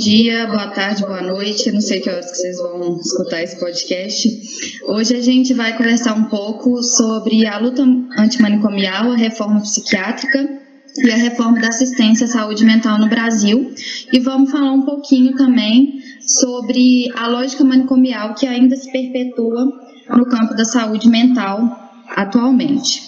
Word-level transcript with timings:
dia, 0.00 0.46
boa 0.46 0.68
tarde, 0.68 1.02
boa 1.02 1.20
noite. 1.20 1.70
não 1.70 1.80
sei 1.82 2.00
que 2.00 2.08
horas 2.08 2.30
que 2.30 2.38
vocês 2.38 2.56
vão 2.56 2.98
escutar 2.98 3.42
esse 3.42 3.60
podcast. 3.60 4.80
Hoje 4.86 5.14
a 5.14 5.20
gente 5.20 5.52
vai 5.52 5.76
conversar 5.76 6.14
um 6.14 6.24
pouco 6.24 6.82
sobre 6.82 7.46
a 7.46 7.58
luta 7.58 7.82
antimanicomial, 8.16 9.12
a 9.12 9.16
reforma 9.16 9.60
psiquiátrica 9.60 10.58
e 10.96 11.10
a 11.10 11.16
reforma 11.16 11.60
da 11.60 11.68
assistência 11.68 12.24
à 12.24 12.28
saúde 12.30 12.64
mental 12.64 12.98
no 12.98 13.10
Brasil. 13.10 13.74
E 14.10 14.18
vamos 14.20 14.50
falar 14.50 14.72
um 14.72 14.86
pouquinho 14.86 15.36
também 15.36 16.00
sobre 16.22 17.12
a 17.14 17.26
lógica 17.26 17.62
manicomial 17.62 18.34
que 18.34 18.46
ainda 18.46 18.76
se 18.76 18.90
perpetua 18.90 19.66
no 20.08 20.24
campo 20.24 20.54
da 20.54 20.64
saúde 20.64 21.10
mental 21.10 21.92
atualmente. 22.16 23.02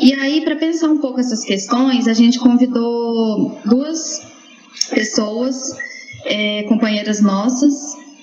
E 0.00 0.14
aí, 0.14 0.40
para 0.40 0.56
pensar 0.56 0.88
um 0.88 0.98
pouco 0.98 1.20
essas 1.20 1.44
questões, 1.44 2.08
a 2.08 2.14
gente 2.14 2.38
convidou 2.38 3.60
duas 3.66 4.26
pessoas, 4.90 5.76
é, 6.24 6.62
companheiras 6.64 7.20
nossas, 7.20 7.74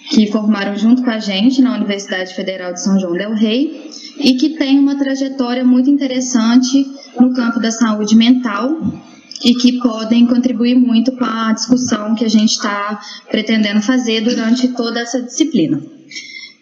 que 0.09 0.31
formaram 0.31 0.75
junto 0.75 1.03
com 1.03 1.09
a 1.09 1.19
gente 1.19 1.61
na 1.61 1.75
Universidade 1.75 2.33
Federal 2.33 2.73
de 2.73 2.81
São 2.81 2.99
João 2.99 3.13
del 3.13 3.33
Rei 3.33 3.89
e 4.17 4.35
que 4.35 4.57
têm 4.57 4.79
uma 4.79 4.97
trajetória 4.97 5.63
muito 5.63 5.89
interessante 5.89 6.85
no 7.19 7.33
campo 7.33 7.59
da 7.59 7.71
saúde 7.71 8.15
mental 8.15 8.77
e 9.43 9.55
que 9.55 9.79
podem 9.79 10.27
contribuir 10.27 10.75
muito 10.75 11.11
com 11.13 11.25
a 11.25 11.53
discussão 11.53 12.13
que 12.15 12.25
a 12.25 12.29
gente 12.29 12.51
está 12.51 12.99
pretendendo 13.29 13.81
fazer 13.81 14.21
durante 14.21 14.67
toda 14.69 14.99
essa 14.99 15.21
disciplina. 15.21 15.81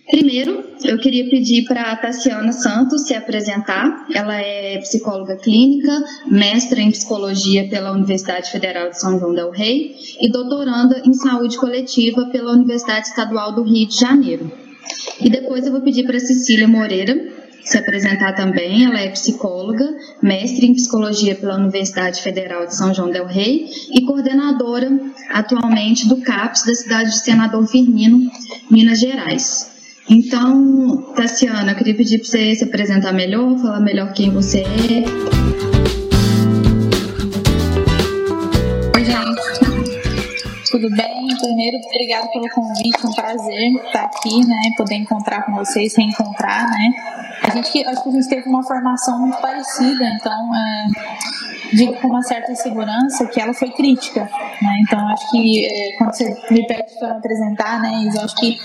Primeiro, 0.09 0.63
eu 0.83 0.97
queria 0.97 1.29
pedir 1.29 1.65
para 1.65 1.91
a 1.91 1.95
Tassiana 1.95 2.51
Santos 2.51 3.03
se 3.03 3.13
apresentar. 3.13 4.07
Ela 4.11 4.37
é 4.37 4.79
psicóloga 4.79 5.35
clínica, 5.37 6.03
mestra 6.25 6.81
em 6.81 6.89
psicologia 6.89 7.69
pela 7.69 7.91
Universidade 7.91 8.49
Federal 8.49 8.89
de 8.89 8.99
São 8.99 9.19
João 9.19 9.35
del 9.35 9.51
Rei 9.51 9.95
e 10.19 10.31
doutoranda 10.31 10.99
em 11.05 11.13
saúde 11.13 11.57
coletiva 11.57 12.25
pela 12.31 12.53
Universidade 12.53 13.07
Estadual 13.07 13.53
do 13.53 13.61
Rio 13.61 13.87
de 13.87 13.99
Janeiro. 13.99 14.51
E 15.21 15.29
depois 15.29 15.67
eu 15.67 15.71
vou 15.71 15.81
pedir 15.81 16.07
para 16.07 16.19
Cecília 16.19 16.67
Moreira 16.67 17.15
se 17.63 17.77
apresentar 17.77 18.33
também. 18.33 18.85
Ela 18.85 19.01
é 19.01 19.09
psicóloga, 19.09 19.87
mestre 20.23 20.65
em 20.65 20.73
psicologia 20.73 21.35
pela 21.35 21.55
Universidade 21.55 22.19
Federal 22.21 22.65
de 22.65 22.75
São 22.75 22.91
João 22.95 23.11
del 23.11 23.27
Rei 23.27 23.69
e 23.93 24.01
coordenadora 24.05 24.89
atualmente 25.29 26.09
do 26.09 26.17
CAPS 26.17 26.65
da 26.65 26.73
cidade 26.73 27.09
de 27.11 27.19
Senador 27.19 27.67
Firmino, 27.67 28.27
Minas 28.71 28.99
Gerais. 28.99 29.68
Então, 30.11 31.13
Tassiana, 31.15 31.71
eu 31.71 31.75
queria 31.75 31.93
pedir 31.95 32.17
para 32.17 32.27
você 32.27 32.55
se 32.55 32.63
apresentar 32.63 33.11
melhor, 33.13 33.55
falar 33.59 33.79
melhor 33.79 34.11
quem 34.11 34.31
você 34.31 34.61
é. 34.61 35.05
Oi, 38.95 39.05
gente. 39.05 40.71
Tudo 40.71 40.89
bem? 40.95 41.27
Primeiro, 41.39 41.77
obrigado 41.85 42.27
pelo 42.31 42.49
convite, 42.49 43.05
um 43.05 43.13
prazer 43.13 43.71
estar 43.85 44.05
aqui, 44.05 44.47
né? 44.47 44.59
Poder 44.75 44.95
encontrar 44.95 45.43
com 45.43 45.53
vocês, 45.53 45.95
reencontrar, 45.95 46.67
né? 46.71 46.89
A 47.43 47.51
gente, 47.51 47.85
acho 47.85 48.01
que 48.01 48.09
a 48.09 48.11
gente 48.11 48.29
teve 48.29 48.49
uma 48.49 48.63
formação 48.63 49.19
muito 49.19 49.37
parecida, 49.39 50.05
então 50.19 50.55
é, 50.55 50.87
digo 51.75 51.93
com 52.01 52.07
uma 52.07 52.23
certa 52.23 52.55
segurança 52.55 53.27
que 53.27 53.39
ela 53.39 53.53
foi 53.53 53.69
crítica, 53.69 54.21
né? 54.23 54.75
Então 54.81 55.07
acho 55.09 55.29
que 55.29 55.67
é, 55.67 55.97
quando 55.99 56.15
você 56.15 56.35
me 56.49 56.65
pede 56.65 56.97
para 56.99 57.11
apresentar, 57.11 57.79
né, 57.79 58.09
eu 58.11 58.21
acho 58.21 58.35
que 58.37 58.57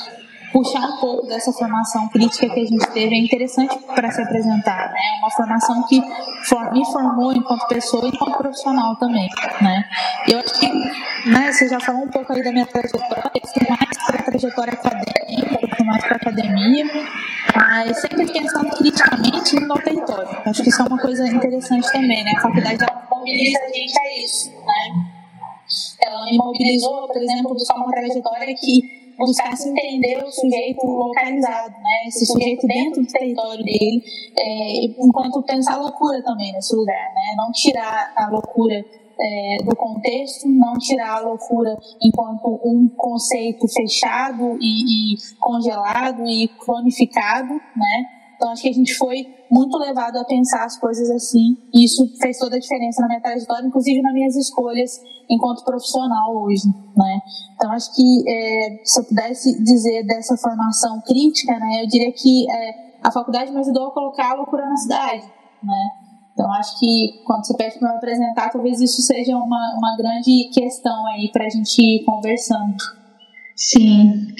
puxar 0.55 0.86
um 0.86 1.00
pouco 1.00 1.27
dessa 1.27 1.52
formação 1.52 2.08
crítica 2.10 2.48
que 2.48 2.60
a 2.60 2.64
gente 2.64 2.86
teve 2.92 3.12
é 3.12 3.19
interessante 3.19 3.77
para 3.92 4.08
se 4.12 4.22
apresentar, 4.22 4.92
né? 4.92 5.00
Uma 5.19 5.30
formação 5.33 5.84
que 5.88 6.00
me 6.00 6.84
formou 6.92 7.33
enquanto 7.33 7.66
pessoa 7.66 8.06
e 8.06 8.10
enquanto 8.10 8.38
profissional 8.38 8.94
também, 8.97 9.28
né? 9.60 9.84
Eu 10.28 10.38
acho 10.38 10.60
que, 10.60 10.69
né, 11.28 11.52
você 11.52 11.69
já 11.69 11.80
falou 11.80 12.05
um 12.05 12.08
pouco 12.08 12.32
aí 12.32 12.44
da 12.44 12.52
minha 12.52 12.66
trajetória, 12.66 13.32
eu 13.34 13.48
fui 13.48 13.69
mais 13.69 14.06
para 14.06 14.22
trajetória 14.22 14.72
acadêmica, 14.75 15.59
eu 15.60 15.76
fui 15.76 15.87
mais 15.87 16.04
para 16.04 16.16
academia, 16.16 16.84
mas 17.56 18.00
sempre 18.00 18.32
pensando 18.32 18.71
criticamente 18.76 19.59
no 19.59 19.75
território. 19.75 20.38
Acho 20.47 20.62
que 20.62 20.69
isso 20.69 20.82
é 20.82 20.84
uma 20.84 20.98
coisa 20.98 21.26
interessante 21.26 21.91
também, 21.91 22.22
né? 22.22 22.31
A 22.38 22.41
faculdade 22.41 22.78
mobiliza 23.10 23.59
a 23.59 23.72
gente 23.72 23.98
a 23.98 24.25
isso, 24.25 24.50
né? 24.50 25.15
Ela 26.00 26.25
me 26.26 26.36
mobilizou, 26.36 27.09
por 27.09 27.16
exemplo, 27.21 27.54
buscar 27.54 27.75
uma 27.75 27.91
trajetória 27.91 28.54
que 28.54 29.03
buscasse 29.19 29.69
entender 29.69 30.22
o 30.22 30.30
sujeito 30.30 30.86
localizado, 30.86 31.75
né? 31.75 32.08
esse 32.08 32.26
sujeito 32.26 32.66
dentro 32.66 33.02
do 33.02 33.06
território 33.06 33.64
dele, 33.64 34.02
é, 34.38 34.84
enquanto 34.84 35.42
pensar 35.42 35.75
a 35.75 35.82
loucura 35.82 36.22
também 36.22 36.52
nesse 36.52 36.75
lugar, 36.75 37.14
né? 37.14 37.34
não 37.36 37.50
tirar 37.53 38.12
a 38.16 38.28
loucura 38.30 38.84
é, 39.20 39.56
do 39.64 39.76
contexto, 39.76 40.48
não 40.48 40.74
tirar 40.74 41.19
a 41.19 41.20
loucura 41.20 41.76
enquanto 42.03 42.60
um 42.64 42.88
conceito 42.97 43.66
fechado 43.69 44.58
e, 44.60 45.14
e 45.14 45.16
congelado 45.38 46.26
e 46.26 46.48
cronificado, 46.58 47.54
né? 47.54 48.13
Então 48.44 48.53
acho 48.53 48.60
que 48.60 48.69
a 48.69 48.75
gente 48.75 48.94
foi 48.97 49.27
muito 49.50 49.78
levado 49.78 50.19
a 50.19 50.25
pensar 50.27 50.66
as 50.66 50.78
coisas 50.78 51.09
assim, 51.09 51.56
e 51.72 51.87
isso 51.87 52.06
fez 52.21 52.37
toda 52.37 52.56
a 52.56 52.59
diferença 52.59 53.00
na 53.00 53.09
minha 53.09 53.21
trajetória, 53.22 53.66
inclusive 53.66 54.03
nas 54.03 54.12
minhas 54.12 54.37
escolhas 54.37 55.00
enquanto 55.31 55.65
profissional 55.65 56.37
hoje, 56.43 56.69
né? 56.94 57.21
Então 57.54 57.72
acho 57.72 57.94
que 57.94 58.22
é, 58.28 58.83
se 58.84 59.00
eu 59.00 59.04
pudesse 59.04 59.65
dizer 59.65 60.04
dessa 60.06 60.37
formação 60.37 61.00
crítica, 61.06 61.59
né, 61.59 61.84
eu 61.84 61.88
diria 61.88 62.12
que 62.12 62.44
é, 62.50 62.99
a 63.03 63.10
faculdade 63.10 63.50
me 63.50 63.60
ajudou 63.60 63.87
a 63.87 63.94
colocar 63.94 64.33
a 64.33 64.34
loucura 64.34 64.69
na 64.69 64.77
cidade, 64.77 65.25
né? 65.62 65.91
Então 66.34 66.53
acho 66.53 66.78
que 66.78 67.22
quando 67.25 67.47
você 67.47 67.56
pede 67.56 67.78
para 67.78 67.93
me 67.93 67.97
apresentar, 67.97 68.50
talvez 68.50 68.78
isso 68.78 69.00
seja 69.00 69.38
uma, 69.38 69.75
uma 69.78 69.97
grande 69.97 70.50
questão 70.53 71.06
aí 71.06 71.31
para 71.33 71.47
a 71.47 71.49
gente 71.49 71.81
ir 71.81 72.04
conversando. 72.04 72.77
Sim 73.56 74.34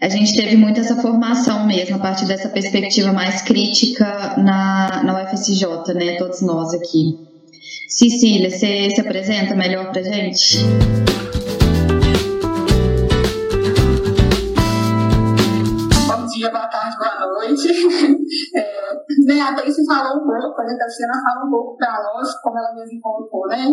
a 0.00 0.08
gente 0.08 0.36
teve 0.36 0.56
muito 0.56 0.78
essa 0.78 0.94
formação 1.02 1.66
mesmo, 1.66 1.96
a 1.96 1.98
partir 1.98 2.26
dessa 2.26 2.48
perspectiva 2.48 3.12
mais 3.12 3.42
crítica 3.42 4.36
na, 4.38 5.02
na 5.02 5.24
UFSJ, 5.24 5.66
né? 5.94 6.16
Todos 6.16 6.40
nós 6.42 6.72
aqui. 6.72 7.18
Cecília, 7.88 8.48
você 8.48 8.90
se 8.90 9.00
apresenta 9.00 9.56
melhor 9.56 9.90
pra 9.90 10.00
gente? 10.02 10.58
Bom 16.06 16.26
dia, 16.26 16.50
boa 16.50 16.66
tarde, 16.68 16.96
boa 16.98 17.26
noite. 17.26 17.68
É, 18.54 18.62
né, 19.26 19.40
a 19.40 19.54
Tracy 19.54 19.86
falou 19.86 20.22
um 20.22 20.26
pouco, 20.26 20.60
a 20.60 20.64
Tassiana 20.64 21.14
fala 21.14 21.46
um 21.46 21.50
pouco 21.50 21.78
para 21.78 22.02
nós, 22.02 22.28
como 22.42 22.58
ela 22.58 22.74
mesmo 22.74 23.00
colocou, 23.00 23.48
né? 23.48 23.66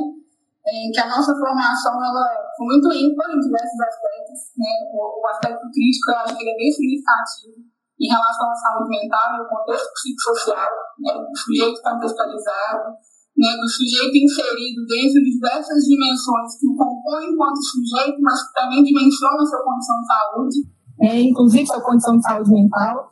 É, 0.66 0.90
que 0.92 1.00
a 1.00 1.10
nossa 1.10 1.30
formação 1.30 1.94
ela 1.94 2.26
foi 2.58 2.66
muito 2.66 2.90
ímpar 2.90 3.30
em 3.30 3.40
diversos 3.40 3.80
aspectos. 3.80 4.40
Né? 4.58 4.72
O, 4.94 5.22
o, 5.22 5.28
aspecto 5.30 5.62
crítico 5.70 6.10
eu 6.10 6.18
acho 6.26 6.36
que 6.36 6.42
ele 6.42 6.50
é 6.50 6.58
bem 6.58 6.72
significativo 6.72 7.54
em 8.02 8.10
relação 8.10 8.50
à 8.50 8.56
saúde 8.56 8.90
mental 8.90 9.30
e 9.30 9.40
ao 9.40 9.48
contexto 9.48 9.94
psicossocial, 9.94 10.70
né? 11.00 11.14
do 11.22 11.38
sujeito 11.38 11.82
contextualizado, 11.82 12.98
né? 13.38 13.50
do 13.62 13.70
sujeito 13.70 14.18
inserido 14.18 14.82
dentro 14.90 15.22
de 15.22 15.32
diversas 15.38 15.84
dimensões 15.86 16.58
que 16.58 16.68
o 16.68 16.76
compõem 16.76 17.30
enquanto 17.30 17.62
sujeito, 17.62 18.18
mas 18.22 18.42
que 18.42 18.54
também 18.54 18.84
dimensionam 18.84 19.46
sua 19.46 19.64
condição 19.64 20.02
de 20.02 20.08
saúde, 20.08 20.58
é, 21.02 21.22
inclusive 21.22 21.68
sua 21.68 21.82
condição 21.82 22.18
de 22.18 22.24
saúde 22.24 22.52
mental. 22.52 23.12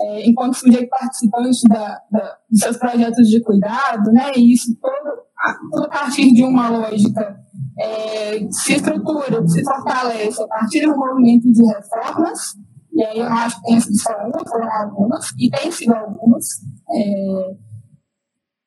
É, 0.00 0.26
enquanto 0.26 0.54
sujeito 0.54 0.88
participante 0.88 1.60
da, 1.68 2.00
da, 2.10 2.38
dos 2.50 2.60
seus 2.60 2.76
projetos 2.76 3.28
de 3.28 3.40
cuidado, 3.42 4.10
né, 4.12 4.32
e 4.34 4.54
isso 4.54 4.74
todo 4.80 5.29
a 5.40 5.88
partir 5.88 6.32
de 6.32 6.44
uma 6.44 6.68
lógica 6.68 7.40
é, 7.78 8.46
se 8.50 8.74
estrutura, 8.74 9.46
se 9.48 9.62
fortalece 9.64 10.42
a 10.42 10.46
partir 10.46 10.82
do 10.82 10.96
movimento 10.96 11.50
de 11.50 11.64
reformas, 11.64 12.54
e 12.92 13.02
aí 13.02 13.18
eu 13.18 13.26
acho 13.26 13.56
que 13.60 13.66
tem 13.66 13.80
sido 13.80 13.98
só 14.00 14.12
foram 14.48 14.70
algumas, 14.70 15.30
e 15.38 15.50
tem 15.50 15.70
sido 15.70 15.94
algumas. 15.94 16.46
É, 16.90 17.70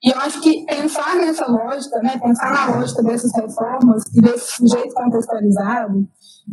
e 0.05 0.09
eu 0.09 0.19
acho 0.19 0.41
que 0.41 0.65
pensar 0.65 1.15
nessa 1.15 1.45
lógica, 1.45 1.99
né, 2.01 2.17
pensar 2.17 2.51
na 2.51 2.75
lógica 2.75 3.03
dessas 3.03 3.31
reformas 3.33 4.03
e 4.13 4.21
desse 4.21 4.55
sujeito 4.57 4.93
contextualizado, 4.93 6.07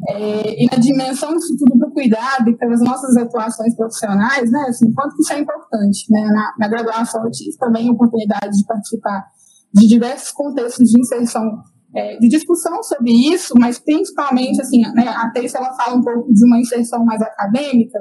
é, 0.09 0.63
e 0.63 0.67
na 0.71 0.77
dimensão 0.77 1.35
disso 1.35 1.57
tudo 1.59 1.77
do 1.79 1.91
cuidado 1.93 2.49
e 2.49 2.57
pelas 2.57 2.81
nossas 2.81 3.17
atuações 3.17 3.75
profissionais, 3.75 4.51
né, 4.53 4.67
assim, 4.69 4.93
quanto 4.93 5.17
que 5.17 5.23
isso 5.23 5.33
é 5.33 5.41
importante. 5.41 6.07
Né, 6.11 6.27
na, 6.27 6.55
na 6.59 6.69
graduação 6.69 7.25
eu 7.25 7.31
tive 7.31 7.57
também 7.57 7.89
a 7.89 7.93
oportunidade 7.93 8.57
de 8.57 8.65
participar 8.65 9.25
de 9.73 9.87
diversos 9.87 10.31
contextos 10.33 10.89
de 10.89 11.01
inserção, 11.01 11.63
é, 11.95 12.19
de 12.19 12.29
discussão 12.29 12.83
sobre 12.83 13.13
isso, 13.33 13.55
mas 13.59 13.79
principalmente, 13.79 14.61
assim, 14.61 14.81
né, 14.95 15.09
a 15.09 15.31
Teice, 15.31 15.57
ela 15.57 15.73
fala 15.75 15.97
um 15.97 16.03
pouco 16.03 16.33
de 16.33 16.45
uma 16.45 16.59
inserção 16.59 17.05
mais 17.05 17.21
acadêmica, 17.23 17.99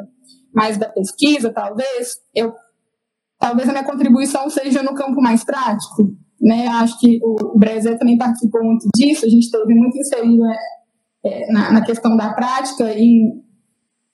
mais 0.53 0.77
da 0.77 0.89
pesquisa, 0.89 1.51
talvez. 1.51 2.17
Eu, 2.33 2.53
talvez 3.39 3.67
a 3.69 3.71
minha 3.71 3.83
contribuição 3.83 4.49
seja 4.49 4.83
no 4.83 4.93
campo 4.93 5.21
mais 5.21 5.43
prático, 5.43 6.15
né? 6.41 6.67
Acho 6.67 6.99
que 6.99 7.19
o, 7.23 7.55
o 7.55 7.59
Brasil 7.59 7.97
também 7.97 8.17
participou 8.17 8.63
muito 8.63 8.87
disso, 8.95 9.25
a 9.25 9.29
gente 9.29 9.43
esteve 9.43 9.73
muito 9.73 9.97
inserido 9.97 10.37
né, 10.37 10.57
na, 11.49 11.71
na, 11.73 11.81
questão 11.81 12.15
da 12.15 12.33
prática 12.33 12.91
e 12.95 13.41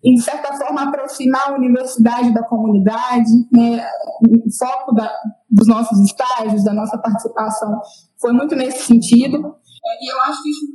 em 0.05 0.17
certa 0.17 0.53
forma, 0.53 0.83
aproximar 0.83 1.49
a 1.49 1.55
universidade 1.55 2.31
da 2.31 2.43
comunidade, 2.43 3.31
né? 3.51 3.83
o 4.21 4.51
foco 4.55 4.93
da, 4.93 5.11
dos 5.55 5.67
nossos 5.67 5.97
estágios, 6.03 6.63
da 6.63 6.73
nossa 6.73 6.97
participação, 6.97 7.79
foi 8.19 8.33
muito 8.33 8.55
nesse 8.55 8.83
sentido. 8.83 9.37
É, 9.39 10.03
e 10.03 10.11
eu 10.11 10.19
acho 10.21 10.43
que 10.43 10.49
isso 10.49 10.65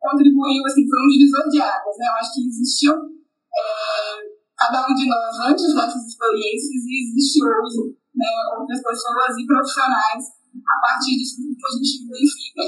contribuiu, 0.00 0.64
assim, 0.64 0.88
foi 0.88 1.00
um 1.04 1.08
divisor 1.08 1.48
de 1.50 1.60
águas, 1.60 1.96
né? 1.98 2.06
Eu 2.08 2.16
acho 2.18 2.32
que 2.32 2.40
existiu 2.48 2.92
é, 2.92 4.32
cada 4.56 4.88
um 4.88 4.94
de 4.94 5.06
nós 5.06 5.50
antes 5.50 5.62
das 5.66 5.74
nossas 5.74 6.06
experiências 6.06 6.80
e 6.88 6.92
existe 7.04 7.44
hoje 7.44 7.94
né, 8.16 8.26
outras 8.58 8.82
pessoas 8.82 9.36
e 9.38 9.46
profissionais 9.46 10.24
a 10.56 10.80
partir 10.80 11.16
disso 11.16 11.36
que 11.36 11.66
a 11.66 11.72
gente 11.76 12.08
verifica. 12.08 12.62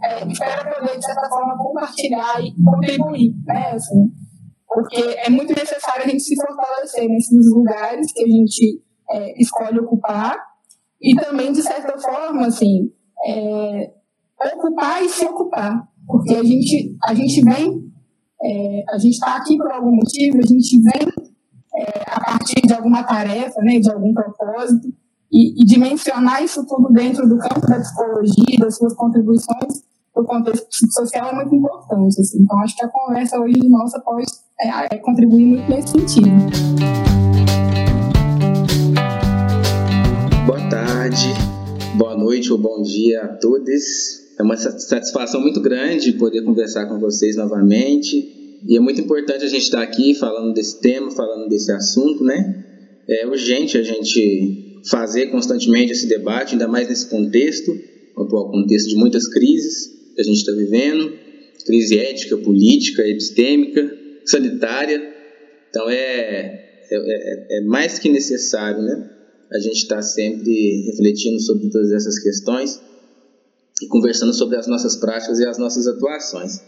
É, 0.00 0.32
espero 0.32 0.74
poder, 0.74 0.98
de 0.98 1.04
certa 1.04 1.28
forma, 1.28 1.58
compartilhar 1.58 2.40
e 2.40 2.54
contribuir, 2.62 3.34
né, 3.46 3.72
assim, 3.72 4.12
porque 4.66 5.02
é 5.18 5.30
muito 5.30 5.52
necessário 5.54 6.04
a 6.04 6.08
gente 6.08 6.22
se 6.22 6.36
fortalecer 6.36 7.08
nesses 7.08 7.50
lugares 7.52 8.12
que 8.12 8.22
a 8.22 8.28
gente 8.28 8.82
é, 9.10 9.42
escolhe 9.42 9.80
ocupar 9.80 10.47
e 11.00 11.14
também, 11.16 11.52
de 11.52 11.62
certa 11.62 11.98
forma, 11.98 12.46
assim, 12.46 12.90
é, 13.26 13.92
ocupar 14.54 15.02
e 15.02 15.08
se 15.08 15.24
ocupar, 15.24 15.88
porque 16.06 16.34
a 16.34 16.42
gente, 16.42 16.96
a 17.04 17.14
gente 17.14 17.40
vem, 17.42 17.90
é, 18.42 18.84
a 18.90 18.98
gente 18.98 19.14
está 19.14 19.36
aqui 19.36 19.56
por 19.56 19.70
algum 19.70 19.94
motivo, 19.94 20.38
a 20.38 20.46
gente 20.46 20.80
vem 20.80 21.08
é, 21.74 22.02
a 22.06 22.20
partir 22.20 22.60
de 22.66 22.72
alguma 22.72 23.02
tarefa, 23.02 23.60
né, 23.62 23.78
de 23.78 23.90
algum 23.90 24.12
propósito, 24.12 24.88
e, 25.30 25.62
e, 25.62 25.66
dimensionar 25.66 26.42
isso 26.42 26.66
tudo 26.66 26.90
dentro 26.90 27.28
do 27.28 27.36
campo 27.36 27.60
da 27.66 27.78
psicologia, 27.78 28.58
das 28.58 28.76
suas 28.76 28.94
contribuições 28.94 29.88
o 30.18 30.24
contexto 30.24 30.68
social 30.92 31.30
é 31.30 31.34
muito 31.34 31.54
importante. 31.54 32.20
Assim. 32.20 32.42
Então, 32.42 32.58
acho 32.60 32.76
que 32.76 32.84
a 32.84 32.88
conversa 32.88 33.38
hoje 33.38 33.68
nossa 33.68 34.00
pode 34.00 34.26
é, 34.60 34.94
é, 34.94 34.98
contribuir 34.98 35.46
muito 35.46 35.70
nesse 35.70 35.88
sentido. 35.88 37.07
Boa 41.98 42.16
noite 42.16 42.52
ou 42.52 42.56
bom 42.56 42.80
dia 42.80 43.22
a 43.22 43.28
todos. 43.28 43.82
É 44.38 44.42
uma 44.44 44.56
satisfação 44.56 45.40
muito 45.40 45.60
grande 45.60 46.12
poder 46.12 46.42
conversar 46.42 46.86
com 46.86 47.00
vocês 47.00 47.34
novamente 47.34 48.60
e 48.64 48.76
é 48.76 48.80
muito 48.80 49.00
importante 49.00 49.44
a 49.44 49.48
gente 49.48 49.64
estar 49.64 49.82
aqui 49.82 50.14
falando 50.14 50.54
desse 50.54 50.80
tema, 50.80 51.10
falando 51.10 51.48
desse 51.48 51.72
assunto, 51.72 52.22
né? 52.22 52.64
É 53.08 53.26
urgente 53.26 53.76
a 53.76 53.82
gente 53.82 54.80
fazer 54.88 55.26
constantemente 55.32 55.90
esse 55.90 56.06
debate, 56.06 56.52
ainda 56.52 56.68
mais 56.68 56.88
nesse 56.88 57.10
contexto, 57.10 57.76
o 58.16 58.22
atual 58.22 58.48
contexto 58.48 58.88
de 58.88 58.94
muitas 58.94 59.26
crises 59.26 59.88
que 60.14 60.20
a 60.20 60.24
gente 60.24 60.38
está 60.38 60.52
vivendo, 60.52 61.12
crise 61.66 61.98
ética, 61.98 62.36
política, 62.36 63.02
epistêmica, 63.08 63.92
sanitária. 64.24 65.02
Então 65.68 65.90
é, 65.90 65.96
é, 65.96 66.86
é, 66.92 67.58
é 67.58 67.60
mais 67.62 67.98
que 67.98 68.08
necessário, 68.08 68.82
né? 68.82 69.17
A 69.50 69.58
gente 69.58 69.78
está 69.78 70.02
sempre 70.02 70.82
refletindo 70.86 71.40
sobre 71.40 71.70
todas 71.70 71.90
essas 71.92 72.18
questões 72.18 72.80
e 73.82 73.86
conversando 73.86 74.32
sobre 74.34 74.56
as 74.56 74.66
nossas 74.66 74.96
práticas 74.96 75.38
e 75.38 75.46
as 75.46 75.58
nossas 75.58 75.86
atuações. 75.86 76.60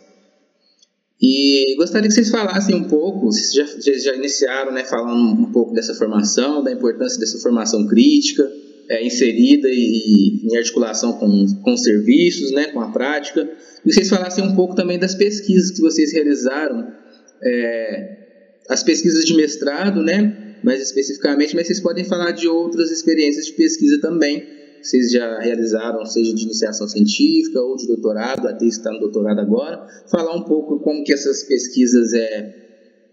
E 1.20 1.76
gostaria 1.76 2.08
que 2.08 2.14
vocês 2.14 2.30
falassem 2.30 2.74
um 2.74 2.84
pouco, 2.84 3.26
vocês 3.26 3.52
já, 3.52 3.66
já 3.98 4.14
iniciaram 4.14 4.72
né, 4.72 4.84
falando 4.84 5.42
um 5.42 5.52
pouco 5.52 5.74
dessa 5.74 5.94
formação, 5.94 6.62
da 6.64 6.72
importância 6.72 7.20
dessa 7.20 7.38
formação 7.38 7.86
crítica, 7.86 8.50
é, 8.88 9.06
inserida 9.06 9.68
e, 9.70 10.40
em 10.44 10.56
articulação 10.56 11.12
com, 11.12 11.46
com 11.62 11.74
os 11.74 11.82
serviços, 11.82 12.50
né, 12.52 12.68
com 12.68 12.80
a 12.80 12.90
prática. 12.90 13.48
E 13.84 13.92
vocês 13.92 14.08
falassem 14.08 14.42
um 14.44 14.56
pouco 14.56 14.74
também 14.74 14.98
das 14.98 15.14
pesquisas 15.14 15.70
que 15.70 15.82
vocês 15.82 16.12
realizaram, 16.12 16.90
é, 17.42 18.16
as 18.70 18.82
pesquisas 18.82 19.24
de 19.24 19.34
mestrado, 19.34 20.02
né, 20.02 20.49
mais 20.62 20.80
especificamente, 20.82 21.54
mas 21.54 21.66
vocês 21.66 21.80
podem 21.80 22.04
falar 22.04 22.32
de 22.32 22.48
outras 22.48 22.90
experiências 22.90 23.46
de 23.46 23.52
pesquisa 23.52 24.00
também, 24.00 24.46
vocês 24.82 25.10
já 25.10 25.38
realizaram, 25.40 26.04
seja 26.06 26.34
de 26.34 26.42
iniciação 26.42 26.88
científica 26.88 27.60
ou 27.60 27.76
de 27.76 27.86
doutorado, 27.86 28.48
até 28.48 28.64
está 28.64 28.90
no 28.90 28.98
doutorado 28.98 29.40
agora, 29.40 29.86
falar 30.10 30.34
um 30.34 30.42
pouco 30.42 30.80
como 30.80 31.04
que 31.04 31.12
essas 31.12 31.44
pesquisas 31.44 32.14
é, 32.14 32.54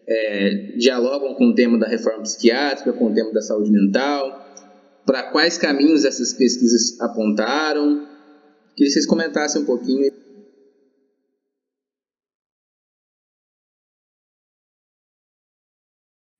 é, 0.07 0.53
dialogam 0.77 1.35
com 1.35 1.49
o 1.49 1.55
tema 1.55 1.77
da 1.77 1.87
reforma 1.87 2.21
psiquiátrica, 2.21 2.93
com 2.93 3.11
o 3.11 3.13
tema 3.13 3.31
da 3.33 3.41
saúde 3.41 3.69
mental, 3.69 4.45
para 5.05 5.23
quais 5.23 5.57
caminhos 5.57 6.05
essas 6.05 6.33
pesquisas 6.33 6.99
apontaram. 7.01 8.07
Que 8.75 8.87
vocês 8.89 9.07
comentassem 9.07 9.63
um 9.63 9.65
pouquinho 9.65 10.05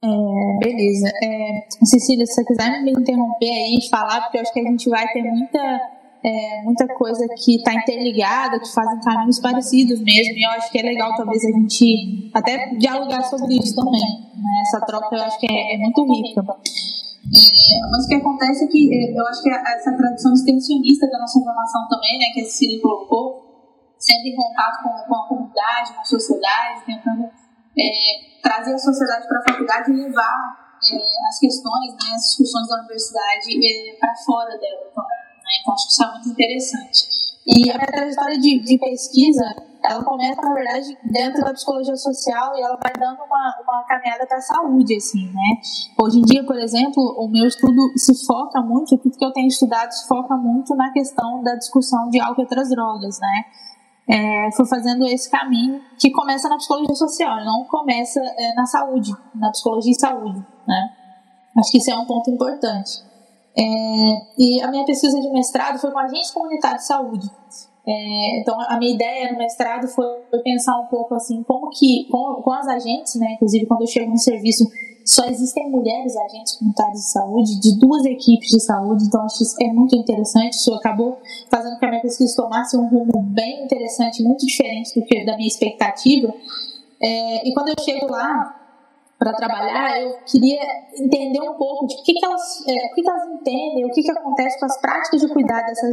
É, 0.03 0.59
beleza. 0.59 1.09
É, 1.23 1.67
Cecília, 1.83 2.25
se 2.25 2.33
você 2.33 2.45
quiser 2.45 2.83
me 2.83 2.91
interromper 2.91 3.49
aí 3.49 3.79
e 3.79 3.89
falar, 3.89 4.21
porque 4.21 4.38
eu 4.38 4.41
acho 4.41 4.53
que 4.53 4.59
a 4.59 4.63
gente 4.63 4.89
vai 4.89 5.07
ter 5.11 5.23
muita, 5.23 5.59
é, 6.23 6.61
muita 6.63 6.88
coisa 6.95 7.25
que 7.35 7.55
está 7.55 7.73
interligada, 7.73 8.59
que 8.59 8.71
fazem 8.71 8.99
caminhos 8.99 9.39
parecidos 9.39 9.99
mesmo, 10.01 10.33
e 10.38 10.45
eu 10.45 10.51
acho 10.51 10.71
que 10.71 10.79
é 10.79 10.83
legal 10.83 11.15
talvez 11.15 11.44
a 11.44 11.49
gente 11.49 12.31
até 12.33 12.75
dialogar 12.75 13.23
sobre 13.23 13.57
isso 13.57 13.75
também. 13.75 14.01
Né? 14.35 14.61
Essa 14.61 14.85
troca 14.85 15.15
eu 15.15 15.23
acho 15.23 15.39
que 15.39 15.47
é, 15.51 15.75
é 15.75 15.77
muito 15.79 16.03
rica. 16.13 16.41
É, 16.41 17.89
mas 17.91 18.05
o 18.05 18.07
que 18.07 18.15
acontece 18.15 18.65
é 18.65 18.67
que 18.67 18.94
é, 18.94 19.19
eu 19.19 19.27
acho 19.27 19.41
que 19.41 19.49
essa 19.49 19.91
tradição 19.97 20.31
extensionista 20.31 21.09
da 21.09 21.19
nossa 21.19 21.39
formação 21.39 21.88
também, 21.89 22.19
né, 22.19 22.25
que 22.33 22.41
a 22.41 22.45
Cecília 22.45 22.79
colocou, 22.81 23.47
sempre 23.97 24.29
em 24.29 24.35
contato 24.35 24.83
com, 24.83 24.89
com 25.09 25.15
a 25.15 25.27
comunidade, 25.27 25.94
com 25.94 26.01
a 26.01 26.05
sociedade, 26.05 26.85
tentando 26.85 27.27
é, 27.79 28.41
trazer 28.41 28.74
a 28.74 28.77
sociedade 28.77 29.27
para 29.27 29.39
a 29.39 29.44
faculdade 29.51 29.91
e 29.91 29.95
levar 29.95 30.68
é, 30.83 30.97
as 31.29 31.39
questões, 31.39 31.91
né, 31.94 32.15
as 32.15 32.21
discussões 32.21 32.68
da 32.68 32.79
universidade 32.79 33.50
é, 33.57 33.97
para 34.00 34.15
fora 34.25 34.57
dela 34.57 34.91
também. 34.94 35.18
Né? 35.38 35.51
Então, 35.62 35.74
acho 35.74 35.88
que 35.88 35.94
isso 35.94 36.03
é 36.03 36.12
muito 36.12 36.29
interessante. 36.29 37.27
E 37.47 37.71
a 37.71 37.75
minha 37.75 37.88
trajetória 37.88 38.38
de, 38.38 38.59
de, 38.59 38.77
pesquisa, 38.77 39.45
ela 39.81 40.03
começa, 40.03 40.41
na 40.41 40.53
verdade, 40.53 40.97
dentro 41.09 41.45
da 41.45 41.53
psicologia 41.53 41.95
social 41.95 42.57
e 42.57 42.62
ela 42.62 42.75
vai 42.75 42.91
dando 43.00 43.24
uma, 43.24 43.56
uma 43.63 43.85
caminhada 43.88 44.27
para 44.27 44.38
a 44.38 44.41
saúde, 44.41 44.97
assim, 44.97 45.27
né? 45.27 45.62
Hoje 45.97 46.19
em 46.19 46.23
dia, 46.23 46.44
por 46.45 46.57
exemplo, 46.57 47.01
o 47.18 47.30
meu 47.30 47.47
estudo 47.47 47.94
se 47.95 48.25
foca 48.25 48.59
muito, 48.62 48.97
tudo 48.97 49.18
que 49.18 49.23
eu 49.23 49.31
tenho 49.31 49.47
estudado 49.47 49.91
se 49.91 50.06
foca 50.09 50.35
muito 50.35 50.75
na 50.75 50.91
questão 50.91 51.41
da 51.41 51.56
discussão 51.56 52.09
de 52.09 52.19
álcool 52.19 52.41
e 52.41 52.44
outras 52.44 52.69
drogas, 52.69 53.18
né? 53.21 53.45
É, 54.09 54.50
foi 54.56 54.65
fazendo 54.65 55.06
esse 55.06 55.30
caminho 55.30 55.81
que 56.00 56.09
começa 56.12 56.48
na 56.48 56.57
psicologia 56.57 56.95
social, 56.95 57.44
não 57.44 57.65
começa 57.65 58.21
é, 58.21 58.54
na 58.54 58.65
saúde, 58.65 59.12
na 59.36 59.51
psicologia 59.51 59.92
e 59.92 60.00
saúde, 60.00 60.45
né? 60.68 60.89
Acho 61.57 61.71
que 61.71 61.77
isso 61.80 61.92
é 61.92 61.98
um 61.98 62.06
ponto 62.06 62.30
importante. 62.30 63.04
É, 63.57 63.63
e 64.38 64.62
a 64.62 64.69
minha 64.69 64.86
pesquisa 64.86 65.19
de 65.19 65.30
mestrado 65.31 65.80
foi 65.80 65.92
com 65.92 65.98
agentes 65.98 66.31
comunitários 66.31 66.83
de 66.83 66.88
saúde. 66.88 67.30
É, 67.86 68.40
então, 68.40 68.59
a 68.59 68.78
minha 68.78 68.94
ideia 68.94 69.31
no 69.31 69.37
mestrado 69.37 69.87
foi 69.87 70.06
pensar 70.44 70.78
um 70.80 70.87
pouco 70.87 71.16
assim, 71.16 71.42
como 71.44 71.69
que, 71.69 72.06
com, 72.11 72.42
com 72.42 72.52
as 72.54 72.68
agentes, 72.68 73.16
né? 73.16 73.33
Inclusive, 73.33 73.66
quando 73.66 73.81
eu 73.81 73.87
chego 73.87 74.11
no 74.11 74.18
serviço, 74.18 74.66
só 75.07 75.26
existem 75.26 75.71
mulheres 75.71 76.18
agentes 76.18 76.57
comunitários 76.57 76.99
de 76.99 77.11
saúde, 77.11 77.59
de 77.61 77.80
duas 77.80 78.06
equipes 78.06 78.49
de 78.49 78.59
saúde, 78.59 79.06
então 79.06 79.23
acho 79.23 79.37
que 79.37 79.44
isso 79.44 79.56
é 79.61 79.68
muito 79.71 79.95
interessante. 79.95 80.56
Isso 80.56 80.73
acabou 80.73 81.18
fazendo 81.49 81.80
que 81.80 81.85
a 81.85 81.90
minha 81.90 82.02
pesquisa 82.02 82.35
tomasse 82.35 82.76
um 82.76 82.90
rumo 82.90 83.23
bem 83.23 83.64
interessante, 83.64 84.21
muito 84.21 84.45
diferente 84.45 84.99
do 84.99 85.06
que 85.06 85.23
da 85.23 85.37
minha 85.37 85.47
expectativa. 85.47 86.33
É, 87.02 87.47
e 87.47 87.54
quando 87.54 87.69
eu 87.69 87.76
chego 87.80 88.11
lá 88.11 88.54
para 89.18 89.31
trabalhar, 89.33 90.02
eu 90.02 90.18
queria 90.26 90.59
entender 90.99 91.40
um 91.42 91.54
pouco 91.54 91.87
de 91.87 91.95
o 91.95 92.04
que, 92.04 92.14
que, 92.14 92.26
elas, 92.26 92.68
é, 92.68 92.90
que, 92.90 93.02
que 93.02 93.09
elas 93.09 93.28
entendem, 93.30 93.85
o 93.85 93.92
que, 93.92 94.04
que 94.04 94.11
acontece 94.11 94.59
com 94.59 94.66
as 94.66 94.78
práticas 94.81 95.21
de 95.21 95.28
cuidado 95.30 95.68
dessas 95.68 95.92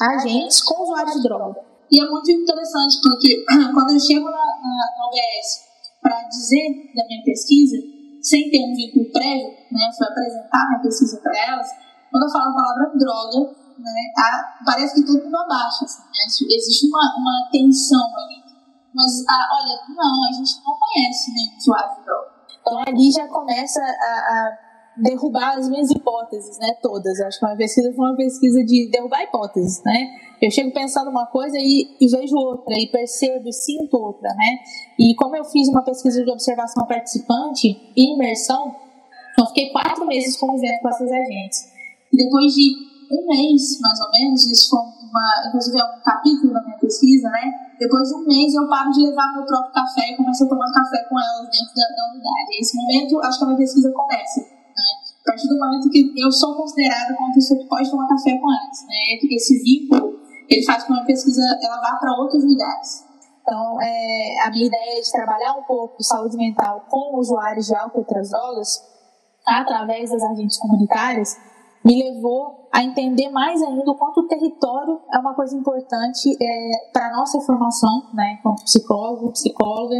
agentes 0.00 0.62
com 0.62 0.82
usuários 0.82 1.14
de 1.14 1.22
droga. 1.22 1.60
E 1.90 1.98
é 1.98 2.06
muito 2.10 2.30
interessante 2.30 2.96
porque 3.02 3.44
quando 3.72 3.94
eu 3.94 4.00
chego 4.00 4.26
na, 4.26 4.32
na, 4.32 4.86
na 4.98 5.10
para 6.02 6.28
dizer 6.28 6.92
da 6.94 7.06
minha 7.06 7.24
pesquisa, 7.24 7.93
sem 8.24 8.50
ter 8.50 8.58
um 8.64 8.74
vínculo 8.74 9.04
prévio, 9.12 9.52
né, 9.70 9.92
foi 9.96 10.08
apresentar 10.08 10.68
minha 10.68 10.80
pesquisa 10.80 11.20
para 11.20 11.36
elas, 11.36 11.68
quando 12.10 12.24
eu 12.24 12.32
falo 12.32 12.50
a 12.50 12.54
palavra 12.54 12.92
droga, 12.96 13.52
né, 13.78 14.02
a, 14.16 14.64
parece 14.64 14.94
que 14.94 15.06
todo 15.06 15.24
mundo 15.24 15.36
abaixa, 15.36 15.84
assim, 15.84 16.02
né, 16.02 16.24
existe 16.56 16.88
uma, 16.88 17.14
uma 17.18 17.48
tensão 17.52 18.06
ali. 18.16 18.42
Mas, 18.94 19.26
a, 19.28 19.36
olha, 19.60 19.76
não, 19.88 20.24
a 20.24 20.32
gente 20.32 20.62
não 20.64 20.72
conhece 20.78 21.34
nenhum 21.34 21.56
usuário 21.58 21.96
de 21.96 22.04
droga. 22.04 22.34
Então 22.60 22.78
ali 22.86 23.10
já 23.10 23.28
começa 23.28 23.80
a, 23.82 23.84
a 23.84 24.63
derrubar 24.96 25.58
as 25.58 25.68
minhas 25.68 25.90
hipóteses, 25.90 26.58
né, 26.58 26.74
todas. 26.82 27.20
Acho 27.20 27.38
que 27.38 27.46
uma 27.46 27.56
pesquisa 27.56 27.92
foi 27.92 28.06
uma 28.06 28.16
pesquisa 28.16 28.64
de 28.64 28.90
derrubar 28.90 29.22
hipóteses, 29.22 29.82
né. 29.84 30.08
Eu 30.40 30.50
chego 30.50 30.72
pensando 30.72 31.10
uma 31.10 31.26
coisa 31.26 31.56
e, 31.58 31.96
e 32.00 32.06
vejo 32.06 32.36
outra, 32.36 32.74
e 32.78 32.86
percebo 32.88 33.48
e 33.48 33.52
sinto 33.52 33.96
outra, 33.96 34.28
né. 34.34 34.58
E 34.98 35.14
como 35.16 35.36
eu 35.36 35.44
fiz 35.44 35.68
uma 35.68 35.82
pesquisa 35.82 36.24
de 36.24 36.30
observação 36.30 36.86
participante 36.86 37.92
e 37.96 38.14
imersão, 38.14 38.74
eu 39.38 39.46
fiquei 39.46 39.70
quatro 39.70 40.06
meses 40.06 40.36
convivendo 40.36 40.80
com 40.80 40.88
essas 40.88 41.10
agentes. 41.10 41.72
E 42.12 42.16
depois 42.16 42.52
de 42.54 42.94
um 43.10 43.26
mês, 43.26 43.80
mais 43.80 44.00
ou 44.00 44.10
menos, 44.12 44.46
isso 44.46 44.70
foi 44.70 44.80
uma, 44.80 45.48
inclusive 45.48 45.78
é 45.78 45.84
um 45.84 46.02
capítulo 46.02 46.52
da 46.52 46.62
minha 46.62 46.78
pesquisa, 46.78 47.28
né? 47.30 47.52
Depois 47.78 48.08
de 48.08 48.14
um 48.14 48.24
mês 48.24 48.54
eu 48.54 48.68
paro 48.68 48.90
de 48.92 49.00
levar 49.00 49.34
meu 49.34 49.44
próprio 49.44 49.72
café 49.72 50.12
e 50.12 50.16
começo 50.16 50.44
a 50.44 50.48
tomar 50.48 50.72
café 50.72 51.04
com 51.08 51.18
elas 51.18 51.50
dentro 51.50 51.74
da, 51.74 51.82
da 51.82 52.12
unidade. 52.12 52.60
Esse 52.60 52.76
momento, 52.76 53.20
acho 53.20 53.38
que 53.38 53.44
a 53.44 53.46
minha 53.48 53.58
pesquisa 53.58 53.92
começa. 53.92 54.53
A 55.24 55.30
partir 55.30 55.48
do 55.48 55.58
momento 55.58 55.88
que 55.88 56.12
eu 56.20 56.30
sou 56.30 56.54
considerada 56.54 57.14
como 57.16 57.32
pessoa 57.32 57.58
que 57.58 57.66
pode 57.66 57.90
tomar 57.90 58.06
café 58.08 58.36
com 58.36 58.52
elas, 58.52 58.86
né? 58.86 59.34
Esse 59.34 59.62
vínculo, 59.62 60.20
ele 60.50 60.64
faz 60.66 60.84
com 60.84 60.92
que 60.92 61.00
a 61.00 61.04
pesquisa 61.04 61.42
ela 61.62 61.80
vá 61.80 61.96
para 61.96 62.12
outros 62.12 62.44
lugares. 62.44 63.04
Então, 63.40 63.80
é, 63.80 64.46
a 64.46 64.50
minha 64.50 64.66
ideia 64.66 64.98
é 64.98 65.00
de 65.00 65.10
trabalhar 65.10 65.54
um 65.54 65.62
pouco 65.62 66.02
saúde 66.02 66.36
mental 66.36 66.84
com 66.90 67.18
usuários 67.18 67.66
de 67.66 67.72
drogas, 68.28 68.82
através 69.46 70.10
das 70.10 70.22
agentes 70.22 70.58
comunitárias, 70.58 71.36
me 71.84 72.02
levou 72.02 72.68
a 72.72 72.82
entender 72.82 73.28
mais 73.28 73.62
ainda 73.62 73.90
o 73.90 73.94
quanto 73.94 74.20
o 74.20 74.26
território 74.26 75.00
é 75.12 75.18
uma 75.18 75.34
coisa 75.34 75.54
importante 75.54 76.34
é, 76.40 76.90
para 76.92 77.08
a 77.08 77.12
nossa 77.12 77.40
formação, 77.42 78.08
né, 78.14 78.38
como 78.42 78.56
psicólogo, 78.56 79.32
psicóloga, 79.32 79.96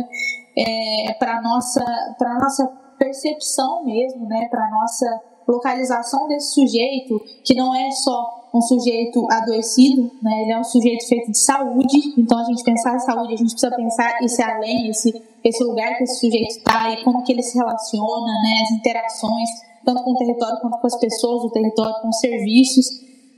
é, 0.57 1.13
para 1.19 1.43
nossa, 1.43 1.85
nossa 2.21 2.67
percepção 3.05 3.85
mesmo, 3.85 4.27
né, 4.27 4.49
para 4.51 4.69
nossa 4.71 5.07
localização 5.47 6.27
desse 6.27 6.55
sujeito, 6.55 7.21
que 7.45 7.55
não 7.55 7.75
é 7.75 7.91
só 7.91 8.45
um 8.55 8.63
sujeito 8.63 9.27
adoecido, 9.31 10.11
né? 10.23 10.43
ele 10.43 10.53
é 10.53 10.59
um 10.59 10.65
sujeito 10.65 11.07
feito 11.09 11.31
de 11.33 11.39
saúde, 11.39 12.15
então 12.17 12.39
a 12.39 12.45
gente 12.45 12.63
pensar 12.63 12.95
em 12.95 13.01
saúde, 13.01 13.35
a 13.35 13.37
gente 13.37 13.51
precisa 13.51 13.75
pensar 13.75 14.23
esse 14.23 14.43
além, 14.43 14.89
esse, 14.89 15.13
esse 15.43 15.65
lugar 15.65 15.97
que 15.97 16.05
esse 16.05 16.21
sujeito 16.21 16.51
está 16.51 16.91
e 16.93 17.03
como 17.03 17.23
que 17.25 17.33
ele 17.33 17.43
se 17.43 17.59
relaciona, 17.59 18.33
né? 18.43 18.63
as 18.63 18.71
interações, 18.71 19.49
tanto 19.85 20.03
com 20.05 20.13
o 20.13 20.17
território 20.17 20.61
quanto 20.61 20.79
com 20.79 20.87
as 20.87 20.99
pessoas 20.99 21.43
do 21.43 21.51
território, 21.51 21.95
com 22.01 22.09
os 22.09 22.19
serviços, 22.19 22.87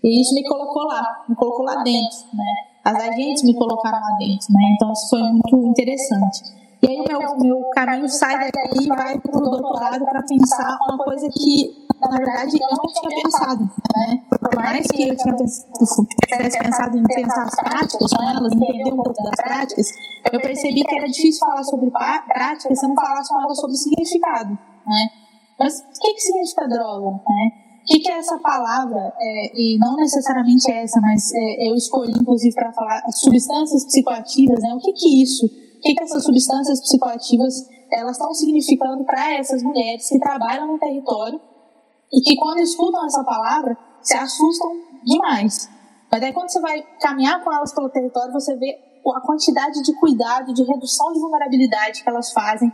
e 0.05 0.21
isso 0.21 0.35
me 0.35 0.47
colocou 0.47 0.85
lá, 0.85 1.25
me 1.29 1.35
colocou 1.35 1.65
lá 1.65 1.83
dentro, 1.83 2.19
né? 2.35 2.55
as 2.85 3.01
agentes 3.09 3.43
me 3.43 3.55
colocaram 3.55 3.99
lá 3.99 4.17
dentro, 4.19 4.53
né? 4.53 4.61
então 4.75 4.93
isso 4.93 5.09
foi 5.09 5.23
muito 5.23 5.57
interessante. 5.67 6.66
E 6.87 6.89
aí 6.89 7.01
o 7.01 7.05
meu, 7.05 7.37
meu 7.39 7.71
caminho 7.71 8.09
sai 8.09 8.39
daqui 8.39 8.85
e 8.85 8.87
vai 8.87 9.19
para 9.19 9.37
o 9.37 9.41
doutorado 9.41 10.05
para 10.05 10.23
pensar 10.23 10.79
uma 10.89 10.99
coisa 10.99 11.29
que 11.29 11.87
na 12.01 12.09
verdade, 12.09 12.59
eu 12.61 12.77
não 12.77 12.93
tinha 12.93 13.23
pensado, 13.23 13.65
né? 13.65 14.23
Por 14.29 14.55
mais 14.55 14.87
que 14.87 15.09
eu 15.09 15.17
tivesse 15.17 16.59
pensado 16.59 16.99
em 16.99 17.03
pensar 17.03 17.45
as 17.45 17.55
práticas 17.55 18.13
com 18.13 18.23
elas, 18.23 18.53
entender 18.53 18.93
um 18.93 18.97
pouco 18.97 19.23
das 19.23 19.37
práticas, 19.37 19.87
eu 20.31 20.41
percebi 20.41 20.85
que 20.85 20.95
era 20.95 21.07
difícil 21.07 21.41
falar 21.41 21.65
sobre 21.65 21.91
práticas 21.91 22.79
se 22.79 22.85
eu 22.85 22.89
não 22.91 22.97
falasse 22.97 23.31
com 23.31 23.41
elas 23.41 23.59
sobre 23.59 23.77
significado, 23.77 24.51
né? 24.87 25.09
Mas 25.59 25.79
o 25.79 26.01
que, 26.01 26.15
que 26.15 26.21
significa 26.21 26.69
droga, 26.69 27.11
né? 27.13 27.51
O 27.83 27.87
que, 27.87 28.01
que 28.01 28.11
é 28.11 28.19
essa 28.19 28.39
palavra? 28.39 29.13
É, 29.19 29.53
e 29.55 29.79
não 29.79 29.97
necessariamente 29.97 30.71
essa, 30.71 31.01
mas 31.01 31.33
é, 31.33 31.71
eu 31.71 31.75
escolhi, 31.77 32.13
inclusive, 32.13 32.55
para 32.55 32.73
falar 32.73 33.01
substâncias 33.13 33.85
psicoativas, 33.85 34.61
né? 34.61 34.75
O 34.75 34.81
que, 34.81 34.93
que 34.93 35.07
é 35.09 35.23
isso? 35.23 35.49
O 35.77 35.81
que, 35.81 35.95
que 35.95 36.03
essas 36.03 36.25
substâncias 36.25 36.81
psicoativas 36.81 37.69
elas 37.91 38.17
estão 38.17 38.33
significando 38.35 39.05
para 39.05 39.35
essas 39.35 39.63
mulheres 39.63 40.09
que 40.09 40.19
trabalham 40.19 40.67
no 40.67 40.79
território 40.79 41.41
e 42.13 42.21
que 42.21 42.37
quando 42.37 42.59
escutam 42.59 43.05
essa 43.07 43.23
palavra 43.25 43.77
se 44.01 44.17
assustam 44.17 44.71
demais. 45.05 45.69
Mas 46.11 46.21
daí 46.21 46.33
quando 46.33 46.51
você 46.51 46.61
vai 46.61 46.83
caminhar 47.01 47.43
com 47.43 47.53
elas 47.53 47.73
pelo 47.75 47.89
território, 47.89 48.33
você 48.33 48.57
vê 48.57 48.79
a 49.15 49.21
quantidade 49.21 49.83
de 49.83 49.93
cuidado, 49.95 50.53
de 50.53 50.65
redução 50.65 51.13
de 51.13 51.21
vulnerabilidade 51.21 52.03
que 52.03 52.09
elas 52.09 52.33
fazem, 52.33 52.73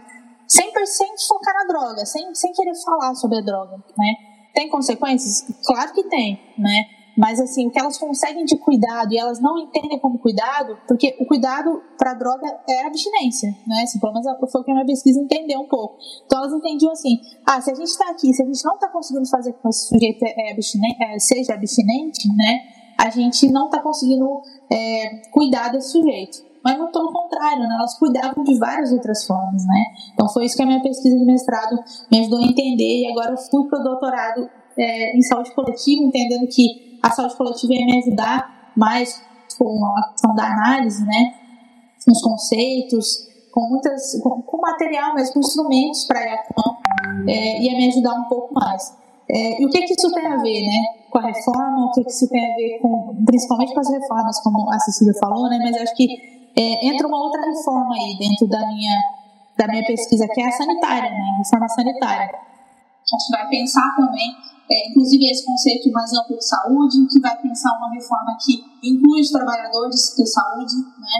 sem, 0.49 0.73
sem 0.87 1.15
focar 1.29 1.55
na 1.55 1.65
droga, 1.65 2.07
sem, 2.07 2.35
sem 2.35 2.53
querer 2.53 2.75
falar 2.83 3.15
sobre 3.15 3.39
a 3.39 3.41
droga, 3.41 3.77
né? 3.99 4.15
Tem 4.55 4.69
consequências? 4.69 5.47
Claro 5.65 5.93
que 5.93 6.05
tem, 6.05 6.41
né? 6.59 6.85
Mas 7.16 7.38
assim, 7.40 7.66
o 7.66 7.71
que 7.71 7.78
elas 7.78 7.99
conseguem 7.99 8.45
de 8.45 8.57
cuidado 8.59 9.12
e 9.12 9.19
elas 9.19 9.40
não 9.40 9.59
entendem 9.59 9.99
como 9.99 10.19
cuidado, 10.19 10.78
porque 10.88 11.16
o 11.21 11.26
cuidado 11.26 11.83
para 11.99 12.14
droga 12.14 12.47
é 12.69 12.87
abstinência, 12.87 13.54
né? 13.66 13.83
Assim, 13.83 14.00
pelo 14.00 14.12
menos 14.12 14.26
foi 14.50 14.61
o 14.61 14.64
que 14.64 14.71
a 14.71 14.75
minha 14.75 14.87
pesquisa 14.87 15.21
entendeu 15.21 15.61
um 15.61 15.69
pouco. 15.69 15.99
Então 16.25 16.38
elas 16.38 16.52
entendiam 16.52 16.92
assim: 16.92 17.21
ah, 17.47 17.61
se 17.61 17.71
a 17.71 17.75
gente 17.75 17.88
está 17.88 18.09
aqui, 18.11 18.33
se 18.33 18.42
a 18.42 18.47
gente 18.47 18.64
não 18.64 18.75
está 18.75 18.88
conseguindo 18.88 19.28
fazer 19.28 19.52
com 19.52 19.62
que 19.62 19.69
esse 19.69 19.88
sujeito 19.88 20.25
é 20.25 20.52
abstinente, 20.52 20.97
é, 21.02 21.19
seja 21.19 21.54
abstinente, 21.54 22.28
né? 22.35 22.61
A 22.99 23.11
gente 23.11 23.50
não 23.50 23.66
está 23.66 23.81
conseguindo 23.81 24.42
é, 24.71 25.23
cuidar 25.33 25.69
desse 25.69 25.90
sujeito. 25.92 26.52
Mas 26.64 26.78
não 26.78 26.92
pelo 26.92 27.12
contrário, 27.12 27.62
né? 27.64 27.75
elas 27.76 27.99
cuidavam 27.99 28.45
de 28.45 28.57
várias 28.57 28.92
outras 28.92 29.26
formas, 29.26 29.66
né? 29.66 29.85
Então 30.14 30.28
foi 30.28 30.45
isso 30.45 30.57
que 30.57 30.62
a 30.62 30.66
minha 30.66 30.81
pesquisa 30.81 31.19
de 31.19 31.25
mestrado 31.25 31.76
me 32.11 32.21
ajudou 32.21 32.38
a 32.38 32.45
entender 32.45 33.00
e 33.00 33.11
agora 33.11 33.33
eu 33.33 33.37
fui 33.37 33.69
para 33.69 33.81
o 33.81 33.83
doutorado 33.83 34.49
é, 34.78 35.16
em 35.16 35.23
saúde 35.23 35.52
coletiva, 35.54 36.02
entendendo 36.02 36.47
que 36.47 36.92
a 37.03 37.11
saúde 37.11 37.37
coletiva 37.37 37.75
ia 37.75 37.87
me 37.87 37.99
ajudar 37.99 38.73
mais 38.77 39.23
com 39.59 39.85
a 39.85 40.11
questão 40.13 40.35
da 40.35 40.45
análise, 40.45 41.05
né? 41.05 41.35
Com 42.05 42.13
os 42.13 42.23
conceitos, 42.23 43.29
com 43.53 43.69
muitas, 43.69 44.21
com, 44.23 44.43
com 44.43 44.61
material, 44.61 45.13
mas 45.15 45.31
com 45.31 45.41
instrumentos 45.41 46.05
para 46.05 46.21
a 46.21 46.39
campo, 46.39 46.79
é, 47.29 47.61
ia 47.61 47.77
me 47.77 47.89
ajudar 47.89 48.15
um 48.15 48.25
pouco 48.25 48.55
mais. 48.55 48.97
É, 49.31 49.63
e 49.63 49.67
o 49.67 49.71
que 49.71 49.83
que 49.83 49.95
isso 49.95 50.13
tem 50.13 50.27
a 50.27 50.37
ver, 50.37 50.63
né? 50.63 50.83
Com 51.11 51.19
a 51.19 51.27
reforma, 51.27 51.87
o 51.87 51.93
que 51.93 52.05
que 52.05 52.11
isso 52.11 52.29
tem 52.29 52.53
a 52.53 52.57
ver 52.57 52.79
com, 52.81 53.15
principalmente 53.27 53.75
com 53.75 53.81
as 53.81 53.91
reformas, 53.91 54.41
como 54.41 54.73
a 54.73 54.79
Cecília 54.81 55.15
falou, 55.21 55.49
né? 55.49 55.59
Mas 55.63 55.77
acho 55.77 55.95
que 55.95 56.51
é, 56.57 56.87
entra 56.87 57.07
uma 57.07 57.19
outra 57.19 57.41
reforma 57.43 57.95
aí 57.95 58.17
dentro 58.19 58.47
da 58.47 58.67
minha, 58.67 59.03
da 59.59 59.67
minha 59.69 59.85
pesquisa, 59.85 60.27
que 60.29 60.41
é 60.41 60.49
a 60.49 60.53
sanitária, 60.53 61.11
né? 61.11 61.31
A 61.35 61.39
reforma 61.39 61.69
sanitária. 61.69 62.31
A 62.35 63.17
gente 63.17 63.31
vai 63.31 63.49
pensar 63.49 63.95
também 63.97 64.35
é, 64.71 64.90
inclusive 64.90 65.31
esse 65.31 65.45
conceito 65.45 65.90
mais 65.90 66.12
amplo 66.12 66.37
de 66.37 66.47
saúde, 66.47 67.07
que 67.11 67.21
vai 67.21 67.37
pensar 67.40 67.76
uma 67.76 67.92
reforma 67.92 68.37
que 68.40 68.64
inclui 68.83 69.21
os 69.21 69.31
trabalhadores 69.31 70.14
de 70.16 70.26
saúde, 70.26 70.76
né, 70.99 71.16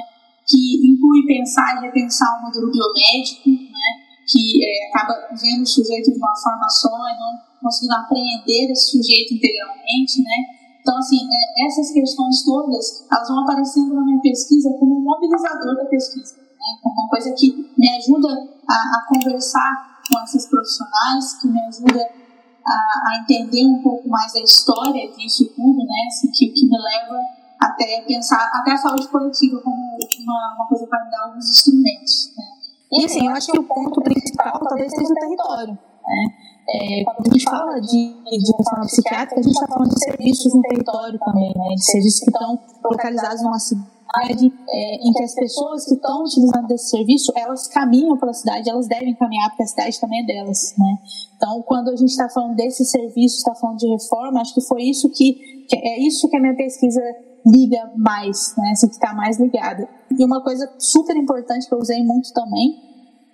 que 0.47 0.87
inclui 0.87 1.27
pensar 1.27 1.79
e 1.79 1.87
repensar 1.87 2.39
o 2.39 2.47
modelo 2.47 2.71
biomédico, 2.71 3.51
né, 3.51 3.91
que 4.27 4.65
é, 4.65 4.89
acaba 4.89 5.15
vendo 5.35 5.63
o 5.63 5.67
sujeito 5.67 6.13
de 6.13 6.19
uma 6.19 6.35
forma 6.37 6.69
só 6.71 6.89
e 6.89 7.19
não 7.19 7.53
conseguindo 7.61 7.95
apreender 7.95 8.71
esse 8.71 8.91
sujeito 8.91 9.35
integralmente, 9.35 10.23
né. 10.23 10.37
Então, 10.81 10.97
assim, 10.99 11.19
é, 11.19 11.67
essas 11.67 11.93
questões 11.93 12.45
todas, 12.45 13.07
elas 13.11 13.29
vão 13.29 13.41
aparecendo 13.41 13.95
na 13.95 14.05
minha 14.05 14.21
pesquisa 14.21 14.71
como 14.79 14.99
um 14.99 15.03
mobilizador 15.03 15.77
da 15.77 15.85
pesquisa, 15.87 16.37
né, 16.37 16.79
como 16.83 16.95
uma 16.95 17.09
coisa 17.09 17.33
que 17.33 17.71
me 17.77 17.89
ajuda 17.91 18.29
a, 18.69 18.75
a 18.75 19.07
conversar 19.09 20.03
com 20.09 20.25
esses 20.25 20.47
profissionais, 20.47 21.41
que 21.41 21.49
me 21.49 21.61
ajuda 21.61 22.22
a, 22.67 23.11
a, 23.11 23.19
entender 23.21 23.67
um 23.67 23.83
pouco 23.83 24.09
mais 24.09 24.33
da 24.33 24.41
história 24.41 25.11
disso 25.13 25.53
tudo, 25.55 25.79
né? 25.79 26.07
Assim, 26.09 26.31
que, 26.31 26.49
que 26.49 26.67
me 26.67 26.79
leva 26.79 27.19
até 27.61 28.03
pensar, 28.03 28.51
até 28.53 28.73
a 28.73 28.77
saúde 28.77 29.09
coletiva 29.09 29.61
como 29.61 29.77
uma, 29.77 30.55
uma 30.57 30.67
coisa 30.69 30.87
para 30.87 31.05
me 31.05 31.11
dar 31.11 31.25
alguns 31.27 31.49
instrumentos. 31.51 32.33
Né? 32.37 32.45
E 32.93 33.05
assim, 33.05 33.27
eu 33.27 33.33
acho 33.33 33.53
que 33.53 33.59
o 33.59 33.65
ponto 33.65 34.01
principal 34.03 34.59
talvez 34.61 34.91
seja 34.93 35.13
o 35.13 35.15
território. 35.15 35.73
Né? 35.73 36.27
É, 36.69 37.05
quando 37.05 37.29
a 37.29 37.33
gente 37.33 37.45
fala 37.45 37.81
de, 37.81 38.15
de 38.25 38.53
reforma 38.59 38.87
psiquiátrica, 38.87 39.41
a 39.41 39.43
gente 39.43 39.55
está 39.55 39.67
falando 39.67 39.91
de 39.91 40.05
serviços 40.05 40.55
no 40.55 40.63
território 40.63 41.19
também, 41.19 41.53
né? 41.55 41.75
de 41.75 41.85
serviços 41.85 42.21
que 42.21 42.31
estão 42.31 42.59
localizados 42.85 43.43
numa 43.43 43.59
cidade 43.59 43.92
cidade 44.13 44.53
é, 44.69 44.95
em 44.97 45.13
que 45.13 45.23
as 45.23 45.35
pessoas 45.35 45.85
que 45.87 45.95
estão 45.95 46.23
utilizando 46.23 46.71
esse 46.71 46.91
serviço, 46.91 47.33
elas 47.35 47.67
caminham 47.69 48.17
pela 48.19 48.33
cidade, 48.33 48.69
elas 48.69 48.87
devem 48.87 49.15
caminhar 49.15 49.49
porque 49.51 49.63
a 49.63 49.67
cidade 49.67 50.01
também 50.01 50.23
é 50.23 50.27
delas, 50.27 50.75
né? 50.79 50.99
Então, 51.37 51.63
quando 51.63 51.89
a 51.89 51.97
gente 51.97 52.11
está 52.11 52.29
falando 52.29 52.55
desse 52.55 52.85
serviço, 52.85 53.39
está 53.39 53.55
falando 53.55 53.79
de 53.79 53.89
reforma, 53.89 54.41
acho 54.41 54.55
que 54.55 54.61
foi 54.61 54.83
isso 54.83 55.11
que, 55.11 55.33
que, 55.69 55.77
é 55.77 56.01
isso 56.01 56.29
que 56.29 56.37
a 56.37 56.41
minha 56.41 56.55
pesquisa 56.57 57.01
liga 57.47 57.91
mais, 57.97 58.55
né? 58.57 58.71
Assim, 58.73 58.89
que 58.89 58.95
está 58.95 59.13
mais 59.15 59.39
ligada. 59.39 59.89
E 60.17 60.25
uma 60.25 60.43
coisa 60.43 60.71
super 60.79 61.17
importante 61.17 61.69
que 61.69 61.75
eu 61.75 61.79
usei 61.79 62.03
muito 62.05 62.33
também, 62.33 62.77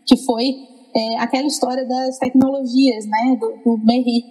que 0.06 0.16
foi 0.16 0.54
é, 0.94 1.18
aquela 1.18 1.47
história 1.47 1.87
das 1.87 2.18
tecnologias, 2.18 3.04
né? 3.06 3.37
Do, 3.38 3.76
do 3.76 3.85
Merri, 3.85 4.25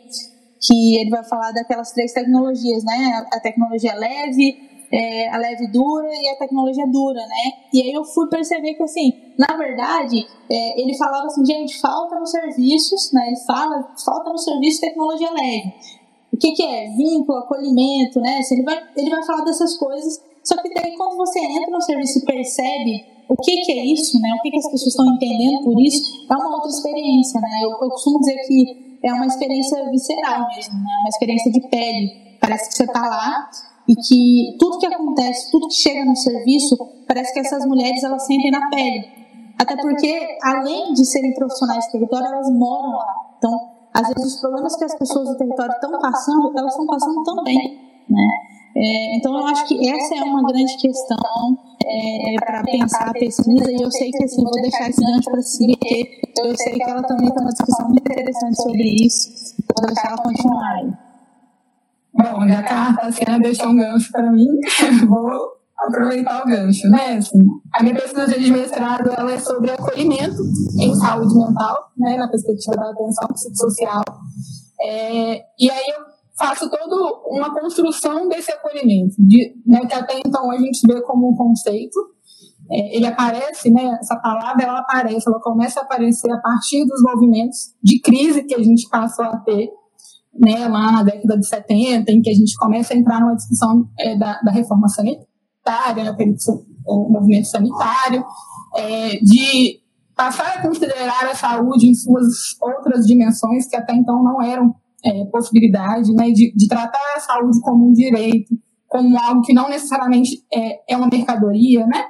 que 0.60 1.00
ele 1.00 1.12
vai 1.12 1.24
falar 1.24 1.52
daquelas 1.52 1.92
três 1.92 2.14
tecnologias, 2.14 2.84
né? 2.84 3.28
A 3.32 3.40
tecnologia 3.40 3.94
leve, 3.94 4.68
é, 4.92 5.30
a 5.30 5.38
leve 5.38 5.68
dura 5.68 6.10
e 6.10 6.30
a 6.30 6.38
tecnologia 6.38 6.86
dura, 6.88 7.20
né? 7.20 7.52
E 7.74 7.82
aí 7.82 7.92
eu 7.92 8.04
fui 8.04 8.28
perceber 8.28 8.74
que, 8.74 8.84
assim, 8.84 9.14
na 9.38 9.58
verdade, 9.58 10.26
é, 10.50 10.82
ele 10.82 10.96
falava 10.98 11.26
assim, 11.28 11.46
gente, 11.46 11.80
falta 11.80 12.20
nos 12.20 12.32
serviços, 12.32 13.12
né? 13.14 13.28
Ele 13.28 13.38
fala, 13.46 13.94
falta 14.04 14.32
no 14.32 14.38
serviço 14.38 14.82
tecnologia 14.82 15.30
leve. 15.32 15.74
O 16.32 16.38
que, 16.38 16.52
que 16.52 16.64
é? 16.64 16.90
Vínculo, 16.92 17.40
acolhimento, 17.40 18.20
né? 18.20 18.40
Ele, 18.52 18.64
vai, 18.64 18.82
ele 18.96 19.10
vai 19.10 19.24
falar 19.24 19.44
dessas 19.44 19.78
coisas, 19.78 20.22
só 20.44 20.56
que 20.62 20.74
daí 20.74 20.96
quando 20.96 21.18
você 21.18 21.40
entra 21.40 21.72
no 21.72 21.82
serviço 21.82 22.20
e 22.20 22.26
percebe 22.26 23.06
o 23.30 23.36
que, 23.36 23.62
que 23.62 23.72
é 23.74 23.86
isso, 23.86 24.20
né? 24.22 24.30
O 24.38 24.42
que, 24.42 24.52
que 24.52 24.58
as 24.58 24.72
pessoas 24.72 24.94
estão 24.94 25.06
entendendo 25.14 25.64
por 25.64 25.82
isso, 25.82 26.26
é 26.30 26.36
uma 26.36 26.56
outra 26.56 26.70
experiência, 26.70 27.42
né? 27.42 27.60
Eu, 27.62 27.72
eu 27.72 27.90
costumo 27.90 28.20
dizer 28.20 28.38
que 28.48 29.00
é 29.04 29.14
uma 29.14 29.26
experiência 29.26 29.90
visceral 29.90 30.48
mesmo, 30.56 30.76
né? 30.76 30.90
Uma 31.02 31.10
experiência 31.10 31.52
de 31.52 31.62
pele. 31.68 32.38
Parece 32.40 32.70
que 32.70 32.76
você 32.76 32.84
está 32.84 33.02
lá 33.02 33.50
e 33.88 33.96
que 33.96 34.58
tudo 34.60 34.80
que 34.80 34.86
acontece, 34.86 35.50
tudo 35.50 35.68
que 35.68 35.76
chega 35.76 36.04
no 36.04 36.16
serviço, 36.16 36.78
parece 37.08 37.34
que 37.34 37.40
essas 37.40 37.66
mulheres 37.66 38.04
elas 38.04 38.26
sentem 38.26 38.52
na 38.52 38.70
pele. 38.70 39.18
Até 39.58 39.76
porque, 39.76 40.38
além 40.44 40.94
de 40.94 41.06
serem 41.06 41.34
profissionais 41.34 41.86
de 41.86 41.94
território, 41.94 42.28
elas 42.28 42.50
moram 42.52 42.92
lá. 42.92 43.16
Então, 43.38 43.52
às 43.94 44.08
vezes, 44.10 44.36
os 44.36 44.42
problemas 44.42 44.76
que 44.76 44.84
as 44.84 44.96
pessoas 44.96 45.30
do 45.30 45.38
território 45.38 45.74
estão 45.74 45.92
passando, 46.00 46.54
elas 46.56 46.72
estão 46.72 46.86
passando 46.86 47.24
também. 47.24 47.80
Né? 48.08 48.28
É, 48.76 49.18
então, 49.18 49.36
eu 49.36 49.46
acho 49.48 49.66
que 49.66 49.90
essa 49.90 50.16
é 50.16 50.24
uma 50.24 50.44
grande 50.44 50.78
questão 50.78 51.58
é, 51.84 52.36
para 52.40 52.64
pensar 52.64 53.10
a 53.10 53.14
pesquisa. 53.14 53.72
E 53.72 53.82
eu 53.82 53.90
sei 53.90 54.12
que, 54.12 54.24
assim, 54.26 54.44
vou 54.44 54.62
deixar 54.62 54.90
esse 54.90 55.02
gancho 55.02 55.32
para 55.32 55.42
seguir, 55.42 55.78
porque 55.78 56.06
eu 56.38 56.56
sei 56.58 56.74
que 56.74 56.84
ela 56.84 57.02
também 57.02 57.32
tem 57.32 57.42
uma 57.42 57.52
discussão 57.52 57.88
muito 57.88 58.12
interessante 58.12 58.62
sobre 58.62 58.84
isso. 59.06 59.56
Vou 59.76 59.88
deixar 59.88 60.10
ela 60.10 60.22
continuar 60.22 60.72
aí. 60.76 61.07
Bom, 62.18 62.48
já 62.48 62.60
a 62.60 62.94
Tassiana 62.94 63.40
deixou 63.40 63.68
um 63.68 63.78
gancho 63.78 64.12
para 64.12 64.32
mim, 64.32 64.48
vou 65.08 65.58
aproveitar 65.78 66.44
o 66.44 66.48
gancho, 66.48 66.90
né? 66.90 67.18
Assim, 67.18 67.38
a 67.74 67.84
minha 67.84 67.94
pesquisa 67.94 68.40
de 68.40 68.52
mestrado 68.52 69.10
ela 69.16 69.32
é 69.32 69.40
sobre 69.40 69.70
acolhimento 69.70 70.42
em 70.80 70.96
saúde 70.96 71.36
mental, 71.36 71.92
né, 71.96 72.18
na 72.18 72.28
perspectiva 72.28 72.76
da 72.76 72.90
atenção 72.90 73.28
psicossocial. 73.28 74.04
É, 74.82 75.44
e 75.60 75.70
aí 75.70 75.86
eu 75.96 76.06
faço 76.38 76.70
toda 76.70 76.96
uma 77.28 77.54
construção 77.54 78.28
desse 78.28 78.52
acolhimento, 78.52 79.16
de, 79.20 79.54
né, 79.66 79.86
que 79.86 79.94
até 79.94 80.20
então 80.26 80.50
a 80.50 80.58
gente 80.58 80.82
vê 80.88 81.00
como 81.04 81.32
um 81.32 81.36
conceito. 81.36 82.00
É, 82.70 82.98
ele 82.98 83.06
aparece, 83.06 83.70
né, 83.70 83.98
essa 84.02 84.16
palavra 84.18 84.64
ela 84.64 84.80
aparece, 84.80 85.30
ela 85.30 85.40
começa 85.40 85.80
a 85.80 85.84
aparecer 85.84 86.32
a 86.32 86.42
partir 86.42 86.84
dos 86.86 87.02
movimentos 87.02 87.76
de 87.82 88.02
crise 88.02 88.44
que 88.44 88.56
a 88.56 88.62
gente 88.62 88.90
passou 88.90 89.26
a 89.26 89.38
ter 89.38 89.70
né, 90.40 90.68
lá 90.68 90.92
na 90.92 91.04
década 91.04 91.38
de 91.38 91.48
70, 91.48 92.12
em 92.12 92.22
que 92.22 92.30
a 92.30 92.34
gente 92.34 92.56
começa 92.58 92.94
a 92.94 92.98
entrar 92.98 93.20
numa 93.20 93.36
discussão 93.36 93.88
é, 94.00 94.18
da, 94.18 94.40
da, 94.42 94.52
reforma 94.52 94.88
sanitária, 94.88 96.04
né, 96.04 96.16
o 96.86 97.10
movimento 97.10 97.48
sanitário, 97.48 98.24
é, 98.76 99.18
de 99.18 99.80
passar 100.16 100.58
a 100.58 100.62
considerar 100.62 101.26
a 101.26 101.36
saúde 101.36 101.90
em 101.90 101.94
suas 101.94 102.26
outras 102.62 103.06
dimensões 103.06 103.68
que 103.68 103.76
até 103.76 103.94
então 103.94 104.24
não 104.24 104.42
eram 104.42 104.76
é, 105.06 105.26
possibilidade, 105.26 106.12
né, 106.14 106.32
de, 106.32 106.54
de, 106.56 106.68
tratar 106.68 107.16
a 107.16 107.20
saúde 107.20 107.60
como 107.62 107.88
um 107.88 107.94
direito, 107.94 108.56
como 108.88 109.18
algo 109.18 109.42
que 109.42 109.54
não 109.54 109.70
necessariamente 109.70 110.44
é, 110.54 110.94
é 110.94 110.98
uma 110.98 111.08
mercadoria, 111.08 111.86
né? 111.86 112.06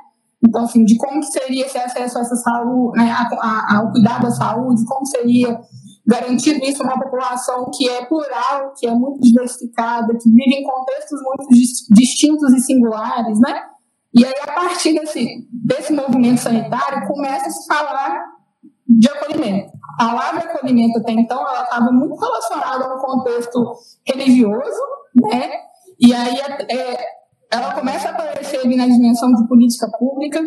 Então, 0.46 0.64
assim, 0.64 0.86
de 0.86 0.96
como 0.98 1.22
seria 1.24 1.66
esse 1.66 1.78
acesso 1.78 2.18
a 2.20 2.22
essa 2.22 2.36
saúde, 2.36 2.98
né, 2.98 3.12
a, 3.12 3.28
a, 3.42 3.78
ao 3.78 3.92
cuidado 3.92 4.24
da 4.24 4.32
saúde, 4.32 4.86
como 4.86 5.06
seria 5.06 5.60
garantido 6.08 6.64
isso 6.64 6.82
a 6.82 6.86
uma 6.86 7.04
população 7.04 7.70
que 7.76 7.90
é 7.90 8.06
plural, 8.06 8.74
que 8.80 8.88
é 8.88 8.92
muito 8.92 9.20
diversificada, 9.20 10.18
que 10.18 10.30
vive 10.30 10.56
em 10.56 10.64
contextos 10.64 11.20
muito 11.22 11.48
distintos 11.94 12.54
e 12.54 12.60
singulares, 12.62 13.38
né? 13.40 13.64
E 14.14 14.26
aí, 14.26 14.34
a 14.42 14.54
partir 14.54 14.94
desse, 14.94 15.48
desse 15.52 15.92
movimento 15.94 16.40
sanitário, 16.40 17.06
começa 17.08 17.48
a 17.48 17.52
se 17.52 17.68
falar 17.68 18.24
de 18.88 19.10
acolhimento. 19.10 19.70
A 20.00 20.06
palavra 20.06 20.40
acolhimento 20.50 20.98
até 21.00 21.12
então, 21.12 21.40
ela 21.42 21.64
estava 21.64 21.92
muito 21.92 22.16
relacionada 22.16 22.86
a 22.86 22.96
um 22.96 23.00
contexto 23.00 23.76
religioso, 24.08 24.82
né? 25.30 25.52
E 26.00 26.14
aí, 26.14 26.38
é, 26.72 26.98
ela 27.52 27.74
começa 27.74 28.08
a 28.08 28.12
aparecer 28.12 28.66
na 28.66 28.88
dimensão 28.88 29.30
de 29.34 29.46
política 29.48 29.88
pública 30.00 30.42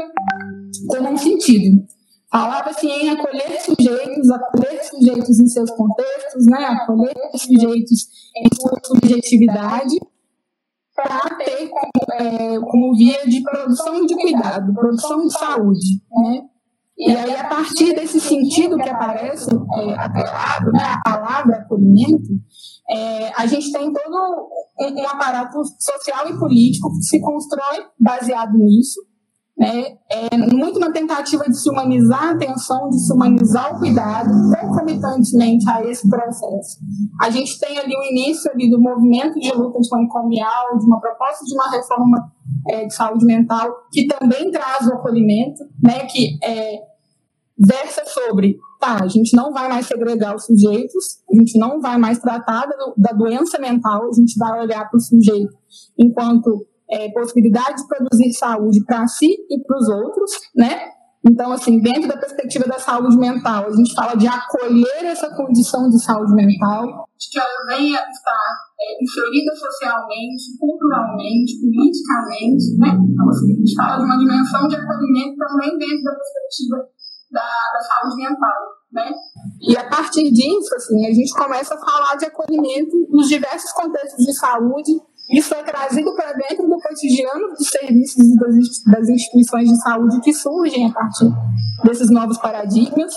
como 0.88 1.10
um 1.10 1.16
sentido. 1.18 1.84
Falava-se 2.30 2.86
em 2.86 3.10
acolher 3.10 3.60
sujeitos, 3.60 4.30
acolher 4.30 4.84
sujeitos 4.84 5.40
em 5.40 5.46
seus 5.48 5.70
contextos, 5.72 6.46
né? 6.46 6.64
acolher 6.64 7.14
sujeitos 7.34 8.06
em 8.36 8.48
sua 8.54 8.78
subjetividade, 8.84 9.98
para 10.94 11.36
ter 11.36 11.68
como, 11.68 12.12
é, 12.12 12.60
como, 12.60 12.96
via 12.96 13.26
de 13.26 13.42
produção 13.42 14.06
de 14.06 14.14
cuidado, 14.14 14.72
produção 14.74 15.26
de 15.26 15.32
saúde. 15.32 16.02
Né? 16.12 16.42
E 16.98 17.10
aí, 17.10 17.34
a 17.34 17.48
partir 17.48 17.94
desse 17.94 18.20
sentido 18.20 18.76
que 18.76 18.88
aparece, 18.88 19.50
é, 19.50 19.94
atrelado, 19.94 20.70
né, 20.72 20.84
a 20.84 21.00
palavra 21.02 21.56
acolhimento, 21.56 22.28
é, 22.90 23.32
a 23.34 23.46
gente 23.46 23.72
tem 23.72 23.92
todo 23.92 24.50
um, 24.78 25.00
um 25.00 25.08
aparato 25.08 25.62
social 25.78 26.28
e 26.28 26.38
político 26.38 26.92
que 26.92 27.02
se 27.02 27.20
constrói 27.20 27.86
baseado 27.98 28.56
nisso, 28.58 29.00
né, 29.60 29.94
é 30.10 30.38
muito 30.38 30.78
uma 30.78 30.90
tentativa 30.90 31.44
de 31.44 31.54
se 31.54 31.68
humanizar 31.68 32.28
a 32.28 32.30
atenção, 32.30 32.88
de 32.88 32.98
se 32.98 33.12
humanizar 33.12 33.76
o 33.76 33.78
cuidado, 33.78 34.30
concomitantemente 34.58 35.68
a 35.68 35.84
esse 35.84 36.08
processo. 36.08 36.78
A 37.20 37.28
gente 37.28 37.60
tem 37.60 37.78
ali 37.78 37.94
o 37.94 38.02
início 38.04 38.50
ali 38.50 38.70
do 38.70 38.80
movimento 38.80 39.38
de 39.38 39.52
luta 39.52 39.76
antimanicomial, 39.76 40.78
de 40.78 40.86
uma 40.86 40.98
proposta 40.98 41.44
de 41.44 41.54
uma 41.54 41.70
reforma 41.70 42.32
é, 42.70 42.86
de 42.86 42.94
saúde 42.94 43.26
mental, 43.26 43.70
que 43.92 44.06
também 44.06 44.50
traz 44.50 44.86
o 44.86 44.94
acolhimento, 44.94 45.62
né, 45.82 46.06
que 46.06 46.38
é, 46.42 46.78
versa 47.58 48.02
sobre, 48.06 48.56
tá, 48.80 49.02
a 49.02 49.08
gente 49.08 49.36
não 49.36 49.52
vai 49.52 49.68
mais 49.68 49.84
segregar 49.84 50.34
os 50.34 50.46
sujeitos, 50.46 51.18
a 51.30 51.36
gente 51.36 51.58
não 51.58 51.82
vai 51.82 51.98
mais 51.98 52.18
tratar 52.18 52.64
da, 52.64 52.76
da 52.96 53.12
doença 53.12 53.58
mental, 53.58 54.08
a 54.08 54.14
gente 54.14 54.38
vai 54.38 54.58
olhar 54.58 54.88
para 54.88 54.96
o 54.96 55.00
sujeito 55.00 55.52
enquanto 55.98 56.66
é, 56.90 57.10
possibilidade 57.12 57.82
de 57.82 57.88
produzir 57.88 58.32
saúde 58.32 58.84
para 58.84 59.06
si 59.06 59.28
e 59.28 59.62
para 59.64 59.76
os 59.76 59.88
outros, 59.88 60.30
né? 60.54 60.90
Então, 61.22 61.52
assim, 61.52 61.80
dentro 61.80 62.08
da 62.08 62.16
perspectiva 62.16 62.64
da 62.66 62.78
saúde 62.78 63.16
mental, 63.18 63.66
a 63.66 63.72
gente 63.72 63.94
fala 63.94 64.16
de 64.16 64.26
acolher 64.26 65.04
essa 65.04 65.28
condição 65.36 65.88
de 65.90 66.02
saúde 66.02 66.32
mental. 66.32 67.06
Que 67.30 67.38
ela 67.38 67.76
venha 67.76 68.00
estar 68.00 68.54
é, 68.80 69.04
inserida 69.04 69.54
socialmente, 69.54 70.56
culturalmente, 70.58 71.60
politicamente, 71.60 72.78
né? 72.78 72.88
Então, 72.88 73.28
assim, 73.28 73.52
a 73.52 73.56
gente 73.56 73.74
fala 73.76 73.98
de 73.98 74.04
uma 74.04 74.16
dimensão 74.16 74.66
de 74.66 74.76
acolhimento 74.76 75.36
também 75.36 75.76
dentro 75.76 76.04
da 76.04 76.14
perspectiva 76.16 76.76
da, 77.30 77.42
da 77.42 77.80
saúde 77.80 78.16
mental, 78.16 78.58
né? 78.92 79.12
E 79.68 79.76
a 79.76 79.88
partir 79.88 80.30
disso, 80.32 80.74
assim, 80.74 81.06
a 81.06 81.12
gente 81.12 81.32
começa 81.34 81.74
a 81.74 81.78
falar 81.78 82.16
de 82.16 82.24
acolhimento 82.24 82.96
nos 83.10 83.28
diversos 83.28 83.72
contextos 83.72 84.24
de 84.24 84.32
saúde, 84.32 84.92
isso 85.30 85.54
é 85.54 85.62
trazido 85.62 86.14
para 86.14 86.32
dentro 86.32 86.68
do 86.68 86.78
cotidiano 86.80 87.48
dos 87.56 87.68
serviços 87.68 88.26
e 88.26 88.36
das 88.90 89.08
instituições 89.08 89.68
de 89.68 89.80
saúde 89.80 90.20
que 90.20 90.32
surgem 90.32 90.86
a 90.88 90.92
partir 90.92 91.30
desses 91.84 92.10
novos 92.10 92.36
paradigmas. 92.38 93.14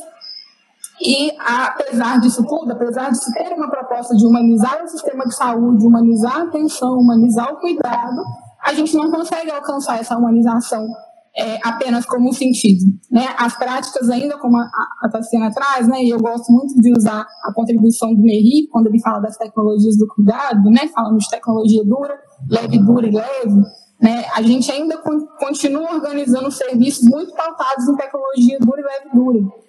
E, 1.01 1.31
apesar 1.39 2.19
disso 2.19 2.45
tudo, 2.45 2.71
apesar 2.71 3.09
de 3.09 3.17
se 3.17 3.33
ter 3.33 3.51
uma 3.53 3.69
proposta 3.69 4.15
de 4.15 4.25
humanizar 4.25 4.83
o 4.83 4.87
sistema 4.87 5.25
de 5.25 5.35
saúde, 5.35 5.85
humanizar 5.85 6.37
a 6.37 6.43
atenção, 6.43 6.99
humanizar 6.99 7.51
o 7.51 7.57
cuidado, 7.57 8.23
a 8.63 8.73
gente 8.73 8.95
não 8.95 9.09
consegue 9.09 9.51
alcançar 9.51 9.99
essa 9.99 10.15
humanização 10.15 10.87
é, 11.35 11.59
apenas 11.63 12.05
como 12.05 12.29
um 12.29 12.33
sentido. 12.33 12.85
Né? 13.11 13.27
As 13.37 13.57
práticas, 13.57 14.09
ainda 14.09 14.37
como 14.37 14.57
a, 14.57 14.69
a 15.01 15.09
Tassiana 15.09 15.51
traz, 15.51 15.87
né, 15.87 16.03
e 16.03 16.09
eu 16.09 16.19
gosto 16.19 16.51
muito 16.51 16.75
de 16.75 16.91
usar 16.95 17.25
a 17.43 17.53
contribuição 17.53 18.13
do 18.13 18.21
Merri, 18.21 18.67
quando 18.71 18.87
ele 18.87 19.01
fala 19.01 19.19
das 19.19 19.37
tecnologias 19.37 19.97
do 19.97 20.07
cuidado, 20.07 20.69
né, 20.69 20.87
falando 20.93 21.17
de 21.17 21.29
tecnologia 21.29 21.83
dura, 21.83 22.15
leve, 22.49 22.77
dura 22.77 23.07
e 23.07 23.11
leve, 23.11 23.61
né, 24.01 24.25
a 24.35 24.41
gente 24.41 24.71
ainda 24.71 25.01
continua 25.39 25.93
organizando 25.93 26.51
serviços 26.51 27.03
muito 27.09 27.33
pautados 27.33 27.87
em 27.87 27.95
tecnologia 27.95 28.57
dura 28.59 28.81
e 28.81 28.83
leve 28.83 29.09
dura. 29.13 29.62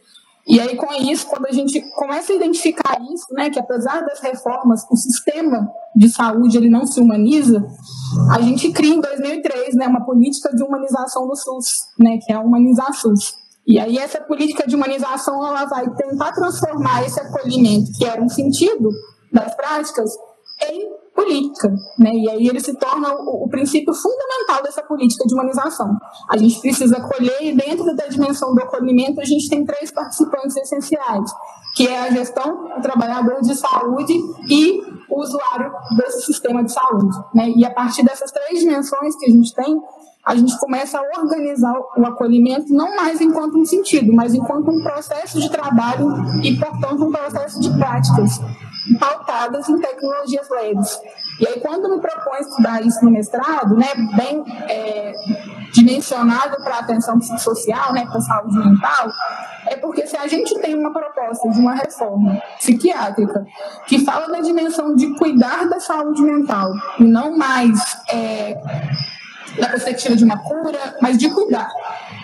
E 0.47 0.61
aí, 0.61 0.77
com 0.77 0.93
isso, 0.93 1.27
quando 1.27 1.47
a 1.47 1.53
gente 1.53 1.81
começa 1.93 2.33
a 2.33 2.37
identificar 2.37 3.01
isso, 3.13 3.27
né, 3.33 3.49
que 3.49 3.59
apesar 3.59 4.03
das 4.03 4.21
reformas, 4.21 4.85
o 4.91 4.97
sistema 4.97 5.67
de 5.97 6.09
saúde 6.11 6.59
ele 6.59 6.69
não 6.69 6.87
se 6.87 7.01
humaniza, 7.01 7.67
a 8.31 8.41
gente 8.43 8.71
cria 8.71 8.95
em 8.95 9.01
2003 9.01 9.75
né, 9.75 9.87
uma 9.87 10.05
política 10.05 10.55
de 10.55 10.63
humanização 10.63 11.27
do 11.27 11.35
SUS, 11.35 11.89
né, 11.99 12.19
que 12.19 12.31
é 12.31 12.37
a 12.37 12.41
Humanizar 12.41 12.93
SUS. 12.93 13.37
E 13.67 13.79
aí 13.79 13.97
essa 13.97 14.21
política 14.21 14.67
de 14.67 14.77
humanização 14.77 15.47
ela 15.47 15.65
vai 15.65 15.89
tentar 15.95 16.33
transformar 16.33 17.07
esse 17.07 17.19
acolhimento, 17.19 17.91
que 17.97 18.05
era 18.05 18.23
um 18.23 18.29
sentido 18.29 18.91
das 19.33 19.55
práticas, 19.57 20.11
em 20.71 21.04
política, 21.15 21.69
né? 21.99 22.11
E 22.13 22.29
aí 22.29 22.49
ele 22.49 22.61
se 22.61 22.75
torna 22.75 23.15
o, 23.15 23.45
o, 23.45 23.49
princípio 23.49 23.95
fundamental 23.95 24.63
dessa 24.63 24.83
política 24.83 25.25
de 25.27 25.33
humanização. 25.33 25.97
A 26.29 26.37
gente 26.37 26.61
precisa 26.61 26.97
acolher 26.97 27.39
e 27.41 27.55
dentro 27.55 27.95
da 27.95 28.07
dimensão 28.07 28.55
do 28.55 28.61
acolhimento 28.61 29.21
a 29.21 29.25
gente 29.25 29.49
tem 29.49 29.65
três 29.65 29.91
participantes 29.93 30.57
essenciais, 30.57 31.31
que 31.77 31.87
é 31.87 32.01
a 32.01 32.11
gestão, 32.11 32.67
o 32.77 32.83
trabalhador 32.83 33.41
de 33.43 33.55
saúde 33.55 34.15
e 34.51 34.81
o 35.09 35.21
usuário 35.21 35.73
desse 35.97 36.23
sistema 36.23 36.65
de 36.65 36.73
saúde, 36.73 37.17
né? 37.33 37.51
E 37.57 37.65
a 37.65 37.71
partir 37.71 38.05
dessas 38.05 38.33
três 38.33 38.61
dimensões 38.61 39.15
que 39.17 39.27
a 39.27 39.31
gente 39.31 39.55
tem, 39.55 39.81
a 40.25 40.35
gente 40.35 40.59
começa 40.59 40.99
a 40.99 41.21
organizar 41.21 41.75
o 41.97 42.07
acolhimento 42.07 42.73
não 42.73 42.97
mais 42.97 43.21
enquanto 43.21 43.59
um 43.59 43.65
sentido, 43.65 44.13
mas 44.13 44.35
enquanto 44.35 44.71
um 44.71 44.83
processo 44.83 45.39
de 45.39 45.51
trabalho 45.51 46.09
e, 46.43 46.59
portanto, 46.59 47.05
um 47.05 47.13
processo 47.13 47.61
de 47.61 47.71
práticas 47.77 48.41
pautadas 48.99 49.69
em 49.69 49.79
tecnologias 49.79 50.49
leves. 50.51 51.01
E 51.41 51.49
aí, 51.49 51.61
quando 51.61 51.89
me 51.89 52.01
propõe 52.01 52.41
estudar 52.41 52.85
isso 52.85 53.05
no 53.05 53.11
mestrado, 53.11 53.77
né, 53.77 53.89
bem 54.17 54.45
é, 54.69 55.13
dimensionado 55.73 56.57
para 56.63 56.77
a 56.77 56.79
atenção 56.81 57.19
psicossocial, 57.19 57.93
né, 57.93 58.07
para 58.07 58.19
a 58.19 58.21
saúde 58.21 58.59
mental, 58.59 59.11
é 59.67 59.77
porque 59.77 60.07
se 60.07 60.17
a 60.17 60.29
gente 60.29 60.57
tem 60.61 60.75
uma 60.75 60.93
proposta 60.93 61.49
de 61.51 61.59
uma 61.59 61.75
reforma 61.75 62.41
psiquiátrica 62.59 63.47
que 63.87 64.05
fala 64.05 64.29
da 64.29 64.41
dimensão 64.41 64.95
de 64.95 65.13
cuidar 65.17 65.69
da 65.69 65.81
saúde 65.81 66.23
mental 66.23 66.71
e 67.01 67.05
não 67.05 67.37
mais 67.37 67.81
é, 68.13 68.57
da 69.59 69.69
perspectiva 69.69 70.17
de 70.17 70.25
uma 70.25 70.39
cura, 70.39 70.97
mas 71.01 71.19
de 71.19 71.31
cuidar, 71.31 71.69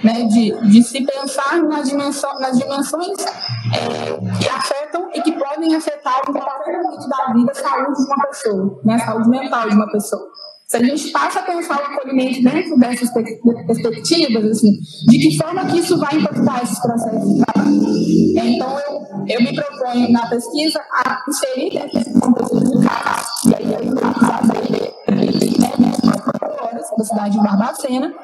né? 0.03 0.25
de, 0.25 0.53
de 0.69 0.83
se 0.83 1.05
pensar 1.05 1.63
na 1.63 1.83
dimensão, 1.83 2.39
nas 2.41 2.59
dimensões 2.59 3.19
é, 3.21 4.39
que 4.39 4.49
afetam 4.49 5.09
e 5.15 5.23
que 5.23 5.33
podem 5.33 5.75
afetar 5.75 6.21
qualquer 6.23 6.83
momento 6.83 7.09
da 7.09 7.33
vida 7.33 7.53
a 7.53 7.55
saúde 7.55 7.97
de 7.97 8.05
uma 8.05 8.27
pessoa, 8.27 8.81
né? 8.85 8.95
a 8.95 8.99
saúde 8.99 9.29
mental 9.29 9.69
de 9.69 9.75
uma 9.75 9.91
pessoa. 9.91 10.31
Se 10.71 10.77
a 10.77 10.85
gente 10.85 11.11
passa 11.11 11.41
a 11.41 11.43
pensar 11.43 11.81
o 11.81 11.85
acolhimento 11.85 12.45
dentro 12.45 12.79
dessas 12.79 13.11
perspectivas, 13.11 14.45
assim, 14.45 14.71
de 15.09 15.19
que 15.19 15.37
forma 15.37 15.67
que 15.67 15.81
isso 15.81 15.99
vai 15.99 16.15
impactar 16.15 16.63
esses 16.63 16.79
processos 16.79 17.43
trabalho? 17.45 17.77
Então, 18.37 18.79
eu, 18.79 19.27
eu 19.27 19.43
me 19.43 19.53
proponho 19.53 20.13
na 20.13 20.29
pesquisa 20.29 20.81
a 21.05 21.25
inserir 21.29 21.71
dentro 21.71 21.99
desse 21.99 22.13
de 22.13 22.87
casa, 22.87 23.27
e 23.49 23.55
aí 23.57 23.75
eu 23.75 23.95
né, 23.95 24.60
da 27.01 27.05
cidade 27.05 27.37
de 27.37 27.43
Barbacena, 27.43 28.15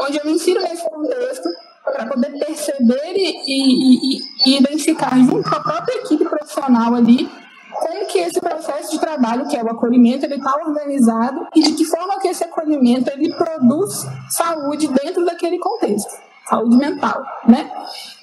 onde 0.00 0.18
eu 0.18 0.24
me 0.24 0.32
insiro 0.32 0.60
nesse 0.60 0.88
contexto 0.88 1.48
para 1.84 2.06
poder 2.06 2.38
perceber 2.38 3.14
e, 3.16 3.40
e, 3.46 4.20
e, 4.46 4.58
identificar 4.58 5.16
junto 5.18 5.48
com 5.48 5.56
a 5.56 5.60
própria 5.60 5.94
equipe 5.96 6.24
profissional 6.24 6.94
ali 6.94 7.28
como 7.72 8.06
que 8.06 8.18
esse 8.18 8.40
processo 8.40 8.90
de 8.90 8.98
trabalho, 8.98 9.46
que 9.46 9.56
é 9.56 9.62
o 9.62 9.70
acolhimento, 9.70 10.24
ele 10.24 10.36
está 10.36 10.54
organizado 10.56 11.46
e 11.54 11.62
de 11.62 11.72
que 11.72 11.84
forma 11.84 12.18
que 12.18 12.28
esse 12.28 12.44
acolhimento 12.44 13.10
ele 13.10 13.32
produz 13.34 14.06
saúde 14.30 14.88
dentro 14.88 15.24
daquele 15.24 15.58
contexto, 15.58 16.10
saúde 16.48 16.76
mental, 16.76 17.22
né? 17.46 17.70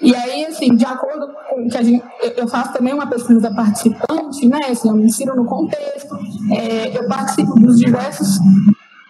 E 0.01 0.15
aí, 0.15 0.45
assim, 0.45 0.75
de 0.75 0.85
acordo 0.85 1.31
com 1.49 1.69
que 1.69 1.77
a 1.77 1.83
gente, 1.83 2.03
eu 2.35 2.47
faço 2.47 2.73
também 2.73 2.93
uma 2.93 3.07
pesquisa 3.07 3.53
participante, 3.53 4.47
né? 4.47 4.59
Assim, 4.69 4.89
eu 4.89 4.95
me 4.95 5.05
insiro 5.05 5.35
no 5.35 5.45
contexto, 5.45 6.17
é, 6.51 6.97
eu 6.97 7.07
participo 7.07 7.53
dos 7.59 7.77
diversos 7.77 8.39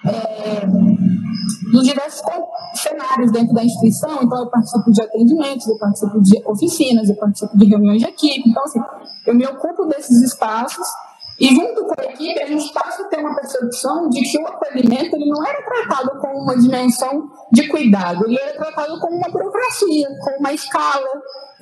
é, 0.07 0.65
dos 1.71 1.83
diversos 1.83 2.21
cenários 2.75 3.31
dentro 3.31 3.53
da 3.53 3.63
instituição, 3.63 4.21
então 4.21 4.39
eu 4.39 4.49
participo 4.49 4.91
de 4.91 5.01
atendimentos, 5.01 5.67
eu 5.67 5.77
participo 5.77 6.21
de 6.21 6.41
oficinas, 6.45 7.09
eu 7.09 7.15
participo 7.15 7.57
de 7.57 7.65
reuniões 7.65 8.01
de 8.01 8.07
equipe, 8.07 8.49
então 8.49 8.63
assim, 8.63 8.79
eu 9.25 9.35
me 9.35 9.45
ocupo 9.45 9.85
desses 9.85 10.21
espaços 10.21 10.85
e 11.39 11.53
junto 11.53 11.83
com 11.83 12.01
a 12.01 12.05
equipe 12.05 12.41
a 12.41 12.47
gente 12.47 12.71
passa 12.71 13.03
a 13.03 13.07
ter 13.07 13.17
uma 13.17 13.35
percepção 13.35 14.09
de 14.09 14.21
que 14.21 14.37
o 14.37 14.47
acolhimento 14.47 15.15
ele 15.15 15.29
não 15.29 15.45
era 15.45 15.61
tratado 15.63 16.19
como 16.19 16.43
uma 16.43 16.57
dimensão 16.57 17.29
de 17.55 17.67
cuidado, 17.69 18.25
ele 18.25 18.37
era 18.37 18.53
tratado 18.53 18.99
como 18.99 19.15
uma 19.15 19.29
burocracia, 19.29 20.07
como 20.19 20.37
uma 20.39 20.53
escala, 20.53 21.07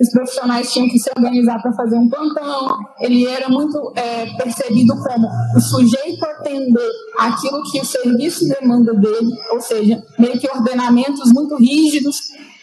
os 0.01 0.10
profissionais 0.10 0.73
tinham 0.73 0.89
que 0.89 0.97
se 0.97 1.10
organizar 1.15 1.62
para 1.62 1.71
fazer 1.73 1.95
um 1.95 2.10
plantão, 2.10 2.79
ele 2.99 3.27
era 3.27 3.47
muito 3.47 3.93
é, 3.95 4.25
percebido 4.38 4.95
como 4.95 5.27
o 5.56 5.62
sujeito 5.62 6.25
atender 6.25 6.89
aquilo 7.17 7.62
que 7.71 7.79
o 7.79 7.86
serviço 7.86 8.47
demanda 8.47 8.93
dele, 8.95 9.32
ou 9.51 9.62
seja, 9.62 10.03
meio 10.17 10.39
que 10.39 10.49
ordenamentos 10.49 11.32
muito 11.32 11.56
rígidos, 11.58 12.19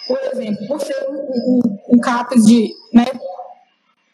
por 0.08 0.18
exemplo, 0.32 0.66
por 0.66 0.80
ser 0.80 1.06
um, 1.08 1.14
um, 1.14 1.78
um 1.94 2.00
CAPES 2.00 2.44
de 2.44 2.74
né, 2.92 3.06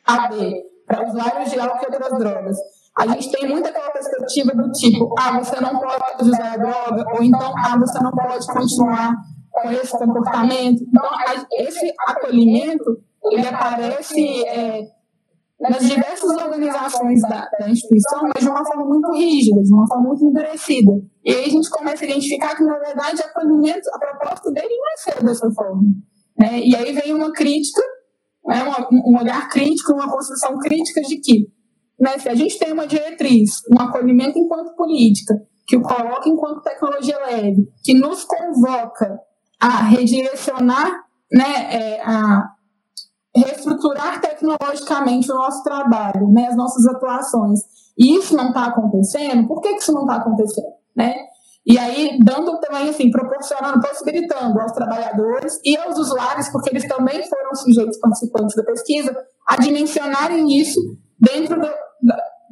AD 0.04 0.62
para 0.86 1.08
usuários 1.08 1.50
de 1.50 1.58
álcool 1.58 1.86
e 1.90 1.94
outras 1.94 2.18
drogas. 2.18 2.56
A 2.98 3.06
gente 3.08 3.30
tem 3.30 3.48
muita 3.48 3.68
aquela 3.68 3.90
perspectiva 3.90 4.54
do 4.54 4.70
tipo, 4.72 5.14
ah, 5.18 5.38
você 5.38 5.60
não 5.60 5.78
pode 5.78 6.22
usar 6.22 6.56
droga, 6.56 7.04
ou 7.14 7.22
então, 7.22 7.52
ah, 7.58 7.78
você 7.78 7.98
não 8.02 8.10
pode 8.10 8.46
continuar 8.46 9.14
com 9.50 9.70
esse 9.70 9.92
comportamento. 9.92 10.82
Então, 10.82 11.04
esse 11.52 11.92
acolhimento, 12.06 12.98
ele 13.30 13.46
aparece 13.46 14.46
é, 14.46 14.86
nas 15.60 15.88
diversas 15.88 16.30
organizações 16.30 17.20
da, 17.22 17.48
da, 17.58 17.70
instituição, 17.70 18.22
mas 18.34 18.44
de 18.44 18.48
uma 18.48 18.64
forma 18.64 18.84
muito 18.84 19.12
rígida, 19.12 19.62
de 19.62 19.72
uma 19.72 19.86
forma 19.86 20.08
muito 20.08 20.24
endurecida. 20.24 20.92
E 21.24 21.32
aí 21.32 21.44
a 21.44 21.48
gente 21.50 21.70
começa 21.70 22.04
a 22.04 22.08
identificar 22.08 22.54
que, 22.54 22.62
na 22.62 22.78
verdade, 22.78 23.22
acolhimento, 23.22 23.88
a 23.92 23.98
proposta 23.98 24.50
dele 24.52 24.68
não 24.68 24.86
é 24.86 24.96
ser 24.96 25.24
dessa 25.24 25.50
forma. 25.50 25.82
Né? 26.38 26.60
E 26.60 26.76
aí 26.76 26.92
vem 26.92 27.14
uma 27.14 27.32
crítica, 27.32 27.82
né? 28.46 28.62
um 28.90 29.18
olhar 29.18 29.48
crítico, 29.48 29.92
uma 29.92 30.10
construção 30.10 30.58
crítica 30.58 31.00
de 31.00 31.20
que, 31.20 31.46
né, 31.98 32.18
se 32.18 32.28
a 32.28 32.34
gente 32.34 32.58
tem 32.58 32.72
uma 32.72 32.86
diretriz, 32.86 33.62
um 33.72 33.80
acolhimento 33.80 34.38
enquanto 34.38 34.76
política, 34.76 35.34
que 35.66 35.76
o 35.76 35.82
coloca 35.82 36.28
enquanto 36.28 36.62
tecnologia 36.62 37.18
leve, 37.26 37.68
que 37.82 37.94
nos 37.94 38.24
convoca 38.24 39.18
a 39.60 39.82
redirecionar 39.84 41.06
né, 41.32 41.74
é, 41.74 42.02
a 42.02 42.50
reestruturar 43.34 44.20
tecnologicamente 44.20 45.30
o 45.30 45.34
nosso 45.34 45.62
trabalho, 45.62 46.28
né, 46.32 46.46
as 46.48 46.56
nossas 46.56 46.86
atuações. 46.86 47.60
E 47.98 48.16
isso 48.16 48.36
não 48.36 48.48
está 48.48 48.66
acontecendo, 48.66 49.46
por 49.46 49.60
que, 49.60 49.74
que 49.74 49.82
isso 49.82 49.92
não 49.92 50.02
está 50.02 50.16
acontecendo? 50.16 50.66
Né? 50.94 51.14
E 51.66 51.76
aí, 51.78 52.18
dando 52.22 52.60
também, 52.60 52.88
assim, 52.88 53.10
proporcionando, 53.10 53.80
possibilitando 53.80 54.60
aos 54.60 54.72
trabalhadores 54.72 55.58
e 55.64 55.76
aos 55.76 55.98
usuários, 55.98 56.48
porque 56.50 56.70
eles 56.70 56.86
também 56.86 57.28
foram 57.28 57.54
sujeitos 57.54 57.98
participantes 57.98 58.54
da 58.54 58.62
pesquisa, 58.62 59.16
a 59.48 59.56
dimensionarem 59.56 60.46
isso 60.60 60.80
dentro 61.18 61.60
do, 61.60 61.68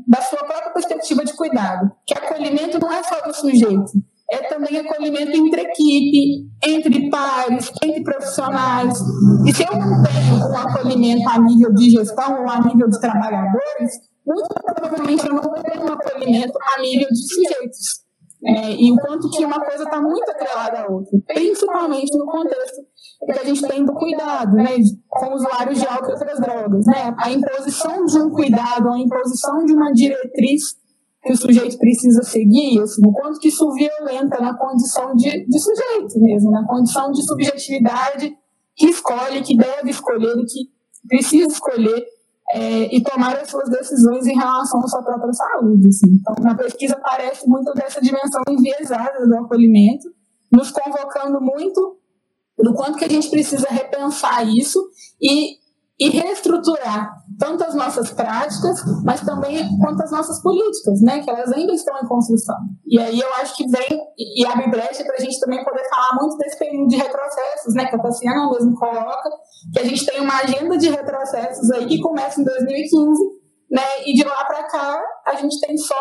da, 0.07 0.21
sua 0.23 0.45
própria 0.45 0.73
perspectiva 0.73 1.25
de 1.25 1.35
cuidado. 1.35 1.91
Que 2.07 2.15
acolhimento 2.15 2.79
não 2.79 2.93
é 2.93 3.03
só 3.03 3.21
do 3.21 3.35
sujeito, 3.35 3.93
é 4.31 4.39
também 4.49 4.79
acolhimento 4.79 5.37
entre 5.37 5.61
equipe, 5.63 6.49
entre 6.65 7.11
pares, 7.11 7.71
entre 7.83 8.03
profissionais. 8.03 8.99
E 9.47 9.55
se 9.55 9.63
eu 9.63 9.73
não 9.73 10.03
tenho 10.03 10.51
um 10.51 10.57
acolhimento 10.57 11.29
a 11.29 11.39
nível 11.39 11.75
de 11.75 11.91
gestão 11.91 12.43
ou 12.43 12.49
a 12.49 12.61
nível 12.61 12.89
de 12.89 13.01
trabalhadores, 13.01 13.93
muito 14.27 14.49
provavelmente 14.65 15.27
eu 15.27 15.35
não 15.35 15.43
ter 15.43 15.79
um 15.79 15.93
acolhimento 15.93 16.59
a 16.77 16.81
nível 16.81 17.09
de 17.09 17.35
sujeitos. 17.35 18.05
É, 18.47 18.73
e 18.73 18.93
o 18.93 18.97
quanto 18.97 19.31
que 19.31 19.45
uma 19.45 19.59
coisa 19.59 19.85
está 19.85 20.03
muito 20.03 20.31
atrelada 20.31 20.81
à 20.81 20.91
outra, 20.91 21.19
principalmente 21.27 22.17
no 22.19 22.27
contexto 22.27 22.83
que 23.25 23.33
a 23.33 23.45
gente 23.45 23.67
tem 23.67 23.85
do 23.85 23.95
cuidado, 23.95 24.55
né, 24.57 24.71
com 25.09 25.35
usuários 25.35 25.79
de 25.79 25.87
álcool 25.87 26.11
e 26.11 26.13
outras 26.13 26.41
drogas, 26.41 26.87
né, 26.87 27.15
a 27.19 27.31
imposição 27.31 28.05
de 28.05 28.19
um 28.19 28.31
cuidado, 28.31 28.89
a 28.89 28.99
imposição 28.99 29.65
de 29.65 29.73
uma 29.73 29.93
diretriz 29.93 30.77
que 31.23 31.33
o 31.33 31.37
sujeito 31.37 31.79
precisa 31.79 32.23
seguir, 32.23 32.81
assim, 32.83 33.01
o 33.07 33.13
quanto 33.13 33.41
que 33.41 33.49
isso 33.49 33.73
violenta 33.73 34.39
na 34.41 34.57
condição 34.57 35.15
de, 35.15 35.47
de 35.47 35.59
sujeito 35.59 36.21
mesmo, 36.21 36.51
na 36.51 36.67
condição 36.67 37.11
de 37.11 37.23
subjetividade 37.25 38.37
que 38.77 38.87
escolhe, 38.87 39.43
que 39.43 39.57
deve 39.57 39.91
escolher 39.91 40.37
e 40.37 40.45
que 40.45 40.75
precisa 41.09 41.47
escolher 41.47 42.05
é, 42.53 42.95
e 42.95 43.03
tomar 43.03 43.37
as 43.37 43.49
suas 43.49 43.71
decisões 43.71 44.27
em 44.27 44.35
relação 44.35 44.81
à 44.81 44.87
sua 44.87 45.03
própria 45.03 45.33
saúde. 45.33 45.89
Assim. 45.89 46.19
Então, 46.21 46.35
na 46.45 46.55
pesquisa 46.55 46.95
aparece 46.95 47.49
muito 47.49 47.73
dessa 47.73 48.01
dimensão 48.03 48.43
enviesada 48.49 49.27
do 49.27 49.37
acolhimento, 49.39 50.09
nos 50.53 50.71
convocando 50.71 51.41
muito 51.41 51.99
do 52.65 52.75
quanto 52.75 52.99
que 52.99 53.05
a 53.05 53.11
gente 53.11 53.31
precisa 53.31 53.69
repensar 53.71 54.45
isso 54.45 54.81
e 55.23 55.63
e 55.99 56.11
reestruturar 56.11 57.09
tanto 57.39 57.63
as 57.63 57.75
nossas 57.75 58.11
práticas, 58.11 58.81
mas 59.05 59.21
também 59.21 59.69
quanto 59.79 60.03
as 60.03 60.11
nossas 60.11 60.43
políticas, 60.43 61.01
né, 61.01 61.21
que 61.23 61.31
elas 61.31 61.53
ainda 61.53 61.73
estão 61.73 61.97
em 61.99 62.07
construção. 62.07 62.57
E 62.85 62.99
aí 62.99 63.21
eu 63.21 63.33
acho 63.35 63.57
que 63.57 63.65
vem 63.69 64.01
e 64.19 64.45
abre 64.45 64.69
brecha 64.71 65.05
para 65.05 65.15
a 65.15 65.21
gente 65.21 65.39
também 65.39 65.65
poder 65.65 65.89
falar 65.89 66.21
muito 66.21 66.37
desse 66.37 66.59
período 66.59 66.89
de 66.89 66.97
retrocessos, 66.97 67.75
né, 67.75 67.87
que 67.87 67.95
a 67.95 67.99
Tassiana 68.03 68.51
mesmo 68.51 68.75
coloca, 68.75 69.31
que 69.73 69.81
a 69.81 69.85
gente 69.85 70.05
tem 70.05 70.21
uma 70.21 70.39
agenda 70.39 70.77
de 70.77 70.91
retrocessos 70.91 71.71
aí 71.71 71.87
que 71.87 72.01
começa 72.01 72.41
em 72.41 72.45
2015, 72.45 73.23
né, 73.71 73.83
e 74.05 74.15
de 74.15 74.25
lá 74.25 74.45
para 74.45 74.65
cá 74.65 75.01
a 75.27 75.35
gente 75.37 75.61
tem 75.61 75.77
só 75.77 75.95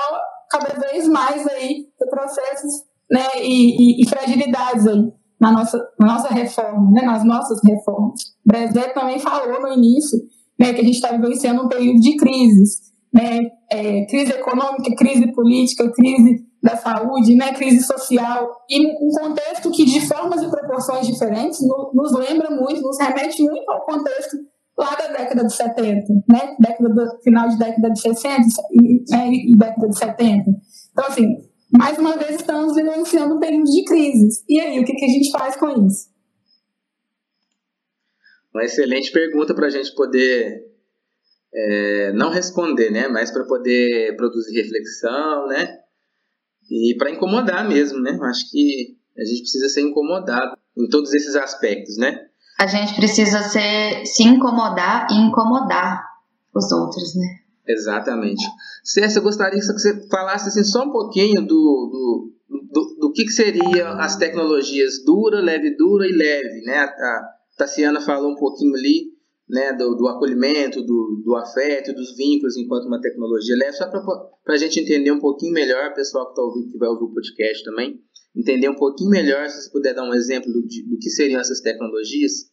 cada 0.49 0.73
vez 0.80 1.08
mais 1.08 1.47
aí 1.47 1.86
retrocessos, 1.99 2.84
né, 3.12 3.28
e, 3.38 4.02
e, 4.02 4.04
e 4.04 4.10
fragilidades 4.10 4.88
aí 4.88 5.13
na 5.43 5.51
nossa, 5.51 5.77
na 5.99 6.08
nossa 6.08 6.34
reforma, 6.34 6.89
né, 6.91 7.01
nas 7.01 7.25
nossas 7.25 7.60
reformas. 7.65 8.13
Brezé 8.45 8.93
também 8.93 9.19
falou 9.19 9.62
no 9.62 9.73
início 9.73 10.17
né, 10.58 10.71
que 10.71 10.79
a 10.79 10.84
gente 10.84 10.95
está 10.95 11.12
vivenciando 11.12 11.63
um 11.63 11.67
período 11.67 11.99
de 11.99 12.15
crises, 12.15 12.79
né, 13.13 13.41
é, 13.69 14.06
crise 14.06 14.32
econômica, 14.32 14.95
crise 14.95 15.29
política, 15.34 15.91
crise 15.91 16.45
da 16.62 16.77
saúde, 16.77 17.36
né, 17.36 17.51
crise 17.51 17.84
social, 17.84 18.49
e 18.69 18.88
um 18.88 19.10
contexto 19.10 19.69
que 19.71 19.84
de 19.84 20.08
formas 20.08 20.41
e 20.41 20.49
proporções 20.49 21.06
diferentes 21.06 21.60
no, 21.67 21.91
nos 21.93 22.13
lembra 22.13 22.49
muito, 22.49 22.82
nos 22.82 22.97
remete 22.97 23.43
muito 23.43 23.69
ao 23.69 23.86
contexto 23.86 24.38
lá 24.77 24.95
da 24.95 25.08
década 25.08 25.45
de 25.45 25.53
70, 25.53 26.13
né, 26.29 26.56
década 26.58 26.89
do, 26.89 27.21
final 27.21 27.49
de 27.49 27.58
década 27.58 27.89
de 27.89 27.99
60 27.99 28.43
e, 28.71 29.03
né, 29.12 29.29
e 29.29 29.58
década 29.58 29.89
de 29.89 29.97
70. 29.97 30.51
Então, 30.93 31.06
assim, 31.06 31.36
mais 31.78 31.98
uma 31.98 32.16
vez 32.18 32.36
estamos 32.36 32.76
vivenciando 32.76 33.36
um 33.36 33.40
período 33.40 33.70
de 33.70 33.84
crises. 33.84 34.44
E 34.48 34.60
aí, 34.60 34.80
o 34.80 34.86
que, 34.86 34.94
que 34.94 35.06
a 35.06 35.08
gente 35.08 35.32
faz 35.32 35.56
com 35.56 35.88
isso? 35.88 36.08
Uma 38.54 38.64
excelente 38.64 39.12
pergunta 39.12 39.56
para 39.56 39.66
a 39.66 39.70
gente 39.70 39.94
poder 39.96 40.72
é, 41.54 42.14
não 42.14 42.30
responder, 42.30 42.92
né? 42.92 43.08
Mas 43.08 43.32
para 43.32 43.44
poder 43.46 44.16
produzir 44.16 44.56
reflexão, 44.56 45.48
né? 45.48 45.80
E 46.70 46.96
para 46.98 47.10
incomodar 47.10 47.68
mesmo, 47.68 48.00
né? 48.00 48.18
Acho 48.22 48.50
que 48.52 48.96
a 49.18 49.24
gente 49.26 49.42
precisa 49.42 49.70
ser 49.70 49.82
incomodado 49.82 50.56
em 50.78 50.88
todos 50.88 51.14
esses 51.14 51.36
aspectos, 51.36 51.98
né? 51.98 52.28
A 52.60 52.68
gente 52.68 52.96
precisa 52.96 53.42
ser, 53.50 54.06
se 54.06 54.24
incomodar 54.24 55.08
e 55.10 55.16
incomodar 55.16 56.04
os 56.54 56.72
outros, 56.72 57.16
né? 57.16 57.40
Exatamente. 57.68 58.44
César, 58.84 59.19
eu 59.19 59.24
gostaria 59.24 59.60
que 59.60 59.65
você 59.65 60.08
falasse 60.10 60.50
assim, 60.50 60.63
só 60.63 60.84
um 60.84 60.91
pouquinho 60.91 61.41
do, 61.41 61.48
do, 61.48 62.34
do, 62.72 62.96
do 63.00 63.12
que, 63.13 63.24
que 63.24 63.32
seria 63.32 63.89
as 63.93 64.17
tecnologias 64.17 65.04
dura, 65.06 65.39
leve, 65.39 65.76
dura 65.78 66.06
e 66.06 66.12
leve. 66.12 66.62
Né? 66.65 66.76
A, 66.76 66.86
a 66.86 67.30
Tassiana 67.58 68.02
falou 68.02 68.32
um 68.32 68.36
pouquinho 68.36 68.76
ali 68.76 69.13
né, 69.48 69.72
do, 69.74 69.96
do 69.96 70.08
acolhimento, 70.08 70.82
do, 70.82 71.22
do 71.24 71.36
afeto, 71.36 71.93
dos 71.93 72.15
vínculos 72.15 72.58
enquanto 72.58 72.88
uma 72.88 73.00
tecnologia 73.00 73.56
leve, 73.56 73.74
só 73.74 73.88
para 73.88 74.56
a 74.56 74.58
gente 74.58 74.80
entender 74.80 75.12
um 75.12 75.19
pouquinho 75.19 75.54
melhor, 75.54 75.93
pessoal 75.93 76.26
que 76.26 76.32
está 76.32 76.41
ouvindo, 76.41 76.72
que 76.72 76.78
vai 76.78 76.89
ouvir 76.89 77.06
o 77.06 77.13
podcast 77.13 77.63
também, 77.63 78.00
entender 78.36 78.67
um 78.67 78.76
pouquinho 78.76 79.12
melhor, 79.12 79.48
se 79.48 79.63
você 79.63 79.72
puder 79.72 79.93
dar 79.93 80.04
um 80.04 80.13
exemplo 80.13 80.52
do, 80.52 80.62
do 80.62 80.98
que 81.00 81.10
seriam 81.10 81.39
essas 81.39 81.62
tecnologias. 81.62 82.52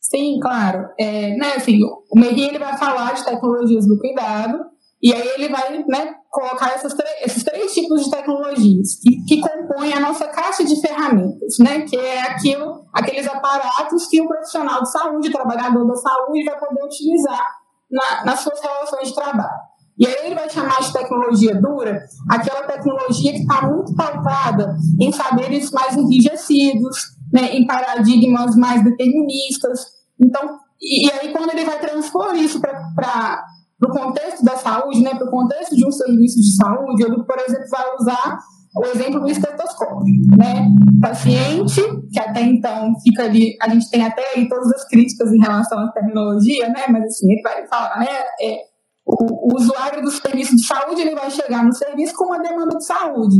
Sim, 0.00 0.38
claro. 0.40 0.88
É, 0.98 1.36
né, 1.36 1.54
assim, 1.56 1.78
o 1.84 2.18
Merri 2.18 2.48
ele 2.48 2.58
vai 2.58 2.76
falar 2.76 3.14
de 3.14 3.24
tecnologias 3.24 3.86
do 3.86 3.98
cuidado, 3.98 4.71
e 5.02 5.12
aí 5.12 5.28
ele 5.34 5.48
vai 5.48 5.84
né, 5.88 6.14
colocar 6.30 6.76
esses 6.76 7.42
três 7.42 7.74
tipos 7.74 8.04
de 8.04 8.10
tecnologias 8.10 9.00
que, 9.02 9.24
que 9.24 9.40
compõem 9.40 9.92
a 9.92 9.98
nossa 9.98 10.28
caixa 10.28 10.64
de 10.64 10.80
ferramentas, 10.80 11.58
né? 11.58 11.80
Que 11.80 11.96
é 11.96 12.22
aquilo, 12.22 12.84
aqueles 12.92 13.26
aparatos 13.26 14.06
que 14.06 14.20
o 14.20 14.28
profissional 14.28 14.80
de 14.80 14.92
saúde, 14.92 15.28
o 15.28 15.32
trabalhador 15.32 15.84
da 15.88 15.96
saúde, 15.96 16.44
vai 16.44 16.56
poder 16.56 16.84
utilizar 16.84 17.44
na, 17.90 18.24
nas 18.26 18.40
suas 18.40 18.60
relações 18.60 19.08
de 19.08 19.14
trabalho. 19.16 19.72
E 19.98 20.06
aí 20.06 20.26
ele 20.26 20.36
vai 20.36 20.48
chamar 20.48 20.80
de 20.80 20.92
tecnologia 20.92 21.60
dura 21.60 22.00
aquela 22.30 22.62
tecnologia 22.62 23.32
que 23.32 23.40
está 23.40 23.68
muito 23.68 23.94
pautada 23.96 24.76
em 25.00 25.10
saberes 25.10 25.70
mais 25.72 25.96
enrijecidos, 25.96 27.16
né, 27.32 27.56
em 27.56 27.66
paradigmas 27.66 28.54
mais 28.54 28.84
deterministas. 28.84 29.80
Então, 30.20 30.58
e, 30.80 31.08
e 31.08 31.12
aí 31.12 31.32
quando 31.32 31.50
ele 31.50 31.64
vai 31.64 31.80
transpor 31.80 32.36
isso 32.36 32.60
para 32.60 33.44
o 33.84 33.90
contexto 33.90 34.44
da 34.44 34.56
saúde, 34.56 35.02
né, 35.02 35.14
para 35.14 35.26
o 35.26 35.30
contexto 35.30 35.74
de 35.74 35.86
um 35.86 35.90
serviço 35.90 36.36
de 36.36 36.56
saúde, 36.56 37.04
ele, 37.04 37.24
por 37.24 37.38
exemplo, 37.38 37.68
vai 37.70 37.94
usar 37.96 38.38
o 38.74 38.86
exemplo 38.86 39.20
do 39.20 39.28
estetoscópio, 39.28 40.14
né? 40.38 40.66
Paciente, 41.00 41.82
que 42.10 42.18
até 42.18 42.40
então 42.40 42.94
fica 43.00 43.24
ali, 43.24 43.54
a 43.60 43.68
gente 43.68 43.90
tem 43.90 44.02
até 44.02 44.22
aí 44.34 44.48
todas 44.48 44.72
as 44.72 44.88
críticas 44.88 45.30
em 45.30 45.40
relação 45.40 45.78
à 45.78 45.92
tecnologia, 45.92 46.68
né? 46.68 46.84
Mas 46.88 47.04
assim, 47.04 47.30
ele 47.30 47.42
vai 47.42 47.66
falar, 47.66 47.98
né? 47.98 48.06
É, 48.40 48.60
o, 49.04 49.52
o, 49.52 49.56
usuário 49.56 50.00
do 50.00 50.10
serviço 50.10 50.56
de 50.56 50.64
saúde 50.64 51.02
ele 51.02 51.14
vai 51.14 51.30
chegar 51.30 51.64
no 51.64 51.74
serviço 51.74 52.14
com 52.14 52.26
uma 52.26 52.38
demanda 52.38 52.78
de 52.78 52.84
saúde. 52.84 53.36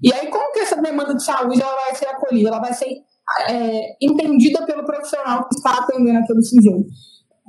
E 0.00 0.12
aí, 0.12 0.28
como 0.28 0.52
que 0.52 0.60
essa 0.60 0.80
demanda 0.80 1.14
de 1.14 1.24
saúde 1.24 1.60
ela 1.60 1.74
vai 1.74 1.94
ser 1.96 2.06
acolhida? 2.06 2.48
Ela 2.50 2.60
vai 2.60 2.72
ser 2.72 2.86
é, 3.48 3.96
entendida 4.00 4.64
pelo 4.64 4.84
profissional 4.84 5.48
que 5.48 5.56
está 5.56 5.72
atendendo 5.72 6.18
aquele 6.18 6.42
sujeito. 6.42 6.88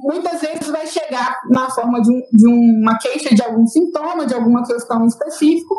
Muitas 0.01 0.41
vezes 0.41 0.67
vai 0.69 0.87
chegar 0.87 1.39
na 1.49 1.69
forma 1.69 2.01
de, 2.01 2.11
um, 2.11 2.21
de 2.31 2.47
uma 2.47 2.97
queixa 2.97 3.35
de 3.35 3.41
algum 3.41 3.65
sintoma, 3.67 4.25
de 4.25 4.33
alguma 4.33 4.65
questão 4.65 5.05
específica, 5.05 5.75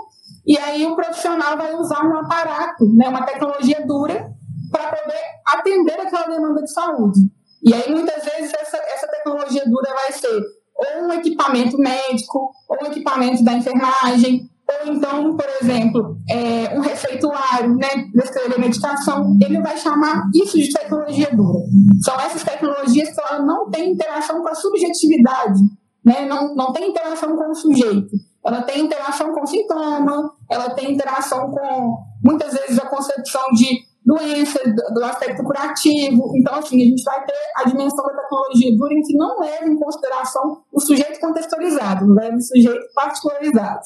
e 0.47 0.59
aí 0.59 0.87
o 0.87 0.95
profissional 0.95 1.57
vai 1.57 1.75
usar 1.75 2.05
um 2.05 2.17
aparato, 2.19 2.85
né, 2.95 3.09
uma 3.09 3.25
tecnologia 3.25 3.85
dura, 3.87 4.31
para 4.71 4.89
poder 4.89 5.21
atender 5.47 6.01
aquela 6.01 6.27
demanda 6.27 6.63
de 6.63 6.73
saúde. 6.73 7.21
E 7.63 7.75
aí, 7.75 7.91
muitas 7.91 8.25
vezes, 8.25 8.53
essa, 8.55 8.77
essa 8.77 9.09
tecnologia 9.09 9.63
dura 9.67 9.93
vai 9.93 10.13
ser 10.13 10.41
ou 10.81 11.05
um 11.05 11.13
equipamento 11.13 11.77
médico, 11.77 12.51
ou 12.69 12.79
um 12.83 12.87
equipamento 12.87 13.45
da 13.45 13.53
enfermagem, 13.53 14.49
ou 14.71 14.93
então, 14.93 15.37
por 15.37 15.47
exemplo, 15.61 16.17
é, 16.29 16.77
um 16.77 16.81
receituário, 16.81 17.77
né, 17.77 17.89
descrever 18.15 18.59
medicação, 18.59 19.37
ele 19.43 19.61
vai 19.61 19.77
chamar 19.77 20.23
isso 20.35 20.59
de 20.59 20.73
tecnologia 20.73 21.29
dura. 21.35 21.61
São 22.03 22.19
essas 22.21 22.43
tecnologias 22.43 23.11
que 23.11 23.21
ela 23.21 23.43
não 23.43 23.69
tem 23.71 23.93
interação 23.93 24.41
com 24.41 24.49
a 24.49 24.55
subjetividade, 24.55 25.61
né, 26.05 26.27
não, 26.27 26.55
não 26.55 26.73
tem 26.73 26.91
interação 26.91 27.37
com 27.37 27.51
o 27.51 27.55
sujeito. 27.55 28.11
Ela 28.45 28.63
tem 28.63 28.81
interação 28.81 29.33
com 29.33 29.43
o 29.43 29.47
sintoma, 29.47 30.33
ela 30.51 30.71
tem 30.71 30.93
interação 30.93 31.51
com, 31.51 31.99
muitas 32.25 32.53
vezes, 32.55 32.79
a 32.79 32.87
concepção 32.87 33.43
de 33.53 33.91
doença, 34.05 34.59
do 34.95 35.05
aspecto 35.05 35.43
curativo. 35.45 36.33
Então, 36.37 36.55
assim, 36.55 36.81
a 36.81 36.85
gente 36.87 37.03
vai 37.03 37.25
ter 37.25 37.35
a 37.57 37.65
dimensão 37.65 38.05
da 38.05 38.15
tecnologia 38.15 38.77
dura 38.77 38.95
em 38.95 39.03
que 39.03 39.17
não 39.17 39.39
leva 39.41 39.67
em 39.67 39.77
consideração 39.77 40.63
o 40.73 40.81
sujeito 40.81 41.21
contextualizado, 41.21 42.13
leva 42.15 42.37
o 42.37 42.41
sujeito 42.41 42.81
particularizado. 42.95 43.81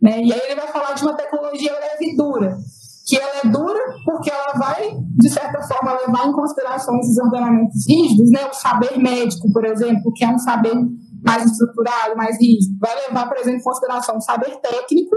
Né? 0.00 0.22
E 0.22 0.32
aí 0.32 0.40
ele 0.46 0.60
vai 0.60 0.68
falar 0.68 0.94
de 0.94 1.02
uma 1.02 1.14
tecnologia 1.14 1.72
leve 1.72 2.12
e 2.12 2.16
dura, 2.16 2.56
que 3.06 3.16
ela 3.16 3.40
é 3.44 3.48
dura 3.48 3.80
porque 4.04 4.30
ela 4.30 4.52
vai, 4.54 4.96
de 5.16 5.28
certa 5.28 5.60
forma, 5.62 5.92
levar 5.92 6.26
em 6.28 6.32
consideração 6.32 6.98
esses 7.00 7.18
ordenamentos 7.18 7.86
rígidos, 7.86 8.30
né? 8.30 8.46
o 8.46 8.54
saber 8.54 8.98
médico, 8.98 9.52
por 9.52 9.64
exemplo, 9.64 10.12
que 10.14 10.24
é 10.24 10.28
um 10.28 10.38
saber 10.38 10.74
mais 11.22 11.44
estruturado, 11.44 12.16
mais 12.16 12.40
rígido, 12.40 12.78
vai 12.78 12.94
levar, 13.08 13.28
por 13.28 13.36
exemplo, 13.36 13.60
em 13.60 13.62
consideração 13.62 14.16
o 14.16 14.20
saber 14.20 14.56
técnico, 14.60 15.16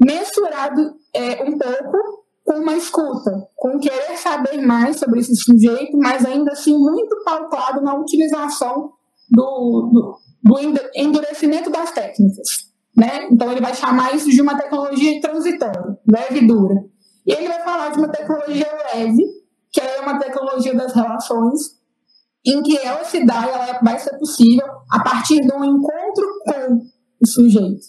mensurado 0.00 0.94
é, 1.14 1.44
um 1.44 1.56
pouco 1.56 2.18
com 2.44 2.60
uma 2.60 2.76
escuta, 2.76 3.46
com 3.54 3.78
querer 3.78 4.16
saber 4.16 4.60
mais 4.62 4.98
sobre 4.98 5.20
esse 5.20 5.36
sujeito, 5.36 5.96
mas 5.98 6.24
ainda 6.24 6.52
assim 6.52 6.76
muito 6.76 7.22
pautado 7.22 7.82
na 7.82 7.94
utilização 7.94 8.90
do, 9.30 9.90
do, 9.92 10.18
do 10.42 10.58
endurecimento 10.96 11.70
das 11.70 11.92
técnicas. 11.92 12.67
Né? 12.98 13.28
Então 13.30 13.52
ele 13.52 13.60
vai 13.60 13.72
chamar 13.74 14.12
isso 14.16 14.28
de 14.28 14.42
uma 14.42 14.56
tecnologia 14.56 15.20
transitória, 15.20 15.96
leve 16.10 16.40
e 16.40 16.46
dura. 16.48 16.74
E 17.24 17.32
ele 17.32 17.46
vai 17.46 17.62
falar 17.62 17.90
de 17.90 17.98
uma 17.98 18.08
tecnologia 18.08 18.66
leve, 18.92 19.24
que 19.70 19.80
é 19.80 20.00
uma 20.00 20.18
tecnologia 20.18 20.74
das 20.74 20.92
relações, 20.92 21.78
em 22.44 22.60
que 22.60 22.76
ela 22.76 23.04
se 23.04 23.24
dá, 23.24 23.46
ela 23.46 23.78
vai 23.80 23.98
ser 24.00 24.18
possível 24.18 24.66
a 24.90 25.00
partir 25.00 25.40
de 25.40 25.52
um 25.52 25.64
encontro 25.64 26.26
com 26.44 26.74
o 27.22 27.26
sujeito. 27.28 27.86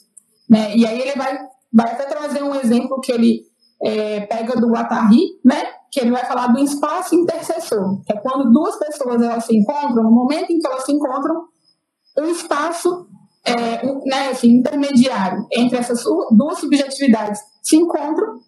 Né? 0.47 0.77
E 0.77 0.85
aí 0.85 1.01
ele 1.01 1.15
vai, 1.15 1.39
vai 1.73 1.91
até 1.91 2.05
trazer 2.05 2.43
um 2.43 2.53
exemplo 2.53 2.99
que 3.01 3.11
ele 3.11 3.41
é, 3.81 4.21
pega 4.27 4.59
do 4.59 4.69
Guattari, 4.69 5.39
né? 5.43 5.63
Que 5.91 6.01
ele 6.01 6.11
vai 6.11 6.23
falar 6.25 6.47
do 6.47 6.59
espaço 6.59 7.15
intercessor, 7.15 8.03
que 8.03 8.13
é 8.13 8.17
quando 8.17 8.51
duas 8.51 8.77
pessoas 8.77 9.19
elas 9.23 9.43
se 9.45 9.55
encontram, 9.55 10.03
no 10.03 10.11
momento 10.11 10.51
em 10.51 10.59
que 10.59 10.67
elas 10.67 10.85
se 10.85 10.91
encontram, 10.91 11.45
um 12.19 12.25
espaço 12.25 13.07
é, 13.49 13.83
né, 14.05 14.29
assim, 14.29 14.57
intermediário 14.57 15.45
entre 15.51 15.77
essas 15.77 16.03
duas 16.31 16.59
subjetividades 16.59 17.39
se 17.61 17.75
encontram 17.75 18.39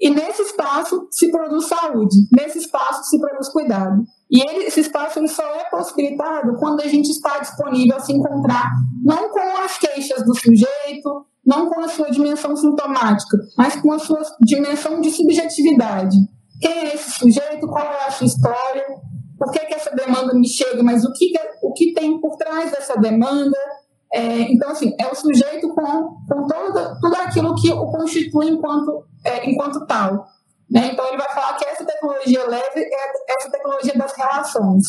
e 0.00 0.10
nesse 0.10 0.42
espaço 0.42 1.06
se 1.10 1.30
produz 1.30 1.66
saúde, 1.66 2.16
nesse 2.36 2.58
espaço 2.58 3.04
se 3.04 3.18
produz 3.18 3.48
cuidado. 3.48 4.02
E 4.30 4.40
ele, 4.40 4.64
esse 4.64 4.80
espaço 4.80 5.18
ele 5.18 5.28
só 5.28 5.44
é 5.54 5.64
possibilitado 5.70 6.56
quando 6.58 6.80
a 6.80 6.88
gente 6.88 7.08
está 7.10 7.38
disponível 7.38 7.96
a 7.96 8.00
se 8.00 8.12
encontrar, 8.12 8.70
não 9.02 9.30
com 9.30 9.56
as 9.64 9.78
queixas 9.78 10.24
do 10.24 10.34
sujeito, 10.34 11.26
não 11.46 11.70
com 11.70 11.80
a 11.80 11.88
sua 11.88 12.10
dimensão 12.10 12.56
sintomática, 12.56 13.38
mas 13.56 13.76
com 13.76 13.92
a 13.92 13.98
sua 13.98 14.20
dimensão 14.40 15.00
de 15.00 15.10
subjetividade. 15.10 16.16
Quem 16.60 16.72
é 16.72 16.94
esse 16.94 17.10
sujeito? 17.12 17.66
Qual 17.66 17.84
é 17.84 18.06
a 18.06 18.10
sua 18.10 18.26
história? 18.26 18.84
Por 19.38 19.50
que, 19.52 19.58
que 19.60 19.74
essa 19.74 19.94
demanda 19.94 20.34
me 20.34 20.48
chega? 20.48 20.82
Mas 20.82 21.04
o 21.04 21.12
que, 21.12 21.32
o 21.62 21.72
que 21.72 21.92
tem 21.92 22.20
por 22.20 22.36
trás 22.36 22.70
dessa 22.70 22.96
demanda? 22.96 23.56
É, 24.14 24.42
então, 24.42 24.70
assim, 24.70 24.94
é 25.00 25.08
o 25.08 25.14
sujeito 25.14 25.74
com, 25.74 25.84
com 25.84 26.46
todo, 26.46 27.00
tudo 27.00 27.16
aquilo 27.16 27.52
que 27.56 27.72
o 27.72 27.86
constitui 27.88 28.48
enquanto, 28.48 29.04
é, 29.24 29.50
enquanto 29.50 29.84
tal. 29.86 30.28
Né? 30.70 30.90
Então, 30.92 31.04
ele 31.08 31.16
vai 31.16 31.28
falar 31.34 31.54
que 31.54 31.64
essa 31.64 31.84
tecnologia 31.84 32.48
leve 32.48 32.80
é 32.80 33.34
essa 33.36 33.50
tecnologia 33.50 33.92
das 33.96 34.12
relações, 34.16 34.84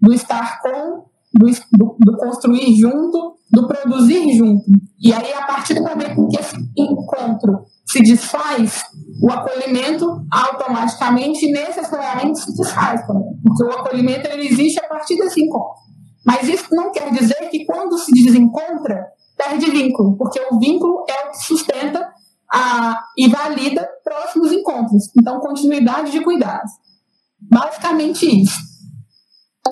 do 0.00 0.14
estar 0.14 0.62
com, 0.62 1.04
do, 1.34 1.50
do, 1.72 1.96
do 2.00 2.16
construir 2.16 2.74
junto, 2.74 3.36
do 3.50 3.68
produzir 3.68 4.32
junto. 4.32 4.64
E 4.98 5.12
aí, 5.12 5.34
a 5.34 5.46
partir 5.46 5.74
do 5.74 5.82
momento 5.82 6.28
que 6.28 6.40
esse 6.40 6.56
encontro 6.74 7.66
se 7.86 8.00
desfaz, 8.00 8.84
o 9.22 9.30
acolhimento 9.30 10.24
automaticamente, 10.32 11.52
necessariamente, 11.52 12.40
se 12.40 12.56
desfaz 12.56 13.06
também. 13.06 13.28
Porque 13.44 13.64
o 13.64 13.78
acolhimento 13.78 14.28
ele 14.28 14.48
existe 14.48 14.80
a 14.80 14.88
partir 14.88 15.18
desse 15.18 15.42
encontro. 15.42 15.81
Mas 16.24 16.48
isso 16.48 16.66
não 16.70 16.92
quer 16.92 17.10
dizer 17.12 17.50
que 17.50 17.64
quando 17.64 17.98
se 17.98 18.12
desencontra, 18.12 19.06
perde 19.36 19.70
vínculo, 19.70 20.16
porque 20.16 20.40
o 20.50 20.58
vínculo 20.58 21.04
é 21.08 21.26
o 21.26 21.30
que 21.30 21.42
sustenta 21.42 22.12
a, 22.52 23.02
e 23.16 23.28
valida 23.28 23.88
próximos 24.04 24.52
encontros. 24.52 25.10
Então, 25.18 25.40
continuidade 25.40 26.12
de 26.12 26.22
cuidados. 26.22 26.70
Basicamente 27.40 28.42
isso 28.42 28.72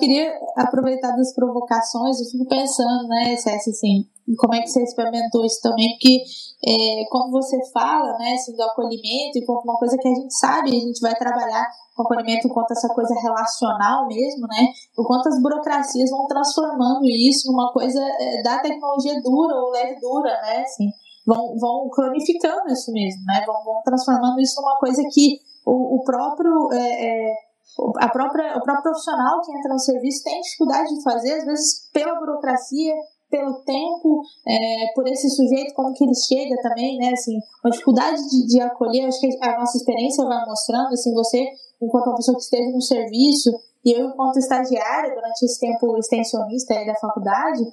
queria 0.01 0.33
aproveitar 0.57 1.15
das 1.15 1.33
provocações, 1.33 2.19
eu 2.19 2.25
fico 2.25 2.47
pensando, 2.47 3.07
né, 3.07 3.35
César, 3.37 3.69
assim, 3.69 4.09
como 4.37 4.53
é 4.55 4.61
que 4.61 4.67
você 4.67 4.83
experimentou 4.83 5.45
isso 5.45 5.59
também, 5.61 5.89
porque 5.91 6.23
é, 6.65 7.03
quando 7.09 7.31
você 7.31 7.57
fala, 7.71 8.17
né, 8.17 8.33
assim, 8.33 8.55
do 8.55 8.63
acolhimento, 8.63 9.37
enquanto 9.37 9.63
uma 9.63 9.77
coisa 9.77 9.97
que 9.97 10.07
a 10.07 10.13
gente 10.13 10.33
sabe, 10.37 10.69
a 10.69 10.79
gente 10.79 10.99
vai 11.01 11.13
trabalhar 11.15 11.67
com 11.95 12.03
acolhimento 12.03 12.47
enquanto 12.47 12.71
essa 12.71 12.87
coisa 12.89 13.13
relacional 13.15 14.07
mesmo, 14.07 14.47
né, 14.47 14.67
o 14.97 15.03
quanto 15.03 15.27
as 15.27 15.41
burocracias 15.41 16.09
vão 16.09 16.27
transformando 16.27 17.05
isso 17.05 17.51
numa 17.51 17.71
coisa 17.71 17.99
é, 17.99 18.41
da 18.43 18.59
tecnologia 18.59 19.21
dura 19.21 19.55
ou 19.55 19.71
leve 19.71 19.99
dura, 19.99 20.29
né, 20.41 20.61
assim, 20.61 20.89
vão, 21.25 21.57
vão 21.57 21.89
cronificando 21.89 22.69
isso 22.69 22.91
mesmo, 22.91 23.23
né, 23.25 23.43
vão, 23.45 23.63
vão 23.63 23.81
transformando 23.83 24.39
isso 24.39 24.61
numa 24.61 24.77
coisa 24.77 25.01
que 25.11 25.39
o, 25.65 25.97
o 25.97 26.03
próprio... 26.03 26.71
É, 26.73 27.05
é 27.05 27.51
a 27.99 28.09
própria, 28.09 28.57
o 28.57 28.61
próprio 28.61 28.83
profissional 28.83 29.41
que 29.41 29.57
entra 29.57 29.71
no 29.71 29.79
serviço 29.79 30.23
tem 30.23 30.41
dificuldade 30.41 30.93
de 30.93 31.01
fazer, 31.03 31.31
às 31.35 31.45
vezes 31.45 31.89
pela 31.93 32.19
burocracia, 32.19 32.93
pelo 33.31 33.53
tempo, 33.63 34.21
é, 34.45 34.93
por 34.93 35.07
esse 35.07 35.29
sujeito, 35.29 35.73
como 35.73 35.93
que 35.93 36.03
ele 36.03 36.13
chega 36.13 36.55
também, 36.61 36.97
né, 36.97 37.11
assim, 37.13 37.39
uma 37.63 37.71
dificuldade 37.71 38.21
de, 38.29 38.47
de, 38.47 38.61
acolher, 38.61 39.07
acho 39.07 39.19
que 39.21 39.29
a 39.41 39.57
nossa 39.57 39.77
experiência 39.77 40.25
vai 40.25 40.45
mostrando, 40.45 40.93
assim, 40.93 41.13
você, 41.13 41.47
enquanto 41.81 42.07
uma 42.07 42.17
pessoa 42.17 42.35
que 42.35 42.43
esteve 42.43 42.71
no 42.71 42.81
serviço, 42.81 43.49
e 43.83 43.93
eu, 43.93 44.09
enquanto 44.09 44.37
estagiária, 44.37 45.15
durante 45.15 45.43
esse 45.43 45.59
tempo 45.59 45.97
extensionista 45.97 46.73
aí 46.75 46.85
da 46.85 46.95
faculdade, 46.95 47.63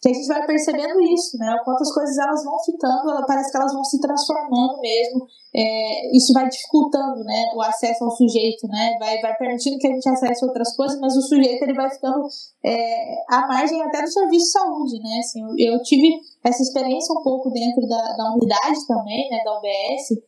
que 0.00 0.08
a 0.08 0.14
gente 0.14 0.26
vai 0.26 0.46
percebendo 0.46 0.98
isso, 1.02 1.36
né? 1.36 1.54
O 1.60 1.64
quanto 1.64 1.82
as 1.82 1.92
coisas 1.92 2.16
elas 2.16 2.42
vão 2.42 2.58
ficando, 2.64 3.10
ela 3.10 3.26
parece 3.26 3.50
que 3.50 3.56
elas 3.56 3.72
vão 3.72 3.84
se 3.84 4.00
transformando 4.00 4.80
mesmo. 4.80 5.26
É, 5.54 6.16
isso 6.16 6.32
vai 6.32 6.48
dificultando, 6.48 7.22
né, 7.24 7.42
o 7.54 7.60
acesso 7.60 8.04
ao 8.04 8.10
sujeito, 8.12 8.66
né? 8.68 8.96
Vai, 8.98 9.20
vai 9.20 9.36
permitindo 9.36 9.76
que 9.78 9.86
a 9.86 9.92
gente 9.92 10.08
acesse 10.08 10.44
outras 10.44 10.74
coisas, 10.74 10.98
mas 11.00 11.14
o 11.16 11.22
sujeito 11.22 11.62
ele 11.62 11.74
vai 11.74 11.90
ficando 11.90 12.26
é, 12.64 13.14
à 13.28 13.46
margem 13.46 13.82
até 13.82 14.00
do 14.00 14.10
serviço 14.10 14.46
de 14.46 14.52
saúde, 14.52 15.02
né? 15.02 15.18
Assim, 15.18 15.42
eu, 15.58 15.82
tive 15.82 16.18
essa 16.44 16.62
experiência 16.62 17.12
um 17.12 17.22
pouco 17.22 17.50
dentro 17.50 17.86
da, 17.86 18.16
da 18.16 18.32
unidade 18.32 18.86
também, 18.86 19.28
né, 19.28 19.42
da 19.44 19.58
UBS, 19.58 20.22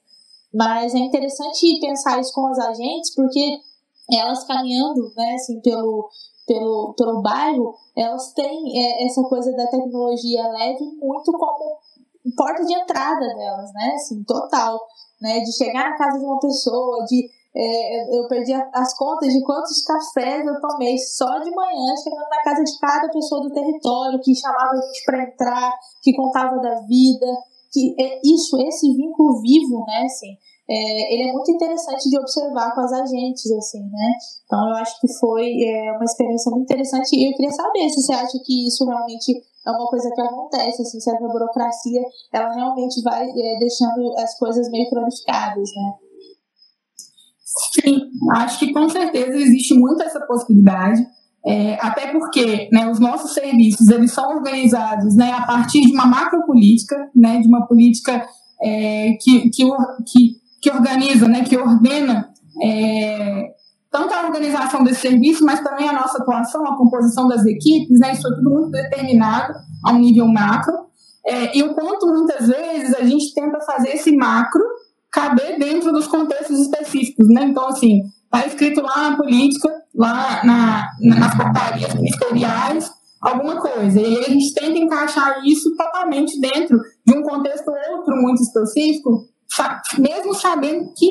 mas 0.52 0.94
é 0.94 0.98
interessante 0.98 1.80
pensar 1.80 2.20
isso 2.20 2.34
com 2.34 2.50
os 2.50 2.58
agentes, 2.58 3.14
porque 3.14 3.58
elas 4.12 4.44
caminhando, 4.44 5.12
né, 5.16 5.34
assim, 5.34 5.60
pelo 5.60 6.10
pelo, 6.46 6.94
pelo 6.96 7.22
bairro, 7.22 7.74
elas 7.96 8.32
têm 8.32 8.82
é, 8.82 9.06
essa 9.06 9.22
coisa 9.22 9.52
da 9.52 9.66
tecnologia 9.66 10.46
leve 10.48 10.84
muito 11.00 11.32
como 11.32 11.78
porta 12.36 12.64
de 12.64 12.72
entrada 12.74 13.34
delas, 13.34 13.72
né? 13.72 13.92
Assim, 13.94 14.22
total. 14.24 14.80
Né? 15.20 15.40
De 15.40 15.52
chegar 15.56 15.90
na 15.90 15.96
casa 15.96 16.18
de 16.18 16.24
uma 16.24 16.38
pessoa, 16.40 17.04
de. 17.04 17.28
É, 17.54 18.18
eu 18.18 18.26
perdi 18.28 18.54
as 18.54 18.96
contas 18.96 19.30
de 19.30 19.42
quantos 19.44 19.84
cafés 19.84 20.46
eu 20.46 20.58
tomei 20.58 20.96
só 20.96 21.38
de 21.38 21.50
manhã, 21.50 21.94
chegando 22.02 22.26
na 22.30 22.42
casa 22.42 22.64
de 22.64 22.78
cada 22.78 23.10
pessoa 23.10 23.42
do 23.42 23.52
território, 23.52 24.18
que 24.22 24.34
chamava 24.34 24.70
a 24.72 24.80
gente 24.80 25.04
para 25.04 25.22
entrar, 25.22 25.78
que 26.02 26.14
contava 26.14 26.58
da 26.60 26.80
vida. 26.86 27.26
que 27.70 27.94
é 28.00 28.20
Isso, 28.24 28.58
esse 28.62 28.90
vínculo 28.94 29.42
vivo, 29.42 29.84
né? 29.86 30.04
Assim, 30.06 30.34
é, 30.68 31.14
ele 31.14 31.28
é 31.28 31.32
muito 31.32 31.50
interessante 31.50 32.08
de 32.08 32.18
observar 32.18 32.74
com 32.74 32.80
as 32.80 32.92
agentes, 32.92 33.50
assim, 33.52 33.82
né? 33.82 34.12
Então 34.44 34.68
eu 34.68 34.76
acho 34.76 35.00
que 35.00 35.12
foi 35.18 35.50
é, 35.62 35.92
uma 35.92 36.04
experiência 36.04 36.50
muito 36.50 36.64
interessante 36.64 37.16
e 37.16 37.28
eu 37.28 37.36
queria 37.36 37.52
saber 37.52 37.88
se 37.88 38.00
você 38.00 38.12
acha 38.12 38.38
que 38.44 38.68
isso 38.68 38.84
realmente 38.86 39.32
é 39.66 39.70
uma 39.70 39.86
coisa 39.88 40.10
que 40.14 40.20
acontece, 40.20 40.82
assim, 40.82 41.00
se 41.00 41.10
a 41.10 41.18
burocracia 41.18 42.02
ela 42.32 42.52
realmente 42.54 43.02
vai 43.02 43.28
é, 43.28 43.58
deixando 43.58 44.14
as 44.18 44.38
coisas 44.38 44.70
meio 44.70 44.88
cronificadas, 44.88 45.68
né? 45.76 45.92
Sim, 47.74 48.00
acho 48.32 48.58
que 48.60 48.72
com 48.72 48.88
certeza 48.88 49.36
existe 49.36 49.74
muito 49.74 50.02
essa 50.02 50.20
possibilidade. 50.26 51.06
É, 51.44 51.74
até 51.80 52.12
porque 52.12 52.68
né, 52.72 52.88
os 52.88 53.00
nossos 53.00 53.34
serviços 53.34 53.88
eles 53.88 54.12
são 54.12 54.36
organizados 54.36 55.16
né, 55.16 55.32
a 55.32 55.44
partir 55.44 55.80
de 55.80 55.92
uma 55.92 56.06
macropolítica, 56.06 57.10
né, 57.16 57.40
de 57.40 57.48
uma 57.48 57.66
política 57.66 58.24
é, 58.62 59.14
que, 59.20 59.50
que, 59.50 59.64
que 60.06 60.41
que 60.62 60.70
organiza, 60.70 61.28
né, 61.28 61.42
que 61.42 61.56
ordena 61.56 62.32
é, 62.62 63.48
tanto 63.90 64.14
a 64.14 64.24
organização 64.24 64.84
desse 64.84 65.00
serviço, 65.00 65.44
mas 65.44 65.60
também 65.60 65.88
a 65.88 65.92
nossa 65.92 66.22
atuação, 66.22 66.64
a 66.64 66.76
composição 66.76 67.28
das 67.28 67.44
equipes, 67.44 67.98
né, 67.98 68.12
isso 68.12 68.26
é 68.26 68.36
tudo 68.36 68.48
muito 68.48 68.70
determinado 68.70 69.52
a 69.84 69.92
um 69.92 69.98
nível 69.98 70.28
macro, 70.28 70.86
é, 71.26 71.56
e 71.56 71.62
o 71.62 71.74
quanto 71.74 72.06
muitas 72.06 72.48
vezes 72.48 72.94
a 72.94 73.04
gente 73.04 73.34
tenta 73.34 73.60
fazer 73.60 73.90
esse 73.90 74.14
macro 74.16 74.62
caber 75.10 75.58
dentro 75.58 75.92
dos 75.92 76.06
contextos 76.06 76.58
específicos, 76.58 77.28
né? 77.28 77.44
Então, 77.44 77.68
assim, 77.68 78.00
está 78.24 78.46
escrito 78.46 78.80
lá 78.80 79.10
na 79.10 79.16
política, 79.16 79.68
lá 79.94 80.42
na, 80.42 80.88
nas 81.00 81.34
portarias 81.36 81.94
ministeriais, 81.94 82.90
alguma 83.20 83.60
coisa, 83.60 84.00
e 84.00 84.18
a 84.18 84.28
gente 84.28 84.54
tenta 84.54 84.78
encaixar 84.78 85.44
isso 85.44 85.76
totalmente 85.76 86.40
dentro 86.40 86.80
de 87.06 87.16
um 87.16 87.22
contexto 87.22 87.70
outro 87.90 88.16
muito 88.16 88.42
específico, 88.42 89.28
mesmo 89.98 90.34
sabendo 90.34 90.92
que 90.96 91.10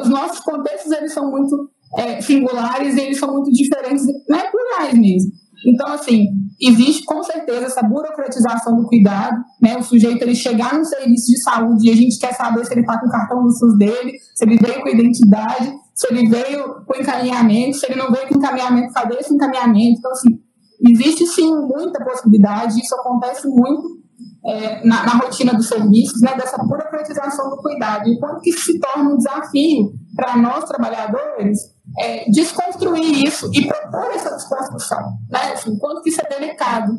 os 0.00 0.08
nossos 0.08 0.40
contextos 0.40 0.90
eles 0.92 1.12
são 1.12 1.30
muito 1.30 1.70
é, 1.96 2.20
singulares, 2.20 2.96
eles 2.96 3.18
são 3.18 3.32
muito 3.32 3.50
diferentes, 3.50 4.04
né, 4.28 4.44
plurais 4.50 4.94
mesmo. 4.94 5.30
Então, 5.66 5.88
assim, 5.88 6.28
existe 6.60 7.04
com 7.04 7.22
certeza 7.22 7.66
essa 7.66 7.82
burocratização 7.82 8.76
do 8.76 8.86
cuidado, 8.86 9.36
né? 9.62 9.76
O 9.78 9.82
sujeito 9.82 10.22
ele 10.22 10.34
chegar 10.34 10.76
no 10.76 10.84
serviço 10.84 11.26
de 11.26 11.42
saúde 11.42 11.88
e 11.88 11.92
a 11.92 11.96
gente 11.96 12.18
quer 12.18 12.34
saber 12.34 12.66
se 12.66 12.74
ele 12.74 12.82
está 12.82 13.00
com 13.00 13.06
o 13.06 13.10
cartão 13.10 13.42
do 13.42 13.50
SUS 13.50 13.78
dele, 13.78 14.12
se 14.34 14.44
ele 14.44 14.58
veio 14.58 14.82
com 14.82 14.88
identidade, 14.88 15.72
se 15.94 16.06
ele 16.12 16.28
veio 16.28 16.84
com 16.84 17.00
encaminhamento, 17.00 17.78
se 17.78 17.86
ele 17.86 17.96
não 17.96 18.10
veio 18.10 18.28
com 18.28 18.36
encaminhamento, 18.36 18.92
cadê 18.92 19.16
esse 19.16 19.32
encaminhamento? 19.32 19.98
Então, 19.98 20.10
assim, 20.10 20.38
existe 20.86 21.26
sim 21.26 21.50
muita 21.50 22.04
possibilidade, 22.04 22.80
isso 22.80 22.94
acontece 22.94 23.48
muito 23.48 24.03
é, 24.46 24.86
na, 24.86 25.06
na, 25.06 25.12
rotina 25.14 25.54
dos 25.54 25.68
serviços, 25.68 26.20
né, 26.20 26.34
dessa 26.36 26.58
burocratização 26.58 27.48
do 27.50 27.56
cuidado, 27.56 28.08
e 28.08 28.18
quanto 28.18 28.40
que 28.40 28.52
se 28.52 28.78
torna 28.78 29.10
um 29.10 29.16
desafio 29.16 29.92
para 30.14 30.36
nós, 30.36 30.64
trabalhadores, 30.64 31.58
é, 31.98 32.30
desconstruir 32.30 33.24
isso 33.26 33.50
e 33.54 33.66
propor 33.66 34.10
essa 34.14 34.30
desconstrução, 34.30 35.00
né, 35.30 35.52
assim, 35.52 35.76
quanto 35.78 36.02
que 36.02 36.10
isso 36.10 36.20
é 36.20 36.28
delicado. 36.28 36.92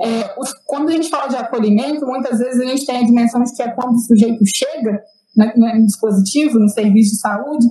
É, 0.00 0.34
os, 0.38 0.52
quando 0.66 0.88
a 0.88 0.92
gente 0.92 1.08
fala 1.08 1.28
de 1.28 1.36
acolhimento, 1.36 2.06
muitas 2.06 2.38
vezes 2.38 2.60
a 2.60 2.66
gente 2.66 2.84
tem 2.84 2.98
a 2.98 3.06
dimensão 3.06 3.42
de 3.42 3.54
que 3.54 3.62
é 3.62 3.70
quando 3.70 3.94
o 3.94 4.00
sujeito 4.00 4.44
chega 4.46 5.00
né, 5.36 5.52
no 5.56 5.86
dispositivo, 5.86 6.58
no 6.58 6.68
serviço 6.68 7.12
de 7.12 7.20
saúde, 7.20 7.66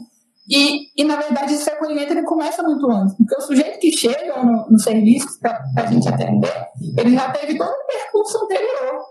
e, 0.49 0.89
e, 0.97 1.03
na 1.05 1.15
verdade, 1.15 1.53
esse 1.53 1.69
acolhimento 1.69 2.11
ele 2.11 2.23
começa 2.23 2.61
muito 2.63 2.89
antes, 2.91 3.15
porque 3.15 3.35
o 3.35 3.41
sujeito 3.41 3.79
que 3.79 3.91
chega 3.91 4.43
no, 4.43 4.69
no 4.69 4.79
serviço 4.79 5.39
para 5.39 5.63
a 5.77 5.85
gente 5.85 6.07
atender, 6.09 6.67
ele 6.97 7.15
já 7.15 7.31
teve 7.31 7.57
todo 7.57 7.69
um 7.69 7.87
percurso 7.87 8.43
anterior. 8.43 9.10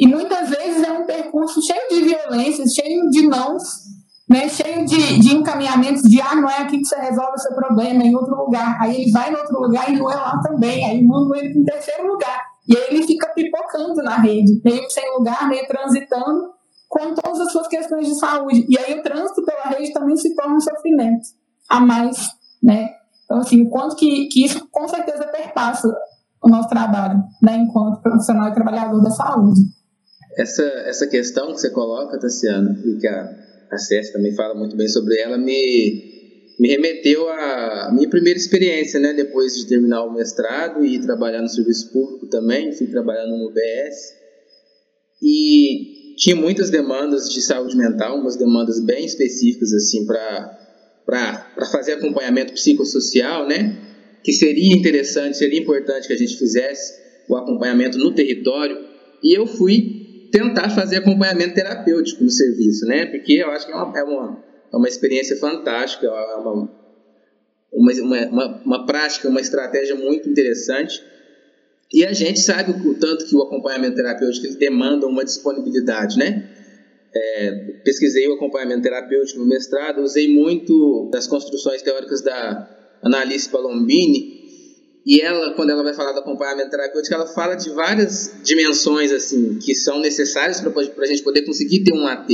E 0.00 0.08
muitas 0.08 0.48
vezes 0.48 0.82
é 0.82 0.90
um 0.90 1.04
percurso 1.04 1.60
cheio 1.60 1.88
de 1.90 2.08
violências, 2.08 2.72
cheio 2.72 3.10
de 3.10 3.28
nãos, 3.28 3.62
né, 4.30 4.48
cheio 4.48 4.86
de, 4.86 5.18
de 5.18 5.34
encaminhamentos 5.36 6.02
de 6.02 6.18
ah, 6.22 6.34
não 6.34 6.48
é 6.48 6.62
aqui 6.62 6.78
que 6.78 6.86
você 6.86 6.96
resolve 6.96 7.32
o 7.34 7.38
seu 7.38 7.54
problema, 7.54 8.02
é 8.02 8.06
em 8.06 8.14
outro 8.14 8.34
lugar. 8.34 8.80
Aí 8.80 9.02
ele 9.02 9.12
vai 9.12 9.30
em 9.30 9.36
outro 9.36 9.60
lugar 9.60 9.90
e 9.90 9.98
não 9.98 10.10
é 10.10 10.14
lá 10.14 10.40
também. 10.40 10.86
Aí 10.86 11.04
mandam 11.04 11.36
ele 11.36 11.52
para 11.52 11.60
um 11.60 11.64
terceiro 11.64 12.06
lugar. 12.06 12.40
E 12.66 12.74
aí 12.74 12.84
ele 12.90 13.06
fica 13.06 13.28
pipocando 13.34 13.96
na 13.96 14.16
rede, 14.16 14.62
meio 14.64 14.88
sem 14.88 15.04
lugar, 15.18 15.46
meio 15.48 15.66
transitando 15.66 16.50
com 16.88 17.14
todas 17.14 17.40
as 17.40 17.52
suas 17.52 17.68
questões 17.68 18.06
de 18.06 18.18
saúde. 18.18 18.64
E 18.70 18.78
aí 18.78 18.98
o 18.98 19.02
trânsito 19.02 19.44
pela 19.44 19.64
rede 19.64 19.92
também 19.92 20.16
se 20.16 20.34
torna 20.34 20.56
um 20.56 20.60
sofrimento 20.60 21.28
a 21.68 21.78
mais, 21.78 22.30
né? 22.62 22.88
Então, 23.24 23.38
assim, 23.38 23.62
o 23.62 23.68
quanto 23.68 23.96
que, 23.96 24.28
que 24.28 24.44
isso 24.46 24.66
com 24.70 24.88
certeza 24.88 25.26
perpassa 25.26 25.88
o 26.42 26.48
nosso 26.48 26.68
trabalho, 26.68 27.22
né, 27.42 27.56
enquanto 27.56 28.00
profissional 28.00 28.48
e 28.48 28.54
trabalhador 28.54 29.02
da 29.02 29.10
saúde. 29.10 29.60
Essa, 30.36 30.62
essa 30.86 31.06
questão 31.08 31.52
que 31.52 31.60
você 31.60 31.70
coloca, 31.70 32.18
Tassiana, 32.18 32.80
e 32.84 32.98
que 32.98 33.06
a, 33.06 33.36
a 33.70 33.78
César 33.78 34.12
também 34.12 34.34
fala 34.34 34.54
muito 34.54 34.76
bem 34.76 34.88
sobre 34.88 35.18
ela, 35.18 35.36
me, 35.36 36.54
me 36.58 36.68
remeteu 36.68 37.28
à 37.28 37.90
minha 37.92 38.08
primeira 38.08 38.38
experiência, 38.38 39.00
né? 39.00 39.12
Depois 39.12 39.56
de 39.56 39.66
terminar 39.66 40.04
o 40.04 40.12
mestrado 40.12 40.84
e 40.84 41.00
trabalhar 41.00 41.42
no 41.42 41.48
serviço 41.48 41.92
público 41.92 42.26
também, 42.28 42.72
fui 42.72 42.86
trabalhar 42.86 43.26
no 43.26 43.48
UBS. 43.48 44.20
E 45.22 46.14
tinha 46.16 46.36
muitas 46.36 46.70
demandas 46.70 47.28
de 47.28 47.42
saúde 47.42 47.76
mental, 47.76 48.18
umas 48.18 48.36
demandas 48.36 48.78
bem 48.84 49.04
específicas, 49.04 49.72
assim, 49.72 50.06
para 50.06 51.66
fazer 51.72 51.92
acompanhamento 51.92 52.52
psicossocial, 52.52 53.48
né? 53.48 53.76
Que 54.22 54.32
seria 54.32 54.76
interessante, 54.76 55.38
seria 55.38 55.58
importante 55.58 56.06
que 56.06 56.12
a 56.12 56.18
gente 56.18 56.36
fizesse 56.36 56.92
o 57.28 57.36
acompanhamento 57.36 57.98
no 57.98 58.14
território. 58.14 58.78
E 59.22 59.36
eu 59.36 59.46
fui 59.46 59.99
tentar 60.30 60.70
fazer 60.70 60.96
acompanhamento 60.96 61.54
terapêutico 61.54 62.22
no 62.22 62.30
serviço, 62.30 62.86
né? 62.86 63.06
Porque 63.06 63.34
eu 63.34 63.50
acho 63.50 63.66
que 63.66 63.72
é 63.72 63.76
uma, 63.76 63.98
é 63.98 64.02
uma, 64.02 64.44
é 64.72 64.76
uma 64.76 64.88
experiência 64.88 65.36
fantástica, 65.36 66.06
é 66.06 66.36
uma, 66.36 66.68
uma, 67.72 67.92
uma, 68.30 68.62
uma 68.64 68.86
prática, 68.86 69.28
uma 69.28 69.40
estratégia 69.40 69.94
muito 69.94 70.28
interessante. 70.28 71.02
E 71.92 72.04
a 72.04 72.12
gente 72.12 72.38
sabe 72.40 72.70
o 72.70 72.94
tanto 72.94 73.26
que 73.26 73.34
o 73.34 73.42
acompanhamento 73.42 73.96
terapêutico 73.96 74.46
ele 74.46 74.56
demanda 74.56 75.06
uma 75.06 75.24
disponibilidade, 75.24 76.16
né? 76.16 76.48
É, 77.12 77.50
pesquisei 77.84 78.28
o 78.28 78.34
acompanhamento 78.34 78.82
terapêutico 78.82 79.40
no 79.40 79.46
mestrado, 79.46 80.00
usei 80.00 80.32
muito 80.32 81.08
das 81.12 81.26
construções 81.26 81.82
teóricas 81.82 82.22
da 82.22 82.68
Annalise 83.02 83.48
Palombini, 83.48 84.39
e 85.04 85.20
ela, 85.20 85.54
quando 85.54 85.70
ela 85.70 85.82
vai 85.82 85.94
falar 85.94 86.12
do 86.12 86.20
acompanhamento 86.20 86.70
terapêutico, 86.70 87.14
ela 87.14 87.26
fala 87.26 87.54
de 87.54 87.70
várias 87.70 88.34
dimensões 88.44 89.10
assim 89.12 89.58
que 89.58 89.74
são 89.74 89.98
necessárias 90.00 90.60
para 90.60 91.04
a 91.04 91.06
gente 91.06 91.22
poder 91.22 91.42
conseguir 91.42 91.80
ter 91.84 91.94
um 91.94 92.06
AT. 92.06 92.28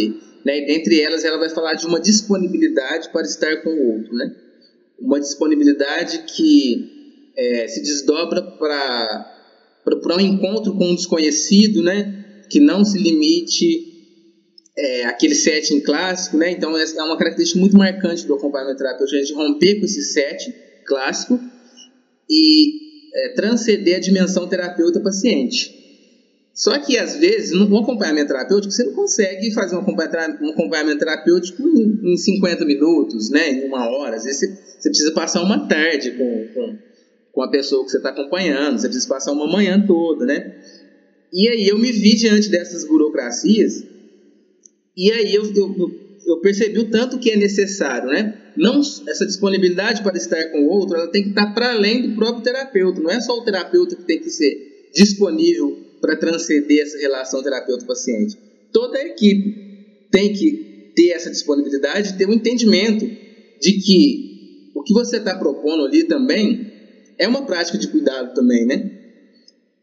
Né? 0.45 0.59
E 0.59 0.67
dentre 0.67 1.01
elas, 1.01 1.25
ela 1.25 1.39
vai 1.39 1.49
falar 1.49 1.75
de 1.75 1.87
uma 1.87 2.01
disponibilidade 2.01 3.11
para 3.11 3.23
estar 3.23 3.63
com 3.63 3.71
o 3.71 3.93
outro. 3.95 4.13
Né? 4.15 4.35
Uma 4.99 5.21
disponibilidade 5.21 6.25
que 6.27 7.33
é, 7.37 7.69
se 7.69 7.83
desdobra 7.83 8.43
para 8.43 10.17
um 10.17 10.21
encontro 10.21 10.77
com 10.77 10.89
um 10.91 10.95
desconhecido, 10.95 11.83
né? 11.85 12.43
que 12.51 12.59
não 12.59 12.85
se 12.85 12.99
limite 12.99 13.95
é, 14.77 15.05
aquele 15.05 15.37
setting 15.37 15.81
clássico. 15.81 16.37
Né? 16.37 16.51
Então, 16.51 16.77
é 16.77 17.03
uma 17.03 17.17
característica 17.17 17.61
muito 17.61 17.77
marcante 17.77 18.27
do 18.27 18.35
acompanhamento 18.35 18.79
terapêutico, 18.79 19.17
a 19.17 19.21
gente 19.21 19.35
romper 19.35 19.79
com 19.79 19.85
esse 19.85 20.03
setting 20.03 20.53
clássico 20.85 21.41
e 22.29 22.87
é, 23.14 23.29
transcender 23.35 23.97
a 23.97 24.01
dimensão 24.01 24.49
terapeuta-paciente. 24.49 25.85
Só 26.55 26.79
que, 26.79 26.97
às 26.97 27.16
vezes, 27.16 27.53
no 27.53 27.79
acompanhamento 27.79 28.29
terapêutico, 28.29 28.72
você 28.72 28.85
não 28.85 28.95
consegue 28.95 29.53
fazer 29.53 29.77
um 29.77 29.81
acompanhamento 29.81 30.99
terapêutico 30.99 31.62
em, 31.62 32.12
em 32.14 32.16
50 32.16 32.64
minutos, 32.64 33.31
né, 33.31 33.51
em 33.51 33.66
uma 33.66 33.87
hora. 33.91 34.16
Às 34.16 34.24
vezes, 34.24 34.41
você, 34.41 34.59
você 34.81 34.89
precisa 34.89 35.12
passar 35.12 35.43
uma 35.43 35.68
tarde 35.68 36.12
com, 36.12 36.49
com, 36.55 36.79
com 37.33 37.43
a 37.43 37.51
pessoa 37.51 37.85
que 37.85 37.91
você 37.91 37.99
está 37.99 38.09
acompanhando, 38.09 38.79
você 38.79 38.89
precisa 38.89 39.09
passar 39.09 39.33
uma 39.33 39.47
manhã 39.47 39.85
toda, 39.87 40.24
né? 40.24 40.57
E 41.31 41.49
aí 41.49 41.68
eu 41.68 41.79
me 41.79 41.93
vi 41.93 42.14
diante 42.14 42.49
dessas 42.49 42.87
burocracias 42.87 43.85
e 44.97 45.12
aí 45.12 45.35
eu, 45.35 45.45
eu, 45.55 45.91
eu 46.27 46.41
percebi 46.41 46.79
o 46.81 46.91
tanto 46.91 47.18
que 47.18 47.31
é 47.31 47.37
necessário, 47.37 48.09
né? 48.09 48.53
Não 48.57 48.81
essa 48.81 49.24
disponibilidade 49.24 50.03
para 50.03 50.16
estar 50.16 50.51
com 50.51 50.64
o 50.64 50.68
outro, 50.68 50.97
ela 50.97 51.11
tem 51.11 51.22
que 51.22 51.29
estar 51.29 51.55
para 51.55 51.72
além 51.72 52.03
do 52.03 52.16
próprio 52.16 52.43
terapeuta. 52.43 53.01
Não 53.01 53.11
é 53.11 53.20
só 53.20 53.33
o 53.39 53.45
terapeuta 53.45 53.95
que 53.95 54.03
tem 54.03 54.18
que 54.18 54.31
ser 54.31 54.91
disponível 54.95 55.79
para 56.01 56.16
transcender 56.16 56.83
essa 56.83 56.99
relação 56.99 57.43
terapeuta-paciente. 57.43 58.37
Toda 58.72 58.99
a 58.99 59.07
equipe 59.07 60.09
tem 60.11 60.33
que 60.33 60.93
ter 60.97 61.11
essa 61.11 61.31
disponibilidade, 61.31 62.16
ter 62.16 62.29
um 62.29 62.33
entendimento 62.33 63.07
de 63.61 63.72
que 63.81 64.70
o 64.74 64.83
que 64.83 64.93
você 64.93 65.18
está 65.18 65.39
propondo 65.39 65.85
ali 65.85 66.05
também 66.05 66.72
é 67.18 67.29
uma 67.29 67.47
prática 67.47 67.79
de 67.79 67.89
cuidado 67.89 68.35
também, 68.35 68.66
né? 68.66 68.91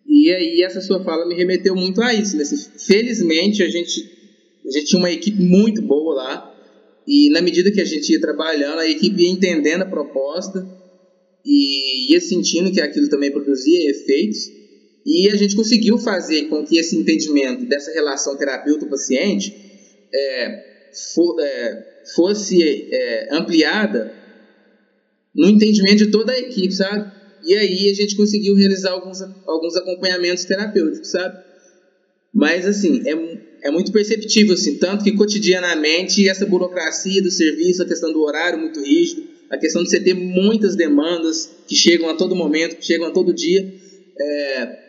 E 0.07 0.29
aí 0.29 0.61
essa 0.61 0.81
sua 0.81 1.03
fala 1.03 1.27
me 1.27 1.35
remeteu 1.35 1.75
muito 1.75 2.01
a 2.01 2.13
isso. 2.13 2.37
Né? 2.37 2.43
Felizmente 2.77 3.63
a 3.63 3.69
gente, 3.69 4.12
a 4.65 4.71
gente 4.71 4.85
tinha 4.85 4.99
uma 4.99 5.11
equipe 5.11 5.41
muito 5.41 5.81
boa 5.81 6.15
lá 6.15 6.55
e 7.07 7.29
na 7.29 7.41
medida 7.41 7.71
que 7.71 7.81
a 7.81 7.85
gente 7.85 8.11
ia 8.11 8.19
trabalhando, 8.19 8.79
a 8.79 8.89
equipe 8.89 9.21
ia 9.21 9.29
entendendo 9.29 9.81
a 9.81 9.89
proposta 9.89 10.65
e 11.45 12.13
ia 12.13 12.21
sentindo 12.21 12.71
que 12.71 12.79
aquilo 12.79 13.09
também 13.09 13.31
produzia 13.31 13.89
efeitos 13.89 14.49
e 15.05 15.29
a 15.29 15.35
gente 15.35 15.55
conseguiu 15.55 15.97
fazer 15.97 16.43
com 16.43 16.65
que 16.65 16.77
esse 16.77 16.95
entendimento 16.95 17.65
dessa 17.65 17.91
relação 17.91 18.37
terapeuta-paciente 18.37 19.53
é, 20.13 20.63
for, 21.13 21.35
é, 21.41 21.85
fosse 22.15 22.61
é, 22.63 23.35
ampliada 23.35 24.13
no 25.35 25.47
entendimento 25.47 25.97
de 25.97 26.11
toda 26.11 26.31
a 26.31 26.39
equipe, 26.39 26.71
sabe? 26.71 27.11
E 27.45 27.53
aí 27.55 27.89
a 27.89 27.93
gente 27.93 28.15
conseguiu 28.15 28.55
realizar 28.55 28.91
alguns, 28.91 29.21
alguns 29.45 29.75
acompanhamentos 29.75 30.45
terapêuticos, 30.45 31.09
sabe? 31.09 31.43
Mas, 32.33 32.65
assim, 32.65 33.03
é, 33.05 33.13
é 33.63 33.71
muito 33.71 33.91
perceptível, 33.91 34.53
assim, 34.53 34.77
tanto 34.77 35.03
que 35.03 35.13
cotidianamente 35.13 36.27
essa 36.27 36.45
burocracia 36.45 37.21
do 37.21 37.31
serviço, 37.31 37.81
a 37.81 37.85
questão 37.85 38.11
do 38.11 38.21
horário 38.21 38.59
muito 38.59 38.81
rígido, 38.81 39.23
a 39.49 39.57
questão 39.57 39.81
de 39.81 39.89
você 39.89 40.01
ter 40.01 40.13
muitas 40.13 40.75
demandas 40.75 41.49
que 41.65 41.75
chegam 41.75 42.09
a 42.09 42.15
todo 42.15 42.35
momento, 42.35 42.75
que 42.75 42.85
chegam 42.85 43.07
a 43.07 43.11
todo 43.11 43.33
dia, 43.33 43.73
é, 44.19 44.79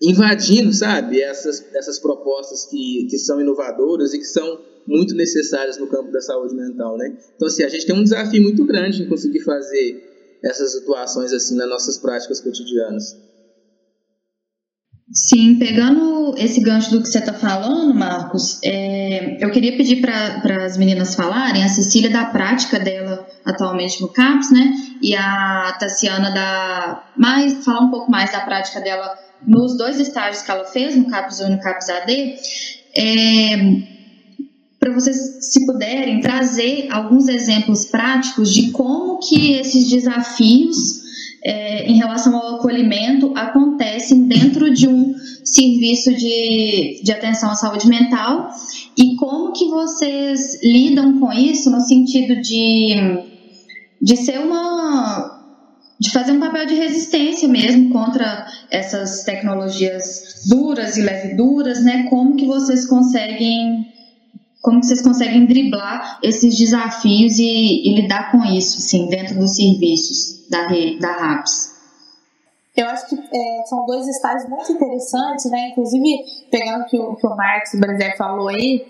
invadindo, 0.00 0.72
sabe, 0.72 1.20
essas, 1.20 1.62
essas 1.74 1.98
propostas 1.98 2.64
que, 2.64 3.06
que 3.10 3.18
são 3.18 3.38
inovadoras 3.38 4.14
e 4.14 4.18
que 4.18 4.24
são 4.24 4.60
muito 4.86 5.14
necessárias 5.14 5.76
no 5.76 5.86
campo 5.86 6.10
da 6.10 6.22
saúde 6.22 6.54
mental, 6.54 6.96
né? 6.96 7.18
Então, 7.36 7.48
assim, 7.48 7.62
a 7.62 7.68
gente 7.68 7.84
tem 7.84 7.94
um 7.94 8.02
desafio 8.02 8.42
muito 8.42 8.64
grande 8.64 9.02
em 9.02 9.08
conseguir 9.08 9.40
fazer 9.40 10.08
essas 10.42 10.74
atuações 10.76 11.34
assim 11.34 11.54
nas 11.54 11.68
nossas 11.68 11.98
práticas 11.98 12.40
cotidianas. 12.40 13.14
Sim, 15.12 15.58
pegando 15.58 16.34
esse 16.38 16.60
gancho 16.60 16.92
do 16.92 17.02
que 17.02 17.08
você 17.08 17.18
está 17.18 17.32
falando, 17.32 17.92
Marcos, 17.92 18.60
é, 18.64 19.44
eu 19.44 19.50
queria 19.50 19.76
pedir 19.76 20.00
para 20.00 20.64
as 20.64 20.76
meninas 20.76 21.16
falarem, 21.16 21.64
a 21.64 21.68
Cecília 21.68 22.10
da 22.10 22.26
prática 22.26 22.78
dela 22.78 23.26
atualmente 23.44 24.00
no 24.00 24.08
CAPS, 24.08 24.52
né? 24.52 24.72
E 25.02 25.16
a 25.16 25.76
Tassiana 25.80 26.30
da 26.30 27.04
mais 27.16 27.64
falar 27.64 27.80
um 27.80 27.90
pouco 27.90 28.08
mais 28.08 28.30
da 28.30 28.40
prática 28.40 28.80
dela 28.80 29.18
nos 29.44 29.76
dois 29.76 29.98
estágios 29.98 30.42
que 30.42 30.50
ela 30.50 30.64
fez 30.64 30.94
no 30.94 31.06
CAPS 31.06 31.40
1 31.40 31.46
e 31.46 31.50
no 31.50 31.60
CAPS 31.60 31.88
AD. 31.88 32.36
É, 32.96 33.56
para 34.78 34.94
vocês, 34.94 35.16
se 35.40 35.66
puderem, 35.66 36.20
trazer 36.20 36.86
alguns 36.90 37.26
exemplos 37.26 37.84
práticos 37.84 38.52
de 38.52 38.70
como 38.70 39.18
que 39.18 39.54
esses 39.54 39.90
desafios 39.90 40.99
é, 41.42 41.86
em 41.86 41.96
relação 41.96 42.36
ao 42.36 42.56
acolhimento 42.56 43.32
acontecem 43.36 44.26
dentro 44.28 44.72
de 44.72 44.88
um 44.88 45.14
serviço 45.44 46.14
de, 46.14 47.00
de 47.02 47.12
atenção 47.12 47.50
à 47.50 47.54
saúde 47.54 47.88
mental 47.88 48.50
e 48.96 49.16
como 49.16 49.52
que 49.52 49.68
vocês 49.68 50.62
lidam 50.62 51.18
com 51.18 51.32
isso 51.32 51.70
no 51.70 51.80
sentido 51.80 52.40
de, 52.40 52.94
de 54.00 54.16
ser 54.16 54.38
uma 54.38 55.38
de 55.98 56.10
fazer 56.10 56.32
um 56.32 56.40
papel 56.40 56.64
de 56.64 56.74
resistência 56.74 57.46
mesmo 57.46 57.90
contra 57.90 58.46
essas 58.70 59.22
tecnologias 59.22 60.46
duras 60.48 60.96
e 60.96 61.02
leveduras, 61.02 61.84
né? 61.84 62.06
Como 62.08 62.36
que 62.36 62.46
vocês 62.46 62.86
conseguem 62.86 63.86
como 64.60 64.82
vocês 64.82 65.00
conseguem 65.00 65.46
driblar 65.46 66.18
esses 66.22 66.56
desafios 66.58 67.38
e, 67.38 67.88
e 67.88 68.02
lidar 68.02 68.30
com 68.30 68.44
isso, 68.44 68.78
assim, 68.78 69.08
dentro 69.08 69.38
dos 69.38 69.56
serviços 69.56 70.48
da, 70.48 70.66
da 71.00 71.12
RAPS? 71.16 71.80
Eu 72.76 72.86
acho 72.86 73.08
que 73.08 73.16
é, 73.16 73.62
são 73.66 73.84
dois 73.86 74.06
estágios 74.06 74.48
muito 74.48 74.70
interessantes, 74.72 75.50
né? 75.50 75.70
Inclusive, 75.70 76.24
pegando 76.50 76.84
que 76.86 76.98
o, 76.98 77.16
que 77.16 77.26
o 77.26 77.36
Marcos 77.36 77.78
Brasil 77.78 78.16
falou 78.16 78.48
aí, 78.48 78.86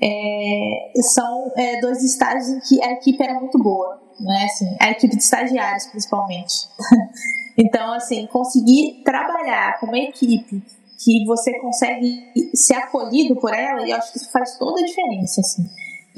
é, 0.00 0.92
são 1.02 1.52
é, 1.56 1.80
dois 1.80 2.02
estágios 2.02 2.48
em 2.48 2.60
que 2.60 2.82
a 2.82 2.92
equipe 2.92 3.22
era 3.22 3.40
muito 3.40 3.58
boa, 3.58 4.00
né? 4.20 4.44
Assim, 4.44 4.76
a 4.80 4.90
equipe 4.90 5.16
de 5.16 5.22
estagiários, 5.22 5.86
principalmente. 5.86 6.68
então, 7.56 7.92
assim, 7.94 8.26
conseguir 8.26 9.02
trabalhar 9.04 9.80
com 9.80 9.86
uma 9.86 9.98
equipe 9.98 10.62
que 10.98 11.24
você 11.26 11.58
consegue 11.60 12.32
ser 12.54 12.74
acolhido 12.74 13.36
por 13.36 13.52
ela 13.52 13.86
e 13.86 13.90
eu 13.90 13.96
acho 13.96 14.12
que 14.12 14.18
isso 14.18 14.30
faz 14.30 14.56
toda 14.58 14.80
a 14.80 14.84
diferença, 14.84 15.40
assim. 15.40 15.64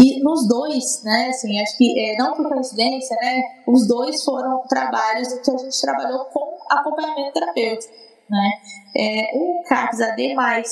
E 0.01 0.23
nos 0.23 0.47
dois, 0.47 1.03
né, 1.03 1.29
assim, 1.31 1.61
acho 1.61 1.77
que 1.77 1.99
é, 1.99 2.17
não 2.17 2.35
por 2.35 2.49
coincidência, 2.49 3.17
né, 3.21 3.43
os 3.67 3.87
dois 3.89 4.23
foram 4.23 4.63
trabalhos 4.69 5.33
que 5.33 5.51
a 5.51 5.57
gente 5.57 5.81
trabalhou 5.81 6.25
com 6.27 6.57
acompanhamento 6.71 7.33
terapêutico, 7.33 7.93
né. 8.31 8.51
É, 8.97 9.31
o 9.35 9.63
CAPS 9.65 10.01
AD+, 10.01 10.35
né, 10.35 10.63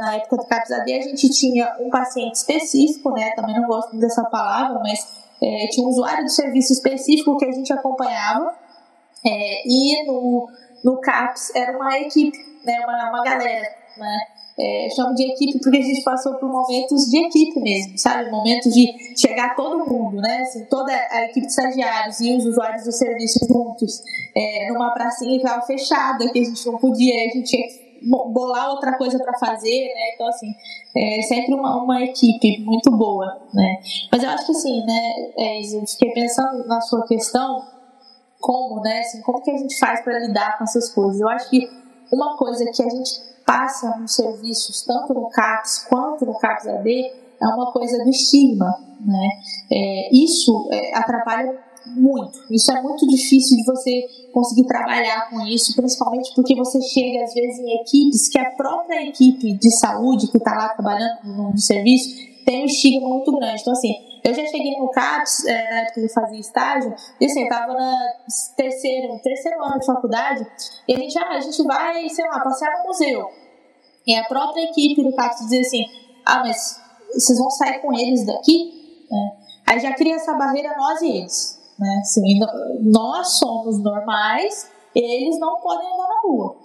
na 0.00 0.16
época 0.16 0.36
do 0.36 0.46
CAPS 0.46 0.72
AD 0.72 0.92
a 0.94 1.02
gente 1.02 1.28
tinha 1.28 1.76
um 1.80 1.90
paciente 1.90 2.36
específico, 2.36 3.10
né, 3.10 3.32
também 3.36 3.60
não 3.60 3.68
gosto 3.68 3.94
dessa 3.98 4.24
palavra, 4.24 4.78
mas 4.78 5.00
é, 5.42 5.66
tinha 5.68 5.86
um 5.86 5.90
usuário 5.90 6.24
de 6.24 6.32
serviço 6.32 6.72
específico 6.72 7.36
que 7.36 7.44
a 7.44 7.52
gente 7.52 7.70
acompanhava, 7.74 8.54
é, 9.24 9.68
e 9.68 10.06
no, 10.06 10.48
no 10.82 10.98
CAPS 10.98 11.54
era 11.54 11.76
uma 11.76 11.98
equipe 11.98 12.51
né, 12.64 12.80
uma, 12.80 13.10
uma 13.10 13.24
galera, 13.24 13.68
né? 13.96 14.18
É, 14.58 14.88
chamo 14.94 15.14
de 15.14 15.24
equipe 15.32 15.58
porque 15.60 15.78
a 15.78 15.82
gente 15.82 16.02
passou 16.02 16.34
por 16.34 16.48
momentos 16.48 17.06
de 17.06 17.18
equipe 17.18 17.58
mesmo, 17.58 17.96
sabe? 17.96 18.30
Momentos 18.30 18.72
de 18.74 18.86
chegar 19.16 19.56
todo 19.56 19.86
mundo, 19.90 20.20
né? 20.20 20.42
Assim, 20.42 20.66
toda 20.66 20.92
a 20.92 21.24
equipe 21.24 21.46
de 21.46 21.46
estagiários 21.46 22.20
e 22.20 22.36
os 22.36 22.44
usuários 22.44 22.84
do 22.84 22.92
serviço 22.92 23.46
juntos, 23.48 24.02
é, 24.36 24.70
numa 24.70 24.90
pracinha 24.90 25.38
que 25.38 25.44
estava 25.46 25.64
fechada, 25.64 26.30
que 26.30 26.38
a 26.38 26.44
gente 26.44 26.66
não 26.66 26.76
podia, 26.76 27.14
a 27.14 27.34
gente 27.34 27.44
tinha 27.44 27.66
que 27.66 27.82
bolar 28.08 28.70
outra 28.70 28.96
coisa 28.98 29.18
para 29.18 29.38
fazer, 29.38 29.86
né? 29.86 30.14
Então, 30.14 30.28
assim, 30.28 30.52
é 30.96 31.22
sempre 31.22 31.54
uma, 31.54 31.82
uma 31.82 32.02
equipe 32.02 32.60
muito 32.62 32.90
boa, 32.90 33.26
né? 33.54 33.78
Mas 34.10 34.22
eu 34.22 34.30
acho 34.30 34.46
que, 34.46 34.52
assim, 34.52 34.84
né, 34.84 35.12
é, 35.38 35.60
eu 35.60 35.86
fiquei 35.86 36.10
pensando 36.10 36.66
na 36.66 36.80
sua 36.80 37.06
questão, 37.06 37.62
como, 38.40 38.80
né? 38.82 39.00
Assim, 39.00 39.22
como 39.22 39.40
que 39.40 39.50
a 39.50 39.56
gente 39.56 39.78
faz 39.78 40.02
para 40.02 40.18
lidar 40.18 40.58
com 40.58 40.64
essas 40.64 40.90
coisas? 40.90 41.20
Eu 41.20 41.28
acho 41.28 41.48
que 41.48 41.81
uma 42.12 42.36
coisa 42.36 42.64
que 42.70 42.82
a 42.82 42.88
gente 42.88 43.10
passa 43.46 43.96
nos 43.98 44.14
serviços, 44.14 44.82
tanto 44.82 45.14
no 45.14 45.28
CAPS 45.30 45.86
quanto 45.88 46.24
no 46.26 46.38
CAPS 46.38 46.68
AD, 46.68 46.90
é 46.90 47.46
uma 47.46 47.72
coisa 47.72 48.02
do 48.04 48.10
estigma. 48.10 48.78
Né? 49.00 49.28
É, 49.72 50.14
isso 50.14 50.68
é, 50.70 50.96
atrapalha 50.96 51.58
muito. 51.86 52.38
Isso 52.50 52.70
é 52.70 52.80
muito 52.80 53.06
difícil 53.08 53.56
de 53.56 53.64
você 53.64 54.06
conseguir 54.32 54.66
trabalhar 54.66 55.28
com 55.28 55.40
isso, 55.46 55.74
principalmente 55.74 56.32
porque 56.34 56.54
você 56.54 56.80
chega 56.80 57.24
às 57.24 57.34
vezes 57.34 57.58
em 57.58 57.80
equipes 57.80 58.28
que 58.28 58.38
a 58.38 58.50
própria 58.52 59.02
equipe 59.08 59.54
de 59.54 59.70
saúde 59.78 60.30
que 60.30 60.38
está 60.38 60.54
lá 60.54 60.68
trabalhando 60.68 61.18
no 61.24 61.58
serviço 61.58 62.31
tem 62.44 62.62
um 62.62 62.66
estigma 62.66 63.08
muito 63.08 63.32
grande. 63.32 63.60
Então, 63.60 63.72
assim, 63.72 63.94
eu 64.24 64.32
já 64.32 64.46
cheguei 64.46 64.78
no 64.78 64.88
CAPS, 64.90 65.44
é, 65.46 65.70
na 65.70 65.80
época 65.80 65.94
que 65.94 66.06
eu 66.06 66.08
fazia 66.10 66.38
estágio, 66.38 66.94
e 67.20 67.26
assim, 67.26 67.42
eu 67.42 67.48
tava 67.48 67.72
no 67.72 67.96
terceiro, 68.56 69.18
terceiro 69.22 69.64
ano 69.64 69.80
de 69.80 69.86
faculdade, 69.86 70.46
e 70.86 70.94
a 70.94 70.98
gente, 70.98 71.18
ah, 71.18 71.30
a 71.30 71.40
gente 71.40 71.62
vai, 71.64 72.08
sei 72.08 72.24
lá, 72.26 72.40
passear 72.40 72.78
no 72.78 72.88
museu. 72.88 73.30
E 74.06 74.14
a 74.14 74.24
própria 74.24 74.62
equipe 74.64 75.02
do 75.02 75.14
CAPS 75.14 75.40
dizia 75.40 75.60
assim, 75.60 75.84
ah, 76.24 76.40
mas 76.40 76.80
vocês 77.12 77.38
vão 77.38 77.50
sair 77.50 77.80
com 77.80 77.92
eles 77.92 78.24
daqui? 78.24 79.06
É. 79.12 79.72
Aí 79.72 79.80
já 79.80 79.92
cria 79.94 80.16
essa 80.16 80.34
barreira 80.34 80.74
nós 80.76 81.00
e 81.02 81.18
eles. 81.18 81.60
Né? 81.78 82.00
Assim, 82.00 82.38
nós 82.80 83.38
somos 83.38 83.82
normais, 83.82 84.70
eles 84.94 85.38
não 85.38 85.60
podem 85.60 85.86
andar 85.86 86.08
na 86.08 86.20
rua. 86.22 86.56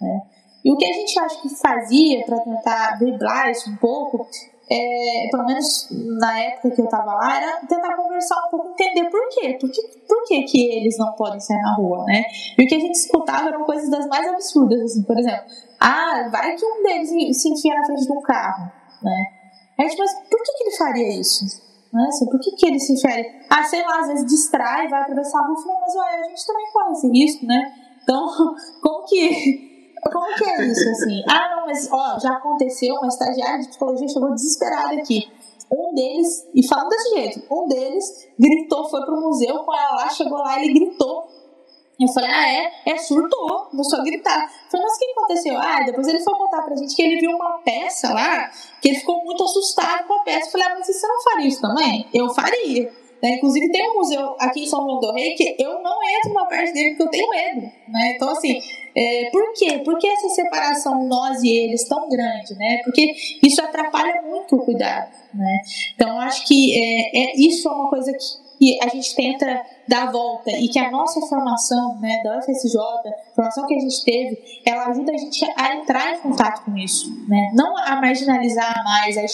Né? 0.00 0.22
E 0.64 0.72
o 0.72 0.76
que 0.76 0.84
a 0.84 0.92
gente 0.92 1.18
acha 1.18 1.40
que 1.40 1.48
fazia 1.48 2.24
para 2.24 2.40
tentar 2.40 2.98
driblar 2.98 3.50
isso 3.50 3.70
um 3.70 3.76
pouco 3.76 4.26
é, 4.68 5.28
pelo 5.30 5.44
menos 5.44 5.88
na 6.18 6.40
época 6.40 6.70
que 6.70 6.82
eu 6.82 6.88
tava 6.88 7.14
lá, 7.14 7.36
era 7.36 7.66
tentar 7.66 7.94
conversar 7.94 8.36
um 8.46 8.50
pouco, 8.50 8.70
entender 8.70 9.08
por 9.08 9.28
quê, 9.28 9.56
por 9.60 9.70
que, 9.70 9.82
por 10.08 10.24
que, 10.24 10.42
que 10.42 10.70
eles 10.72 10.98
não 10.98 11.12
podem 11.12 11.38
sair 11.38 11.60
na 11.62 11.74
rua, 11.74 12.04
né? 12.04 12.24
E 12.58 12.64
o 12.64 12.66
que 12.66 12.74
a 12.74 12.80
gente 12.80 12.96
escutava 12.96 13.48
eram 13.48 13.64
coisas 13.64 13.88
das 13.88 14.06
mais 14.08 14.26
absurdas, 14.26 14.80
assim, 14.80 15.02
por 15.04 15.18
exemplo, 15.18 15.44
ah, 15.80 16.28
vai 16.32 16.56
que 16.56 16.64
um 16.64 16.82
deles 16.82 17.40
se 17.40 17.48
enfia 17.48 17.74
na 17.74 17.86
frente 17.86 18.06
de 18.06 18.12
um 18.12 18.20
carro, 18.22 18.72
né? 19.02 19.26
A 19.78 19.82
gente, 19.82 19.98
mas 19.98 20.12
por 20.28 20.42
que, 20.42 20.52
que 20.52 20.64
ele 20.64 20.76
faria 20.76 21.20
isso? 21.20 21.44
Né? 21.92 22.04
Assim, 22.08 22.26
por 22.26 22.40
que, 22.40 22.50
que 22.52 22.66
ele 22.66 22.80
se 22.80 22.94
enfia? 22.94 23.24
Ah, 23.48 23.62
sei 23.62 23.82
lá, 23.82 24.00
às 24.00 24.08
vezes 24.08 24.26
distrai, 24.26 24.88
vai 24.88 25.02
atravessar 25.02 25.38
a 25.38 25.46
rua, 25.46 25.80
mas 25.80 25.94
ué, 25.94 26.20
a 26.24 26.28
gente 26.28 26.46
também 26.46 26.72
corre 26.72 26.92
esse 26.92 27.08
risco, 27.08 27.46
né? 27.46 27.72
Então, 28.02 28.26
como 28.82 29.04
que 29.04 29.75
como 30.10 30.34
que 30.34 30.44
é 30.44 30.66
isso, 30.66 30.88
assim? 30.90 31.22
Ah, 31.28 31.56
não, 31.56 31.66
mas 31.66 31.88
ó, 31.90 32.18
já 32.18 32.34
aconteceu, 32.34 32.94
uma 32.96 33.08
estagiária 33.08 33.60
de 33.60 33.68
psicologia 33.68 34.08
chegou 34.08 34.34
desesperada 34.34 34.94
aqui. 34.94 35.28
Um 35.70 35.94
deles, 35.94 36.46
e 36.54 36.66
falando 36.66 36.88
desse 36.90 37.10
jeito, 37.10 37.42
um 37.52 37.66
deles 37.66 38.28
gritou, 38.38 38.88
foi 38.88 39.04
pro 39.04 39.20
museu 39.20 39.58
com 39.64 39.74
ela 39.74 39.96
lá, 39.96 40.08
chegou 40.10 40.38
lá, 40.38 40.62
ele 40.62 40.72
gritou. 40.72 41.26
Eu 41.98 42.08
falei, 42.08 42.30
ah, 42.30 42.48
é? 42.52 42.92
É, 42.92 42.98
surtou, 42.98 43.66
começou 43.70 43.98
a 43.98 44.04
gritar. 44.04 44.42
Eu 44.44 44.70
falei, 44.70 44.86
mas 44.86 44.96
o 44.96 44.98
que 44.98 45.10
aconteceu? 45.12 45.58
Ah, 45.58 45.82
depois 45.84 46.06
ele 46.06 46.20
foi 46.20 46.34
contar 46.34 46.62
pra 46.62 46.76
gente 46.76 46.94
que 46.94 47.02
ele 47.02 47.18
viu 47.18 47.30
uma 47.30 47.58
peça 47.64 48.12
lá, 48.12 48.50
que 48.82 48.90
ele 48.90 48.98
ficou 48.98 49.24
muito 49.24 49.42
assustado 49.42 50.06
com 50.06 50.14
a 50.14 50.22
peça. 50.22 50.46
Eu 50.46 50.52
falei, 50.52 50.66
ah, 50.66 50.74
mas 50.78 50.86
você 50.86 51.06
não 51.06 51.22
faria 51.22 51.48
isso 51.48 51.60
também? 51.60 52.06
Eu 52.12 52.28
faria. 52.34 52.92
Né? 53.22 53.36
Inclusive, 53.36 53.72
tem 53.72 53.90
um 53.90 53.94
museu 53.94 54.36
aqui 54.38 54.64
em 54.64 54.66
São 54.66 54.82
João 54.82 55.00
do 55.00 55.12
Rei 55.12 55.34
que 55.34 55.56
eu 55.58 55.82
não 55.82 55.98
entro 56.02 56.34
na 56.34 56.44
parte 56.44 56.72
dele 56.72 56.90
porque 56.90 57.02
eu 57.02 57.10
tenho 57.10 57.30
medo. 57.30 57.60
Né? 57.88 58.12
Então, 58.14 58.28
assim, 58.28 58.60
é, 58.96 59.28
por 59.30 59.52
quê? 59.52 59.82
Por 59.84 59.98
que 59.98 60.06
essa 60.08 60.28
separação 60.30 61.06
nós 61.06 61.42
e 61.42 61.50
eles 61.50 61.84
tão 61.84 62.08
grande? 62.08 62.54
Né? 62.54 62.80
Porque 62.82 63.14
isso 63.42 63.60
atrapalha 63.60 64.22
muito 64.22 64.56
o 64.56 64.64
cuidado. 64.64 65.10
Né? 65.34 65.60
Então, 65.94 66.18
acho 66.20 66.46
que 66.46 66.74
é, 66.74 67.18
é, 67.18 67.36
isso 67.36 67.68
é 67.68 67.72
uma 67.72 67.90
coisa 67.90 68.10
que 68.12 68.45
que 68.58 68.78
a 68.82 68.88
gente 68.88 69.14
tenta 69.14 69.62
dar 69.88 70.08
a 70.08 70.10
volta 70.10 70.50
e 70.50 70.68
que 70.68 70.78
a 70.78 70.90
nossa 70.90 71.20
formação, 71.26 71.98
né, 72.00 72.22
da 72.24 72.38
UFSJ, 72.38 72.78
a 72.78 73.34
formação 73.34 73.66
que 73.66 73.74
a 73.74 73.80
gente 73.80 74.04
teve, 74.04 74.62
ela 74.64 74.86
ajuda 74.86 75.12
a 75.12 75.16
gente 75.16 75.44
a 75.56 75.74
entrar 75.76 76.14
em 76.14 76.18
contato 76.20 76.64
com 76.64 76.76
isso, 76.76 77.10
né? 77.28 77.50
Não 77.54 77.76
a 77.76 77.96
marginalizar 78.00 78.82
mais, 78.84 79.16
a 79.16 79.24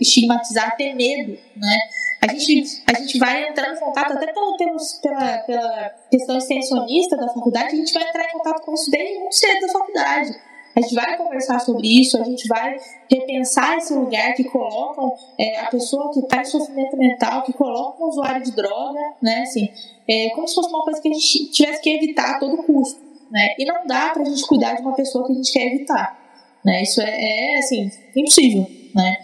estigmatizar, 0.00 0.68
a 0.68 0.70
ter 0.72 0.94
medo, 0.94 1.38
né? 1.56 1.78
A 2.20 2.32
gente, 2.32 2.82
a 2.86 2.98
gente 2.98 3.18
vai 3.18 3.48
entrar 3.48 3.72
em 3.72 3.78
contato, 3.78 4.12
até 4.12 4.32
pelo, 4.32 4.56
pela, 4.56 5.38
pela 5.38 5.90
questão 6.10 6.36
extensionista 6.36 7.16
da 7.16 7.28
faculdade, 7.28 7.74
a 7.74 7.76
gente 7.76 7.92
vai 7.92 8.08
entrar 8.08 8.24
em 8.24 8.32
contato 8.32 8.64
com 8.64 8.74
isso 8.74 8.90
desde 8.90 9.18
muito 9.20 9.36
cedo 9.36 9.60
da 9.60 9.72
faculdade. 9.72 10.48
A 10.76 10.80
gente 10.80 10.94
vai 10.94 11.16
conversar 11.16 11.58
sobre 11.60 12.00
isso, 12.00 12.20
a 12.20 12.24
gente 12.24 12.46
vai 12.46 12.76
repensar 13.10 13.78
esse 13.78 13.92
lugar 13.94 14.34
que 14.34 14.44
colocam 14.44 15.12
é, 15.38 15.60
a 15.60 15.66
pessoa 15.66 16.12
que 16.12 16.20
está 16.20 16.40
em 16.40 16.44
sofrimento 16.44 16.96
mental, 16.96 17.42
que 17.42 17.52
colocam 17.52 18.06
o 18.06 18.10
usuário 18.10 18.42
de 18.42 18.52
droga, 18.52 19.00
né? 19.20 19.40
Assim, 19.42 19.68
é, 20.08 20.30
como 20.30 20.46
se 20.46 20.54
fosse 20.54 20.68
uma 20.68 20.82
coisa 20.82 21.00
que 21.00 21.08
a 21.08 21.12
gente 21.12 21.50
tivesse 21.50 21.82
que 21.82 21.90
evitar 21.90 22.36
a 22.36 22.38
todo 22.38 22.62
custo, 22.62 23.00
né? 23.30 23.54
E 23.58 23.64
não 23.64 23.86
dá 23.86 24.10
para 24.10 24.22
a 24.22 24.24
gente 24.24 24.46
cuidar 24.46 24.74
de 24.74 24.82
uma 24.82 24.94
pessoa 24.94 25.26
que 25.26 25.32
a 25.32 25.34
gente 25.34 25.52
quer 25.52 25.66
evitar, 25.66 26.16
né? 26.64 26.82
Isso 26.82 27.00
é, 27.00 27.10
é 27.10 27.58
assim, 27.58 27.90
impossível, 28.14 28.66
né? 28.94 29.16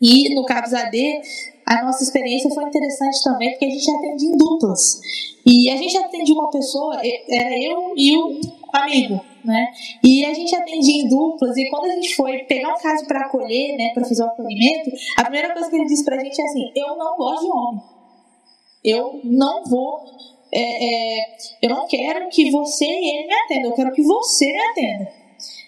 E 0.00 0.34
no 0.34 0.44
CAPS 0.44 0.74
AD, 0.74 1.20
a 1.66 1.84
nossa 1.84 2.02
experiência 2.02 2.48
foi 2.50 2.64
interessante 2.64 3.22
também, 3.22 3.50
porque 3.50 3.66
a 3.66 3.70
gente 3.70 3.90
atendia 3.90 4.30
em 4.30 4.36
duplas. 4.36 5.00
E 5.44 5.70
a 5.70 5.76
gente 5.76 5.96
atendia 5.98 6.34
uma 6.34 6.50
pessoa, 6.50 6.96
era 6.96 7.58
eu 7.62 7.92
e 7.96 8.16
o 8.16 8.40
amigo, 8.72 9.20
né? 9.48 9.66
E 10.04 10.24
a 10.24 10.34
gente 10.34 10.54
atendia 10.54 11.02
em 11.02 11.08
duplas, 11.08 11.56
e 11.56 11.68
quando 11.70 11.86
a 11.86 11.94
gente 11.94 12.14
foi 12.14 12.38
pegar 12.44 12.74
um 12.74 12.78
caso 12.78 13.06
para 13.06 13.20
acolher, 13.20 13.76
né, 13.76 13.90
para 13.94 14.04
fazer 14.04 14.22
o 14.22 14.26
acolhimento, 14.26 14.90
a 15.16 15.22
primeira 15.22 15.52
coisa 15.54 15.70
que 15.70 15.76
ele 15.76 15.86
disse 15.86 16.04
pra 16.04 16.18
gente 16.22 16.40
é 16.40 16.44
assim: 16.44 16.70
eu 16.76 16.96
não 16.96 17.16
gosto 17.16 17.44
de 17.44 17.50
homem. 17.50 17.82
Eu 18.84 19.20
não 19.24 19.64
vou. 19.64 20.04
É, 20.52 20.60
é, 20.60 21.36
eu 21.62 21.70
não 21.70 21.86
quero 21.86 22.28
que 22.28 22.50
você 22.50 22.84
e 22.84 23.16
ele 23.16 23.26
me 23.26 23.34
atendam, 23.34 23.70
eu 23.70 23.76
quero 23.76 23.92
que 23.92 24.02
você 24.02 24.46
me 24.46 24.60
atenda. 24.60 25.12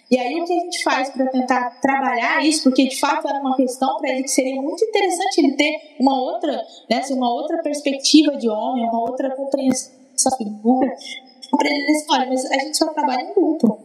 E 0.09 0.17
aí 0.17 0.41
o 0.41 0.45
que 0.45 0.53
a 0.53 0.59
gente 0.59 0.83
faz 0.83 1.09
para 1.09 1.25
tentar 1.27 1.79
trabalhar 1.81 2.43
isso, 2.45 2.63
porque 2.63 2.85
de 2.85 2.99
fato 2.99 3.27
era 3.27 3.39
uma 3.39 3.55
questão 3.55 3.97
para 3.97 4.09
ele 4.09 4.23
que 4.23 4.31
seria 4.31 4.61
muito 4.61 4.83
interessante 4.83 5.39
ele 5.39 5.53
ter 5.53 5.95
uma 5.99 6.19
outra, 6.19 6.51
né, 6.89 6.97
assim, 6.97 7.13
uma 7.13 7.31
outra 7.31 7.61
perspectiva 7.61 8.35
de 8.35 8.49
homem, 8.49 8.83
uma 8.83 9.01
outra 9.01 9.33
compreensão 9.35 9.93
da 10.25 10.37
figura, 10.37 10.93
compreender 11.51 11.91
assim, 11.91 12.05
olha, 12.09 12.27
mas 12.27 12.45
a 12.45 12.57
gente 12.59 12.77
só 12.77 12.87
trabalha 12.87 13.21
em 13.21 13.33
grupo. 13.33 13.79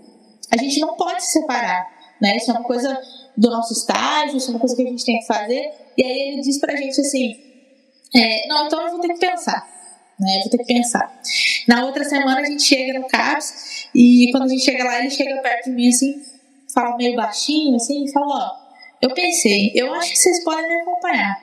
A 0.51 0.57
gente 0.57 0.81
não 0.81 0.95
pode 0.95 1.23
se 1.25 1.33
separar, 1.33 1.87
né? 2.21 2.37
Isso 2.37 2.51
é 2.51 2.55
uma 2.55 2.63
coisa 2.63 2.99
do 3.37 3.51
nosso 3.51 3.73
estágio, 3.73 4.37
isso 4.37 4.49
é 4.49 4.51
uma 4.55 4.61
coisa 4.61 4.77
que 4.77 4.83
a 4.83 4.87
gente 4.87 5.05
tem 5.05 5.19
que 5.19 5.27
fazer. 5.27 5.71
E 5.99 6.05
aí 6.05 6.33
ele 6.33 6.41
diz 6.43 6.59
pra 6.59 6.77
gente 6.77 7.01
assim, 7.01 7.37
é, 8.15 8.47
não, 8.49 8.67
então 8.67 8.81
eu 8.81 8.93
vou 8.93 9.01
ter 9.01 9.13
que 9.13 9.19
pensar, 9.19 9.67
né? 10.19 10.37
Eu 10.37 10.41
vou 10.43 10.51
ter 10.51 10.59
que 10.59 10.73
pensar. 10.73 11.21
Na 11.67 11.85
outra 11.85 12.05
semana 12.05 12.41
a 12.41 12.45
gente 12.45 12.63
chega 12.63 12.99
no 12.99 13.07
CAPS 13.09 13.89
e 13.95 14.31
quando 14.31 14.45
a 14.45 14.49
gente 14.49 14.65
chega 14.65 14.85
lá, 14.85 15.01
ele 15.01 15.11
chega 15.11 15.41
perto 15.43 15.65
de 15.65 15.71
mim 15.73 15.89
assim, 15.89 16.23
fala 16.73 16.97
meio 16.97 17.17
baixinho 17.17 17.77
assim 17.77 18.05
e 18.05 18.13
fala, 18.13 18.27
ó, 18.27 18.51
eu 19.03 19.13
pensei, 19.13 19.73
eu 19.75 19.93
acho 19.95 20.13
que 20.13 20.19
vocês 20.19 20.45
podem 20.45 20.69
me 20.69 20.83
acompanhar, 20.83 21.37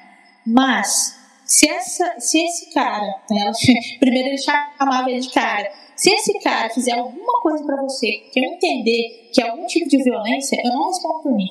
mas 0.46 1.16
se, 1.46 1.70
essa, 1.70 2.20
se 2.20 2.40
esse 2.40 2.74
cara, 2.74 3.06
né, 3.30 3.52
primeiro 4.00 4.30
ele 4.30 4.38
chamava 4.38 5.10
ele 5.10 5.20
de 5.20 5.30
cara, 5.30 5.72
se 5.96 6.12
esse 6.12 6.39
cara 6.39 6.70
fizer 6.70 6.94
alguma 6.94 7.41
coisa 7.41 7.64
para 7.64 7.82
você 7.82 8.12
que 8.32 8.39
eu 8.39 8.44
entender 8.44 9.30
que 9.34 9.41
é 9.41 9.50
algum 9.50 9.66
tipo 9.66 9.89
de 9.89 10.04
violência, 10.04 10.58
eu 10.64 10.72
não 10.72 10.88
respondo 10.88 11.20
por 11.22 11.36
mim. 11.36 11.50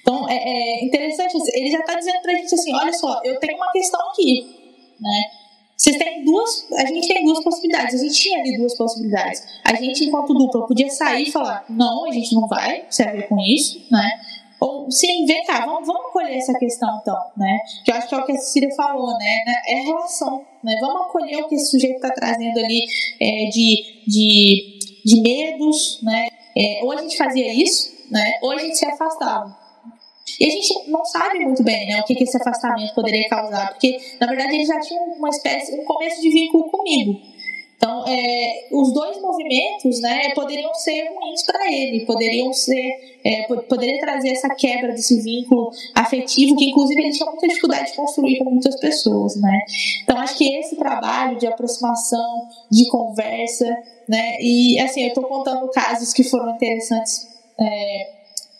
Então, 0.00 0.28
é, 0.28 0.34
é 0.36 0.84
interessante, 0.84 1.36
ele 1.54 1.70
já 1.70 1.80
está 1.80 1.94
dizendo 1.94 2.20
pra 2.22 2.34
gente 2.34 2.54
assim, 2.54 2.74
olha 2.74 2.92
só, 2.92 3.20
eu 3.24 3.38
tenho 3.38 3.56
uma 3.56 3.70
questão 3.70 4.00
aqui, 4.10 4.44
né? 5.00 5.22
Vocês 5.76 5.96
têm 5.96 6.24
duas, 6.24 6.66
a 6.72 6.86
gente 6.86 7.06
tem 7.06 7.24
duas 7.24 7.44
possibilidades, 7.44 8.00
a 8.00 8.04
gente 8.04 8.20
tinha 8.20 8.40
ali 8.40 8.56
duas 8.56 8.76
possibilidades. 8.76 9.44
A 9.62 9.76
gente, 9.76 10.04
enquanto 10.04 10.34
dupla, 10.34 10.66
podia 10.66 10.90
sair 10.90 11.28
e 11.28 11.30
falar, 11.30 11.64
não, 11.68 12.04
a 12.04 12.10
gente 12.10 12.34
não 12.34 12.48
vai 12.48 12.84
se 12.90 13.00
haver 13.04 13.28
com 13.28 13.38
isso, 13.38 13.86
né? 13.88 14.20
Ou 14.60 14.88
vem 15.26 15.44
cá, 15.44 15.64
vamos, 15.64 15.86
vamos 15.86 16.06
acolher 16.06 16.36
essa 16.36 16.52
questão 16.58 16.98
então, 17.00 17.18
né? 17.36 17.58
Que 17.84 17.92
eu 17.92 17.94
acho 17.96 18.08
que 18.08 18.14
é 18.14 18.18
o 18.18 18.24
que 18.24 18.32
a 18.32 18.36
Cecília 18.36 18.74
falou, 18.74 19.16
né? 19.16 19.44
É 19.68 19.80
a 19.80 19.84
relação, 19.84 20.44
né? 20.64 20.76
Vamos 20.80 21.02
acolher 21.02 21.42
o 21.42 21.48
que 21.48 21.54
esse 21.54 21.70
sujeito 21.70 21.96
está 21.96 22.10
trazendo 22.10 22.58
ali 22.58 22.84
é, 23.20 23.48
de, 23.50 24.02
de, 24.06 24.78
de 25.04 25.20
medos, 25.20 26.00
né? 26.02 26.28
É, 26.56 26.80
ou 26.82 26.92
a 26.92 26.96
gente 26.96 27.16
fazia 27.16 27.52
isso, 27.52 27.92
né? 28.10 28.38
Ou 28.42 28.50
a 28.50 28.58
gente 28.58 28.76
se 28.76 28.86
afastava. 28.86 29.56
E 30.40 30.46
a 30.46 30.50
gente 30.50 30.90
não 30.90 31.04
sabe 31.04 31.38
muito 31.40 31.62
bem 31.62 31.88
né, 31.88 32.00
o 32.00 32.04
que, 32.04 32.14
que 32.14 32.24
esse 32.24 32.36
afastamento 32.36 32.94
poderia 32.94 33.28
causar, 33.28 33.70
porque 33.70 33.98
na 34.20 34.26
verdade 34.26 34.54
ele 34.54 34.64
já 34.64 34.78
tinha 34.78 35.00
uma 35.00 35.28
espécie, 35.30 35.80
um 35.80 35.84
começo 35.84 36.20
de 36.20 36.30
vínculo 36.30 36.70
comigo. 36.70 37.18
Então, 37.78 38.04
é, 38.08 38.68
os 38.72 38.92
dois 38.92 39.22
movimentos 39.22 40.00
né, 40.00 40.30
poderiam 40.34 40.74
ser 40.74 41.10
ruins 41.14 41.44
para 41.46 41.72
ele, 41.72 42.04
poderiam 42.04 42.52
ser, 42.52 43.20
é, 43.24 43.42
poderia 43.44 44.00
trazer 44.00 44.30
essa 44.30 44.52
quebra 44.52 44.92
desse 44.92 45.22
vínculo 45.22 45.70
afetivo, 45.94 46.56
que 46.56 46.70
inclusive 46.70 47.00
ele 47.00 47.12
tinha 47.12 47.30
muita 47.30 47.46
dificuldade 47.46 47.92
de 47.92 47.96
construir 47.96 48.38
com 48.38 48.50
muitas 48.50 48.80
pessoas. 48.80 49.36
Né? 49.36 49.60
Então, 50.02 50.18
acho 50.18 50.36
que 50.36 50.56
esse 50.56 50.74
trabalho 50.74 51.38
de 51.38 51.46
aproximação, 51.46 52.48
de 52.68 52.88
conversa, 52.90 53.66
né, 54.08 54.38
e 54.40 54.76
assim, 54.80 55.02
eu 55.02 55.08
estou 55.08 55.24
contando 55.24 55.70
casos 55.70 56.12
que 56.12 56.24
foram 56.24 56.56
interessantes, 56.56 57.28
é, 57.60 58.10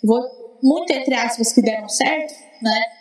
vou, 0.05 0.23
muito 0.62 0.93
entre 0.93 1.14
aspas, 1.14 1.53
que 1.53 1.61
deram 1.61 1.89
certo, 1.89 2.35
né? 2.62 2.97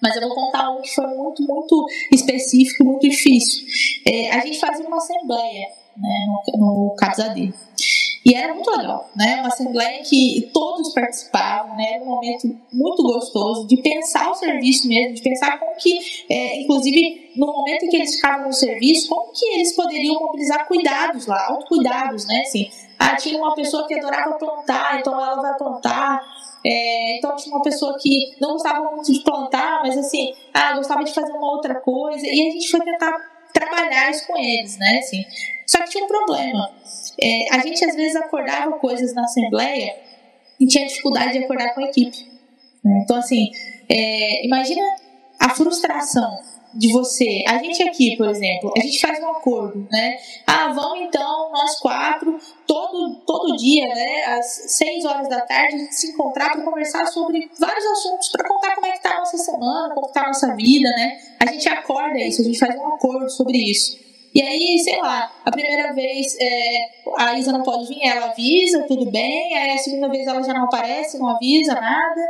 Mas 0.00 0.16
eu 0.16 0.22
vou 0.22 0.34
contar 0.34 0.70
um 0.70 0.80
que 0.80 0.94
foi 0.94 1.06
muito, 1.06 1.42
muito 1.42 1.86
específico, 2.12 2.84
muito 2.84 3.08
difícil. 3.08 3.66
É, 4.06 4.30
a 4.30 4.40
gente 4.40 4.58
fazia 4.60 4.86
uma 4.86 4.98
assembleia 4.98 5.66
né, 5.96 6.26
no, 6.54 6.58
no 6.58 6.94
CAPSAD. 6.96 7.52
E 8.24 8.34
era 8.34 8.52
muito 8.52 8.70
legal, 8.70 9.08
né? 9.16 9.36
Uma 9.36 9.48
assembleia 9.48 10.02
que 10.02 10.50
todos 10.52 10.92
participavam, 10.92 11.74
né? 11.76 11.94
Era 11.94 12.04
um 12.04 12.08
momento 12.08 12.54
muito 12.72 13.02
gostoso 13.02 13.66
de 13.66 13.78
pensar 13.78 14.30
o 14.30 14.34
serviço 14.34 14.86
mesmo, 14.86 15.14
de 15.14 15.22
pensar 15.22 15.58
como 15.58 15.74
que, 15.76 15.98
é, 16.28 16.60
inclusive, 16.60 17.30
no 17.36 17.46
momento 17.46 17.84
em 17.84 17.88
que 17.88 17.96
eles 17.96 18.16
ficavam 18.16 18.48
no 18.48 18.52
serviço, 18.52 19.08
como 19.08 19.32
que 19.32 19.46
eles 19.54 19.74
poderiam 19.74 20.14
mobilizar 20.14 20.66
cuidados 20.66 21.26
lá, 21.26 21.46
autocuidados, 21.48 22.26
né? 22.26 22.42
Assim, 22.42 22.68
ah, 22.98 23.16
tinha 23.16 23.38
uma 23.38 23.54
pessoa 23.54 23.86
que 23.86 23.94
adorava 23.94 24.34
plantar, 24.34 24.98
então 24.98 25.14
ela 25.14 25.40
vai 25.40 25.56
plantar. 25.56 26.20
É, 26.64 27.18
então 27.18 27.36
tinha 27.36 27.54
uma 27.54 27.62
pessoa 27.62 27.96
que 27.98 28.36
não 28.40 28.52
gostava 28.52 28.90
muito 28.90 29.12
de 29.12 29.20
plantar, 29.20 29.80
mas 29.82 29.96
assim, 29.96 30.34
ah, 30.52 30.74
gostava 30.74 31.04
de 31.04 31.14
fazer 31.14 31.32
uma 31.32 31.52
outra 31.52 31.76
coisa. 31.76 32.26
E 32.26 32.48
a 32.48 32.50
gente 32.50 32.68
foi 32.70 32.80
tentar 32.80 33.12
trabalhar 33.52 34.10
isso 34.10 34.26
com 34.26 34.36
eles, 34.36 34.76
né? 34.78 34.98
Assim, 34.98 35.24
só 35.66 35.78
que 35.82 35.90
tinha 35.90 36.04
um 36.04 36.08
problema. 36.08 36.70
É, 37.22 37.54
a 37.54 37.58
gente 37.60 37.84
às 37.84 37.94
vezes 37.94 38.16
acordava 38.16 38.72
coisas 38.78 39.14
na 39.14 39.22
assembleia 39.22 39.94
e 40.58 40.66
tinha 40.66 40.86
dificuldade 40.86 41.32
de 41.32 41.44
acordar 41.44 41.74
com 41.74 41.80
a 41.80 41.84
equipe. 41.84 42.26
Né? 42.84 43.00
Então 43.04 43.16
assim, 43.16 43.50
é, 43.88 44.44
imagina 44.44 44.82
a 45.38 45.50
frustração 45.50 46.38
de 46.78 46.92
você. 46.92 47.42
A 47.48 47.58
gente 47.58 47.82
aqui, 47.82 48.16
por 48.16 48.28
exemplo, 48.28 48.72
a 48.76 48.80
gente 48.80 49.00
faz 49.00 49.20
um 49.20 49.30
acordo, 49.30 49.84
né? 49.90 50.16
Ah, 50.46 50.72
vamos 50.72 51.00
então, 51.00 51.50
nós 51.50 51.80
quatro, 51.80 52.38
todo, 52.66 53.16
todo 53.26 53.56
dia, 53.56 53.86
né, 53.88 54.24
às 54.26 54.46
seis 54.76 55.04
horas 55.04 55.28
da 55.28 55.40
tarde, 55.40 55.74
a 55.74 55.78
gente 55.78 55.94
se 55.96 56.12
encontrar 56.12 56.52
para 56.52 56.62
conversar 56.62 57.04
sobre 57.06 57.50
vários 57.58 57.84
assuntos, 57.84 58.28
para 58.28 58.46
contar 58.48 58.76
como 58.76 58.86
é 58.86 58.92
que 58.92 59.02
tá 59.02 59.16
a 59.16 59.18
nossa 59.18 59.36
semana, 59.36 59.92
como 59.92 60.06
está 60.06 60.22
a 60.22 60.26
nossa 60.28 60.54
vida, 60.54 60.88
né? 60.90 61.18
A 61.40 61.46
gente 61.46 61.68
acorda 61.68 62.18
isso, 62.20 62.42
a 62.42 62.44
gente 62.44 62.58
faz 62.58 62.76
um 62.76 62.86
acordo 62.94 63.28
sobre 63.28 63.58
isso. 63.58 63.98
E 64.32 64.40
aí, 64.40 64.78
sei 64.84 65.00
lá, 65.00 65.32
a 65.44 65.50
primeira 65.50 65.92
vez 65.94 66.36
é, 66.40 66.90
a 67.16 67.36
Isa 67.38 67.50
não 67.50 67.62
pode 67.62 67.88
vir, 67.88 68.06
ela 68.06 68.26
avisa, 68.26 68.84
tudo 68.86 69.10
bem. 69.10 69.56
Aí 69.56 69.70
a 69.70 69.78
segunda 69.78 70.08
vez 70.08 70.26
ela 70.26 70.42
já 70.42 70.52
não 70.52 70.64
aparece, 70.64 71.18
não 71.18 71.30
avisa 71.30 71.74
nada. 71.74 72.20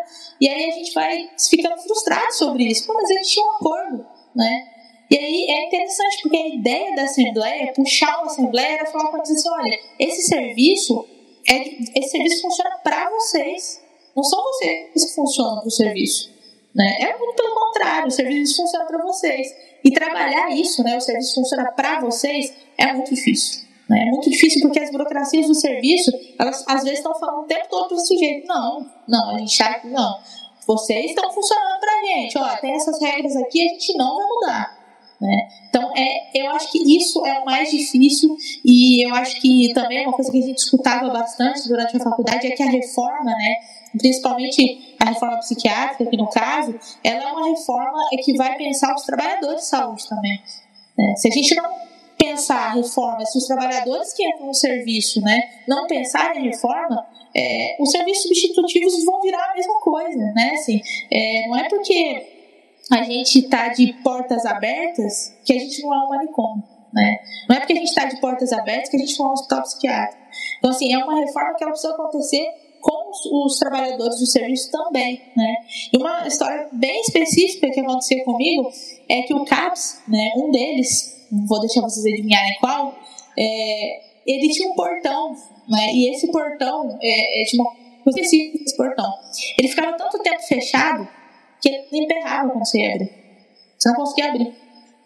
E 0.40 0.49
aí 0.49 0.70
a 0.70 0.72
gente 0.72 0.94
vai 0.94 1.28
ficando 1.51 1.76
frustrado 1.82 2.32
sobre 2.32 2.64
isso. 2.64 2.86
Pô, 2.86 2.94
mas 2.94 3.11
a 3.11 3.14
gente 3.14 3.28
tinha 3.28 3.44
um 3.44 3.51
acordo 3.57 4.17
né? 4.35 4.68
E 5.11 5.16
aí 5.16 5.47
é 5.49 5.66
interessante, 5.66 6.22
porque 6.22 6.37
a 6.37 6.49
ideia 6.49 6.95
da 6.95 7.05
Assembleia, 7.05 7.72
puxar 7.72 8.18
uma 8.18 8.26
Assembleia, 8.26 8.74
era 8.74 8.87
falar 8.87 9.11
para 9.11 9.24
vocês 9.24 9.39
assim, 9.39 9.49
olha, 9.51 9.81
esse 9.99 10.22
serviço, 10.29 11.07
é, 11.49 11.99
esse 11.99 12.11
serviço 12.11 12.43
funciona 12.43 12.76
para 12.85 13.09
vocês. 13.11 13.83
Não 14.14 14.22
são 14.22 14.43
vocês 14.43 14.93
que 14.93 15.14
funcionam 15.14 15.61
para 15.61 15.68
o 15.68 15.70
serviço. 15.70 16.31
Né? 16.74 16.99
É 17.01 17.18
muito 17.18 17.35
pelo 17.35 17.55
contrário, 17.55 18.09
o 18.09 18.11
serviço 18.11 18.57
funciona 18.57 18.85
para 18.85 19.03
vocês. 19.03 19.49
E 19.83 19.91
trabalhar 19.93 20.51
isso, 20.51 20.83
né, 20.83 20.97
o 20.97 21.01
serviço 21.01 21.37
funciona 21.37 21.72
para 21.72 22.01
vocês, 22.01 22.53
é 22.76 22.93
muito 22.93 23.14
difícil. 23.14 23.68
Né? 23.89 24.03
É 24.03 24.11
muito 24.11 24.29
difícil 24.29 24.61
porque 24.61 24.81
as 24.81 24.91
burocracias 24.91 25.47
do 25.47 25.55
serviço, 25.55 26.11
elas 26.39 26.62
às 26.68 26.83
vezes 26.83 26.99
estão 26.99 27.14
falando 27.18 27.45
o 27.45 27.47
tempo 27.47 27.68
todo 27.70 27.89
para 27.89 27.97
o 27.97 28.01
sujeito: 28.01 28.47
não, 28.47 28.87
não, 29.09 29.35
a 29.35 29.39
gente 29.39 29.51
está. 29.51 29.81
Não, 29.85 30.20
vocês 30.68 31.06
estão 31.06 31.32
funcionando 31.32 31.80
para 31.80 31.92
a 31.92 32.04
gente. 32.04 32.38
Ó, 32.38 32.56
tem 32.58 32.72
essas 32.72 33.00
regras 33.00 33.34
aqui, 33.36 33.66
a 33.66 33.72
gente 33.72 33.96
não 33.96 34.16
vai 34.16 34.26
mudar. 34.26 34.78
Né? 35.18 35.48
Então, 35.68 35.90
é, 35.96 36.30
eu 36.34 36.50
acho 36.50 36.70
que 36.70 36.96
isso 36.96 37.26
é 37.26 37.40
o 37.40 37.44
mais 37.44 37.70
difícil 37.70 38.36
e 38.64 39.04
eu 39.04 39.12
acho 39.14 39.40
que 39.40 39.72
também 39.72 40.06
uma 40.06 40.12
coisa 40.12 40.30
que 40.30 40.38
a 40.38 40.42
gente 40.42 40.58
escutava 40.58 41.08
bastante 41.08 41.66
durante 41.66 41.96
a 41.96 42.00
faculdade 42.00 42.46
é 42.46 42.50
que 42.50 42.62
a 42.62 42.70
reforma, 42.70 43.24
né, 43.24 43.54
principalmente 43.98 44.94
a 45.00 45.06
reforma 45.06 45.38
psiquiátrica, 45.38 46.04
aqui 46.04 46.16
no 46.16 46.28
caso, 46.28 46.78
ela 47.02 47.24
é 47.24 47.32
uma 47.32 47.48
reforma 47.48 47.98
que 48.22 48.36
vai 48.36 48.56
pensar 48.56 48.94
os 48.94 49.02
trabalhadores 49.02 49.62
de 49.62 49.66
saúde 49.66 50.08
também. 50.08 50.40
Né? 50.96 51.14
Se 51.16 51.28
a 51.28 51.32
gente 51.32 51.54
não 51.56 51.88
pensar 52.29 52.66
a 52.66 52.72
reforma, 52.74 53.24
se 53.24 53.39
os 53.39 53.47
trabalhadores 53.47 54.12
que 54.12 54.26
entram 54.26 54.47
no 54.47 54.55
serviço 54.55 55.20
né, 55.20 55.41
não 55.66 55.87
pensarem 55.87 56.43
em 56.43 56.47
reforma, 56.47 57.07
é, 57.35 57.76
os 57.81 57.91
serviços 57.91 58.22
substitutivos 58.24 59.05
vão 59.05 59.20
virar 59.20 59.51
a 59.51 59.55
mesma 59.55 59.81
coisa. 59.81 60.33
Né? 60.35 60.51
Assim, 60.55 60.81
é, 61.11 61.49
não 61.49 61.57
é 61.57 61.68
porque 61.68 62.26
a 62.91 63.03
gente 63.03 63.41
está 63.41 63.68
de 63.68 63.93
portas 64.05 64.45
abertas 64.45 65.35
que 65.45 65.53
a 65.53 65.59
gente 65.59 65.83
não 65.83 65.95
é 65.95 66.07
um 66.07 66.09
manicômio. 66.09 66.64
Né? 66.93 67.18
Não 67.49 67.57
é 67.57 67.61
porque 67.61 67.74
a 67.74 67.76
gente 67.76 67.89
está 67.89 68.05
de 68.07 68.18
portas 68.20 68.53
abertas 68.53 68.89
que 68.89 68.97
a 68.97 69.01
gente 69.01 69.20
é 69.20 69.24
um 69.24 69.31
hospital 69.31 69.62
psiquiátrico. 69.62 70.22
Então, 70.59 70.70
assim, 70.70 70.93
é 70.93 70.99
uma 70.99 71.20
reforma 71.20 71.55
que 71.55 71.62
ela 71.62 71.72
precisa 71.72 71.93
acontecer 71.93 72.47
com 72.81 73.11
os, 73.11 73.26
os, 73.26 73.59
trabalhadores 73.59 74.20
do 74.20 74.26
serviço 74.26 74.70
também, 74.70 75.20
né? 75.37 75.57
E 75.93 75.97
uma 75.99 76.26
história 76.26 76.68
bem 76.72 77.01
específica 77.01 77.68
que 77.70 77.81
aconteceu 77.81 78.22
comigo 78.24 78.70
é 79.09 79.22
que 79.22 79.35
o 79.35 79.45
CAPS, 79.45 80.01
né, 80.07 80.33
um 80.37 80.51
deles, 80.53 81.17
vou 81.31 81.61
deixar 81.61 81.81
vocês 81.81 82.05
adivinharem 82.07 82.57
qual, 82.61 82.99
é, 83.39 84.09
ele 84.26 84.49
tinha 84.51 84.70
um 84.70 84.74
portão, 84.74 85.33
né? 85.68 85.93
E 85.93 86.11
esse 86.11 86.31
portão, 86.31 86.99
é, 87.01 87.43
é, 87.43 87.45
tinha 87.45 87.62
uma 87.62 87.74
coisa 88.05 88.20
portão. 88.76 89.12
Ele 89.59 89.68
ficava 89.68 89.97
tanto 89.97 90.18
tempo 90.20 90.41
fechado 90.43 91.09
que 91.61 91.68
ele 91.68 92.05
emperrava 92.05 92.51
quando 92.51 92.64
você 92.64 92.83
abrir. 92.85 93.11
Você 93.76 93.89
não 93.89 93.97
conseguia 93.97 94.31
abrir. 94.31 94.55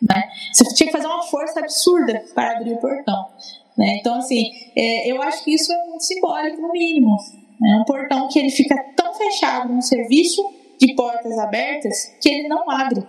Né? 0.01 0.31
Você 0.53 0.65
tinha 0.75 0.87
que 0.89 0.93
fazer 0.93 1.07
uma 1.07 1.23
força 1.23 1.61
absurda 1.61 2.25
para 2.35 2.59
abrir 2.59 2.75
o 2.75 2.79
portão. 2.79 3.29
Né? 3.77 3.97
Então, 4.01 4.17
assim, 4.17 4.51
é, 4.77 5.11
eu 5.11 5.23
acho 5.23 5.45
que 5.45 5.55
isso 5.55 5.73
é 5.73 5.87
muito 5.87 6.05
simbólico, 6.05 6.61
no 6.61 6.73
mínimo. 6.73 7.17
É 7.65 7.77
um 7.77 7.85
portão 7.85 8.29
que 8.29 8.39
ele 8.39 8.51
fica 8.51 8.77
tão 8.97 9.15
fechado 9.15 9.73
no 9.73 9.83
serviço 9.83 10.43
de 10.79 10.95
portas 10.95 11.39
abertas 11.39 12.13
que 12.21 12.29
ele 12.29 12.49
não 12.49 12.69
abre. 12.69 13.01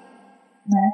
Né? 0.66 0.92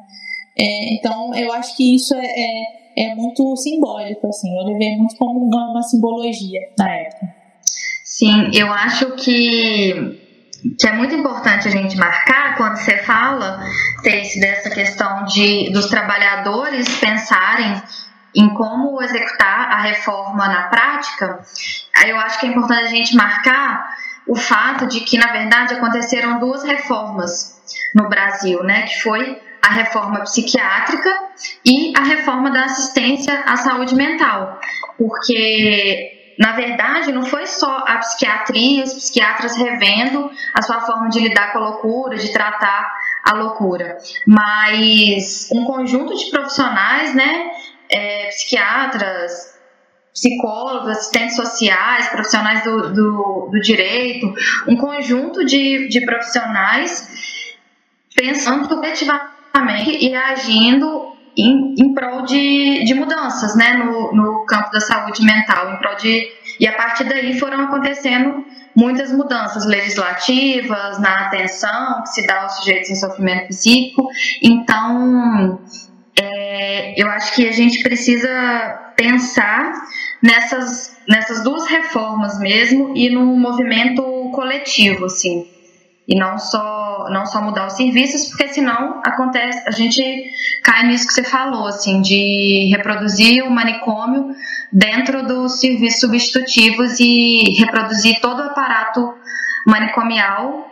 É, 0.60 0.94
então, 0.94 1.34
eu 1.36 1.54
acho 1.54 1.78
que 1.78 1.96
isso 1.96 2.14
é, 2.14 2.26
é, 2.26 3.12
é, 3.12 3.16
muito 3.16 3.56
simbólico. 3.56 4.28
Assim, 4.28 4.54
eu 4.58 4.66
levei 4.66 4.98
muito 4.98 5.16
como 5.16 5.46
uma, 5.46 5.72
uma 5.72 5.84
simbologia 5.84 6.60
na 6.78 6.92
época. 6.92 7.34
Sim, 8.04 8.52
eu 8.54 8.72
acho 8.74 9.12
que 9.16 10.28
que 10.78 10.88
é 10.88 10.92
muito 10.92 11.16
importante 11.16 11.70
a 11.70 11.72
gente 11.72 11.96
marcar 11.96 12.58
quando 12.58 12.76
você 12.76 12.98
fala, 12.98 13.64
Teice, 14.04 14.42
dessa 14.42 14.70
questão 14.70 15.24
de 15.24 15.72
dos 15.72 15.86
trabalhadores 15.86 17.00
pensarem 17.00 17.82
em 18.36 18.50
como 18.50 19.02
executar 19.02 19.72
a 19.72 19.82
reforma 19.84 20.50
na 20.50 20.64
prática, 20.64 21.40
eu 22.06 22.18
acho 22.18 22.42
que 22.42 22.46
é 22.46 22.50
importante 22.50 22.84
a 22.84 22.90
gente 22.90 23.16
marcar 23.16 23.96
o 24.28 24.36
fato 24.36 24.86
de 24.86 25.00
que, 25.00 25.18
na 25.18 25.32
verdade, 25.32 25.76
aconteceram 25.76 26.40
duas 26.40 26.64
reformas 26.64 27.58
no 27.96 28.10
Brasil, 28.10 28.62
né? 28.64 28.84
Que 28.84 29.02
foi 29.02 29.42
a 29.62 29.72
reforma 29.74 30.22
psiquiátrica 30.22 31.10
e 31.66 31.94
a 31.98 32.04
reforma 32.04 32.50
da 32.52 32.66
assistência 32.66 33.44
à 33.46 33.56
saúde 33.58 33.96
mental. 33.96 34.60
Porque 34.98 36.18
na 36.40 36.54
verdade, 36.54 37.12
não 37.12 37.26
foi 37.26 37.46
só 37.46 37.84
a 37.86 37.98
psiquiatria, 37.98 38.86
os 38.86 38.94
psiquiatras 38.94 39.58
revendo 39.58 40.32
a 40.54 40.62
sua 40.62 40.80
forma 40.80 41.10
de 41.10 41.20
lidar 41.20 41.52
com 41.52 41.58
a 41.58 41.62
loucura, 41.62 42.18
de 42.18 42.32
tratar 42.32 42.90
a 43.26 43.34
loucura, 43.34 43.98
mas 44.26 45.50
um 45.52 45.66
conjunto 45.66 46.16
de 46.16 46.32
profissionais, 46.32 47.14
né, 47.14 47.52
é, 47.92 48.28
psiquiatras, 48.28 49.60
psicólogos, 50.14 50.92
assistentes 50.92 51.36
sociais, 51.36 52.08
profissionais 52.08 52.64
do, 52.64 52.94
do, 52.94 53.50
do 53.52 53.60
direito, 53.60 54.34
um 54.66 54.78
conjunto 54.78 55.44
de, 55.44 55.90
de 55.90 56.06
profissionais 56.06 57.06
pensando 58.16 58.70
coletivamente 58.70 59.39
e 60.00 60.16
agindo 60.16 61.14
em, 61.38 61.76
em 61.78 61.94
prol 61.94 62.24
de, 62.24 62.84
de 62.84 62.94
mudanças 62.94 63.56
né, 63.56 63.74
no, 63.74 64.14
no 64.14 64.46
campo 64.46 64.72
da 64.72 64.80
saúde 64.80 65.24
mental, 65.24 65.74
em 65.74 65.78
prol 65.78 65.96
de, 65.96 66.28
e 66.60 66.68
a 66.68 66.74
partir 66.74 67.06
daí 67.06 67.40
foram 67.40 67.62
acontecendo 67.62 68.44
muitas 68.76 69.12
mudanças 69.12 69.66
legislativas 69.66 71.00
na 71.00 71.28
atenção 71.28 72.02
que 72.04 72.10
se 72.10 72.28
dá 72.28 72.42
aos 72.42 72.58
sujeitos 72.58 72.90
em 72.90 72.96
sofrimento 72.96 73.48
psíquico. 73.48 74.08
Então, 74.42 75.60
é, 76.20 77.02
eu 77.02 77.10
acho 77.10 77.36
que 77.36 77.48
a 77.48 77.52
gente 77.52 77.82
precisa 77.82 78.94
pensar 78.96 79.72
nessas, 80.22 80.98
nessas 81.08 81.44
duas 81.44 81.68
reformas 81.68 82.38
mesmo 82.40 82.94
e 82.96 83.10
num 83.10 83.38
movimento 83.38 84.04
coletivo, 84.34 85.06
assim 85.06 85.60
e 86.10 86.16
não 86.16 86.40
só 86.40 86.79
não 87.10 87.26
só 87.26 87.42
mudar 87.42 87.68
os 87.68 87.74
serviços, 87.74 88.30
porque 88.30 88.48
senão 88.50 89.02
acontece, 89.06 89.68
a 89.68 89.72
gente 89.72 90.02
cai 90.64 90.88
nisso 90.88 91.08
que 91.08 91.14
você 91.14 91.24
falou, 91.24 91.68
assim, 91.68 92.02
de 92.02 92.70
reproduzir 92.76 93.44
o 93.44 93.52
manicômio 93.52 94.36
dentro 94.72 95.26
dos 95.26 95.60
serviços 95.60 96.02
substitutivos 96.02 97.00
e 97.00 97.56
reproduzir 97.60 98.20
todo 98.22 98.40
o 98.40 98.44
aparato 98.44 99.14
manicomial 99.66 100.70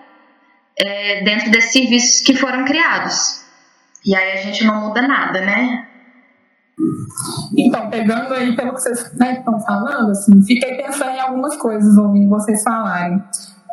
é, 0.79 1.23
dentro 1.23 1.51
desses 1.51 1.71
serviços 1.71 2.21
que 2.21 2.35
foram 2.35 2.65
criados. 2.65 3.43
E 4.05 4.15
aí 4.15 4.33
a 4.33 4.41
gente 4.41 4.63
não 4.63 4.87
muda 4.87 5.01
nada, 5.01 5.41
né? 5.41 5.87
Então, 7.57 7.89
pegando 7.89 8.33
aí 8.33 8.55
pelo 8.55 8.73
que 8.73 8.81
vocês 8.81 9.13
né, 9.15 9.39
estão 9.39 9.59
falando, 9.61 10.11
assim, 10.11 10.43
fiquei 10.45 10.75
pensando 10.75 11.11
em 11.11 11.19
algumas 11.19 11.55
coisas 11.57 11.97
ouvindo 11.97 12.29
vocês 12.29 12.61
falarem. 12.61 13.21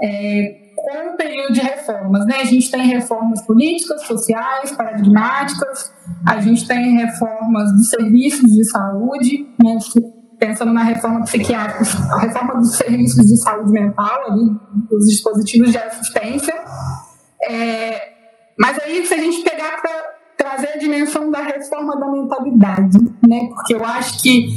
É, 0.02 0.63
com 0.85 1.14
o 1.14 1.16
período 1.16 1.55
de 1.55 1.61
reformas. 1.61 2.26
Né? 2.26 2.37
A 2.41 2.45
gente 2.45 2.70
tem 2.70 2.87
reformas 2.87 3.41
políticas, 3.43 4.03
sociais, 4.03 4.72
paradigmáticas, 4.72 5.93
a 6.26 6.39
gente 6.41 6.66
tem 6.68 6.97
reformas 6.99 7.72
dos 7.72 7.89
serviços 7.89 8.51
de 8.51 8.64
saúde, 8.64 9.49
né? 9.62 9.78
pensando 10.39 10.72
na 10.74 10.82
reforma 10.82 11.22
psiquiátrica, 11.22 11.85
a 12.12 12.20
reforma 12.20 12.57
dos 12.57 12.76
serviços 12.76 13.26
de 13.26 13.37
saúde 13.39 13.72
mental, 13.72 14.30
ali, 14.30 14.51
os 14.93 15.09
dispositivos 15.09 15.70
de 15.70 15.78
assistência. 15.78 16.55
É, 17.43 18.12
mas 18.59 18.78
aí, 18.80 19.07
se 19.07 19.14
a 19.14 19.18
gente 19.18 19.43
pegar 19.43 19.80
para 19.80 20.14
trazer 20.37 20.74
a 20.74 20.76
dimensão 20.76 21.30
da 21.30 21.41
reforma 21.41 21.99
da 21.99 22.11
mentalidade, 22.11 22.99
né? 23.26 23.49
porque 23.55 23.74
eu 23.74 23.85
acho 23.85 24.22
que 24.22 24.49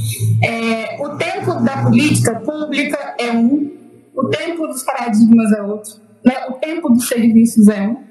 é, 0.43 0.97
o 0.99 1.15
tempo 1.15 1.53
da 1.63 1.83
política 1.83 2.35
pública 2.41 3.15
é 3.17 3.31
um, 3.31 3.71
o 4.13 4.27
tempo 4.27 4.67
dos 4.67 4.83
paradigmas 4.83 5.51
é 5.53 5.61
outro 5.61 6.06
né? 6.27 6.45
o 6.49 6.53
tempo 6.53 6.89
dos 6.89 7.07
serviços 7.07 7.67
é 7.67 7.81
um. 7.87 8.07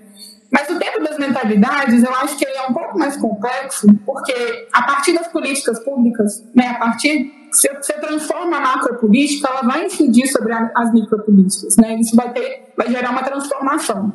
Mas 0.51 0.71
o 0.71 0.79
tempo 0.79 1.03
das 1.03 1.19
mentalidades, 1.19 2.03
eu 2.03 2.15
acho 2.15 2.37
que 2.37 2.45
ele 2.45 2.57
é 2.57 2.67
um 2.67 2.73
pouco 2.73 2.99
mais 2.99 3.17
complexo, 3.17 3.89
porque 4.07 4.69
a 4.73 4.83
partir 4.83 5.13
das 5.13 5.27
políticas 5.29 5.83
públicas, 5.85 6.43
né, 6.55 6.69
a 6.69 6.75
partir 6.75 7.33
se 7.53 7.69
você 7.75 7.95
transforma 7.95 8.59
a 8.59 8.61
macropolítica, 8.61 9.49
ela 9.49 9.63
vai 9.63 9.87
incidir 9.87 10.27
sobre 10.29 10.53
as 10.53 10.93
micropolíticas, 10.93 11.77
né? 11.77 11.99
Isso 11.99 12.15
vai 12.15 12.31
ter, 12.33 12.73
vai 12.77 12.91
gerar 12.91 13.11
uma 13.11 13.23
transformação. 13.23 14.13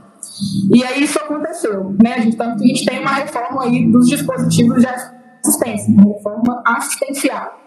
E 0.73 0.83
aí 0.83 1.03
isso 1.03 1.17
aconteceu, 1.17 1.95
né? 2.03 2.13
A 2.13 2.19
gente, 2.19 2.37
tanto 2.37 2.57
que 2.57 2.65
a 2.65 2.67
gente 2.67 2.85
tem 2.85 2.99
uma 2.99 3.11
reforma 3.11 3.63
aí 3.63 3.91
dos 3.91 4.07
dispositivos 4.07 4.81
de 4.81 4.87
assistência, 4.87 5.91
uma 5.91 6.13
reforma 6.13 6.61
assistencial. 6.65 7.60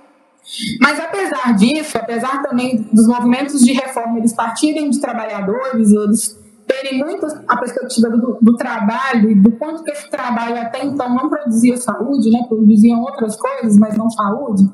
Mas 0.81 1.01
apesar 1.01 1.55
disso, 1.55 1.97
apesar 1.97 2.43
também 2.43 2.83
dos 2.93 3.07
movimentos 3.07 3.61
de 3.61 3.73
reforma 3.73 4.19
eles 4.19 4.33
partirem 4.33 4.91
de 4.91 5.01
trabalhadores, 5.01 5.93
eles 5.93 6.39
terem 6.67 6.99
muito 6.99 7.27
a 7.47 7.57
perspectiva 7.57 8.09
do, 8.11 8.39
do, 8.41 8.57
trabalho 8.57 9.31
e 9.31 9.35
do 9.35 9.53
quanto 9.53 9.83
que 9.83 9.91
esse 9.91 10.09
trabalho 10.11 10.59
até 10.61 10.85
então 10.85 11.15
não 11.15 11.29
produzia 11.29 11.77
saúde, 11.77 12.31
né, 12.31 12.43
produziam 12.49 13.01
outras 13.01 13.37
coisas, 13.37 13.77
mas 13.77 13.97
não 13.97 14.09
saúde. 14.09 14.65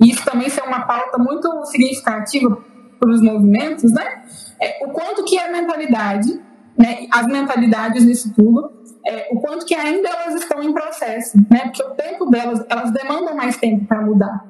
E 0.00 0.10
isso 0.10 0.24
também 0.24 0.48
é 0.48 0.62
uma 0.62 0.80
pauta 0.80 1.18
muito 1.18 1.64
significativa 1.66 2.58
para 2.98 3.10
os 3.10 3.22
movimentos, 3.22 3.90
né? 3.92 4.22
É, 4.60 4.84
o 4.84 4.90
quanto 4.90 5.24
que 5.24 5.38
a 5.38 5.50
mentalidade 5.50 6.38
né, 6.80 7.06
as 7.12 7.26
mentalidades 7.26 8.06
nisso 8.06 8.32
tudo, 8.34 8.72
é, 9.06 9.28
o 9.32 9.40
quanto 9.40 9.64
que 9.64 9.74
ainda 9.74 10.08
elas 10.08 10.34
estão 10.34 10.62
em 10.62 10.72
processo, 10.72 11.38
né? 11.50 11.60
Porque 11.64 11.82
o 11.82 11.90
tempo 11.90 12.26
delas, 12.26 12.64
elas 12.68 12.90
demandam 12.92 13.34
mais 13.34 13.56
tempo 13.56 13.86
para 13.86 14.02
mudar. 14.02 14.44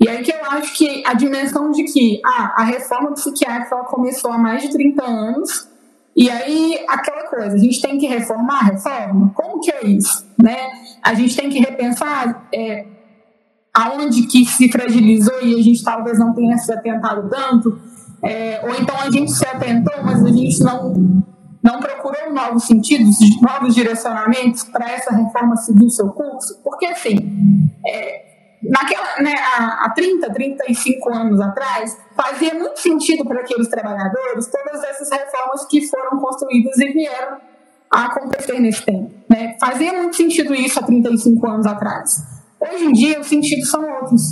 E 0.00 0.08
aí 0.08 0.22
que 0.22 0.32
eu 0.32 0.44
acho 0.50 0.74
que 0.74 1.02
a 1.06 1.14
dimensão 1.14 1.70
de 1.70 1.84
que 1.84 2.20
ah, 2.24 2.54
a 2.58 2.64
reforma 2.64 3.12
psiquiátrica 3.12 3.74
ela 3.74 3.84
começou 3.84 4.32
há 4.32 4.38
mais 4.38 4.62
de 4.62 4.70
30 4.70 5.04
anos, 5.04 5.68
e 6.16 6.28
aí 6.28 6.84
aquela 6.88 7.24
coisa, 7.28 7.54
a 7.54 7.58
gente 7.58 7.80
tem 7.80 7.98
que 7.98 8.06
reformar 8.06 8.58
a 8.60 8.64
reforma? 8.64 9.32
Como 9.34 9.60
que 9.60 9.70
é 9.70 9.86
isso? 9.86 10.26
Né? 10.42 10.70
A 11.02 11.14
gente 11.14 11.36
tem 11.36 11.48
que 11.48 11.58
repensar 11.58 12.48
é, 12.52 12.86
aonde 13.72 14.26
que 14.26 14.44
se 14.44 14.70
fragilizou 14.70 15.40
e 15.42 15.54
a 15.54 15.62
gente 15.62 15.82
talvez 15.82 16.18
não 16.18 16.34
tenha 16.34 16.58
se 16.58 16.72
atentado 16.72 17.30
tanto, 17.30 17.80
é, 18.22 18.60
ou 18.62 18.74
então 18.74 18.94
a 19.00 19.10
gente 19.10 19.32
se 19.32 19.46
atentou, 19.46 19.94
mas 20.04 20.24
a 20.24 20.30
gente 20.30 20.60
não 20.62 21.24
não 21.62 21.78
procurou 21.78 22.32
novos 22.32 22.64
sentidos, 22.64 23.16
novos 23.40 23.74
direcionamentos 23.74 24.64
para 24.64 24.90
essa 24.90 25.14
reforma 25.14 25.56
seguir 25.56 25.84
o 25.84 25.90
seu 25.90 26.08
curso? 26.08 26.60
Porque, 26.64 26.86
assim, 26.86 27.16
é, 27.86 28.24
naquela, 28.62 29.22
né, 29.22 29.34
há, 29.56 29.84
há 29.84 29.90
30, 29.90 30.32
35 30.32 31.10
anos 31.10 31.40
atrás, 31.40 31.96
fazia 32.16 32.54
muito 32.54 32.78
sentido 32.80 33.24
para 33.24 33.40
aqueles 33.40 33.68
trabalhadores 33.68 34.50
todas 34.50 34.82
essas 34.84 35.10
reformas 35.10 35.64
que 35.66 35.86
foram 35.86 36.18
construídas 36.18 36.76
e 36.78 36.92
vieram 36.92 37.38
a 37.90 38.06
acontecer 38.06 38.58
nesse 38.58 38.84
tempo. 38.84 39.10
Né? 39.28 39.56
Fazia 39.60 39.92
muito 39.92 40.16
sentido 40.16 40.54
isso 40.54 40.80
há 40.80 40.82
35 40.82 41.46
anos 41.46 41.66
atrás. 41.66 42.24
Hoje 42.58 42.84
em 42.84 42.92
dia, 42.92 43.20
os 43.20 43.26
sentidos 43.26 43.70
são 43.70 43.88
outros. 43.88 44.22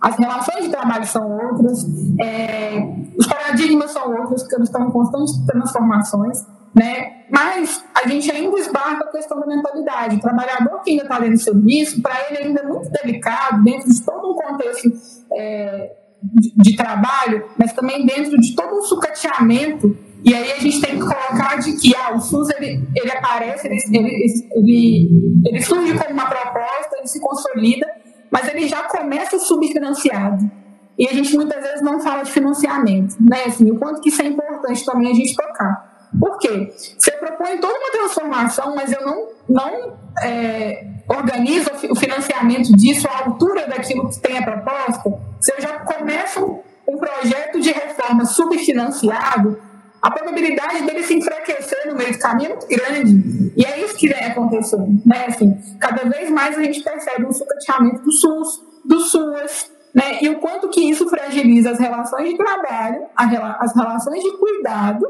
As 0.00 0.16
relações 0.16 0.64
de 0.64 0.70
trabalho 0.70 1.06
são 1.06 1.28
outras, 1.28 1.84
é, 2.20 2.78
os 3.18 3.26
paradigmas 3.26 3.90
são 3.90 4.14
outros, 4.14 4.42
porque 4.42 4.54
eles 4.54 4.68
estão 4.68 4.86
em 4.86 4.90
constantes 4.90 5.36
transformações 5.44 6.38
né? 6.78 7.24
Mas 7.28 7.84
a 7.94 8.08
gente 8.08 8.30
ainda 8.30 8.56
esbarra 8.58 9.00
a 9.00 9.10
questão 9.10 9.40
da 9.40 9.46
mentalidade. 9.46 10.16
O 10.16 10.20
trabalhador 10.20 10.80
que 10.82 10.92
ainda 10.92 11.02
está 11.02 11.18
dentro 11.18 11.34
do 11.34 11.40
serviço, 11.40 12.00
para 12.00 12.14
ele 12.28 12.38
ainda 12.38 12.60
é 12.60 12.66
muito 12.66 12.90
delicado, 12.90 13.62
dentro 13.64 13.88
de 13.88 14.04
todo 14.04 14.30
um 14.30 14.34
contexto 14.34 14.90
é, 15.32 15.96
de, 16.22 16.54
de, 16.56 16.76
trabalho, 16.76 17.44
mas 17.58 17.72
também 17.72 18.06
dentro 18.06 18.38
de 18.38 18.54
todo 18.54 18.76
um 18.76 18.82
sucateamento. 18.82 19.96
E 20.24 20.34
aí 20.34 20.52
a 20.52 20.58
gente 20.58 20.80
tem 20.80 20.98
que 20.98 21.00
colocar 21.00 21.56
de 21.56 21.76
que 21.76 21.94
ah, 21.94 22.14
o 22.14 22.20
SUS 22.20 22.48
ele, 22.50 22.88
ele 22.94 23.10
aparece, 23.10 23.66
ele, 23.66 23.78
ele, 23.92 24.48
ele, 24.52 25.42
ele 25.46 25.62
surge 25.62 25.94
como 25.96 26.10
uma 26.10 26.26
proposta, 26.26 26.96
ele 26.98 27.06
se 27.06 27.20
consolida, 27.20 27.86
mas 28.30 28.48
ele 28.48 28.66
já 28.66 28.84
começa 28.84 29.38
subfinanciado. 29.38 30.50
E 30.98 31.06
a 31.08 31.12
gente 31.12 31.36
muitas 31.36 31.62
vezes 31.62 31.82
não 31.82 32.00
fala 32.00 32.24
de 32.24 32.32
financiamento, 32.32 33.14
né? 33.20 33.44
Assim, 33.46 33.70
o 33.70 33.78
quanto 33.78 34.00
que 34.00 34.08
isso 34.08 34.20
é 34.20 34.26
importante 34.26 34.84
também 34.84 35.12
a 35.12 35.14
gente 35.14 35.34
tocar. 35.36 35.87
Por 36.18 36.38
quê? 36.38 36.72
Você 36.96 37.12
propõe 37.12 37.58
toda 37.58 37.74
uma 37.74 37.90
transformação, 37.90 38.74
mas 38.74 38.92
eu 38.92 39.04
não, 39.04 39.28
não 39.48 39.98
é, 40.22 40.86
organizo 41.08 41.70
o 41.90 41.94
financiamento 41.94 42.74
disso 42.76 43.06
à 43.08 43.24
altura 43.24 43.66
daquilo 43.66 44.08
que 44.08 44.18
tem 44.20 44.38
a 44.38 44.42
proposta. 44.42 45.12
Se 45.40 45.52
eu 45.52 45.60
já 45.60 45.80
começo 45.80 46.60
um 46.88 46.98
projeto 46.98 47.60
de 47.60 47.70
reforma 47.70 48.24
subfinanciado, 48.24 49.60
a 50.00 50.10
probabilidade 50.10 50.82
dele 50.82 51.02
se 51.02 51.14
enfraquecer 51.14 51.86
no 51.86 51.96
meio 51.96 52.12
do 52.12 52.18
caminho 52.18 52.52
é 52.52 52.54
muito 52.54 52.68
grande. 52.68 53.52
E 53.56 53.64
é 53.64 53.84
isso 53.84 53.96
que 53.96 54.08
vem 54.08 54.24
acontecendo. 54.24 55.02
Né? 55.04 55.26
Assim, 55.26 55.58
cada 55.80 56.08
vez 56.08 56.30
mais 56.30 56.56
a 56.56 56.62
gente 56.62 56.82
percebe 56.82 57.26
um 57.26 57.32
sucateamento 57.32 58.02
do 58.02 58.12
SUS, 58.12 58.62
do 58.84 59.00
SUAS, 59.00 59.70
né? 59.92 60.18
e 60.22 60.28
o 60.28 60.38
quanto 60.38 60.68
que 60.70 60.88
isso 60.88 61.08
fragiliza 61.08 61.72
as 61.72 61.78
relações 61.78 62.30
de 62.30 62.36
trabalho, 62.36 63.06
as 63.16 63.74
relações 63.74 64.22
de 64.22 64.38
cuidado 64.38 65.04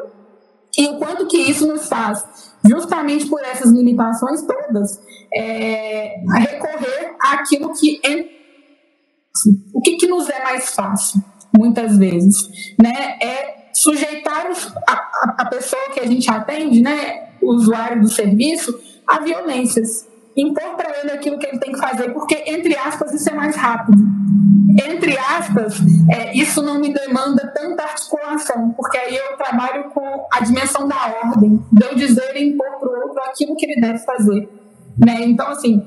e 0.77 0.87
o 0.87 0.99
quanto 0.99 1.27
que 1.27 1.39
isso 1.39 1.67
nos 1.67 1.89
faz, 1.89 2.25
justamente 2.65 3.27
por 3.27 3.41
essas 3.43 3.71
limitações 3.71 4.43
todas, 4.43 5.01
é, 5.35 6.17
recorrer 6.39 7.15
àquilo 7.21 7.73
que 7.75 8.01
é, 8.05 8.25
o 9.73 9.81
que, 9.81 9.97
que 9.97 10.07
nos 10.07 10.29
é 10.29 10.43
mais 10.43 10.75
fácil, 10.75 11.23
muitas 11.57 11.97
vezes, 11.97 12.49
né? 12.81 13.19
É 13.23 13.59
sujeitar 13.73 14.51
a, 14.87 15.35
a 15.39 15.47
pessoa 15.47 15.91
que 15.93 16.01
a 16.01 16.07
gente 16.07 16.29
atende, 16.29 16.81
né, 16.81 17.29
o 17.41 17.53
usuário 17.53 18.03
do 18.03 18.09
serviço, 18.09 18.77
a 19.07 19.21
violências 19.21 20.07
impor 20.39 20.77
para 20.77 21.01
ele 21.01 21.11
aquilo 21.11 21.39
que 21.39 21.47
ele 21.47 21.59
tem 21.59 21.73
que 21.73 21.79
fazer, 21.79 22.13
porque, 22.13 22.45
entre 22.47 22.77
aspas, 22.77 23.13
isso 23.13 23.29
é 23.29 23.35
mais 23.35 23.57
rápido. 23.57 23.99
Entre 24.87 25.19
aspas, 25.19 25.81
é, 26.09 26.37
isso 26.37 26.63
não 26.63 26.79
me 26.79 26.93
demanda 26.93 27.53
tanta 27.53 27.83
articulação, 27.83 28.71
porque 28.77 28.97
aí 28.97 29.17
eu 29.17 29.37
trabalho 29.37 29.91
com 29.91 30.27
a 30.33 30.41
dimensão 30.41 30.87
da 30.87 30.97
ordem, 31.25 31.61
de 31.73 31.85
eu 31.85 31.95
dizer 31.97 32.37
e 32.37 32.51
impor 32.51 32.79
para 32.79 32.89
o 32.89 33.03
outro 33.03 33.21
aquilo 33.25 33.57
que 33.57 33.67
ele 33.67 33.81
deve 33.81 33.99
fazer. 33.99 34.49
Né? 34.97 35.23
Então, 35.23 35.49
assim, 35.49 35.87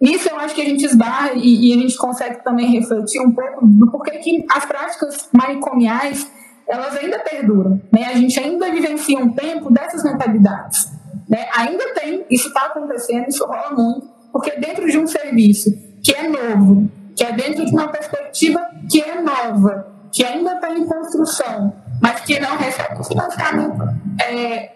nisso 0.00 0.28
eu 0.30 0.38
acho 0.38 0.54
que 0.54 0.62
a 0.62 0.64
gente 0.64 0.84
esbarra 0.84 1.32
e, 1.34 1.70
e, 1.70 1.74
a 1.76 1.82
gente 1.82 1.96
consegue 1.98 2.42
também 2.42 2.70
refletir 2.70 3.20
um 3.20 3.32
pouco 3.32 3.66
do 3.66 3.90
porquê 3.90 4.12
que 4.18 4.46
as 4.50 4.64
práticas 4.64 5.28
manicomiais 5.32 6.30
elas 6.66 6.96
ainda 6.96 7.18
perduram. 7.18 7.80
Né? 7.92 8.06
A 8.06 8.14
gente 8.14 8.40
ainda 8.40 8.70
vivencia 8.70 9.18
um 9.18 9.30
tempo 9.30 9.70
dessas 9.70 10.02
mentalidades. 10.02 10.93
Né? 11.28 11.46
Ainda 11.56 11.94
tem, 11.94 12.24
isso 12.30 12.48
está 12.48 12.66
acontecendo, 12.66 13.28
isso 13.28 13.44
rola 13.44 13.70
muito, 13.70 14.08
porque 14.32 14.52
dentro 14.52 14.88
de 14.90 14.98
um 14.98 15.06
serviço 15.06 15.70
que 16.02 16.12
é 16.14 16.28
novo, 16.28 16.90
que 17.16 17.24
é 17.24 17.32
dentro 17.32 17.64
de 17.64 17.72
uma 17.72 17.88
perspectiva 17.88 18.60
que 18.90 19.00
é 19.00 19.20
nova, 19.20 19.92
que 20.12 20.24
ainda 20.24 20.54
está 20.54 20.70
em 20.70 20.84
construção, 20.86 21.74
mas 22.02 22.20
que 22.20 22.38
não 22.38 22.56
recebe 22.56 23.00
o 23.00 23.04
financiamento 23.04 23.82
é, 24.20 24.72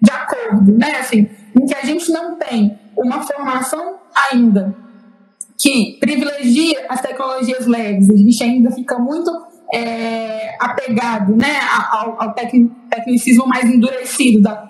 de 0.00 0.10
acordo, 0.10 0.78
né? 0.78 0.98
Assim, 1.00 1.28
em 1.56 1.66
que 1.66 1.74
a 1.74 1.84
gente 1.84 2.10
não 2.12 2.36
tem 2.36 2.78
uma 2.96 3.22
formação 3.22 3.98
ainda 4.30 4.74
que 5.58 5.98
privilegia 5.98 6.86
as 6.88 7.00
tecnologias 7.00 7.66
leves, 7.66 8.08
a 8.08 8.16
gente 8.16 8.44
ainda 8.44 8.70
fica 8.70 8.96
muito 8.98 9.30
é, 9.74 10.54
apegado 10.60 11.36
né, 11.36 11.58
ao, 11.90 12.22
ao 12.22 12.34
tecnicismo 12.34 13.46
mais 13.46 13.64
endurecido 13.64 14.40
da, 14.40 14.68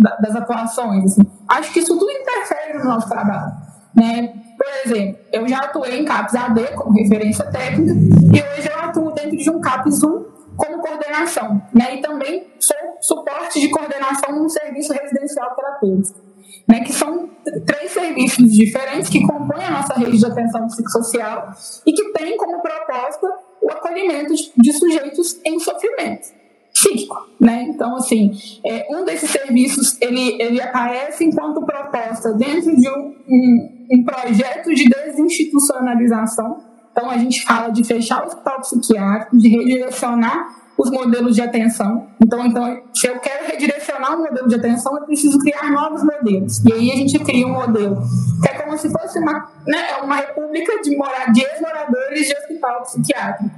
das 0.00 0.34
atuações. 0.34 1.12
Assim. 1.12 1.22
Acho 1.48 1.72
que 1.72 1.80
isso 1.80 1.98
tudo 1.98 2.10
interfere 2.10 2.78
no 2.78 2.84
nosso 2.84 3.08
trabalho. 3.08 3.52
Né? 3.94 4.32
Por 4.56 4.66
exemplo, 4.84 5.18
eu 5.32 5.48
já 5.48 5.58
atuei 5.58 6.00
em 6.00 6.04
CAPS 6.04 6.34
AD 6.34 6.62
como 6.74 6.92
referência 6.92 7.44
técnica 7.46 7.92
e 7.92 8.42
hoje 8.42 8.70
eu 8.70 8.78
atuo 8.78 9.12
dentro 9.12 9.36
de 9.36 9.50
um 9.50 9.60
CAPS 9.60 10.02
1 10.02 10.24
como 10.56 10.80
coordenação. 10.80 11.62
Né? 11.74 11.96
E 11.96 12.00
também 12.00 12.46
sou 12.58 12.76
suporte 13.00 13.60
de 13.60 13.68
coordenação 13.68 14.34
num 14.34 14.48
serviço 14.48 14.92
residencial 14.92 15.54
terapêutico. 15.54 16.30
Né, 16.68 16.80
que 16.80 16.92
são 16.92 17.28
três 17.66 17.90
serviços 17.90 18.52
diferentes 18.52 19.08
que 19.08 19.26
compõem 19.26 19.64
a 19.64 19.70
nossa 19.70 19.94
rede 19.94 20.18
de 20.18 20.26
atenção 20.26 20.66
psicossocial 20.66 21.50
e 21.84 21.92
que 21.92 22.12
têm 22.12 22.36
como 22.36 22.60
proposta 22.60 23.26
o 23.60 23.70
acolhimento 23.72 24.34
de 24.56 24.72
sujeitos 24.72 25.40
em 25.44 25.58
sofrimento 25.58 26.39
psíquico, 26.72 27.28
né? 27.38 27.64
Então, 27.68 27.96
assim, 27.96 28.32
é, 28.64 28.86
um 28.90 29.04
desses 29.04 29.30
serviços, 29.30 29.96
ele, 30.00 30.40
ele 30.40 30.60
aparece 30.60 31.24
enquanto 31.24 31.64
proposta 31.64 32.32
dentro 32.34 32.74
de 32.74 32.88
um, 32.88 33.14
um, 33.28 33.86
um 33.92 34.04
projeto 34.04 34.74
de 34.74 34.88
desinstitucionalização. 34.88 36.58
Então, 36.92 37.08
a 37.08 37.18
gente 37.18 37.44
fala 37.44 37.70
de 37.70 37.84
fechar 37.84 38.22
o 38.22 38.26
hospital 38.26 38.60
psiquiátrico, 38.60 39.36
de 39.38 39.48
redirecionar 39.48 40.69
os 40.80 40.90
modelos 40.90 41.34
de 41.34 41.42
atenção. 41.42 42.08
Então, 42.22 42.46
então, 42.46 42.82
se 42.94 43.06
eu 43.06 43.18
quero 43.20 43.46
redirecionar 43.46 44.18
um 44.18 44.22
modelo 44.22 44.48
de 44.48 44.54
atenção, 44.54 44.96
eu 44.96 45.04
preciso 45.04 45.38
criar 45.38 45.70
novos 45.70 46.02
modelos. 46.02 46.64
E 46.64 46.72
aí 46.72 46.90
a 46.90 46.96
gente 46.96 47.18
cria 47.18 47.46
um 47.46 47.52
modelo 47.52 48.00
que 48.42 48.48
é 48.48 48.54
como 48.54 48.78
se 48.78 48.90
fosse 48.90 49.18
uma, 49.18 49.50
né, 49.66 49.96
uma 50.02 50.16
república 50.16 50.80
de, 50.80 50.96
mora, 50.96 51.30
de 51.32 51.44
ex-moradores 51.44 52.26
de 52.26 52.34
hospital 52.34 52.82
psiquiátrico. 52.82 53.54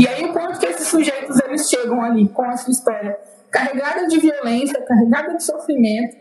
E 0.00 0.08
aí 0.08 0.24
o 0.24 0.32
quanto 0.32 0.58
que 0.58 0.66
esses 0.66 0.88
sujeitos 0.88 1.38
eles 1.40 1.68
chegam 1.68 2.02
ali 2.02 2.28
com 2.28 2.42
a 2.42 2.56
sua 2.56 2.72
história 2.72 3.14
carregada 3.50 4.06
de 4.06 4.18
violência, 4.18 4.80
carregada 4.82 5.36
de 5.36 5.44
sofrimento, 5.44 6.16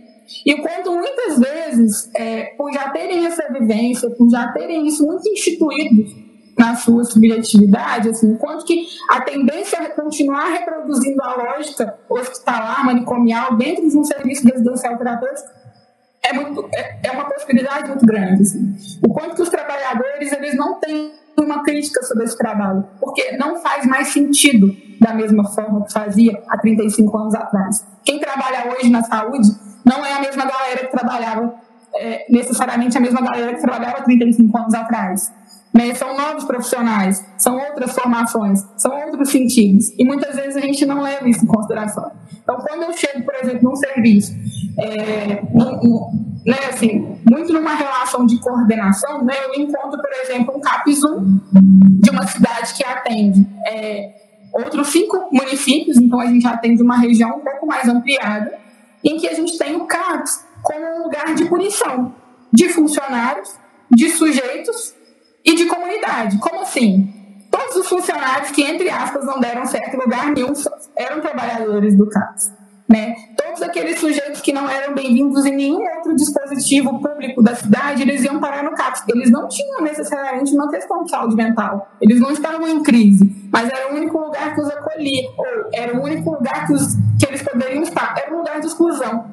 e 0.45 0.53
o 0.53 0.61
quanto 0.61 0.91
muitas 0.91 1.39
vezes, 1.39 2.09
é, 2.15 2.45
por 2.57 2.71
já 2.71 2.89
terem 2.89 3.25
essa 3.25 3.51
vivência, 3.51 4.09
por 4.09 4.29
já 4.29 4.49
terem 4.49 4.85
isso 4.87 5.05
muito 5.05 5.27
instituído 5.29 6.22
na 6.57 6.75
sua 6.75 7.03
subjetividade, 7.03 8.09
assim, 8.09 8.35
quanto 8.35 8.65
que 8.65 8.87
a 9.09 9.21
tendência 9.21 9.77
é 9.77 9.89
continuar 9.89 10.49
reproduzindo 10.49 11.21
a 11.23 11.35
lógica 11.35 11.97
hospitalar, 12.09 12.85
manicomial, 12.85 13.55
dentro 13.55 13.87
de 13.89 13.97
um 13.97 14.03
serviço 14.03 14.47
residencial 14.47 14.97
terapêutico, 14.97 15.49
é, 16.23 16.33
muito, 16.33 16.69
é, 16.73 16.99
é 17.03 17.11
uma 17.11 17.25
possibilidade 17.25 17.89
muito 17.89 18.05
grande. 18.05 18.43
Assim. 18.43 18.75
O 19.05 19.13
quanto 19.13 19.35
que 19.35 19.41
os 19.41 19.49
trabalhadores 19.49 20.31
eles 20.31 20.55
não 20.55 20.79
têm 20.79 21.11
uma 21.37 21.63
crítica 21.63 22.01
sobre 22.03 22.25
esse 22.25 22.37
trabalho, 22.37 22.85
porque 22.99 23.35
não 23.37 23.57
faz 23.57 23.85
mais 23.85 24.09
sentido 24.09 24.73
da 25.01 25.13
mesma 25.13 25.43
forma 25.51 25.83
que 25.83 25.91
fazia 25.91 26.41
há 26.47 26.57
35 26.57 27.17
anos 27.17 27.35
atrás. 27.35 27.85
Quem 28.05 28.19
trabalha 28.19 28.71
hoje 28.71 28.89
na 28.89 29.03
saúde 29.03 29.49
não 29.83 30.05
é 30.05 30.13
a 30.13 30.21
mesma 30.21 30.45
galera 30.45 30.85
que 30.85 30.91
trabalhava, 30.91 31.55
é, 31.95 32.25
necessariamente 32.29 32.97
a 32.97 33.01
mesma 33.01 33.21
galera 33.21 33.53
que 33.53 33.61
trabalhava 33.61 33.97
há 33.97 34.03
35 34.03 34.57
anos 34.57 34.73
atrás. 34.73 35.33
Né? 35.73 35.93
São 35.95 36.15
novos 36.15 36.43
profissionais, 36.43 37.25
são 37.37 37.57
outras 37.57 37.93
formações, 37.93 38.63
são 38.77 38.95
outros 39.05 39.29
sentidos. 39.29 39.91
E 39.97 40.05
muitas 40.05 40.35
vezes 40.35 40.55
a 40.55 40.61
gente 40.61 40.85
não 40.85 41.01
leva 41.01 41.27
isso 41.27 41.43
em 41.43 41.47
consideração. 41.47 42.11
Então, 42.43 42.57
quando 42.57 42.83
eu 42.83 42.93
chego, 42.93 43.23
por 43.23 43.33
exemplo, 43.35 43.69
num 43.69 43.75
serviço, 43.75 44.33
é, 44.77 45.41
né, 46.45 46.57
assim, 46.69 47.17
muito 47.29 47.51
numa 47.51 47.73
relação 47.73 48.25
de 48.25 48.39
coordenação, 48.39 49.23
né, 49.23 49.33
eu 49.45 49.61
encontro, 49.61 49.99
por 49.99 50.11
exemplo, 50.23 50.55
um 50.55 50.59
CAPS 50.59 51.03
1 51.03 51.39
de 52.01 52.09
uma 52.11 52.27
cidade 52.27 52.73
que 52.75 52.85
atende 52.85 53.47
é, 53.65 54.13
outros 54.53 54.89
cinco 54.89 55.29
municípios, 55.31 55.97
então 55.97 56.19
a 56.19 56.27
gente 56.27 56.45
atende 56.45 56.83
uma 56.83 56.97
região 56.97 57.37
um 57.37 57.39
pouco 57.39 57.65
mais 57.65 57.87
ampliada, 57.87 58.59
em 59.03 59.17
que 59.17 59.27
a 59.27 59.33
gente 59.33 59.57
tem 59.57 59.75
o 59.75 59.85
CAPS 59.85 60.45
como 60.61 60.85
um 60.85 61.03
lugar 61.03 61.33
de 61.33 61.45
punição 61.45 62.13
de 62.51 62.69
funcionários, 62.69 63.57
de 63.91 64.09
sujeitos 64.11 64.93
e 65.43 65.55
de 65.55 65.65
comunidade. 65.65 66.37
Como 66.37 66.61
assim? 66.61 67.11
Todos 67.51 67.75
os 67.75 67.87
funcionários 67.87 68.51
que, 68.51 68.63
entre 68.63 68.89
aspas, 68.89 69.25
não 69.25 69.39
deram 69.39 69.65
certo 69.65 69.95
em 69.95 69.99
lugar 69.99 70.31
nenhum 70.31 70.53
eram 70.95 71.21
trabalhadores 71.21 71.95
do 71.95 72.09
CAPS. 72.09 72.51
Né? 72.89 73.15
Todos 73.37 73.61
aqueles 73.61 73.99
sujeitos 73.99 74.41
que 74.41 74.51
não 74.51 74.69
eram 74.69 74.93
bem-vindos 74.93 75.45
em 75.45 75.55
nenhum 75.55 75.81
outro 75.95 76.15
dispositivo 76.15 76.99
público 76.99 77.41
da 77.41 77.55
cidade, 77.55 78.01
eles 78.01 78.23
iam 78.23 78.39
parar 78.39 78.63
no 78.63 78.71
CAPS. 78.71 79.03
Eles 79.07 79.31
não 79.31 79.47
tinham 79.47 79.81
necessariamente 79.81 80.53
uma 80.53 80.69
questão 80.69 81.03
de 81.03 81.11
saúde 81.11 81.35
mental. 81.35 81.87
Eles 82.01 82.19
não 82.19 82.31
estavam 82.31 82.67
em 82.67 82.83
crise, 82.83 83.49
mas 83.51 83.69
era 83.69 83.93
o 83.93 83.95
único 83.95 84.17
lugar 84.17 84.53
que 84.53 84.61
os 84.61 84.69
acolhia, 84.69 85.29
ou 85.37 85.45
era 85.73 85.97
o 85.97 86.03
único 86.03 86.31
lugar 86.31 86.67
que, 86.67 86.73
os, 86.73 86.95
que 87.19 87.25
eles 87.27 87.41
poderiam 87.41 87.83
estar. 87.83 88.15
Era 88.17 88.33
um 88.33 88.39
lugar 88.39 88.59
de 88.59 88.67
exclusão. 88.67 89.25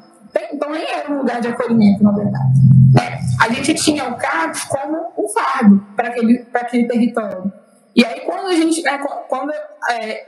Então 0.53 0.71
nem 0.71 0.85
era 0.85 1.13
um 1.13 1.19
lugar 1.19 1.41
de 1.41 1.49
acolhimento, 1.49 2.03
na 2.03 2.13
verdade. 2.13 2.53
É, 3.01 3.45
a 3.45 3.53
gente 3.53 3.75
tinha 3.75 4.09
o 4.09 4.17
CAPS 4.17 4.65
como 4.65 5.13
um 5.19 5.29
fardo 5.29 5.85
para 5.97 6.09
aquele, 6.09 6.47
aquele 6.53 6.89
território. 6.89 7.53
E 7.95 8.05
aí 8.05 8.21
quando 8.21 8.47
a 8.47 8.55
gente, 8.55 8.83
né, 8.83 8.99
quando 9.29 9.53
é, 9.91 10.27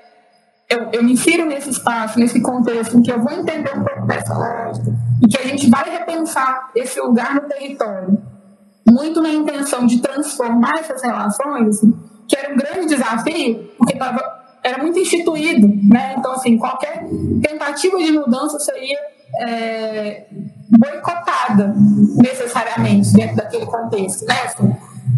eu, 0.73 0.89
eu 0.93 1.05
me 1.05 1.13
insiro 1.13 1.45
nesse 1.45 1.71
espaço, 1.71 2.19
nesse 2.19 2.41
contexto, 2.41 2.97
em 2.97 3.03
que 3.03 3.13
eu 3.13 3.21
vou 3.21 3.33
entender 3.33 3.77
um 3.77 3.85
pouco 3.85 4.07
dessa 4.07 4.35
lógica, 4.35 4.93
e 5.23 5.29
que 5.29 5.39
a 5.39 5.47
gente 5.47 5.69
vai 5.69 5.85
repensar 5.85 6.71
esse 6.75 6.99
lugar 7.01 7.35
no 7.35 7.43
território, 7.43 8.19
muito 8.89 9.21
na 9.21 9.31
intenção 9.31 9.87
de 9.87 10.01
transformar 10.01 10.79
essas 10.79 11.03
relações, 11.03 11.69
assim, 11.69 11.95
que 12.27 12.37
era 12.37 12.53
um 12.53 12.57
grande 12.57 12.87
desafio, 12.87 13.71
porque 13.77 13.97
tava, 13.97 14.23
era 14.63 14.83
muito 14.83 14.99
instituído, 14.99 15.69
né? 15.93 16.15
Então, 16.17 16.33
assim, 16.33 16.57
qualquer 16.57 17.05
tentativa 17.43 17.99
de 17.99 18.13
mudança 18.13 18.59
seria 18.59 18.99
é, 19.41 20.25
boicotada 20.69 21.75
necessariamente 22.17 23.13
dentro 23.13 23.37
daquele 23.37 23.67
contexto, 23.67 24.27
né? 24.27 24.35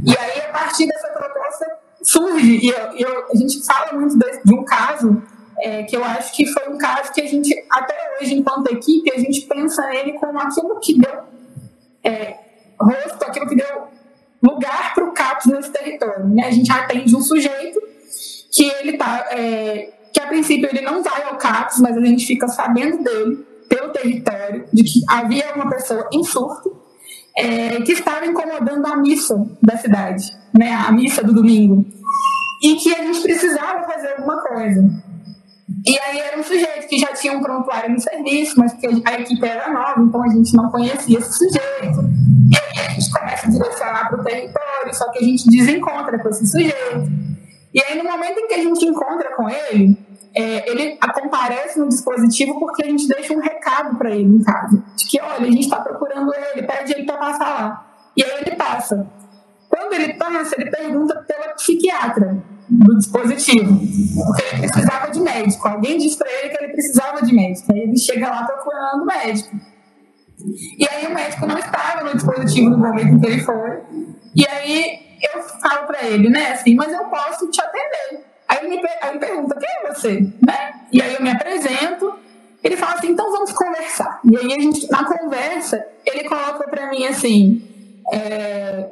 E 0.04 0.16
aí, 0.16 0.40
a 0.40 0.52
partir 0.52 0.86
dessa 0.86 1.08
proposta, 1.08 1.66
surge, 2.02 2.58
e 2.62 2.68
eu, 2.68 2.92
eu, 2.96 3.26
a 3.30 3.36
gente 3.36 3.64
fala 3.64 3.92
muito 3.98 4.18
de, 4.18 4.42
de 4.44 4.54
um 4.54 4.64
caso 4.64 5.22
é, 5.60 5.82
que 5.84 5.96
eu 5.96 6.04
acho 6.04 6.34
que 6.34 6.46
foi 6.46 6.68
um 6.68 6.78
caso 6.78 7.12
que 7.12 7.20
a 7.20 7.26
gente, 7.26 7.54
até 7.70 7.94
hoje, 8.20 8.34
enquanto 8.34 8.72
equipe, 8.72 9.10
a 9.12 9.18
gente 9.18 9.42
pensa 9.42 9.86
nele 9.88 10.12
como 10.14 10.38
aquilo 10.38 10.78
que 10.80 10.98
deu 10.98 11.22
é, 12.02 12.36
rosto, 12.78 13.24
aquilo 13.24 13.48
que 13.48 13.56
deu 13.56 13.88
lugar 14.42 14.94
para 14.94 15.04
o 15.04 15.12
CAPS 15.12 15.46
nesse 15.46 15.70
território. 15.70 16.26
Né? 16.28 16.46
A 16.46 16.50
gente 16.50 16.70
atende 16.70 17.16
um 17.16 17.20
sujeito 17.20 17.80
que 18.52 18.64
ele 18.64 18.96
tá, 18.98 19.26
é, 19.30 19.92
que 20.12 20.20
a 20.20 20.26
princípio 20.26 20.68
ele 20.70 20.82
não 20.82 21.02
vai 21.02 21.22
ao 21.22 21.36
CAPS, 21.36 21.80
mas 21.80 21.96
a 21.96 22.04
gente 22.04 22.26
fica 22.26 22.46
sabendo 22.46 23.02
dele, 23.02 23.46
pelo 23.74 23.92
território, 23.92 24.66
de 24.72 24.84
que 24.84 25.00
havia 25.08 25.52
uma 25.54 25.68
pessoa 25.68 26.08
em 26.12 26.22
surto, 26.22 26.80
é, 27.36 27.80
que 27.80 27.92
estava 27.92 28.24
incomodando 28.24 28.86
a 28.86 28.96
missa 28.96 29.34
da 29.60 29.76
cidade, 29.76 30.24
né, 30.56 30.72
a 30.72 30.92
missa 30.92 31.22
do 31.22 31.34
domingo, 31.34 31.84
e 32.62 32.76
que 32.76 32.94
a 32.94 33.02
gente 33.02 33.20
precisava 33.20 33.82
fazer 33.84 34.12
alguma 34.12 34.40
coisa. 34.42 34.88
E 35.84 35.98
aí 35.98 36.18
era 36.18 36.38
um 36.38 36.44
sujeito 36.44 36.86
que 36.88 36.98
já 36.98 37.08
tinha 37.08 37.32
um 37.32 37.42
prontuário 37.42 37.90
no 37.90 38.00
serviço, 38.00 38.58
mas 38.58 38.72
que 38.74 38.86
a 38.86 39.20
equipe 39.20 39.44
era 39.44 39.70
nova, 39.72 40.00
então 40.00 40.22
a 40.22 40.28
gente 40.28 40.54
não 40.54 40.70
conhecia 40.70 41.18
esse 41.18 41.32
sujeito. 41.32 42.00
E 42.50 42.56
aí 42.56 42.86
a 42.86 42.90
gente 42.90 43.10
começa 43.10 43.46
a 43.46 43.50
direcionar 43.50 44.08
para 44.08 44.20
o 44.20 44.24
território, 44.24 44.94
só 44.94 45.10
que 45.10 45.18
a 45.18 45.22
gente 45.22 45.48
desencontra 45.50 46.18
com 46.18 46.28
esse 46.28 46.46
sujeito. 46.46 47.12
E 47.72 47.82
aí 47.82 47.98
no 47.98 48.04
momento 48.04 48.38
em 48.38 48.46
que 48.46 48.54
a 48.54 48.62
gente 48.62 48.84
encontra 48.84 49.34
com 49.34 49.48
ele, 49.50 49.98
é, 50.34 50.68
ele 50.68 50.98
comparece 51.14 51.78
no 51.78 51.88
dispositivo 51.88 52.58
porque 52.58 52.84
a 52.84 52.88
gente 52.88 53.06
deixa 53.06 53.32
um 53.32 53.40
recado 53.40 53.96
para 53.96 54.10
ele 54.10 54.36
em 54.36 54.42
casa. 54.42 54.82
De 54.96 55.06
que, 55.06 55.20
olha, 55.20 55.46
a 55.46 55.50
gente 55.50 55.60
está 55.60 55.80
procurando 55.80 56.32
ele, 56.34 56.66
pede 56.66 56.92
ele 56.92 57.04
para 57.04 57.16
passar 57.16 57.48
lá. 57.48 57.86
E 58.16 58.22
aí 58.24 58.30
ele 58.40 58.56
passa. 58.56 59.06
Quando 59.68 59.92
ele 59.92 60.14
passa, 60.14 60.60
ele 60.60 60.70
pergunta 60.70 61.14
pela 61.26 61.54
psiquiatra 61.54 62.42
do 62.68 62.96
dispositivo, 62.96 63.78
porque 64.16 64.42
ele 64.54 64.68
precisava 64.68 65.10
de 65.10 65.20
médico. 65.20 65.68
Alguém 65.68 65.98
disse 65.98 66.16
para 66.16 66.30
ele 66.30 66.48
que 66.48 66.64
ele 66.64 66.72
precisava 66.72 67.22
de 67.22 67.34
médico. 67.34 67.72
Aí 67.72 67.80
ele 67.80 67.96
chega 67.96 68.28
lá 68.28 68.44
procurando 68.44 69.04
médico. 69.04 69.56
E 70.78 70.88
aí 70.88 71.06
o 71.06 71.14
médico 71.14 71.46
não 71.46 71.58
estava 71.58 72.04
no 72.04 72.14
dispositivo 72.14 72.70
no 72.70 72.78
momento 72.78 73.14
em 73.14 73.20
que 73.20 73.26
ele 73.26 73.40
foi. 73.40 73.82
E 74.34 74.46
aí 74.48 74.98
eu 75.22 75.42
falo 75.42 75.86
para 75.86 76.04
ele, 76.04 76.28
né, 76.28 76.52
assim, 76.52 76.74
mas 76.74 76.92
eu 76.92 77.04
posso 77.04 77.48
te 77.50 77.60
atender. 77.60 78.33
Aí 78.48 78.58
ele, 78.58 78.68
me, 78.68 78.88
aí 79.00 79.18
pergunta, 79.18 79.56
quem 79.58 79.68
é 79.68 79.92
você? 79.92 80.20
Né? 80.46 80.74
E 80.92 81.02
aí 81.02 81.14
eu 81.14 81.22
me 81.22 81.30
apresento, 81.30 82.18
ele 82.62 82.76
fala 82.76 82.94
assim, 82.94 83.08
então 83.08 83.30
vamos 83.30 83.52
conversar. 83.52 84.20
E 84.24 84.36
aí 84.36 84.52
a 84.52 84.60
gente, 84.60 84.90
na 84.90 85.04
conversa, 85.04 85.84
ele 86.04 86.28
coloca 86.28 86.68
para 86.68 86.90
mim 86.90 87.06
assim, 87.06 87.62
é, 88.12 88.90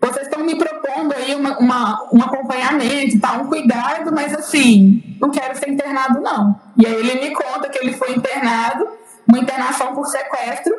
vocês 0.00 0.26
estão 0.26 0.44
me 0.44 0.56
propondo 0.56 1.14
aí 1.14 1.34
uma, 1.34 1.58
uma, 1.58 2.08
um 2.12 2.22
acompanhamento, 2.22 3.20
tá? 3.20 3.32
um 3.34 3.46
cuidado, 3.46 4.12
mas 4.12 4.34
assim, 4.34 5.02
não 5.20 5.30
quero 5.30 5.56
ser 5.56 5.70
internado, 5.70 6.20
não. 6.20 6.60
E 6.76 6.86
aí 6.86 6.94
ele 6.94 7.20
me 7.20 7.34
conta 7.34 7.68
que 7.68 7.78
ele 7.78 7.94
foi 7.94 8.12
internado, 8.12 8.86
uma 9.26 9.38
internação 9.38 9.94
por 9.94 10.06
sequestro, 10.06 10.74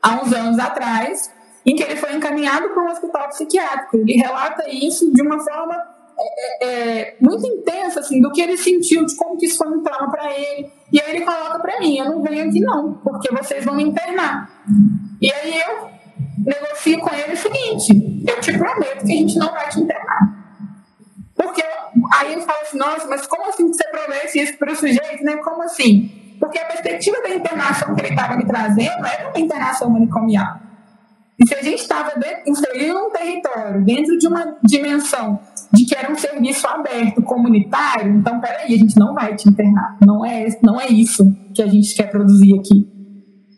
há 0.00 0.14
uns 0.22 0.32
anos 0.32 0.58
atrás, 0.58 1.30
em 1.66 1.76
que 1.76 1.82
ele 1.82 1.96
foi 1.96 2.14
encaminhado 2.14 2.70
para 2.70 2.82
um 2.82 2.90
hospital 2.90 3.28
psiquiátrico. 3.28 3.96
Ele 3.96 4.14
relata 4.14 4.64
isso 4.68 5.12
de 5.12 5.22
uma 5.22 5.38
forma 5.38 5.93
é, 6.18 6.66
é, 6.66 7.00
é 7.00 7.16
muito 7.20 7.46
intensa, 7.46 8.00
assim, 8.00 8.20
do 8.20 8.32
que 8.32 8.40
ele 8.40 8.56
sentiu, 8.56 9.04
de 9.04 9.16
como 9.16 9.36
que 9.36 9.46
isso 9.46 9.58
foi 9.58 9.68
um 9.68 9.82
trauma 9.82 10.10
para 10.10 10.32
ele. 10.32 10.70
E 10.92 11.00
aí 11.00 11.16
ele 11.16 11.24
coloca 11.24 11.58
para 11.58 11.80
mim, 11.80 11.98
eu 11.98 12.06
não 12.06 12.22
venho 12.22 12.48
aqui 12.48 12.60
não, 12.60 12.94
porque 12.94 13.32
vocês 13.34 13.64
vão 13.64 13.74
me 13.74 13.82
internar. 13.82 14.50
E 15.20 15.32
aí 15.32 15.60
eu 15.60 15.88
negocio 16.44 16.98
com 17.00 17.14
ele 17.14 17.32
o 17.32 17.36
seguinte: 17.36 18.24
eu 18.26 18.40
te 18.40 18.56
prometo 18.56 19.04
que 19.04 19.12
a 19.12 19.16
gente 19.16 19.38
não 19.38 19.50
vai 19.50 19.68
te 19.68 19.80
internar. 19.80 20.44
Porque 21.34 21.64
aí 22.18 22.32
ele 22.32 22.42
fala 22.42 22.60
assim: 22.62 22.78
nossa, 22.78 23.06
mas 23.08 23.26
como 23.26 23.48
assim 23.48 23.66
você 23.68 23.84
promete 23.88 24.38
isso 24.38 24.56
para 24.58 24.72
o 24.72 24.76
sujeito, 24.76 25.24
né? 25.24 25.36
Como 25.38 25.62
assim? 25.62 26.36
Porque 26.38 26.58
a 26.58 26.64
perspectiva 26.66 27.22
da 27.22 27.30
internação 27.30 27.94
que 27.94 28.02
ele 28.02 28.14
estava 28.14 28.36
me 28.36 28.44
trazendo 28.44 29.06
era 29.06 29.28
uma 29.28 29.38
internação 29.38 29.90
manicomial. 29.90 30.63
E 31.38 31.48
se 31.48 31.54
a 31.54 31.62
gente 31.62 31.80
estava 31.80 32.12
inserindo 32.46 32.98
um 32.98 33.10
território 33.10 33.84
dentro 33.84 34.16
de 34.18 34.26
uma 34.28 34.56
dimensão 34.62 35.40
de 35.72 35.84
que 35.84 35.96
era 35.96 36.10
um 36.10 36.16
serviço 36.16 36.66
aberto, 36.66 37.22
comunitário, 37.22 38.12
então 38.12 38.40
peraí, 38.40 38.74
a 38.74 38.78
gente 38.78 38.96
não 38.96 39.14
vai 39.14 39.34
te 39.34 39.48
internar. 39.48 39.96
Não 40.00 40.24
é, 40.24 40.46
não 40.62 40.80
é 40.80 40.86
isso 40.88 41.24
que 41.52 41.60
a 41.60 41.66
gente 41.66 41.94
quer 41.94 42.08
produzir 42.10 42.58
aqui. 42.58 42.94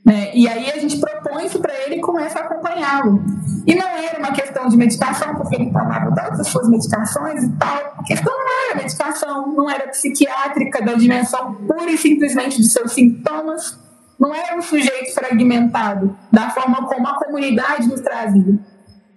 Né? 0.07 0.31
E 0.35 0.49
aí 0.49 0.71
a 0.71 0.79
gente 0.79 0.99
propõe 0.99 1.47
isso 1.47 1.59
para 1.59 1.75
ele 1.85 1.97
e 1.97 2.01
começa 2.01 2.39
a 2.39 2.43
acompanhá-lo. 2.43 3.21
E 3.67 3.75
não 3.75 3.89
era 3.89 4.21
uma 4.21 4.31
questão 4.31 4.69
de 4.69 4.77
medicação, 4.77 5.35
porque 5.35 5.57
ele 5.57 5.73
tomava 5.73 6.15
todas 6.15 6.41
as 6.41 6.47
suas 6.47 6.69
medicações 6.69 7.43
e 7.43 7.53
tal. 7.57 7.95
A 7.99 8.05
questão 8.05 8.33
não 8.33 8.71
era 8.71 8.77
medicação, 8.77 9.53
não 9.53 9.69
era 9.69 9.89
psiquiátrica 9.89 10.83
da 10.83 10.95
dimensão 10.95 11.55
pura 11.55 11.91
e 11.91 11.99
simplesmente 11.99 12.59
de 12.59 12.69
seus 12.69 12.93
sintomas. 12.93 13.77
Não 14.19 14.35
era 14.35 14.57
um 14.57 14.63
sujeito 14.63 15.13
fragmentado 15.15 16.17
da 16.33 16.51
forma 16.51 16.87
como 16.87 17.07
a 17.07 17.19
comunidade 17.19 17.87
nos 17.89 18.01
trazia. 18.01 18.59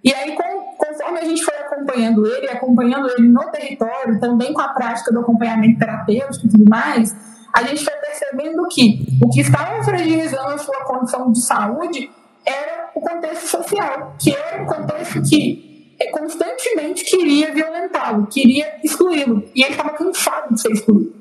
E 0.02 0.14
aí, 0.14 0.34
conforme 0.78 1.18
a 1.18 1.24
gente 1.24 1.44
foi 1.44 1.56
acompanhando 1.56 2.26
ele, 2.26 2.48
acompanhando 2.48 3.10
ele 3.10 3.28
no 3.28 3.50
território, 3.50 4.18
também 4.18 4.52
com 4.52 4.60
a 4.60 4.68
prática 4.68 5.12
do 5.12 5.20
acompanhamento 5.20 5.78
terapêutico 5.78 6.46
e 6.46 6.50
tudo 6.50 6.64
mais, 6.68 7.14
a 7.52 7.62
gente 7.64 7.84
foi 7.84 7.94
percebendo 7.94 8.66
que 8.68 9.18
o 9.22 9.28
que 9.28 9.40
estava 9.40 9.82
fragilizando 9.82 10.54
a 10.54 10.58
sua 10.58 10.84
condição 10.84 11.30
de 11.32 11.42
saúde 11.42 12.10
era 12.46 12.90
o 12.94 13.00
contexto 13.00 13.46
social, 13.46 14.14
que 14.18 14.34
era 14.34 14.62
um 14.62 14.66
contexto 14.66 15.22
que 15.22 15.94
é, 16.00 16.10
constantemente 16.10 17.04
queria 17.04 17.52
violentá-lo, 17.52 18.26
queria 18.26 18.76
excluí-lo. 18.82 19.44
E 19.54 19.62
ele 19.62 19.72
estava 19.72 19.90
cansado 19.90 20.54
de 20.54 20.60
ser 20.60 20.72
excluído. 20.72 21.19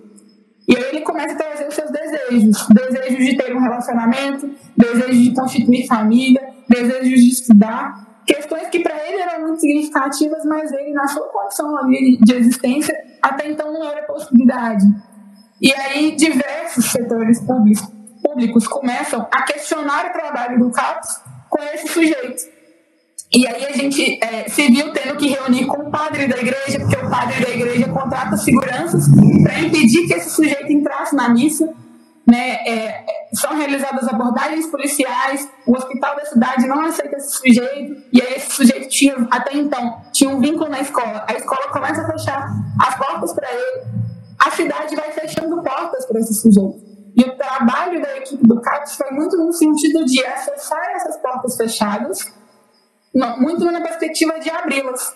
E 0.69 0.77
aí 0.77 0.83
ele 0.89 1.01
começa 1.01 1.33
a 1.33 1.37
trazer 1.37 1.67
os 1.67 1.73
seus 1.73 1.89
desejos: 1.89 2.67
desejos 2.67 3.25
de 3.25 3.35
ter 3.35 3.55
um 3.55 3.59
relacionamento, 3.59 4.51
desejos 4.77 5.17
de 5.17 5.33
constituir 5.33 5.87
família, 5.87 6.47
desejos 6.69 7.19
de 7.19 7.29
estudar. 7.29 8.07
Questões 8.23 8.67
que 8.67 8.79
para 8.81 8.95
ele 9.07 9.19
eram 9.19 9.47
muito 9.47 9.59
significativas, 9.59 10.45
mas 10.45 10.71
ele, 10.71 10.91
na 10.91 11.07
sua 11.07 11.27
condição 11.29 11.75
ali 11.77 12.19
de 12.21 12.35
existência, 12.35 12.95
até 13.19 13.49
então 13.49 13.73
não 13.73 13.83
era 13.83 14.03
possibilidade. 14.03 14.85
E 15.59 15.73
aí 15.73 16.15
diversos 16.15 16.91
setores 16.91 17.41
públicos, 17.41 17.87
públicos 18.21 18.67
começam 18.67 19.27
a 19.31 19.41
questionar 19.41 20.05
o 20.05 20.13
trabalho 20.13 20.59
do 20.59 20.69
CAPS 20.69 21.23
com 21.49 21.63
esse 21.63 21.87
sujeito. 21.87 22.58
E 23.31 23.45
aí 23.45 23.65
a 23.65 23.73
gente 23.73 24.19
é, 24.23 24.49
se 24.49 24.67
viu 24.71 24.91
tendo 24.91 25.15
que 25.15 25.27
reunir 25.27 25.65
com 25.65 25.77
o 25.83 25.91
padre 25.91 26.27
da 26.27 26.37
igreja, 26.37 26.79
porque 26.79 26.95
o 26.95 27.09
padre 27.09 27.45
da 27.45 27.49
igreja 27.51 27.87
contrata 27.87 28.35
seguranças 28.37 29.05
para 29.43 29.59
impedir 29.59 30.07
que 30.07 30.13
esse 30.13 30.31
sujeito 30.31 30.71
entrasse 30.71 31.15
na 31.15 31.29
missa. 31.29 31.71
né, 32.29 32.57
é, 32.67 33.05
são 33.33 33.55
realizadas 33.55 34.07
abordagens 34.07 34.67
policiais, 34.67 35.49
o 35.65 35.75
hospital 35.75 36.15
da 36.15 36.25
cidade 36.25 36.67
não 36.67 36.81
aceita 36.81 37.15
esse 37.17 37.37
sujeito, 37.37 38.03
e 38.13 38.21
aí 38.21 38.35
esse 38.35 38.51
sujeito 38.51 38.87
tinha, 38.87 39.15
até 39.31 39.55
então, 39.55 40.01
tinha 40.13 40.29
um 40.29 40.39
vínculo 40.39 40.69
na 40.69 40.79
escola. 40.79 41.25
A 41.27 41.33
escola 41.33 41.71
começa 41.71 42.01
a 42.01 42.11
fechar 42.11 42.49
as 42.81 42.95
portas 42.95 43.33
para 43.33 43.51
ele, 43.51 43.83
a 44.37 44.51
cidade 44.51 44.95
vai 44.95 45.11
fechando 45.11 45.61
portas 45.61 46.05
para 46.05 46.19
esse 46.19 46.33
sujeito. 46.35 46.87
E 47.15 47.23
o 47.23 47.35
trabalho 47.35 48.01
da 48.01 48.17
equipe 48.17 48.47
do 48.47 48.61
CAPS 48.61 48.95
foi 48.95 49.11
muito 49.11 49.35
no 49.35 49.51
sentido 49.51 50.05
de 50.05 50.23
acessar 50.23 50.91
essas 50.95 51.17
portas 51.17 51.57
fechadas, 51.57 52.31
muito 53.13 53.65
na 53.65 53.81
perspectiva 53.81 54.39
de 54.39 54.49
abri-las. 54.49 55.15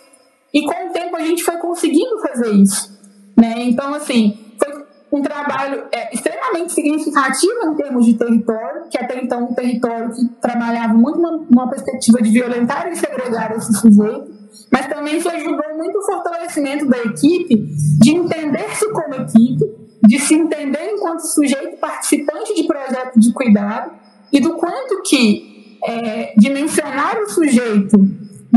E 0.53 0.61
com 0.65 0.89
o 0.89 0.91
tempo 0.91 1.15
a 1.15 1.21
gente 1.21 1.43
foi 1.43 1.57
conseguindo 1.57 2.19
fazer 2.19 2.51
isso. 2.51 2.93
Né? 3.37 3.55
Então, 3.63 3.93
assim, 3.93 4.37
foi 4.57 4.83
um 5.11 5.21
trabalho 5.21 5.85
é, 5.91 6.13
extremamente 6.13 6.73
significativo 6.73 7.67
em 7.67 7.75
termos 7.75 8.05
de 8.05 8.13
território, 8.15 8.87
que 8.89 8.97
até 8.97 9.19
então 9.19 9.45
um 9.45 9.53
território 9.53 10.11
que 10.11 10.27
trabalhava 10.41 10.93
muito 10.93 11.19
numa, 11.19 11.69
perspectiva 11.69 12.21
de 12.21 12.31
violentar 12.31 12.87
e 12.91 12.95
segregar 12.95 13.55
esse 13.55 13.73
sujeito, 13.73 14.31
mas 14.71 14.87
também 14.87 15.17
isso 15.17 15.29
ajudou 15.29 15.77
muito 15.77 15.99
o 15.99 16.05
fortalecimento 16.05 16.87
da 16.87 16.97
equipe 16.97 17.55
de 17.99 18.11
entender-se 18.11 18.91
como 18.91 19.15
equipe, 19.15 19.65
de 20.07 20.19
se 20.19 20.35
entender 20.35 20.91
enquanto 20.93 21.21
sujeito 21.21 21.77
participante 21.77 22.55
de 22.55 22.63
projeto 22.63 23.19
de 23.19 23.31
cuidado 23.33 23.91
e 24.31 24.39
do 24.39 24.55
quanto 24.55 25.01
que 25.03 25.52
é, 25.86 26.34
dimensionar 26.38 27.17
o 27.19 27.29
sujeito 27.29 27.97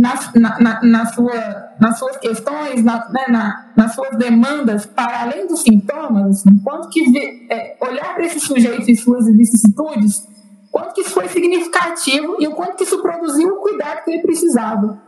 nas, 0.01 0.33
na, 0.35 0.61
na, 0.61 0.83
na 0.83 1.07
sua, 1.07 1.75
nas 1.81 1.99
suas 1.99 2.17
questões, 2.19 2.85
na, 2.85 3.09
né, 3.09 3.25
na, 3.29 3.73
nas 3.77 3.95
suas 3.95 4.17
demandas, 4.17 4.85
para 4.85 5.23
além 5.23 5.47
dos 5.47 5.63
sintomas, 5.63 6.41
assim, 6.41 6.59
quanto 6.63 6.89
que 6.91 7.47
é, 7.51 7.77
olhar 7.81 8.15
para 8.15 8.27
esse 8.27 8.41
sujeito 8.41 8.91
e 8.91 8.97
suas 8.97 9.25
vicissitudes, 9.27 10.27
quanto 10.71 10.93
que 10.93 11.01
isso 11.01 11.11
foi 11.11 11.29
significativo 11.29 12.37
e 12.39 12.47
o 12.47 12.55
quanto 12.55 12.77
que 12.77 12.85
isso 12.85 13.01
produziu 13.01 13.49
o 13.49 13.61
cuidado 13.63 14.05
que 14.05 14.11
ele 14.11 14.23
precisava. 14.23 15.01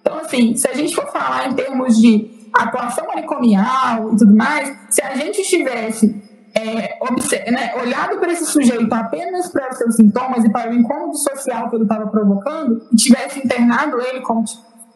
Então, 0.00 0.18
assim, 0.18 0.54
se 0.54 0.68
a 0.68 0.74
gente 0.74 0.94
for 0.94 1.06
falar 1.08 1.50
em 1.50 1.54
termos 1.54 2.00
de 2.00 2.30
atuação 2.54 3.06
manicomial 3.08 4.12
e 4.12 4.16
tudo 4.16 4.36
mais, 4.36 4.72
se 4.88 5.02
a 5.02 5.16
gente 5.16 5.42
tivesse 5.42 6.22
é, 6.56 7.50
né, 7.50 7.74
olhado 7.76 8.18
para 8.18 8.32
esse 8.32 8.46
sujeito 8.46 8.92
apenas 8.92 9.48
para 9.48 9.70
os 9.70 9.76
seus 9.76 9.96
sintomas 9.96 10.42
e 10.44 10.50
para 10.50 10.70
o 10.70 10.74
incômodo 10.74 11.16
social 11.16 11.68
que 11.68 11.76
ele 11.76 11.84
estava 11.84 12.06
provocando, 12.06 12.82
e 12.90 12.96
tivesse 12.96 13.40
internado 13.40 14.00
ele 14.00 14.20
como 14.22 14.42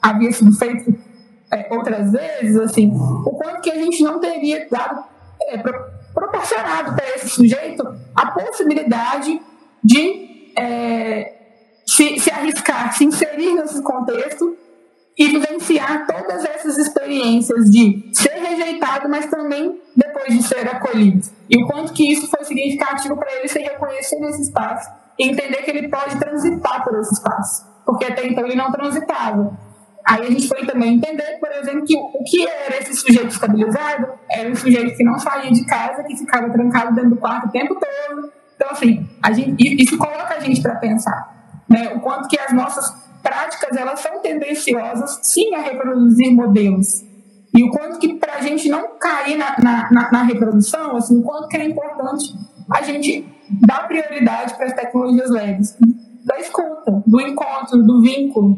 havia 0.00 0.32
sido 0.32 0.52
feito 0.52 0.94
é, 1.52 1.68
outras 1.70 2.12
vezes, 2.12 2.56
assim, 2.56 2.90
o 2.90 3.30
quanto 3.32 3.60
que 3.60 3.70
a 3.70 3.74
gente 3.74 4.02
não 4.02 4.18
teria 4.18 4.66
dado, 4.70 5.04
é, 5.42 5.58
proporcionado 6.14 6.94
para 6.94 7.08
esse 7.16 7.28
sujeito 7.28 7.86
a 8.14 8.26
possibilidade 8.30 9.40
de 9.84 10.52
é, 10.56 11.34
se, 11.86 12.18
se 12.18 12.30
arriscar, 12.30 12.96
se 12.96 13.04
inserir 13.04 13.54
nesse 13.54 13.82
contexto 13.82 14.56
e 15.20 15.28
vivenciar 15.28 16.06
todas 16.06 16.42
essas 16.46 16.78
experiências 16.78 17.66
de 17.66 18.08
ser 18.10 18.32
rejeitado, 18.32 19.06
mas 19.06 19.26
também 19.26 19.78
depois 19.94 20.34
de 20.34 20.42
ser 20.42 20.66
acolhido. 20.66 21.28
E 21.50 21.62
o 21.62 21.66
quanto 21.66 21.92
que 21.92 22.10
isso 22.10 22.26
foi 22.26 22.42
significativo 22.42 23.14
para 23.18 23.30
ele 23.34 23.46
se 23.46 23.58
reconhecer 23.58 24.18
nesse 24.18 24.40
espaço 24.40 24.90
e 25.18 25.28
entender 25.28 25.58
que 25.58 25.70
ele 25.72 25.88
pode 25.88 26.18
transitar 26.18 26.82
por 26.82 26.98
esse 26.98 27.12
espaço, 27.12 27.66
porque 27.84 28.06
até 28.06 28.26
então 28.26 28.46
ele 28.46 28.56
não 28.56 28.72
transitava. 28.72 29.58
Aí 30.06 30.22
a 30.22 30.30
gente 30.30 30.48
foi 30.48 30.64
também 30.64 30.94
entender, 30.94 31.38
por 31.38 31.52
exemplo, 31.52 31.84
que 31.84 31.94
o 31.94 32.24
que 32.24 32.48
era 32.48 32.78
esse 32.78 32.94
sujeito 32.94 33.28
estabilizado 33.28 34.08
era 34.30 34.48
um 34.48 34.56
sujeito 34.56 34.96
que 34.96 35.04
não 35.04 35.18
saía 35.18 35.52
de 35.52 35.66
casa, 35.66 36.02
que 36.02 36.16
ficava 36.16 36.48
trancado 36.48 36.94
dentro 36.94 37.10
do 37.10 37.16
quarto 37.16 37.46
o 37.48 37.50
tempo 37.50 37.74
todo. 37.74 38.32
Então, 38.56 38.70
assim, 38.70 39.06
gente, 39.34 39.82
isso 39.82 39.98
coloca 39.98 40.34
a 40.34 40.40
gente 40.40 40.62
para 40.62 40.76
pensar. 40.76 41.60
Né? 41.68 41.92
O 41.94 42.00
quanto 42.00 42.26
que 42.26 42.40
as 42.40 42.54
nossas 42.54 43.09
práticas 43.22 43.76
elas 43.76 44.00
são 44.00 44.20
tendenciosas 44.20 45.20
sim 45.22 45.54
a 45.54 45.60
reproduzir 45.60 46.32
modelos. 46.32 47.04
E 47.56 47.64
o 47.64 47.70
quanto 47.70 47.98
que 47.98 48.14
para 48.14 48.34
a 48.34 48.40
gente 48.40 48.68
não 48.68 48.96
cair 48.98 49.36
na, 49.36 49.56
na, 49.58 50.10
na, 50.10 50.22
reprodução, 50.22 50.96
assim, 50.96 51.18
o 51.18 51.22
quanto 51.22 51.48
que 51.48 51.56
é 51.56 51.64
importante 51.64 52.32
a 52.70 52.82
gente 52.82 53.26
dar 53.66 53.88
prioridade 53.88 54.54
para 54.54 54.66
as 54.66 54.72
tecnologias 54.72 55.30
leves. 55.30 55.76
Da 56.24 56.38
escuta, 56.38 57.02
do 57.06 57.20
encontro, 57.20 57.82
do 57.82 58.00
vínculo, 58.00 58.56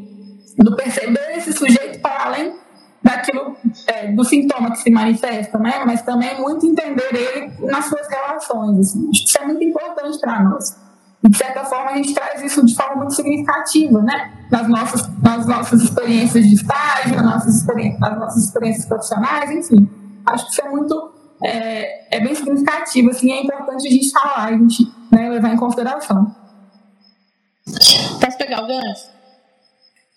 do 0.58 0.76
perceber 0.76 1.36
esse 1.36 1.52
sujeito 1.52 2.00
para 2.00 2.26
além 2.26 2.54
daquilo, 3.02 3.56
é, 3.86 4.12
do 4.12 4.24
sintoma 4.24 4.70
que 4.70 4.78
se 4.78 4.90
manifesta, 4.90 5.58
né? 5.58 5.82
mas 5.84 6.02
também 6.02 6.40
muito 6.40 6.66
entender 6.66 7.08
ele 7.12 7.52
nas 7.66 7.86
suas 7.86 8.06
relações. 8.08 8.78
Assim. 8.78 9.10
Isso 9.10 9.38
é 9.40 9.46
muito 9.46 9.64
importante 9.64 10.18
para 10.20 10.42
nós. 10.42 10.76
De 11.22 11.38
certa 11.38 11.64
forma, 11.64 11.92
a 11.92 11.96
gente 11.96 12.12
traz 12.12 12.42
isso 12.42 12.64
de 12.66 12.74
forma 12.74 12.96
muito 12.96 13.14
significativa, 13.14 14.02
né? 14.02 14.32
Nas 14.50 14.68
nossas, 14.68 15.18
nas 15.22 15.46
nossas 15.46 15.82
experiências 15.82 16.48
de 16.48 16.54
estágio, 16.56 17.14
nas 17.14 17.24
nossas, 17.24 17.56
experiências, 17.56 18.00
nas 18.00 18.18
nossas 18.18 18.44
experiências 18.44 18.86
profissionais, 18.86 19.50
enfim. 19.50 19.88
Acho 20.26 20.46
que 20.46 20.52
isso 20.52 20.62
é 20.62 20.68
muito, 20.68 21.12
é, 21.44 22.16
é 22.16 22.20
bem 22.20 22.34
significativo, 22.34 23.10
assim, 23.10 23.32
é 23.32 23.42
importante 23.42 23.86
a 23.86 23.90
gente 23.90 24.10
falar, 24.10 24.46
a 24.46 24.52
gente 24.52 24.92
né, 25.12 25.30
levar 25.30 25.54
em 25.54 25.56
consideração. 25.56 26.34
Posso 28.20 28.38
pegar 28.38 28.64
o 28.64 28.66
gancho? 28.66 29.12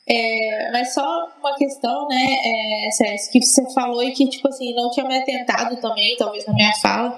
É, 0.07 0.71
mas 0.71 0.93
só 0.93 1.27
uma 1.39 1.55
questão, 1.55 2.07
né, 2.07 2.35
é, 2.45 2.91
César, 2.91 3.31
que 3.31 3.41
você 3.43 3.73
falou 3.73 4.03
e 4.03 4.11
que, 4.11 4.27
tipo 4.27 4.47
assim, 4.47 4.73
não 4.75 4.89
tinha 4.91 5.07
me 5.07 5.17
atentado 5.17 5.75
também, 5.77 6.15
talvez 6.17 6.45
na 6.45 6.53
minha 6.53 6.73
fala, 6.81 7.17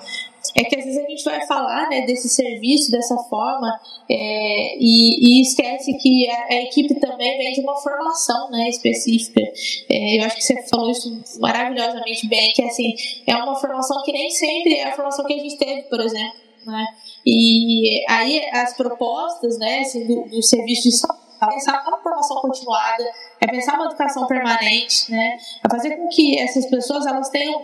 é 0.56 0.64
que 0.64 0.78
às 0.78 0.86
vezes 0.86 1.04
a 1.04 1.10
gente 1.10 1.24
vai 1.24 1.46
falar 1.46 1.90
né, 1.90 2.02
desse 2.02 2.30
serviço 2.30 2.92
dessa 2.92 3.16
forma 3.24 3.80
é, 4.10 4.78
e, 4.78 5.40
e, 5.40 5.42
esquece 5.42 5.94
que 5.98 6.30
a, 6.30 6.46
a, 6.46 6.62
equipe 6.64 6.96
também 7.00 7.38
vem 7.38 7.54
de 7.54 7.62
uma 7.62 7.76
formação 7.78 8.50
né, 8.52 8.70
específica. 8.70 9.42
É, 9.90 10.20
eu 10.20 10.26
acho 10.26 10.36
que 10.36 10.44
você 10.44 10.64
falou 10.70 10.90
isso 10.90 11.40
maravilhosamente 11.40 12.28
bem, 12.28 12.52
que 12.54 12.64
assim, 12.64 12.96
é 13.26 13.36
uma 13.36 13.56
formação 13.56 14.02
que 14.04 14.12
nem 14.12 14.30
sempre 14.30 14.76
é 14.76 14.90
a 14.90 14.96
formação 14.96 15.26
que 15.26 15.34
a 15.34 15.38
gente 15.38 15.58
teve, 15.58 15.84
por 15.84 16.00
exemplo. 16.00 16.38
Né? 16.66 16.86
E 17.26 18.04
aí 18.10 18.46
as 18.52 18.76
propostas 18.76 19.58
né, 19.58 19.80
assim, 19.80 20.06
do, 20.06 20.30
do 20.30 20.44
serviço 20.44 20.84
de 20.84 20.98
saúde 20.98 21.28
é 21.42 21.48
pensar 21.48 21.84
uma 21.88 21.98
formação 22.00 22.38
continuada, 22.38 23.04
é 23.40 23.48
pensar 23.48 23.76
uma 23.76 23.86
educação 23.86 24.26
permanente, 24.26 25.12
né? 25.12 25.38
É 25.64 25.70
fazer 25.70 25.96
com 25.96 26.08
que 26.10 26.40
essas 26.40 26.66
pessoas 26.66 27.06
elas 27.06 27.30
tenham 27.30 27.62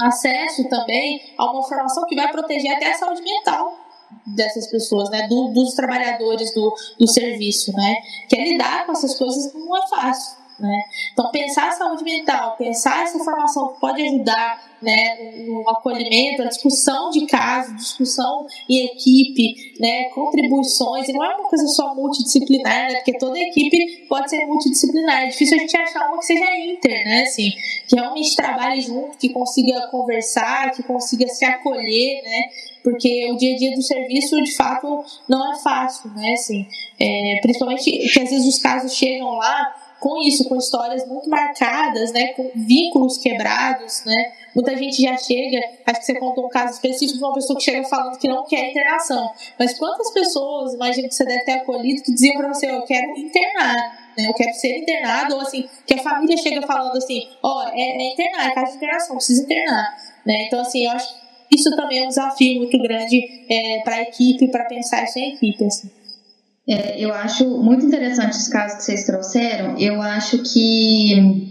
acesso 0.00 0.68
também 0.68 1.34
a 1.38 1.50
uma 1.50 1.62
formação 1.62 2.06
que 2.06 2.14
vai 2.14 2.30
proteger 2.30 2.72
até 2.76 2.92
a 2.92 2.94
saúde 2.94 3.22
mental 3.22 3.78
dessas 4.26 4.68
pessoas, 4.68 5.10
né, 5.10 5.26
do, 5.28 5.48
dos 5.48 5.74
trabalhadores 5.74 6.54
do, 6.54 6.74
do 6.98 7.08
serviço, 7.08 7.72
né, 7.72 7.96
que 8.28 8.36
é 8.36 8.44
lidar 8.44 8.86
com 8.86 8.92
essas 8.92 9.16
coisas 9.16 9.52
não 9.54 9.76
é 9.76 9.88
fácil. 9.88 10.45
Né? 10.58 10.82
Então, 11.12 11.30
pensar 11.30 11.68
a 11.68 11.72
saúde 11.72 12.02
mental, 12.02 12.56
pensar 12.56 13.02
essa 13.02 13.18
formação 13.18 13.74
que 13.74 13.80
pode 13.80 14.02
ajudar 14.02 14.76
né, 14.80 15.44
no 15.46 15.68
acolhimento, 15.68 16.42
a 16.42 16.46
discussão 16.46 17.10
de 17.10 17.26
casos, 17.26 17.76
discussão 17.76 18.46
em 18.68 18.86
equipe, 18.86 19.76
né, 19.80 20.04
contribuições, 20.14 21.08
e 21.08 21.12
não 21.12 21.24
é 21.24 21.34
uma 21.34 21.48
coisa 21.48 21.66
só 21.68 21.94
multidisciplinar, 21.94 22.88
né, 22.88 22.94
porque 22.96 23.18
toda 23.18 23.38
equipe 23.38 24.06
pode 24.08 24.30
ser 24.30 24.46
multidisciplinar. 24.46 25.24
É 25.24 25.26
difícil 25.28 25.56
a 25.56 25.60
gente 25.60 25.76
achar 25.76 26.08
uma 26.08 26.18
que 26.18 26.26
seja 26.26 26.56
inter, 26.56 27.04
né, 27.04 27.22
assim, 27.22 27.50
que 27.88 27.96
realmente 27.96 28.34
trabalhe 28.34 28.80
junto, 28.80 29.18
que 29.18 29.30
consiga 29.30 29.88
conversar, 29.88 30.70
que 30.72 30.82
consiga 30.82 31.26
se 31.28 31.44
acolher, 31.44 32.22
né, 32.22 32.40
porque 32.82 33.30
o 33.32 33.36
dia 33.36 33.54
a 33.54 33.58
dia 33.58 33.74
do 33.74 33.82
serviço, 33.82 34.40
de 34.42 34.54
fato, 34.54 35.04
não 35.28 35.52
é 35.52 35.58
fácil, 35.58 36.10
né, 36.12 36.32
assim, 36.32 36.66
é, 36.98 37.40
principalmente 37.42 37.90
que 37.90 38.20
às 38.20 38.30
vezes 38.30 38.46
os 38.46 38.58
casos 38.58 38.94
chegam 38.94 39.30
lá 39.36 39.85
com 40.06 40.22
isso, 40.22 40.48
com 40.48 40.54
histórias 40.54 41.04
muito 41.08 41.28
marcadas, 41.28 42.12
né, 42.12 42.28
com 42.28 42.48
vínculos 42.54 43.18
quebrados, 43.18 44.04
né. 44.06 44.34
Muita 44.54 44.76
gente 44.76 45.02
já 45.02 45.16
chega, 45.16 45.58
acho 45.84 45.98
que 45.98 46.06
você 46.06 46.14
contou 46.14 46.46
um 46.46 46.48
caso 46.48 46.74
específico 46.74 47.18
de 47.18 47.24
uma 47.24 47.34
pessoa 47.34 47.58
que 47.58 47.64
chega 47.64 47.82
falando 47.88 48.16
que 48.16 48.28
não 48.28 48.44
quer 48.44 48.70
internação. 48.70 49.28
Mas 49.58 49.76
quantas 49.76 50.12
pessoas, 50.12 50.74
imagino 50.74 51.08
que 51.08 51.14
você 51.14 51.24
deve 51.24 51.44
ter 51.44 51.52
acolhido, 51.54 52.04
que 52.04 52.12
diziam 52.12 52.36
para 52.36 52.54
você, 52.54 52.70
eu 52.70 52.82
quero 52.82 53.18
internar, 53.18 54.12
né, 54.16 54.28
eu 54.28 54.34
quero 54.34 54.54
ser 54.54 54.78
internado, 54.78 55.34
ou 55.34 55.40
assim, 55.40 55.68
que 55.84 55.94
a 55.94 56.02
família 56.02 56.36
chega 56.36 56.64
falando 56.64 56.96
assim, 56.96 57.28
ó, 57.42 57.64
oh, 57.64 57.68
é, 57.70 57.80
é 57.80 58.12
internar, 58.12 58.46
é 58.46 58.54
caso 58.54 58.70
de 58.70 58.76
internação, 58.76 59.16
precisa 59.16 59.42
internar, 59.42 59.96
né. 60.24 60.44
Então, 60.46 60.60
assim, 60.60 60.84
eu 60.84 60.92
acho 60.92 61.14
que 61.48 61.56
isso 61.56 61.68
também 61.74 61.98
é 61.98 62.04
um 62.04 62.08
desafio 62.08 62.60
muito 62.60 62.78
grande 62.80 63.44
é, 63.50 63.80
para 63.82 63.96
a 63.96 64.02
equipe, 64.02 64.46
para 64.52 64.66
pensar 64.66 65.02
isso 65.02 65.18
em 65.18 65.34
equipe, 65.34 65.64
assim. 65.64 65.90
É, 66.68 67.00
eu 67.00 67.14
acho 67.14 67.44
muito 67.62 67.86
interessante 67.86 68.36
os 68.36 68.48
casos 68.48 68.78
que 68.78 68.84
vocês 68.84 69.04
trouxeram. 69.04 69.78
Eu 69.78 70.02
acho 70.02 70.38
que, 70.42 71.48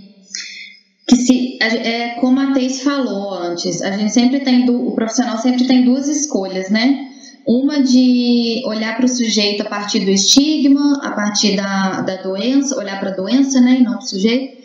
que 1.08 1.16
se, 1.16 1.58
é, 1.62 2.16
como 2.20 2.40
a 2.40 2.54
Thaís 2.54 2.82
falou 2.84 3.34
antes, 3.34 3.82
a 3.82 3.92
gente 3.92 4.12
sempre 4.12 4.42
tem, 4.42 4.70
o 4.70 4.92
profissional 4.92 5.38
sempre 5.38 5.66
tem 5.66 5.86
duas 5.86 6.08
escolhas, 6.10 6.70
né? 6.70 7.12
Uma 7.48 7.82
de 7.82 8.62
olhar 8.66 8.98
para 8.98 9.06
o 9.06 9.10
sujeito 9.10 9.62
a 9.62 9.66
partir 9.66 10.00
do 10.00 10.10
estigma, 10.10 11.00
a 11.02 11.12
partir 11.12 11.56
da, 11.56 12.02
da 12.02 12.16
doença, 12.22 12.78
olhar 12.78 13.00
para 13.00 13.12
a 13.12 13.16
doença, 13.16 13.62
né, 13.62 13.78
e 13.80 13.84
não 13.84 13.94
para 13.94 14.04
o 14.04 14.08
sujeito. 14.08 14.58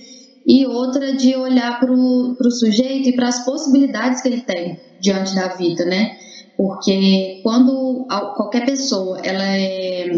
e 0.46 0.66
outra 0.66 1.14
de 1.14 1.36
olhar 1.36 1.78
para 1.78 1.92
o 1.92 2.50
sujeito 2.50 3.10
e 3.10 3.12
para 3.12 3.28
as 3.28 3.44
possibilidades 3.44 4.22
que 4.22 4.28
ele 4.28 4.40
tem 4.40 4.80
diante 5.00 5.34
da 5.34 5.48
vida, 5.48 5.84
né? 5.84 6.16
Porque 6.60 7.40
quando 7.42 8.06
qualquer 8.36 8.66
pessoa 8.66 9.18
ela 9.24 9.46
é, 9.46 10.10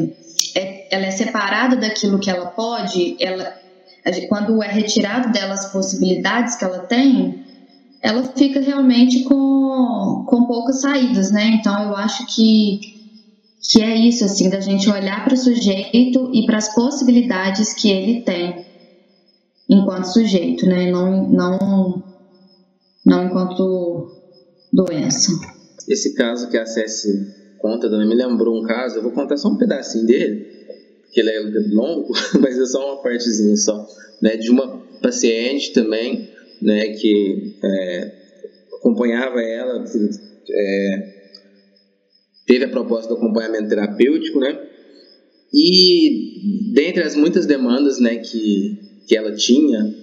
é, 0.57 0.89
ela 0.91 1.07
é 1.07 1.11
separada 1.13 1.77
daquilo 1.77 2.19
que 2.19 2.29
ela 2.29 2.47
pode, 2.47 3.17
ela, 3.21 3.55
quando 4.29 4.61
é 4.61 4.67
retirado 4.67 5.31
dela 5.31 5.55
as 5.55 5.71
possibilidades 5.71 6.57
que 6.57 6.65
ela 6.65 6.81
tem, 6.81 7.45
ela 8.03 8.25
fica 8.25 8.61
realmente 8.61 9.23
com, 9.23 10.25
com 10.27 10.47
poucas 10.47 10.81
saídas, 10.81 11.31
né? 11.31 11.61
Então 11.61 11.81
eu 11.81 11.95
acho 11.95 12.27
que, 12.35 12.81
que 13.71 13.81
é 13.81 13.95
isso, 13.95 14.25
assim, 14.25 14.51
da 14.51 14.59
gente 14.59 14.91
olhar 14.91 15.23
para 15.23 15.35
o 15.35 15.37
sujeito 15.37 16.29
e 16.35 16.45
para 16.45 16.59
as 16.59 16.75
possibilidades 16.75 17.73
que 17.73 17.89
ele 17.89 18.23
tem 18.23 18.67
enquanto 19.71 20.07
sujeito, 20.07 20.67
né? 20.67 20.91
Não, 20.91 21.23
não, 21.29 22.03
não 23.07 23.27
enquanto 23.27 24.11
doença. 24.73 25.52
Esse 25.89 26.15
caso 26.15 26.49
que 26.51 26.57
a 26.57 26.67
Cécia 26.67 27.13
conta, 27.59 27.89
Dona, 27.89 28.07
me 28.07 28.15
lembrou 28.15 28.59
um 28.59 28.67
caso, 28.67 28.97
eu 28.97 29.03
vou 29.03 29.13
contar 29.13 29.37
só 29.37 29.49
um 29.49 29.57
pedacinho 29.57 30.07
dele, 30.07 30.47
que 31.13 31.21
ele 31.21 31.31
é 31.31 31.41
longo, 31.75 32.13
mas 32.41 32.59
é 32.59 32.67
só 32.67 32.95
uma 32.95 33.03
partezinha 33.03 33.57
só, 33.57 33.87
né? 34.21 34.37
De 34.37 34.51
uma 34.51 34.83
paciente 35.01 35.73
também, 35.73 36.29
né? 36.61 36.89
Que 36.89 37.57
é, 37.63 38.13
acompanhava 38.77 39.41
ela, 39.41 39.85
é, 40.51 41.15
teve 42.47 42.65
a 42.65 42.69
proposta 42.69 43.09
do 43.09 43.17
acompanhamento 43.17 43.69
terapêutico, 43.69 44.41
né? 44.41 44.59
E 45.55 46.73
dentre 46.73 47.03
as 47.03 47.15
muitas 47.15 47.45
demandas, 47.45 48.01
né, 48.01 48.17
que 48.17 48.91
que 49.07 49.17
ela 49.17 49.33
tinha, 49.35 49.95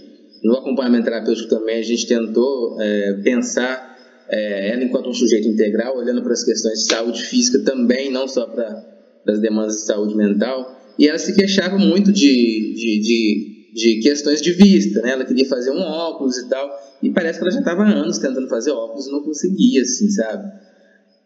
no 0.43 0.57
acompanhamento 0.57 1.05
terapêutico 1.05 1.49
também 1.49 1.79
a 1.79 1.81
gente 1.81 2.07
tentou 2.07 2.79
é, 2.79 3.13
pensar 3.23 3.88
é, 4.29 4.71
ela 4.71 4.83
enquanto 4.83 5.09
um 5.09 5.13
sujeito 5.13 5.47
integral, 5.47 5.97
olhando 5.97 6.21
para 6.21 6.33
as 6.33 6.43
questões 6.43 6.79
de 6.79 6.85
saúde 6.85 7.23
física 7.23 7.59
também, 7.59 8.11
não 8.11 8.27
só 8.27 8.45
para 8.45 8.85
as 9.27 9.39
demandas 9.39 9.77
de 9.77 9.85
saúde 9.85 10.15
mental, 10.15 10.77
e 10.97 11.07
ela 11.07 11.17
se 11.17 11.33
queixava 11.33 11.77
muito 11.77 12.11
de, 12.11 12.73
de, 12.73 12.99
de, 12.99 13.73
de, 13.73 13.99
questões 14.01 14.41
de 14.41 14.51
vista, 14.51 15.01
né? 15.01 15.11
Ela 15.11 15.25
queria 15.25 15.47
fazer 15.47 15.71
um 15.71 15.81
óculos 15.81 16.37
e 16.37 16.49
tal, 16.49 16.69
e 17.01 17.09
parece 17.09 17.39
que 17.39 17.45
ela 17.45 17.51
já 17.51 17.59
estava 17.59 17.83
anos 17.83 18.17
tentando 18.17 18.47
fazer 18.47 18.71
óculos 18.71 19.07
e 19.07 19.11
não 19.11 19.23
conseguia, 19.23 19.81
assim, 19.81 20.09
sabe? 20.09 20.51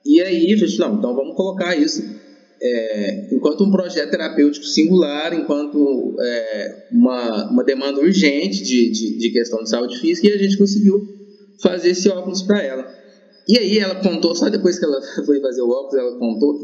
E 0.05 0.21
aí 0.21 0.53
a 0.53 0.55
gente, 0.55 0.79
não, 0.79 0.97
então 0.97 1.15
vamos 1.15 1.35
colocar 1.35 1.75
isso 1.75 2.03
é, 2.61 3.27
enquanto 3.33 3.65
um 3.65 3.71
projeto 3.71 4.09
terapêutico 4.09 4.65
singular, 4.65 5.33
enquanto 5.33 6.15
é, 6.19 6.87
uma, 6.91 7.51
uma 7.51 7.63
demanda 7.63 7.99
urgente 7.99 8.63
de, 8.63 8.89
de, 8.89 9.17
de, 9.17 9.29
questão 9.31 9.61
de 9.61 9.69
saúde 9.69 9.99
física, 9.99 10.27
e 10.29 10.31
a 10.33 10.37
gente 10.37 10.57
conseguiu 10.57 11.22
fazer 11.61 11.91
esse 11.91 12.09
óculos 12.09 12.41
para 12.41 12.61
ela. 12.61 13.03
E 13.47 13.57
aí 13.57 13.79
ela 13.79 13.95
contou, 13.95 14.35
só 14.35 14.49
depois 14.49 14.79
que 14.79 14.85
ela 14.85 15.01
foi 15.25 15.39
fazer 15.41 15.61
o 15.61 15.69
óculos, 15.69 15.95
ela 15.95 16.17
contou 16.17 16.57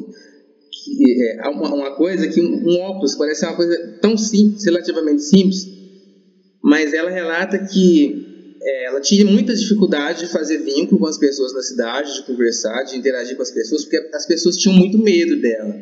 que, 0.71 0.95
que 0.95 1.37
é 1.39 1.49
uma, 1.49 1.73
uma, 1.73 1.95
coisa 1.95 2.27
que 2.27 2.41
um, 2.41 2.67
um 2.67 2.79
óculos 2.81 3.15
parece 3.15 3.45
uma 3.45 3.55
coisa 3.55 3.99
tão 4.01 4.17
simples, 4.17 4.63
relativamente 4.65 5.23
simples, 5.23 5.67
mas 6.63 6.93
ela 6.93 7.09
relata 7.09 7.57
que 7.59 8.57
é, 8.61 8.85
ela 8.85 9.01
tinha 9.01 9.25
muitas 9.25 9.61
dificuldades 9.61 10.21
de 10.21 10.27
fazer 10.31 10.59
vínculo 10.59 10.99
com 10.99 11.07
as 11.07 11.17
pessoas 11.17 11.53
na 11.53 11.61
cidade, 11.61 12.13
de 12.13 12.23
conversar, 12.23 12.83
de 12.83 12.97
interagir 12.97 13.35
com 13.35 13.41
as 13.41 13.51
pessoas, 13.51 13.83
porque 13.83 13.97
as 14.13 14.25
pessoas 14.25 14.57
tinham 14.57 14.77
muito 14.77 14.97
medo 14.97 15.41
dela. 15.41 15.75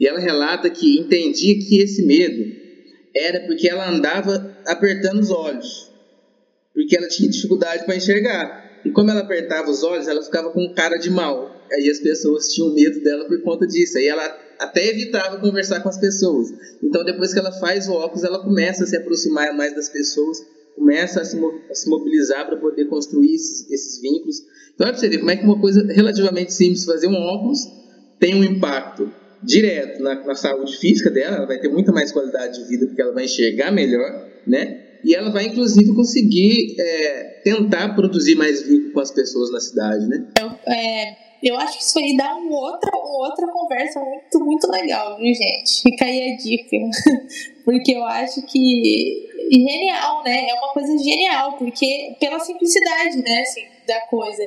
E 0.00 0.06
ela 0.06 0.18
relata 0.18 0.68
que 0.70 0.98
entendia 0.98 1.54
que 1.54 1.80
esse 1.80 2.04
medo 2.04 2.44
era 3.14 3.46
porque 3.46 3.68
ela 3.68 3.88
andava 3.88 4.56
apertando 4.66 5.20
os 5.20 5.30
olhos, 5.30 5.90
porque 6.84 6.96
ela 6.96 7.08
tinha 7.08 7.28
dificuldade 7.28 7.84
para 7.84 7.96
enxergar. 7.96 8.82
E 8.84 8.90
como 8.90 9.10
ela 9.10 9.20
apertava 9.20 9.70
os 9.70 9.82
olhos, 9.82 10.06
ela 10.06 10.22
ficava 10.22 10.50
com 10.50 10.72
cara 10.74 10.98
de 10.98 11.10
mal. 11.10 11.50
Aí 11.72 11.88
as 11.88 11.98
pessoas 11.98 12.48
tinham 12.48 12.72
medo 12.74 13.02
dela 13.02 13.26
por 13.26 13.42
conta 13.42 13.66
disso. 13.66 13.96
Aí 13.96 14.06
ela 14.06 14.22
até 14.58 14.86
evitava 14.86 15.40
conversar 15.40 15.80
com 15.80 15.88
as 15.88 15.98
pessoas. 15.98 16.48
Então 16.82 17.02
depois 17.02 17.32
que 17.32 17.38
ela 17.38 17.52
faz 17.52 17.88
o 17.88 17.92
óculos, 17.92 18.22
ela 18.22 18.42
começa 18.42 18.84
a 18.84 18.86
se 18.86 18.96
aproximar 18.96 19.56
mais 19.56 19.74
das 19.74 19.88
pessoas, 19.88 20.38
começa 20.76 21.22
a 21.22 21.24
se, 21.24 21.38
a 21.70 21.74
se 21.74 21.88
mobilizar 21.88 22.46
para 22.46 22.58
poder 22.58 22.84
construir 22.86 23.34
esses, 23.34 23.70
esses 23.70 24.00
vínculos. 24.02 24.36
Então 24.74 24.86
é 24.86 24.90
para 24.90 25.00
você 25.00 25.08
ver 25.08 25.18
como 25.18 25.30
é 25.30 25.36
que 25.36 25.44
uma 25.44 25.60
coisa 25.60 25.86
relativamente 25.86 26.52
simples, 26.52 26.84
fazer 26.84 27.06
um 27.06 27.14
óculos, 27.14 27.60
tem 28.20 28.34
um 28.34 28.44
impacto 28.44 29.10
direto 29.42 30.02
na, 30.02 30.24
na, 30.24 30.34
saúde 30.34 30.76
física 30.76 31.10
dela, 31.10 31.36
ela 31.36 31.46
vai 31.46 31.58
ter 31.58 31.68
muita 31.68 31.92
mais 31.92 32.10
qualidade 32.12 32.58
de 32.58 32.68
vida 32.68 32.86
porque 32.86 33.00
ela 33.00 33.12
vai 33.12 33.24
enxergar 33.24 33.70
melhor, 33.70 34.26
né? 34.46 34.83
E 35.04 35.14
ela 35.14 35.30
vai, 35.30 35.46
inclusive, 35.46 35.94
conseguir 35.94 36.76
é, 36.78 37.40
tentar 37.44 37.94
produzir 37.94 38.36
mais 38.36 38.62
vínculo 38.62 38.92
com 38.92 39.00
as 39.00 39.10
pessoas 39.10 39.50
na 39.52 39.60
cidade, 39.60 40.06
né? 40.06 40.26
Eu, 40.40 40.50
é, 40.72 41.16
eu 41.42 41.56
acho 41.58 41.76
que 41.76 41.84
isso 41.84 41.98
aí 41.98 42.16
dá 42.16 42.34
uma 42.36 42.72
outra, 42.72 42.90
uma 42.96 43.28
outra 43.28 43.46
conversa 43.48 44.00
muito, 44.00 44.40
muito 44.40 44.70
legal, 44.70 45.18
viu, 45.18 45.34
gente? 45.34 45.82
Fica 45.82 46.06
aí 46.06 46.32
a 46.32 46.36
dica. 46.36 46.76
porque 47.64 47.92
eu 47.92 48.04
acho 48.04 48.44
que 48.46 49.28
genial, 49.52 50.22
né? 50.24 50.48
É 50.48 50.54
uma 50.54 50.72
coisa 50.72 50.96
genial, 50.96 51.56
porque 51.58 52.16
pela 52.18 52.40
simplicidade, 52.40 53.18
né? 53.18 53.40
Assim, 53.42 53.74
da 53.86 54.00
coisa. 54.06 54.42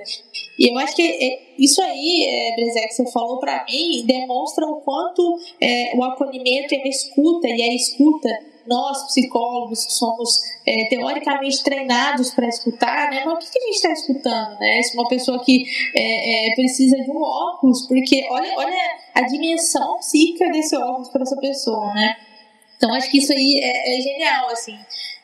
E 0.59 0.71
eu 0.71 0.77
acho 0.79 0.95
que 0.95 1.03
é, 1.03 1.39
isso 1.59 1.81
aí, 1.81 2.25
é, 2.27 2.55
Brezé, 2.55 2.87
que 2.87 2.93
você 2.93 3.11
falou 3.11 3.39
para 3.39 3.63
mim, 3.65 4.03
demonstra 4.05 4.65
o 4.65 4.81
quanto 4.81 5.39
é, 5.61 5.95
o 5.95 6.03
acolhimento 6.03 6.73
e 6.73 6.81
a 6.81 6.87
escuta, 6.87 7.47
e 7.47 7.61
a 7.61 7.75
escuta, 7.75 8.29
nós 8.67 9.05
psicólogos 9.07 9.85
que 9.85 9.93
somos 9.93 10.41
é, 10.65 10.89
teoricamente 10.89 11.63
treinados 11.63 12.31
para 12.31 12.47
escutar, 12.47 13.09
né? 13.09 13.23
Mas 13.25 13.35
o 13.35 13.37
que, 13.39 13.51
que 13.51 13.59
a 13.59 13.61
gente 13.61 13.75
está 13.75 13.91
escutando, 13.91 14.59
né? 14.59 14.81
Se 14.83 14.95
uma 14.95 15.07
pessoa 15.07 15.43
que 15.43 15.65
é, 15.95 16.51
é, 16.51 16.55
precisa 16.55 16.97
de 16.97 17.09
um 17.09 17.21
óculos, 17.21 17.87
porque 17.87 18.27
olha, 18.29 18.53
olha 18.57 18.97
a 19.15 19.21
dimensão 19.21 19.97
psíquica 19.97 20.49
desse 20.51 20.75
óculos 20.75 21.09
para 21.09 21.23
essa 21.23 21.37
pessoa, 21.37 21.93
né? 21.93 22.15
Então 22.77 22.93
acho 22.93 23.09
que 23.09 23.17
isso 23.17 23.33
aí 23.33 23.59
é, 23.61 23.97
é 23.97 24.01
genial, 24.01 24.49
assim. 24.49 24.77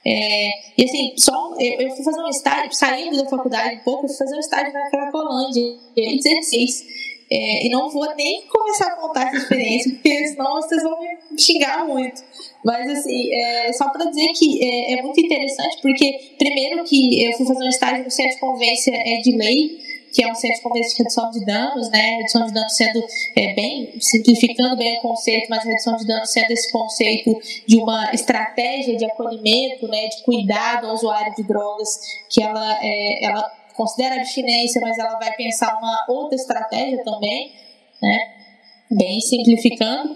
É, 0.06 0.50
e 0.78 0.84
assim, 0.84 1.14
só 1.18 1.56
eu, 1.60 1.82
eu, 1.82 1.96
fui 1.96 2.04
fazer 2.04 2.22
um 2.22 2.28
estágio, 2.28 2.74
saindo 2.74 3.24
da 3.24 3.30
faculdade 3.30 3.76
um 3.76 3.80
pouco, 3.80 4.06
eu 4.06 4.10
fui 4.10 4.18
fazer 4.18 4.36
um 4.36 4.40
estágio 4.40 4.74
na 4.74 4.90
Cracolândia 4.90 5.62
em 5.62 6.18
2016. 6.18 7.13
É, 7.36 7.66
e 7.66 7.70
não 7.70 7.90
vou 7.90 8.14
nem 8.16 8.44
começar 8.44 8.90
a 8.90 8.96
contar 8.96 9.28
essa 9.28 9.38
experiência, 9.38 9.92
porque 9.92 10.28
senão 10.28 10.54
vocês 10.54 10.84
vão 10.84 11.00
me 11.00 11.42
xingar 11.42 11.84
muito. 11.84 12.22
Mas, 12.64 12.88
assim, 12.92 13.34
é, 13.34 13.74
só 13.74 13.90
para 13.90 14.06
dizer 14.06 14.28
que 14.34 14.64
é, 14.64 14.94
é, 14.94 15.02
muito 15.02 15.20
interessante, 15.20 15.82
porque, 15.82 16.36
primeiro, 16.38 16.84
que 16.84 17.26
eu 17.26 17.34
fui 17.34 17.48
fazer 17.48 17.64
um 17.64 17.70
estágio 17.70 18.04
no 18.04 18.12
Centro 18.12 18.36
de 18.36 18.40
Convência 18.40 18.92
é, 18.94 19.22
de 19.22 19.36
Lei, 19.36 19.80
que 20.14 20.24
é 20.24 20.32
um 20.32 20.36
centro 20.36 20.58
de 20.58 20.62
convência 20.62 20.92
de 20.92 20.98
redução 20.98 21.32
de 21.32 21.44
danos, 21.44 21.90
né? 21.90 22.18
Redução 22.18 22.46
de 22.46 22.54
danos 22.54 22.76
sendo 22.76 23.04
é, 23.36 23.54
bem, 23.56 23.94
simplificando 24.00 24.78
bem 24.78 25.00
o 25.00 25.02
conceito, 25.02 25.48
mas 25.50 25.64
redução 25.64 25.96
de 25.96 26.06
danos 26.06 26.32
sendo 26.32 26.52
esse 26.52 26.72
conceito 26.72 27.36
de 27.66 27.78
uma 27.78 28.12
estratégia 28.14 28.96
de 28.96 29.06
acolhimento, 29.06 29.88
né? 29.88 30.08
De 30.08 30.24
cuidado 30.24 30.86
ao 30.86 30.94
usuário 30.94 31.34
de 31.36 31.42
drogas, 31.42 32.00
que 32.30 32.44
ela, 32.44 32.80
é, 32.84 33.26
ela 33.26 33.52
considera 33.74 34.16
abstinência, 34.16 34.82
mas 34.82 34.98
ela 34.98 35.18
vai 35.18 35.34
pensar 35.36 35.78
uma 35.78 35.98
outra 36.10 36.36
estratégia 36.36 37.04
também, 37.04 37.52
né? 38.02 38.20
Bem 38.92 39.20
simplificando. 39.20 40.16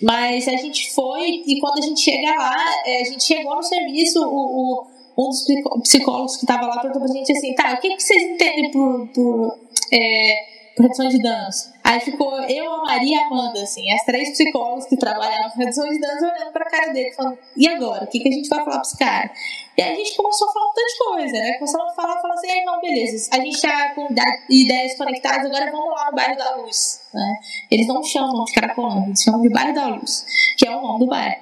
Mas 0.00 0.46
a 0.46 0.56
gente 0.56 0.92
foi, 0.92 1.42
e 1.46 1.58
quando 1.60 1.78
a 1.78 1.82
gente 1.82 2.00
chega 2.00 2.34
lá, 2.34 2.56
é, 2.86 3.02
a 3.02 3.04
gente 3.04 3.24
chegou 3.24 3.56
no 3.56 3.62
serviço, 3.62 4.20
o, 4.20 4.84
o 4.84 4.98
um 5.18 5.28
dos 5.28 5.44
psicólogos 5.82 6.36
que 6.36 6.44
estava 6.44 6.66
lá 6.66 6.78
perguntou 6.80 7.02
pra 7.02 7.12
gente 7.12 7.32
assim, 7.32 7.52
tá, 7.54 7.74
o 7.74 7.80
que, 7.80 7.96
que 7.96 8.02
vocês 8.02 8.22
entendem 8.22 8.70
por, 8.70 9.08
por, 9.08 9.58
é, 9.92 10.36
por 10.76 10.82
redução 10.84 11.08
de 11.08 11.20
danos? 11.20 11.72
Aí 11.88 12.00
ficou 12.00 12.38
eu, 12.42 12.70
a 12.70 12.82
Maria 12.82 13.16
e 13.16 13.18
a 13.18 13.26
Amanda, 13.28 13.62
assim, 13.62 13.90
as 13.90 14.04
três 14.04 14.28
psicólogas 14.32 14.84
que 14.84 14.94
trabalhavam 14.98 15.50
com 15.52 15.58
redução 15.58 15.88
de 15.88 15.98
danos 15.98 16.22
olhando 16.22 16.52
pra 16.52 16.66
cara 16.66 16.92
dele, 16.92 17.14
falando, 17.14 17.38
e 17.56 17.66
agora? 17.66 18.04
O 18.04 18.06
que, 18.06 18.20
que 18.20 18.28
a 18.28 18.30
gente 18.30 18.46
vai 18.50 18.58
falar 18.58 18.72
pra 18.72 18.82
esse 18.82 18.98
cara? 18.98 19.30
E 19.74 19.80
aí 19.80 19.94
a 19.94 19.96
gente 19.96 20.14
começou 20.14 20.50
a 20.50 20.52
falar 20.52 20.66
um 20.66 20.74
tanto 20.74 20.86
de 20.86 20.98
coisa, 20.98 21.32
né? 21.32 21.52
Começou 21.54 21.80
a 21.80 21.94
falar, 21.94 22.20
falar 22.20 22.34
assim, 22.34 22.62
não, 22.66 22.78
beleza, 22.78 23.30
a 23.32 23.36
gente 23.40 23.62
tá 23.62 23.94
com 23.94 24.06
ideias 24.50 24.98
conectadas, 24.98 25.46
agora 25.46 25.72
vamos 25.72 25.90
lá 25.94 26.10
no 26.10 26.14
bairro 26.14 26.36
da 26.36 26.56
Luz, 26.56 27.00
né? 27.14 27.36
Eles 27.70 27.86
não 27.86 28.02
chamam 28.02 28.44
de 28.44 28.52
Caracolândia, 28.52 29.06
eles 29.06 29.22
chamam 29.22 29.40
de 29.40 29.48
bairro 29.48 29.74
da 29.74 29.86
Luz, 29.86 30.26
que 30.58 30.68
é 30.68 30.76
o 30.76 30.82
nome 30.82 30.98
do 30.98 31.06
bairro. 31.06 31.40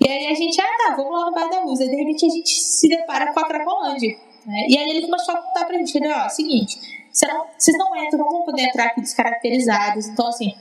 E 0.00 0.08
aí 0.08 0.26
a 0.28 0.34
gente, 0.34 0.58
ah 0.58 0.88
tá, 0.88 0.96
vamos 0.96 1.12
lá 1.20 1.26
no 1.26 1.32
bairro 1.34 1.50
da 1.50 1.60
luz. 1.60 1.80
Aí 1.80 1.88
de 1.88 1.96
repente 1.96 2.26
a 2.26 2.28
gente 2.28 2.50
se 2.50 2.88
depara 2.88 3.32
com 3.32 3.40
a 3.40 3.44
Cracolândia. 3.44 4.16
Né? 4.46 4.66
E 4.68 4.78
aí 4.78 4.90
ele 4.90 5.02
começou 5.02 5.34
a 5.34 5.38
contar 5.38 5.64
pra 5.64 5.76
gente, 5.76 5.96
ele, 5.96 6.12
ó, 6.12 6.28
seguinte, 6.28 6.78
não, 7.22 7.46
vocês 7.56 7.78
não 7.78 7.96
entram, 7.96 8.18
não 8.18 8.30
vão 8.30 8.42
poder 8.42 8.62
entrar 8.62 8.86
aqui 8.86 9.00
descaracterizados. 9.00 10.06
Então, 10.08 10.26
assim, 10.28 10.52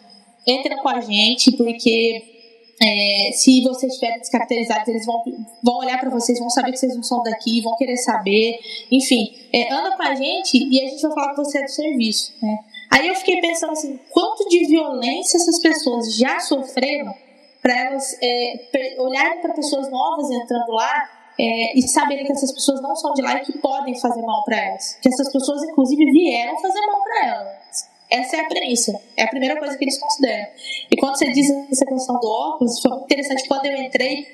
entrem 0.47 0.77
com 0.77 0.89
a 0.89 1.01
gente, 1.01 1.51
porque 1.57 2.35
é, 2.81 3.31
se 3.31 3.61
vocês 3.63 3.93
estiverem 3.93 4.19
descaracterizados, 4.19 4.87
eles 4.87 5.05
vão, 5.05 5.23
vão 5.63 5.77
olhar 5.77 5.99
para 5.99 6.09
vocês, 6.09 6.39
vão 6.39 6.49
saber 6.49 6.71
que 6.71 6.77
vocês 6.77 6.95
não 6.95 7.03
são 7.03 7.23
daqui, 7.23 7.61
vão 7.61 7.75
querer 7.75 7.97
saber. 7.97 8.59
Enfim, 8.91 9.33
é, 9.53 9.73
anda 9.73 9.95
com 9.95 10.03
a 10.03 10.15
gente 10.15 10.57
e 10.57 10.81
a 10.81 10.87
gente 10.87 11.01
vai 11.01 11.13
falar 11.13 11.29
que 11.31 11.37
você 11.37 11.59
é 11.59 11.63
do 11.63 11.71
serviço. 11.71 12.33
Né? 12.41 12.57
Aí 12.91 13.07
eu 13.07 13.15
fiquei 13.15 13.39
pensando 13.41 13.71
assim, 13.71 13.99
quanto 14.11 14.47
de 14.49 14.65
violência 14.67 15.37
essas 15.37 15.59
pessoas 15.59 16.15
já 16.15 16.39
sofreram 16.39 17.13
para 17.61 17.79
elas 17.79 18.17
é, 18.21 18.95
olharem 18.99 19.41
para 19.41 19.53
pessoas 19.53 19.89
novas 19.89 20.29
entrando 20.29 20.71
lá 20.71 21.24
é, 21.39 21.77
e 21.77 21.81
saberem 21.87 22.25
que 22.25 22.31
essas 22.31 22.51
pessoas 22.51 22.81
não 22.81 22.95
são 22.95 23.13
de 23.13 23.21
lá 23.21 23.37
e 23.37 23.41
que 23.41 23.57
podem 23.59 23.99
fazer 23.99 24.21
mal 24.21 24.43
para 24.43 24.57
elas. 24.57 24.97
Que 25.01 25.09
essas 25.09 25.31
pessoas, 25.31 25.63
inclusive, 25.63 26.05
vieram 26.11 26.57
fazer 26.59 26.81
mal 26.85 27.03
para 27.03 27.27
elas. 27.27 27.95
Essa 28.09 28.37
é 28.37 28.39
a 28.41 28.47
premissa. 28.47 28.99
É 29.17 29.23
a 29.23 29.27
primeira 29.27 29.59
coisa 29.59 29.77
que 29.77 29.83
eles 29.83 29.99
consideram. 29.99 30.47
E 30.91 30.95
quando 30.97 31.17
você 31.17 31.31
diz 31.31 31.49
essa 31.71 31.85
questão 31.85 32.19
do 32.19 32.27
óculos, 32.27 32.79
foi 32.79 32.91
muito 32.91 33.05
interessante. 33.05 33.47
Quando 33.47 33.65
eu 33.65 33.75
entrei, 33.77 34.25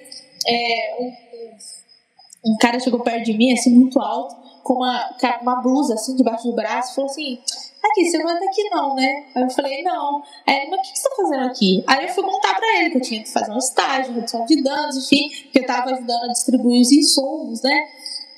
é, 0.47 0.97
um, 0.99 2.51
um, 2.51 2.57
cara 2.57 2.79
chegou 2.79 2.99
perto 2.99 3.25
de 3.25 3.33
mim, 3.33 3.53
assim, 3.53 3.73
muito 3.73 3.99
alto, 3.99 4.35
com 4.63 4.75
uma, 4.75 5.09
uma 5.41 5.61
blusa, 5.61 5.95
assim, 5.95 6.15
debaixo 6.15 6.43
do 6.43 6.53
braço, 6.53 6.95
falou 6.95 7.09
assim: 7.09 7.39
Aqui, 7.83 8.09
você 8.09 8.17
é 8.17 8.23
daqui 8.23 8.69
não, 8.69 8.95
né? 8.95 9.25
Aí 9.33 9.43
eu 9.43 9.49
falei: 9.49 9.83
Não. 9.83 10.21
Aí 10.45 10.57
ele, 10.57 10.69
mas 10.69 10.79
o 10.79 10.83
que 10.83 10.99
você 10.99 11.09
tá 11.09 11.15
fazendo 11.15 11.45
aqui? 11.45 11.83
Aí 11.87 12.05
eu 12.05 12.09
fui 12.09 12.23
contar 12.23 12.55
pra 12.55 12.79
ele 12.79 12.91
que 12.91 12.97
eu 12.97 13.01
tinha 13.01 13.23
que 13.23 13.31
fazer 13.31 13.51
um 13.51 13.57
estágio, 13.57 14.13
redução 14.13 14.45
de 14.45 14.61
danos, 14.61 14.97
enfim, 14.97 15.29
que 15.51 15.59
eu 15.59 15.65
tava 15.65 15.91
ajudando 15.91 16.25
a 16.25 16.33
distribuir 16.33 16.81
os 16.81 16.91
insumos, 16.91 17.61
né? 17.63 17.87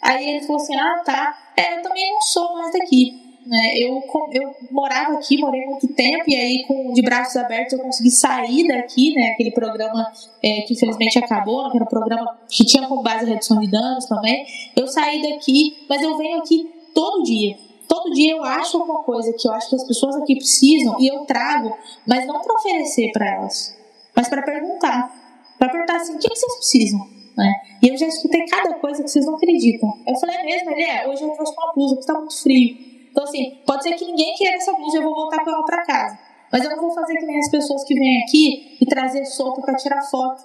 Aí 0.01 0.29
ele 0.29 0.45
falou 0.45 0.61
assim: 0.61 0.75
Ah, 0.75 1.01
tá. 1.05 1.51
É, 1.57 1.77
eu 1.77 1.81
também 1.81 2.11
não 2.13 2.21
sou 2.21 2.53
mais 2.53 2.71
daqui. 2.71 3.21
Né? 3.45 3.73
Eu, 3.81 4.01
eu 4.31 4.55
morava 4.71 5.15
aqui, 5.15 5.37
morei 5.37 5.65
muito 5.65 5.85
tempo, 5.89 6.23
e 6.27 6.35
aí, 6.35 6.63
com 6.65 6.93
de 6.93 7.01
braços 7.01 7.35
abertos, 7.35 7.73
eu 7.73 7.79
consegui 7.79 8.09
sair 8.09 8.65
daqui, 8.69 9.13
né? 9.13 9.31
Aquele 9.33 9.51
programa 9.51 10.11
é, 10.41 10.61
que 10.61 10.73
infelizmente 10.73 11.19
acabou, 11.19 11.69
que 11.69 11.75
era 11.75 11.83
um 11.83 11.89
programa 11.89 12.39
que 12.47 12.63
tinha 12.65 12.87
como 12.87 13.03
base 13.03 13.25
a 13.25 13.27
redução 13.27 13.59
de 13.59 13.69
danos 13.69 14.05
também. 14.05 14.45
Eu 14.75 14.87
saí 14.87 15.21
daqui, 15.21 15.85
mas 15.89 16.01
eu 16.01 16.17
venho 16.17 16.39
aqui 16.39 16.71
todo 16.95 17.23
dia. 17.23 17.57
Todo 17.87 18.11
dia 18.11 18.31
eu 18.31 18.43
acho 18.43 18.77
alguma 18.77 19.03
coisa 19.03 19.33
que 19.33 19.47
eu 19.47 19.51
acho 19.53 19.69
que 19.69 19.75
as 19.75 19.83
pessoas 19.85 20.15
aqui 20.15 20.35
precisam 20.35 20.99
e 20.99 21.07
eu 21.07 21.25
trago, 21.25 21.75
mas 22.07 22.25
não 22.25 22.41
para 22.41 22.55
oferecer 22.55 23.11
para 23.11 23.35
elas, 23.35 23.77
mas 24.15 24.27
para 24.27 24.41
perguntar. 24.41 25.11
Para 25.59 25.69
perguntar 25.69 25.97
assim: 25.97 26.15
o 26.15 26.19
que, 26.19 26.29
que 26.29 26.35
vocês 26.35 26.55
precisam? 26.55 26.99
Né? 27.37 27.51
E 27.81 27.89
eu 27.89 27.97
já 27.97 28.07
escutei 28.07 28.45
cada 28.45 28.75
coisa 28.75 29.03
que 29.03 29.09
vocês 29.09 29.25
não 29.25 29.35
acreditam. 29.35 29.89
Eu 30.07 30.15
falei, 30.15 30.35
é 30.37 30.43
mesmo, 30.43 30.71
ele 30.71 30.83
é, 30.83 31.07
hoje 31.07 31.23
eu 31.23 31.29
trouxe 31.31 31.53
uma 31.53 31.73
blusa 31.73 31.95
porque 31.95 32.11
está 32.11 32.19
muito 32.19 32.41
frio. 32.41 32.77
Então, 33.11 33.23
assim, 33.23 33.59
pode 33.65 33.83
ser 33.83 33.93
que 33.93 34.05
ninguém 34.05 34.33
queira 34.35 34.57
essa 34.57 34.73
blusa 34.73 34.97
eu 34.97 35.03
vou 35.03 35.13
voltar 35.13 35.43
com 35.43 35.49
ela 35.49 35.63
para 35.63 35.83
casa. 35.83 36.17
Mas 36.51 36.63
eu 36.63 36.69
não 36.69 36.79
vou 36.79 36.91
fazer 36.93 37.15
que 37.17 37.25
nem 37.25 37.39
as 37.39 37.49
pessoas 37.49 37.83
que 37.83 37.95
vêm 37.95 38.23
aqui 38.23 38.77
e 38.79 38.85
trazer 38.85 39.25
sopa 39.25 39.61
para 39.61 39.75
tirar 39.75 40.01
foto. 40.03 40.43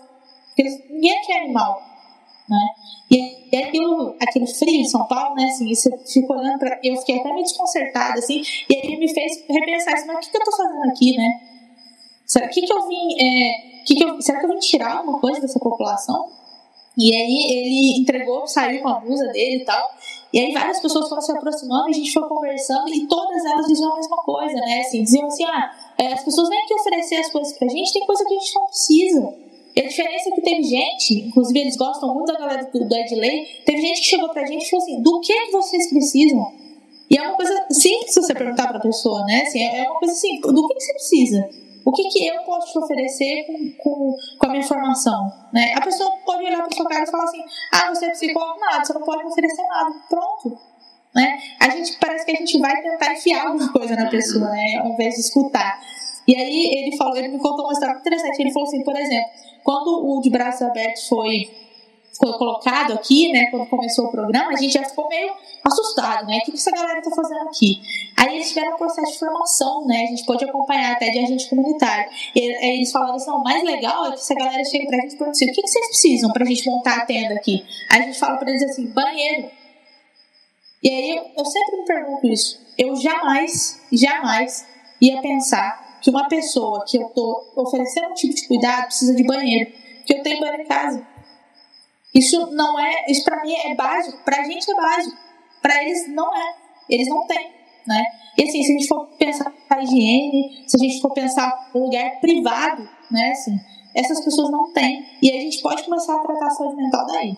Porque 0.48 0.62
ninguém 0.90 1.12
é 1.12 1.44
animal. 1.44 1.82
Né? 2.48 2.58
E, 3.10 3.48
e 3.50 3.56
aquilo, 3.56 4.14
aquele 4.20 4.46
frio 4.46 4.80
em 4.80 4.84
São 4.84 5.06
Paulo, 5.06 5.34
né? 5.34 5.44
Assim, 5.44 5.74
você 5.74 5.90
fica 6.06 6.32
olhando 6.32 6.58
para. 6.58 6.78
Eu 6.82 6.96
fiquei 6.96 7.18
até 7.18 7.32
meio 7.32 7.44
desconcertada, 7.44 8.18
assim, 8.18 8.42
e 8.68 8.74
aí 8.74 8.98
me 8.98 9.12
fez 9.12 9.44
repensar 9.48 9.94
assim, 9.94 10.06
mas 10.06 10.16
o 10.16 10.20
que, 10.20 10.30
que 10.30 10.36
eu 10.36 10.44
tô 10.44 10.56
fazendo 10.56 10.90
aqui, 10.90 11.16
né? 11.16 11.40
Será 12.26 12.48
que, 12.48 12.60
que 12.60 12.72
eu 12.72 12.86
vim. 12.86 13.08
É, 13.20 13.82
que 13.86 13.94
que 13.94 14.04
eu, 14.04 14.20
será 14.20 14.38
que 14.40 14.46
eu 14.46 14.50
vim 14.50 14.58
tirar 14.58 14.98
alguma 14.98 15.18
coisa 15.18 15.40
dessa 15.40 15.58
população? 15.58 16.30
E 16.98 17.14
aí 17.14 17.52
ele 17.52 18.00
entregou, 18.00 18.46
saiu 18.46 18.82
com 18.82 18.88
a 18.88 19.00
blusa 19.00 19.28
dele 19.28 19.62
e 19.62 19.64
tal. 19.64 19.88
E 20.32 20.40
aí 20.40 20.52
várias 20.52 20.80
pessoas 20.80 21.08
foram 21.08 21.22
se 21.22 21.32
aproximando, 21.32 21.86
a 21.86 21.92
gente 21.92 22.12
foi 22.12 22.28
conversando 22.28 22.92
e 22.92 23.06
todas 23.06 23.44
elas 23.44 23.66
diziam 23.66 23.92
a 23.92 23.96
mesma 23.96 24.16
coisa, 24.18 24.54
né? 24.54 24.80
Assim, 24.80 25.02
diziam 25.04 25.26
assim, 25.26 25.44
ah, 25.44 25.70
é, 25.96 26.12
as 26.12 26.24
pessoas 26.24 26.48
vêm 26.48 26.60
aqui 26.60 26.74
oferecer 26.74 27.16
as 27.16 27.30
coisas 27.30 27.56
pra 27.56 27.68
gente, 27.68 27.92
tem 27.92 28.04
coisa 28.04 28.24
que 28.24 28.34
a 28.34 28.38
gente 28.38 28.54
não 28.54 28.66
precisa. 28.66 29.34
E 29.78 29.80
a 29.80 29.86
diferença 29.86 30.28
é 30.28 30.32
que 30.32 30.40
teve 30.40 30.64
gente, 30.64 31.28
inclusive 31.28 31.56
eles 31.56 31.76
gostam 31.76 32.12
muito 32.12 32.32
da 32.32 32.38
galera 32.40 32.64
do, 32.64 32.88
do 32.88 32.96
Edley, 32.96 33.46
teve 33.64 33.80
gente 33.80 34.00
que 34.00 34.06
chegou 34.08 34.28
pra 34.30 34.44
gente 34.44 34.66
e 34.66 34.70
falou 34.70 34.84
assim, 34.84 35.00
do 35.00 35.20
que, 35.20 35.52
vocês 35.52 35.88
precisam? 35.88 36.52
E 37.08 37.16
é 37.16 37.22
uma 37.22 37.36
coisa 37.36 37.64
simples 37.70 38.12
se 38.12 38.20
você 38.20 38.34
perguntar 38.34 38.66
pra 38.66 38.80
pessoa, 38.80 39.24
né? 39.24 39.42
Assim, 39.42 39.62
é 39.62 39.88
uma 39.88 40.00
coisa 40.00 40.12
assim, 40.12 40.40
do 40.40 40.66
que, 40.66 40.74
você 40.74 40.92
precisa? 40.94 41.48
O 41.84 41.92
que, 41.92 42.08
que 42.08 42.26
eu 42.26 42.42
posso 42.42 42.72
te 42.72 42.78
oferecer 42.80 43.44
com, 43.46 43.72
com, 43.78 44.16
com 44.40 44.46
a 44.46 44.50
minha 44.50 44.64
formação? 44.64 45.32
Né? 45.52 45.72
A 45.76 45.80
pessoa 45.80 46.10
pode 46.26 46.42
olhar 46.42 46.60
para 46.60 46.76
sua 46.76 46.86
cara 46.86 47.04
e 47.04 47.10
falar 47.10 47.24
assim: 47.24 47.42
ah, 47.72 47.94
você 47.94 48.06
é 48.06 48.10
psicólogo, 48.10 48.60
nada, 48.60 48.84
você 48.84 48.92
não 48.92 49.02
pode 49.02 49.22
me 49.22 49.30
oferecer 49.30 49.62
nada. 49.62 49.94
Pronto. 50.10 50.58
Né? 51.14 51.38
A 51.60 51.70
gente 51.70 51.96
parece 52.00 52.26
que 52.26 52.32
a 52.32 52.34
gente 52.34 52.58
vai 52.58 52.82
tentar 52.82 53.12
enfiar 53.12 53.46
alguma 53.46 53.72
coisa 53.72 53.94
na 53.94 54.10
pessoa, 54.10 54.50
né? 54.50 54.80
ao 54.80 54.88
invés 54.88 55.14
de 55.14 55.20
escutar. 55.20 55.80
E 56.26 56.36
aí 56.36 56.66
ele 56.74 56.96
falou, 56.96 57.16
ele 57.16 57.28
me 57.28 57.38
contou 57.38 57.64
uma 57.64 57.72
história 57.72 57.96
interessante. 57.96 58.40
Ele 58.40 58.52
falou 58.52 58.68
assim, 58.68 58.82
por 58.82 58.94
exemplo, 58.94 59.47
quando 59.68 60.02
o 60.02 60.18
de 60.22 60.30
braços 60.30 60.62
abertos 60.62 61.06
foi 61.08 61.50
foi 62.16 62.32
colocado 62.32 62.94
aqui, 62.94 63.30
né, 63.30 63.46
quando 63.50 63.68
começou 63.68 64.06
o 64.06 64.10
programa, 64.10 64.50
a 64.50 64.56
gente 64.56 64.72
já 64.72 64.82
ficou 64.82 65.06
meio 65.08 65.30
assustado, 65.62 66.26
né? 66.26 66.38
O 66.38 66.44
que 66.46 66.54
essa 66.54 66.70
galera 66.72 67.00
tá 67.00 67.10
fazendo 67.14 67.42
aqui? 67.42 67.80
Aí 68.16 68.34
eles 68.34 68.48
tiveram 68.48 68.74
um 68.74 68.76
processo 68.76 69.12
de 69.12 69.18
formação, 69.18 69.86
né? 69.86 70.02
A 70.02 70.06
gente 70.06 70.24
pode 70.24 70.42
acompanhar 70.44 70.92
até 70.92 71.10
de 71.10 71.18
agente 71.18 71.48
comunitário. 71.48 72.10
E 72.34 72.40
eles 72.76 72.90
falaram 72.90 73.14
assim: 73.14 73.30
o 73.30 73.44
mais 73.44 73.62
legal 73.62 74.06
é 74.06 74.08
que 74.08 74.14
essa 74.16 74.34
galera 74.34 74.64
chega 74.64 74.86
pra 74.86 74.96
gente 75.00 75.14
e 75.14 75.18
pergunta 75.18 75.30
assim: 75.30 75.50
o 75.50 75.54
que, 75.54 75.62
que 75.62 75.68
vocês 75.68 75.86
precisam 75.86 76.32
pra 76.32 76.44
gente 76.44 76.66
montar 76.68 76.96
a 76.96 77.06
tenda 77.06 77.34
aqui? 77.34 77.64
Aí 77.92 78.00
a 78.00 78.04
gente 78.06 78.18
fala 78.18 78.36
pra 78.36 78.50
eles 78.50 78.62
assim: 78.64 78.86
banheiro. 78.86 79.50
E 80.82 80.88
aí 80.88 81.10
eu, 81.10 81.24
eu 81.36 81.44
sempre 81.44 81.76
me 81.76 81.84
pergunto 81.84 82.26
isso. 82.26 82.58
Eu 82.76 82.96
jamais, 82.96 83.80
jamais 83.92 84.66
ia 85.00 85.20
pensar 85.20 85.87
que 86.02 86.10
uma 86.10 86.28
pessoa 86.28 86.84
que 86.86 86.96
eu 86.96 87.08
tô 87.10 87.52
oferecendo 87.56 88.10
um 88.10 88.14
tipo 88.14 88.34
de 88.34 88.46
cuidado 88.46 88.86
precisa 88.86 89.14
de 89.14 89.24
banheiro. 89.24 89.70
Porque 89.98 90.14
eu 90.14 90.22
tenho 90.22 90.40
banheiro 90.40 90.62
em 90.62 90.66
casa. 90.66 91.06
Isso 92.14 92.50
não 92.52 92.78
é, 92.78 93.04
isso 93.08 93.24
para 93.24 93.42
mim 93.42 93.52
é 93.52 93.74
básico, 93.74 94.24
pra 94.24 94.42
gente 94.42 94.70
é 94.70 94.74
básico, 94.74 95.16
para 95.60 95.82
eles 95.84 96.08
não 96.08 96.34
é, 96.34 96.54
eles 96.88 97.08
não 97.08 97.26
têm, 97.26 97.50
né? 97.86 98.04
E 98.36 98.44
assim, 98.44 98.62
se 98.62 98.72
a 98.72 98.78
gente 98.78 98.88
for 98.88 99.06
pensar 99.18 99.52
a 99.68 99.82
higiene, 99.82 100.64
se 100.66 100.76
a 100.76 100.80
gente 100.80 101.00
for 101.00 101.12
pensar 101.12 101.70
um 101.74 101.84
lugar 101.84 102.20
privado, 102.20 102.88
né, 103.10 103.30
assim, 103.30 103.58
essas 103.94 104.24
pessoas 104.24 104.50
não 104.50 104.72
têm, 104.72 105.04
e 105.20 105.30
a 105.30 105.40
gente 105.40 105.60
pode 105.60 105.82
começar 105.84 106.14
a 106.14 106.20
tratar 106.20 106.46
a 106.46 106.50
saúde 106.50 106.76
mental 106.76 107.06
daí. 107.06 107.36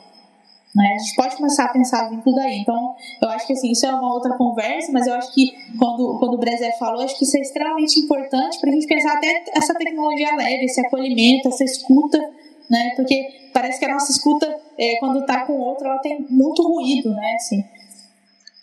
Né? 0.75 0.85
A 0.95 0.99
gente 0.99 1.17
pode 1.17 1.37
começar 1.37 1.65
a 1.65 1.69
pensar 1.69 2.09
vínculo 2.09 2.37
daí. 2.37 2.59
Então, 2.59 2.95
eu 3.23 3.29
acho 3.31 3.47
que 3.47 3.53
assim, 3.53 3.73
isso 3.73 3.85
é 3.87 3.91
uma 3.91 4.15
outra 4.15 4.37
conversa, 4.37 4.93
mas 4.93 5.07
eu 5.07 5.15
acho 5.15 5.35
que 5.35 5.53
quando, 5.79 6.19
quando 6.19 6.35
o 6.35 6.39
Brezé 6.39 6.73
falou, 6.79 7.03
acho 7.03 7.19
que 7.19 7.25
isso 7.25 7.37
é 7.37 7.41
extremamente 7.41 7.99
importante 7.99 8.61
para 8.61 8.71
a 8.71 8.73
gente 8.73 8.87
pensar 8.87 9.15
até 9.15 9.45
essa 9.55 9.75
tecnologia 9.75 10.35
leve, 10.37 10.65
esse 10.65 10.81
acolhimento, 10.81 11.49
essa 11.49 11.65
escuta, 11.65 12.19
né? 12.71 12.93
Porque 12.95 13.51
parece 13.53 13.81
que 13.81 13.85
a 13.85 13.93
nossa 13.93 14.13
escuta, 14.13 14.47
é, 14.79 14.97
quando 15.01 15.21
está 15.21 15.45
com 15.45 15.55
o 15.55 15.61
outro, 15.61 15.87
ela 15.87 15.99
tem 15.99 16.25
muito 16.31 16.63
ruído, 16.63 17.11
né? 17.11 17.35
Assim. 17.35 17.65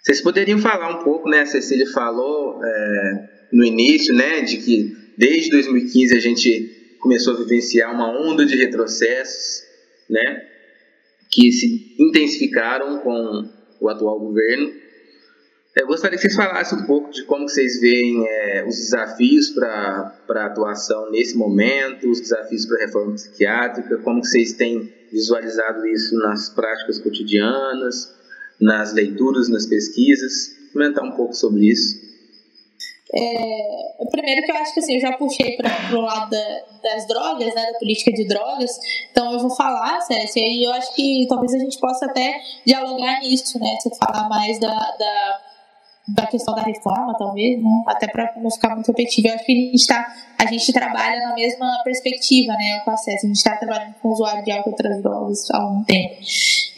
Vocês 0.02 0.22
poderiam 0.22 0.60
falar 0.60 1.00
um 1.00 1.04
pouco, 1.04 1.30
né? 1.30 1.42
A 1.42 1.46
Cecília 1.46 1.86
falou 1.92 2.64
é, 2.64 3.30
no 3.52 3.66
início, 3.66 4.14
né, 4.14 4.42
de 4.42 4.58
que 4.58 4.96
desde 5.18 5.50
2015 5.52 6.16
a 6.16 6.20
gente 6.20 6.96
começou 7.00 7.34
a 7.34 7.38
vivenciar 7.38 7.94
uma 7.94 8.10
onda 8.10 8.46
de 8.46 8.56
retrocessos, 8.56 9.64
né, 10.10 10.48
que 11.38 11.52
se 11.52 11.96
intensificaram 12.00 12.98
com 13.02 13.48
o 13.80 13.88
atual 13.88 14.20
governo. 14.20 14.74
Eu 15.76 15.86
gostaria 15.86 16.18
que 16.18 16.24
vocês 16.24 16.36
falassem 16.36 16.80
um 16.80 16.86
pouco 16.88 17.12
de 17.12 17.26
como 17.26 17.48
vocês 17.48 17.80
veem 17.80 18.26
é, 18.28 18.66
os 18.68 18.76
desafios 18.76 19.52
para 19.52 20.18
a 20.30 20.46
atuação 20.48 21.12
nesse 21.12 21.38
momento, 21.38 22.10
os 22.10 22.20
desafios 22.20 22.66
para 22.66 22.78
a 22.78 22.86
reforma 22.88 23.14
psiquiátrica, 23.14 23.98
como 24.00 24.26
vocês 24.26 24.54
têm 24.54 24.92
visualizado 25.12 25.86
isso 25.86 26.18
nas 26.18 26.50
práticas 26.50 26.98
cotidianas, 26.98 28.12
nas 28.60 28.92
leituras, 28.96 29.48
nas 29.48 29.68
pesquisas. 29.68 30.58
Comentar 30.74 31.04
um 31.04 31.12
pouco 31.12 31.36
sobre 31.36 31.68
isso. 31.68 32.02
É, 33.14 34.06
primeiro 34.12 34.42
que 34.46 34.52
eu 34.52 34.56
acho 34.58 34.74
que 34.74 34.80
assim, 34.80 34.96
eu 34.96 35.00
já 35.00 35.14
puxei 35.14 35.56
para 35.56 35.98
o 35.98 36.02
lado 36.02 36.30
da, 36.30 36.64
das 36.84 37.08
drogas, 37.08 37.56
né, 37.56 37.72
da 37.72 37.80
política 37.80 38.12
de 38.12 38.28
drogas, 38.28 38.72
então 39.12 39.32
eu 39.32 39.40
vou 39.40 39.50
falar, 39.56 40.02
Cécia, 40.02 40.44
e 40.46 40.66
eu 40.66 40.74
acho 40.74 40.94
que 40.94 41.26
talvez 41.30 41.54
a 41.54 41.60
gente 41.60 41.80
possa 41.80 42.06
até 42.06 42.42
dialogar 42.66 43.22
nisso, 43.22 43.58
né, 43.60 43.78
se 43.80 43.90
falar 43.96 44.28
mais 44.28 44.60
da, 44.60 44.74
da 44.74 45.42
da 46.08 46.26
questão 46.26 46.56
da 46.56 46.62
reforma, 46.62 47.14
talvez, 47.18 47.62
né? 47.62 47.84
até 47.86 48.08
para 48.08 48.34
não 48.38 48.50
ficar 48.50 48.74
muito 48.74 48.88
repetitivo. 48.88 49.28
Eu 49.28 49.36
acho 49.36 49.46
que 49.46 49.52
a 49.52 49.56
gente, 49.56 49.88
tá, 49.88 50.16
a 50.40 50.46
gente 50.46 50.72
trabalha 50.72 51.20
na 51.28 51.36
mesma 51.36 51.82
perspectiva, 51.84 52.54
né, 52.54 52.80
com 52.86 52.92
acesso. 52.92 53.26
A 53.26 53.28
gente 53.28 53.36
está 53.36 53.58
trabalhando 53.58 53.96
com 54.02 54.10
usuário 54.10 54.42
de 54.44 54.52
álcool 54.52 54.70
e 54.70 54.72
outras 54.72 55.02
drogas 55.02 55.52
há 55.52 55.58
algum 55.58 55.84
tempo. 55.84 56.16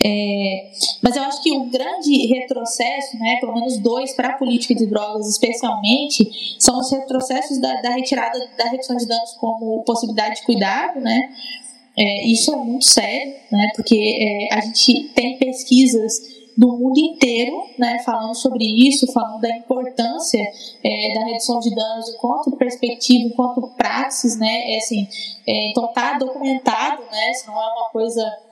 É, 0.03 0.71
mas 1.01 1.15
eu 1.15 1.23
acho 1.23 1.43
que 1.43 1.51
o 1.51 1.65
grande 1.65 2.27
retrocesso, 2.27 3.17
né, 3.17 3.38
pelo 3.39 3.53
menos 3.53 3.77
dois 3.80 4.13
para 4.13 4.30
a 4.30 4.38
política 4.38 4.73
de 4.73 4.85
drogas 4.85 5.27
especialmente, 5.27 6.55
são 6.57 6.80
os 6.80 6.89
retrocessos 6.89 7.59
da, 7.59 7.81
da 7.81 7.89
retirada 7.89 8.39
da 8.57 8.69
redução 8.69 8.95
de 8.95 9.05
danos 9.05 9.34
como 9.34 9.84
possibilidade 9.84 10.35
de 10.35 10.43
cuidado, 10.43 11.01
né, 11.01 11.30
é, 11.97 12.26
isso 12.27 12.53
é 12.53 12.55
muito 12.55 12.85
sério, 12.85 13.34
né, 13.51 13.71
porque 13.76 13.95
é, 14.51 14.55
a 14.55 14.61
gente 14.61 15.09
tem 15.09 15.38
pesquisas 15.38 16.39
do 16.57 16.77
mundo 16.77 16.97
inteiro, 16.97 17.61
né, 17.77 17.99
falando 18.05 18.35
sobre 18.35 18.65
isso, 18.65 19.11
falando 19.11 19.41
da 19.41 19.55
importância 19.57 20.41
é, 20.84 21.13
da 21.13 21.26
redução 21.26 21.59
de 21.59 21.73
danos 21.73 22.09
enquanto 22.09 22.51
perspectiva, 22.57 23.27
enquanto 23.27 23.67
praxis, 23.77 24.38
né, 24.38 24.73
é 24.73 24.77
assim, 24.77 25.07
é, 25.45 25.71
então 25.71 25.88
tá 25.93 26.17
documentado, 26.17 27.01
né, 27.11 27.34
se 27.34 27.47
não 27.47 27.61
é 27.61 27.65
uma 27.73 27.89
coisa 27.91 28.48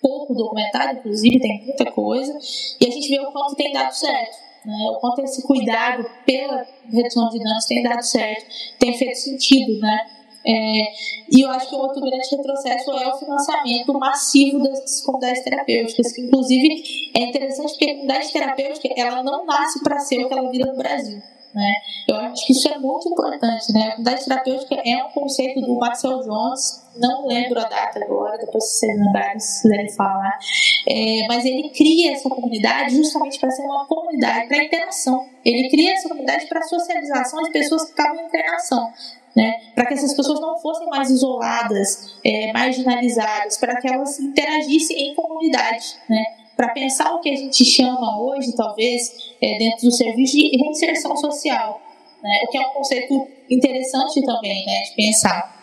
pouco 0.00 0.34
documentada, 0.34 0.92
inclusive 0.98 1.40
tem 1.40 1.64
muita 1.64 1.90
coisa, 1.90 2.38
e 2.80 2.86
a 2.86 2.90
gente 2.90 3.08
vê 3.08 3.20
o 3.20 3.32
quanto 3.32 3.54
tem 3.54 3.72
dado 3.72 3.92
certo. 3.92 4.46
Né, 4.64 4.90
o 4.90 4.98
quanto 4.98 5.22
esse 5.22 5.46
cuidado 5.46 6.04
pela 6.24 6.66
redução 6.92 7.28
de 7.28 7.38
danos 7.38 7.64
tem 7.66 7.82
dado 7.84 8.02
certo, 8.02 8.46
tem 8.80 8.98
feito 8.98 9.16
sentido, 9.16 9.78
né? 9.78 10.10
É, 10.44 10.92
e 11.32 11.40
eu 11.40 11.50
acho 11.50 11.68
que 11.68 11.74
um 11.74 11.80
outro 11.80 12.00
grande 12.00 12.28
retrocesso 12.30 12.92
é 12.92 13.12
o 13.12 13.18
financiamento 13.18 13.92
massivo 13.98 14.60
das 14.60 15.00
comunidades 15.02 15.42
terapêuticas, 15.42 16.12
que 16.12 16.20
inclusive 16.20 16.84
é 17.16 17.22
interessante 17.24 17.70
porque 17.72 17.84
a 17.84 17.94
comunidade 17.94 18.32
terapêutica 18.32 18.88
ela 18.96 19.24
não 19.24 19.44
nasce 19.44 19.82
para 19.82 19.98
ser 19.98 20.24
o 20.24 20.28
que 20.28 20.34
ela 20.34 20.48
vira 20.50 20.70
no 20.70 20.76
Brasil. 20.76 21.20
Né? 21.56 21.72
Eu 22.06 22.16
acho 22.16 22.46
que 22.46 22.52
isso 22.52 22.68
é 22.68 22.78
muito 22.78 23.08
importante. 23.08 23.72
Né? 23.72 23.86
A 23.86 23.90
comunidade 23.92 24.24
terapêutica 24.26 24.74
é 24.84 25.02
um 25.02 25.08
conceito 25.08 25.62
do 25.62 25.74
Maxwell 25.78 26.20
Jones, 26.20 26.84
não 26.96 27.26
lembro 27.26 27.58
a 27.58 27.64
data 27.64 27.98
agora, 28.04 28.36
depois 28.36 28.62
se 28.62 28.80
vocês 28.80 28.98
lembrarem, 28.98 29.40
se 29.40 29.62
quiserem 29.62 29.88
falar. 29.94 30.38
É, 30.86 31.26
mas 31.28 31.46
ele 31.46 31.70
cria 31.70 32.12
essa 32.12 32.28
comunidade 32.28 32.94
justamente 32.94 33.40
para 33.40 33.50
ser 33.50 33.62
uma 33.62 33.86
comunidade 33.86 34.48
para 34.48 34.64
interação. 34.64 35.26
Ele 35.42 35.70
cria 35.70 35.94
essa 35.94 36.10
comunidade 36.10 36.46
para 36.46 36.60
socialização 36.60 37.42
de 37.44 37.50
pessoas 37.52 37.84
que 37.84 37.90
estavam 37.90 38.22
em 38.22 38.26
internação. 38.26 38.92
Né, 39.34 39.52
para 39.74 39.84
que 39.84 39.92
essas 39.92 40.14
pessoas 40.14 40.40
não 40.40 40.58
fossem 40.58 40.88
mais 40.88 41.10
isoladas, 41.10 42.18
é, 42.24 42.54
marginalizadas, 42.54 43.58
para 43.58 43.78
que 43.78 43.86
elas 43.86 44.18
interagissem 44.18 45.10
em 45.10 45.14
comunidade. 45.14 45.94
Né? 46.08 46.24
para 46.56 46.70
pensar 46.70 47.12
o 47.14 47.20
que 47.20 47.28
a 47.28 47.36
gente 47.36 47.64
chama 47.64 48.18
hoje, 48.18 48.56
talvez, 48.56 49.25
é, 49.46 49.58
dentro 49.58 49.86
do 49.86 49.92
serviço 49.92 50.36
de 50.36 50.56
reinserção 50.56 51.16
social, 51.16 51.80
né? 52.22 52.40
o 52.44 52.50
que 52.50 52.58
é 52.58 52.60
um 52.60 52.72
conceito 52.72 53.28
interessante 53.48 54.22
também 54.22 54.64
né, 54.66 54.82
de 54.82 54.96
pensar. 54.96 55.54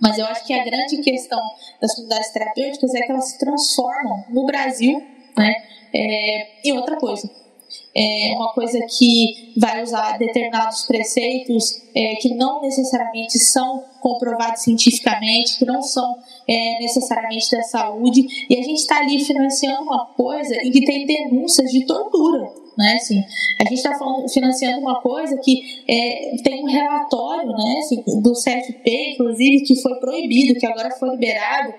Mas 0.00 0.18
eu 0.18 0.26
acho 0.26 0.44
que 0.44 0.52
a 0.52 0.64
grande 0.64 0.98
questão 0.98 1.40
das 1.80 1.94
comunidades 1.94 2.30
terapêuticas 2.32 2.94
é 2.94 3.00
que 3.02 3.12
elas 3.12 3.30
se 3.30 3.38
transformam 3.38 4.24
no 4.28 4.44
Brasil 4.44 5.02
né, 5.36 5.54
é, 5.94 6.68
em 6.68 6.72
outra 6.72 6.96
coisa 6.96 7.30
é 7.96 8.32
uma 8.34 8.52
coisa 8.52 8.78
que 8.98 9.52
vai 9.56 9.82
usar 9.82 10.18
determinados 10.18 10.84
preceitos 10.84 11.80
é, 11.94 12.16
que 12.16 12.34
não 12.34 12.60
necessariamente 12.60 13.38
são 13.38 13.84
comprovados 14.00 14.62
cientificamente, 14.62 15.58
que 15.58 15.64
não 15.64 15.80
são 15.80 16.18
é, 16.48 16.78
necessariamente 16.80 17.50
da 17.50 17.62
saúde, 17.62 18.26
e 18.50 18.58
a 18.58 18.62
gente 18.62 18.80
está 18.80 18.98
ali 18.98 19.24
financiando 19.24 19.82
uma 19.82 20.06
coisa 20.06 20.54
em 20.56 20.70
que 20.70 20.84
tem 20.84 21.06
denúncias 21.06 21.70
de 21.70 21.86
tortura. 21.86 22.63
Né, 22.76 22.94
assim, 22.94 23.24
a 23.60 23.64
gente 23.64 23.74
está 23.74 23.96
financiando 24.32 24.80
uma 24.80 25.00
coisa 25.00 25.38
que 25.38 25.84
é, 25.88 26.36
tem 26.42 26.64
um 26.64 26.66
relatório 26.66 27.52
né, 27.52 27.76
assim, 27.78 28.02
do 28.20 28.32
CFP, 28.32 29.12
inclusive, 29.12 29.64
que 29.64 29.80
foi 29.80 29.94
proibido, 30.00 30.58
que 30.58 30.66
agora 30.66 30.90
foi 30.90 31.10
liberado, 31.10 31.72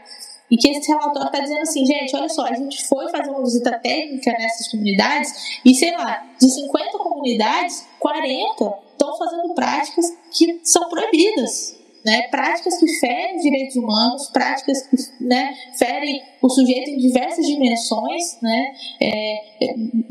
e 0.50 0.58
que 0.58 0.70
esse 0.70 0.88
relatório 0.88 1.28
está 1.28 1.40
dizendo 1.40 1.62
assim, 1.62 1.86
gente, 1.86 2.16
olha 2.16 2.30
só, 2.30 2.46
a 2.46 2.54
gente 2.54 2.86
foi 2.88 3.10
fazer 3.10 3.30
uma 3.30 3.44
visita 3.44 3.78
técnica 3.80 4.32
nessas 4.32 4.70
comunidades 4.70 5.60
e, 5.66 5.74
sei 5.74 5.92
lá, 5.92 6.24
de 6.40 6.50
50 6.50 6.98
comunidades, 7.00 7.86
40 8.00 8.86
estão 8.92 9.18
fazendo 9.18 9.54
práticas 9.54 10.06
que 10.32 10.62
são 10.64 10.88
proibidas. 10.88 11.75
Né, 12.06 12.28
práticas 12.30 12.78
que 12.80 12.88
ferem 13.00 13.38
direitos 13.38 13.76
humanos, 13.76 14.30
práticas 14.30 14.84
que 14.88 14.96
né, 15.26 15.56
ferem 15.78 16.22
o 16.42 16.50
sujeito 16.50 16.92
em 16.92 16.98
diversas 16.98 17.46
dimensões. 17.46 18.40
Né, 18.42 18.66
é, 19.02 19.40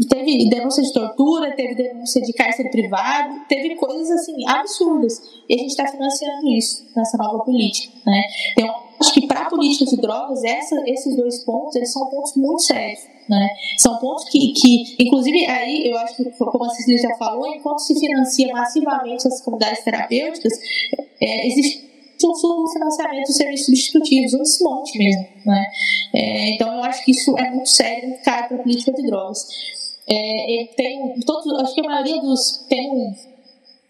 teve 0.08 0.48
denúncia 0.48 0.82
de 0.82 0.92
tortura, 0.92 1.54
teve 1.54 1.74
denúncia 1.74 2.20
de 2.20 2.32
cárcere 2.32 2.70
privado, 2.70 3.46
teve 3.48 3.76
coisas 3.76 4.10
assim 4.10 4.34
absurdas. 4.48 5.20
E 5.48 5.54
a 5.54 5.58
gente 5.58 5.70
está 5.70 5.86
financiando 5.86 6.48
isso 6.48 6.84
nessa 6.96 7.16
nova 7.16 7.44
política. 7.44 7.94
Né. 8.06 8.22
Tem 8.56 8.64
uma 8.64 8.93
acho 9.00 9.12
que 9.12 9.26
para 9.26 9.42
a 9.42 9.50
política 9.50 9.84
de 9.84 9.96
drogas, 9.96 10.42
essa, 10.44 10.82
esses 10.86 11.16
dois 11.16 11.44
pontos, 11.44 11.76
eles 11.76 11.92
são 11.92 12.08
pontos 12.08 12.34
muito 12.36 12.62
sérios. 12.62 13.00
Né? 13.28 13.48
São 13.78 13.98
pontos 13.98 14.24
que, 14.28 14.52
que, 14.52 14.96
inclusive, 14.98 15.46
aí 15.46 15.90
eu 15.90 15.98
acho 15.98 16.16
que, 16.16 16.30
como 16.30 16.64
a 16.64 16.68
Cecília 16.70 17.00
já 17.00 17.16
falou, 17.16 17.46
enquanto 17.54 17.80
se 17.80 17.98
financia 17.98 18.52
massivamente 18.52 19.26
as 19.26 19.40
comunidades 19.40 19.82
terapêuticas, 19.82 20.52
é, 21.20 21.46
existe 21.46 21.84
um 22.22 22.34
subfinanciamento 22.34 23.26
dos 23.26 23.36
serviços 23.36 23.66
substitutivos, 23.66 24.34
um 24.34 24.42
desmonte 24.42 24.98
mesmo. 24.98 25.26
Né? 25.46 25.66
É, 26.14 26.54
então, 26.54 26.72
eu 26.72 26.84
acho 26.84 27.04
que 27.04 27.10
isso 27.10 27.36
é 27.38 27.50
muito 27.50 27.68
sério, 27.68 28.08
muito 28.08 28.22
para 28.22 28.40
a 28.40 28.58
política 28.58 28.92
de 28.92 29.06
drogas. 29.06 29.46
É, 30.06 30.68
tem 30.76 31.18
todos, 31.20 31.60
acho 31.62 31.74
que 31.74 31.80
a 31.80 31.84
maioria 31.84 32.20
dos. 32.20 32.66
Tem 32.68 33.14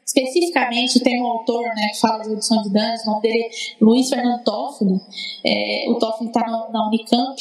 especificamente 0.05 1.01
tem 1.01 1.23
um 1.23 1.27
autor 1.27 1.63
né, 1.63 1.89
que 1.93 2.01
fala 2.01 2.23
de 2.23 2.31
redução 2.31 2.63
de 2.63 2.71
danos, 2.71 3.03
o 3.03 3.11
nome 3.11 3.23
dele 3.23 3.43
é 3.43 3.51
Luiz 3.81 4.09
Fernando 4.09 4.43
Toffoli. 4.45 5.01
É, 5.45 5.87
o 5.89 5.95
Toffoli 5.99 6.29
está 6.29 6.41
na, 6.47 6.87
Unicamp 6.89 7.41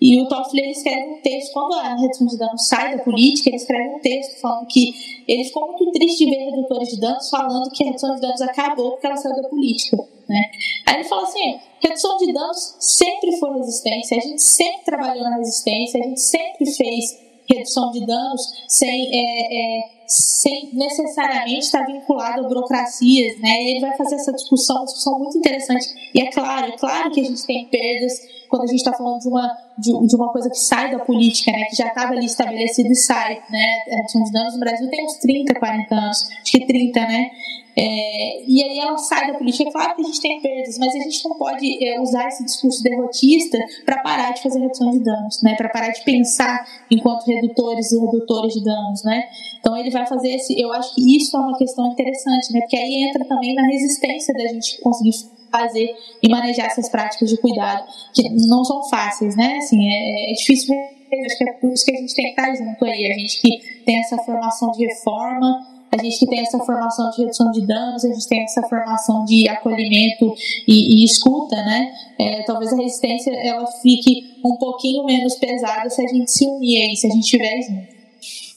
e 0.00 0.20
o 0.20 0.28
Toffoli 0.28 0.62
ele 0.62 0.72
escreve 0.72 1.12
um 1.12 1.22
texto, 1.22 1.52
quando 1.52 1.74
a 1.74 1.96
redução 1.96 2.26
de 2.26 2.36
danos 2.36 2.68
sai 2.68 2.96
da 2.96 3.02
política, 3.02 3.48
ele 3.48 3.56
escreve 3.56 3.94
um 3.94 4.00
texto 4.00 4.40
falando 4.40 4.66
que 4.66 4.92
ele 5.26 5.44
ficou 5.44 5.66
muito 5.66 5.90
triste 5.92 6.24
de 6.24 6.30
ver 6.30 6.50
redutores 6.50 6.88
de 6.88 7.00
danos 7.00 7.30
falando 7.30 7.70
que 7.70 7.82
a 7.82 7.86
redução 7.86 8.14
de 8.14 8.20
danos 8.20 8.42
acabou 8.42 8.92
porque 8.92 9.06
ela 9.06 9.16
saiu 9.16 9.40
da 9.40 9.48
política. 9.48 9.96
Né? 10.28 10.42
Aí 10.86 10.94
ele 10.96 11.04
fala 11.04 11.22
assim: 11.22 11.58
redução 11.80 12.16
de 12.18 12.32
danos 12.32 12.76
sempre 12.78 13.36
foi 13.38 13.58
resistência, 13.58 14.18
a 14.18 14.20
gente 14.20 14.42
sempre 14.42 14.84
trabalhou 14.84 15.24
na 15.24 15.36
resistência, 15.36 16.00
a 16.00 16.04
gente 16.04 16.20
sempre 16.20 16.70
fez 16.72 17.18
redução 17.48 17.90
de 17.90 18.04
danos 18.06 18.42
sem. 18.68 19.08
É, 19.12 19.88
é, 19.88 20.01
sem 20.12 20.70
necessariamente 20.74 21.60
estar 21.60 21.84
vinculado 21.86 22.44
a 22.44 22.48
burocracias, 22.48 23.38
né? 23.40 23.70
Ele 23.70 23.80
vai 23.80 23.96
fazer 23.96 24.16
essa 24.16 24.32
discussão, 24.32 24.76
uma 24.76 24.84
discussão 24.84 25.18
muito 25.18 25.38
interessante. 25.38 25.86
E 26.14 26.20
é 26.20 26.30
claro, 26.30 26.66
é 26.66 26.76
claro 26.76 27.10
que 27.10 27.20
a 27.20 27.24
gente 27.24 27.46
tem 27.46 27.66
perdas 27.68 28.12
quando 28.48 28.64
a 28.64 28.66
gente 28.66 28.80
está 28.80 28.92
falando 28.92 29.18
de 29.20 29.28
uma, 29.28 29.56
de, 29.78 30.06
de, 30.06 30.14
uma 30.16 30.30
coisa 30.30 30.50
que 30.50 30.58
sai 30.58 30.90
da 30.90 30.98
política, 30.98 31.50
né? 31.50 31.64
Que 31.70 31.76
já 31.76 31.86
estava 31.86 32.12
ali 32.12 32.26
estabelecida 32.26 32.88
e 32.90 32.94
sai, 32.94 33.42
né? 33.48 33.66
De 34.06 34.32
danos 34.32 34.54
no 34.54 34.60
Brasil 34.60 34.90
tem 34.90 35.06
uns 35.06 35.16
30, 35.16 35.54
40 35.54 35.94
anos, 35.94 36.28
acho 36.42 36.52
que 36.52 36.66
30, 36.66 37.00
né? 37.00 37.30
É, 37.74 38.44
e 38.46 38.62
aí 38.62 38.78
ela 38.78 38.98
sai 38.98 39.32
da 39.32 39.38
política. 39.38 39.68
É 39.68 39.72
claro 39.72 39.94
que 39.94 40.02
a 40.02 40.04
gente 40.04 40.20
tem 40.20 40.40
perdas, 40.42 40.78
mas 40.78 40.94
a 40.94 40.98
gente 40.98 41.24
não 41.26 41.36
pode 41.38 41.84
é, 41.84 42.00
usar 42.00 42.28
esse 42.28 42.44
discurso 42.44 42.82
derrotista 42.82 43.58
para 43.84 44.02
parar 44.02 44.32
de 44.32 44.42
fazer 44.42 44.60
redução 44.60 44.90
de 44.90 45.00
danos, 45.00 45.42
né? 45.42 45.54
Para 45.56 45.70
parar 45.70 45.88
de 45.88 46.04
pensar 46.04 46.66
enquanto 46.90 47.24
redutores 47.24 47.90
e 47.92 47.98
redutores 47.98 48.52
de 48.54 48.64
danos, 48.64 49.02
né? 49.04 49.24
Então 49.58 49.76
ele 49.76 49.90
vai 49.90 50.01
fazer 50.06 50.30
esse. 50.30 50.60
Eu 50.60 50.72
acho 50.72 50.94
que 50.94 51.16
isso 51.16 51.36
é 51.36 51.40
uma 51.40 51.56
questão 51.56 51.92
interessante, 51.92 52.52
né? 52.52 52.60
Porque 52.60 52.76
aí 52.76 53.04
entra 53.08 53.24
também 53.24 53.54
na 53.54 53.66
resistência 53.66 54.34
da 54.34 54.46
gente 54.48 54.80
conseguir 54.80 55.12
fazer 55.50 55.94
e 56.22 56.28
manejar 56.28 56.66
essas 56.66 56.88
práticas 56.88 57.28
de 57.28 57.36
cuidado 57.36 57.84
que 58.14 58.28
não 58.48 58.64
são 58.64 58.82
fáceis, 58.88 59.36
né? 59.36 59.58
Assim, 59.58 59.78
é, 59.86 60.32
é 60.32 60.34
difícil. 60.34 60.74
Acho 61.26 61.38
que 61.38 61.44
é 61.44 61.52
por 61.54 61.70
isso 61.70 61.84
que 61.84 61.94
a 61.94 62.00
gente 62.00 62.14
tem 62.14 62.34
que 62.34 62.40
estar 62.40 62.54
junto 62.54 62.84
aí. 62.84 63.12
A 63.12 63.18
gente 63.18 63.40
que 63.42 63.84
tem 63.84 63.98
essa 63.98 64.16
formação 64.18 64.70
de 64.72 64.86
reforma 64.86 65.72
a 65.92 66.02
gente 66.02 66.18
que 66.18 66.26
tem 66.26 66.40
essa 66.40 66.58
formação 66.60 67.10
de 67.10 67.20
redução 67.20 67.50
de 67.50 67.66
danos, 67.66 68.02
a 68.02 68.08
gente 68.08 68.26
tem 68.26 68.42
essa 68.42 68.62
formação 68.62 69.26
de 69.26 69.46
acolhimento 69.46 70.34
e, 70.66 71.02
e 71.02 71.04
escuta, 71.04 71.54
né? 71.54 71.92
É, 72.18 72.42
talvez 72.44 72.72
a 72.72 72.76
resistência 72.76 73.30
ela 73.30 73.66
fique 73.82 74.38
um 74.42 74.56
pouquinho 74.56 75.04
menos 75.04 75.34
pesada 75.34 75.90
se 75.90 76.02
a 76.02 76.08
gente 76.08 76.30
se 76.30 76.46
unir 76.46 76.88
aí, 76.88 76.96
se 76.96 77.06
a 77.06 77.10
gente 77.10 77.28
tiver 77.28 77.60
junto. 77.60 77.91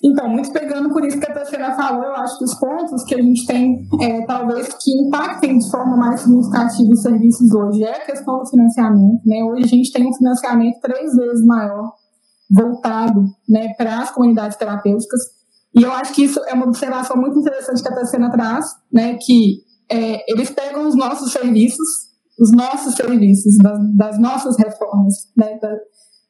Então, 0.05 0.29
muito 0.29 0.51
pegando 0.51 0.89
por 0.89 1.03
isso 1.03 1.19
que 1.19 1.25
a 1.25 1.33
terceira 1.33 1.73
falou, 1.73 2.03
eu 2.03 2.15
acho 2.15 2.37
que 2.37 2.43
os 2.43 2.53
pontos 2.59 3.03
que 3.05 3.15
a 3.15 3.21
gente 3.21 3.45
tem, 3.47 3.87
é, 4.01 4.23
talvez, 4.25 4.67
que 4.79 4.91
impactem 4.91 5.57
de 5.57 5.71
forma 5.71 5.97
mais 5.97 6.21
significativa 6.21 6.91
os 6.91 7.01
serviços 7.01 7.51
hoje 7.51 7.83
é 7.83 8.03
a 8.03 8.05
questão 8.05 8.37
do 8.37 8.45
financiamento. 8.45 9.21
Né? 9.25 9.43
Hoje 9.43 9.63
a 9.63 9.67
gente 9.67 9.91
tem 9.91 10.07
um 10.07 10.13
financiamento 10.13 10.79
três 10.79 11.15
vezes 11.15 11.43
maior 11.45 11.91
voltado 12.51 13.25
né, 13.49 13.73
para 13.75 14.01
as 14.01 14.11
comunidades 14.11 14.55
terapêuticas 14.57 15.19
e 15.75 15.83
eu 15.83 15.91
acho 15.91 16.13
que 16.13 16.23
isso 16.23 16.39
é 16.47 16.53
uma 16.53 16.67
observação 16.67 17.17
muito 17.17 17.37
interessante 17.37 17.83
que 17.83 17.89
a 17.89 17.95
Tacena 17.95 18.31
traz, 18.31 18.65
né, 18.91 19.17
que 19.21 19.61
é, 19.91 20.31
eles 20.31 20.49
pegam 20.49 20.87
os 20.87 20.95
nossos 20.95 21.33
serviços, 21.33 21.87
os 22.39 22.51
nossos 22.53 22.95
serviços, 22.95 23.57
das, 23.57 23.79
das 23.93 24.19
nossas 24.19 24.57
reformas, 24.57 25.15
né, 25.35 25.59
da, 25.59 25.69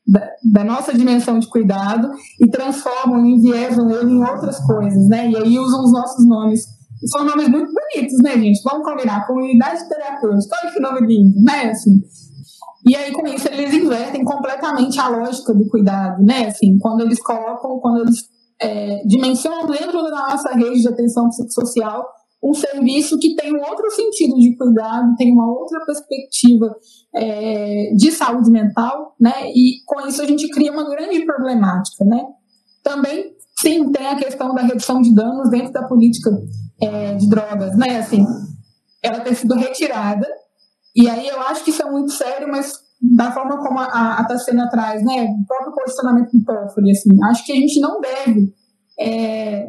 da, 0.08 0.30
da, 0.44 0.64
nossa 0.64 0.94
dimensão 0.94 1.40
de 1.40 1.48
cuidado 1.50 2.12
e 2.40 2.48
transformam 2.48 3.26
enviesam 3.26 3.90
ele 3.90 4.12
em 4.12 4.24
outras 4.24 4.60
coisas, 4.60 5.08
né, 5.08 5.30
e 5.30 5.36
aí 5.36 5.60
usam 5.60 5.84
os 5.84 5.92
nossos 5.92 6.28
nomes. 6.28 6.66
São 7.08 7.26
nomes 7.26 7.50
muito 7.50 7.72
bonitos, 7.72 8.18
né, 8.24 8.32
gente? 8.38 8.62
Vamos 8.64 8.88
combinar. 8.88 9.28
Comunidade 9.28 9.88
terapêutica, 9.88 10.56
olha 10.64 10.74
que 10.74 10.80
nome 10.80 11.02
lindo, 11.02 11.40
né, 11.42 11.72
assim. 11.72 12.02
E 12.88 12.96
aí, 12.96 13.12
com 13.12 13.26
isso, 13.28 13.48
eles 13.48 13.74
invertem 13.74 14.24
completamente 14.24 15.00
a 15.00 15.10
lógica 15.10 15.54
do 15.54 15.68
cuidado, 15.68 16.24
né? 16.24 16.48
Assim, 16.48 16.78
quando 16.78 17.02
eles 17.02 17.20
colocam, 17.20 17.80
quando 17.80 18.02
eles 18.02 18.30
é, 18.62 19.04
dimensionam 19.08 19.66
dentro 19.66 20.04
da 20.04 20.12
nossa 20.12 20.54
rede 20.54 20.82
de 20.82 20.88
atenção 20.88 21.28
psicossocial 21.30 22.06
um 22.46 22.54
serviço 22.54 23.18
que 23.18 23.36
tem 23.36 23.52
um 23.52 23.62
outro 23.62 23.90
sentido 23.90 24.36
de 24.36 24.56
cuidado, 24.56 25.16
tem 25.18 25.34
uma 25.34 25.52
outra 25.52 25.84
perspectiva 25.84 26.76
é, 27.16 27.92
de 27.96 28.12
saúde 28.12 28.52
mental, 28.52 29.16
né? 29.20 29.50
E 29.50 29.84
com 29.86 30.08
isso 30.08 30.22
a 30.22 30.26
gente 30.26 30.48
cria 30.50 30.72
uma 30.72 30.88
grande 30.88 31.26
problemática, 31.26 32.06
né? 32.06 32.24
Também, 32.84 33.34
sim, 33.60 33.92
tem 33.92 34.06
a 34.06 34.16
questão 34.16 34.54
da 34.54 34.62
redução 34.62 35.02
de 35.02 35.14
danos 35.16 35.50
dentro 35.50 35.74
da 35.74 35.88
política 35.88 36.30
é, 36.80 37.16
de 37.16 37.28
drogas, 37.28 37.76
né? 37.76 37.98
Assim, 37.98 38.24
ela 39.02 39.22
ter 39.22 39.34
sido 39.34 39.56
retirada, 39.56 40.28
e 40.96 41.10
aí 41.10 41.28
eu 41.28 41.42
acho 41.42 41.64
que 41.64 41.72
isso 41.72 41.82
é 41.82 41.90
muito 41.90 42.12
sério, 42.12 42.48
mas 42.48 42.74
da 43.02 43.32
forma 43.32 43.58
como 43.58 43.80
a, 43.80 44.20
a 44.20 44.24
Tassiana 44.26 44.70
traz, 44.70 45.04
né, 45.04 45.24
o 45.24 45.46
próprio 45.46 45.74
posicionamento 45.74 46.32
do 46.32 46.44
Toffoli, 46.44 46.92
assim, 46.92 47.10
acho 47.26 47.46
que 47.46 47.52
a 47.52 47.56
gente 47.56 47.80
não 47.80 48.00
deve 48.00 48.54
é, 49.00 49.68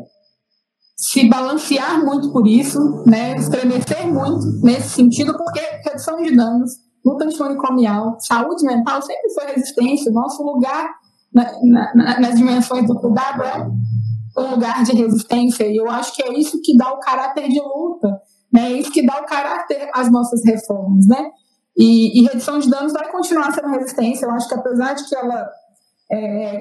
se 0.96 1.28
balancear 1.28 2.02
muito 2.02 2.32
por 2.32 2.46
isso, 2.48 3.04
né, 3.06 3.36
estremecer 3.36 4.06
muito 4.06 4.46
nesse 4.62 4.88
sentido, 4.88 5.36
porque 5.36 5.60
redução 5.84 6.16
de 6.22 6.34
danos, 6.34 6.72
luta 7.04 7.26
antimanicomial, 7.26 8.16
saúde 8.18 8.64
mental 8.64 9.02
sempre 9.02 9.30
foi 9.34 9.46
resistência, 9.52 10.10
nosso 10.10 10.42
lugar 10.42 10.88
na, 11.34 11.52
na, 11.94 12.20
nas 12.20 12.36
dimensões 12.36 12.86
do 12.86 12.98
cuidado 12.98 13.42
é 13.42 14.40
um 14.40 14.50
lugar 14.52 14.82
de 14.84 14.92
resistência, 14.92 15.66
e 15.66 15.76
eu 15.76 15.90
acho 15.90 16.14
que 16.14 16.22
é 16.22 16.32
isso 16.32 16.60
que 16.62 16.74
dá 16.76 16.90
o 16.90 16.98
caráter 16.98 17.46
de 17.46 17.60
luta, 17.60 18.18
né, 18.50 18.72
é 18.72 18.78
isso 18.78 18.90
que 18.90 19.04
dá 19.04 19.20
o 19.20 19.26
caráter 19.26 19.90
às 19.94 20.10
nossas 20.10 20.42
reformas, 20.46 21.06
né, 21.06 21.30
e, 21.76 22.22
e 22.22 22.24
redução 22.24 22.58
de 22.58 22.70
danos 22.70 22.94
vai 22.94 23.12
continuar 23.12 23.52
sendo 23.52 23.68
resistência, 23.68 24.24
eu 24.24 24.30
acho 24.30 24.48
que 24.48 24.54
apesar 24.54 24.94
de 24.94 25.06
que 25.06 25.14
ela 25.14 25.46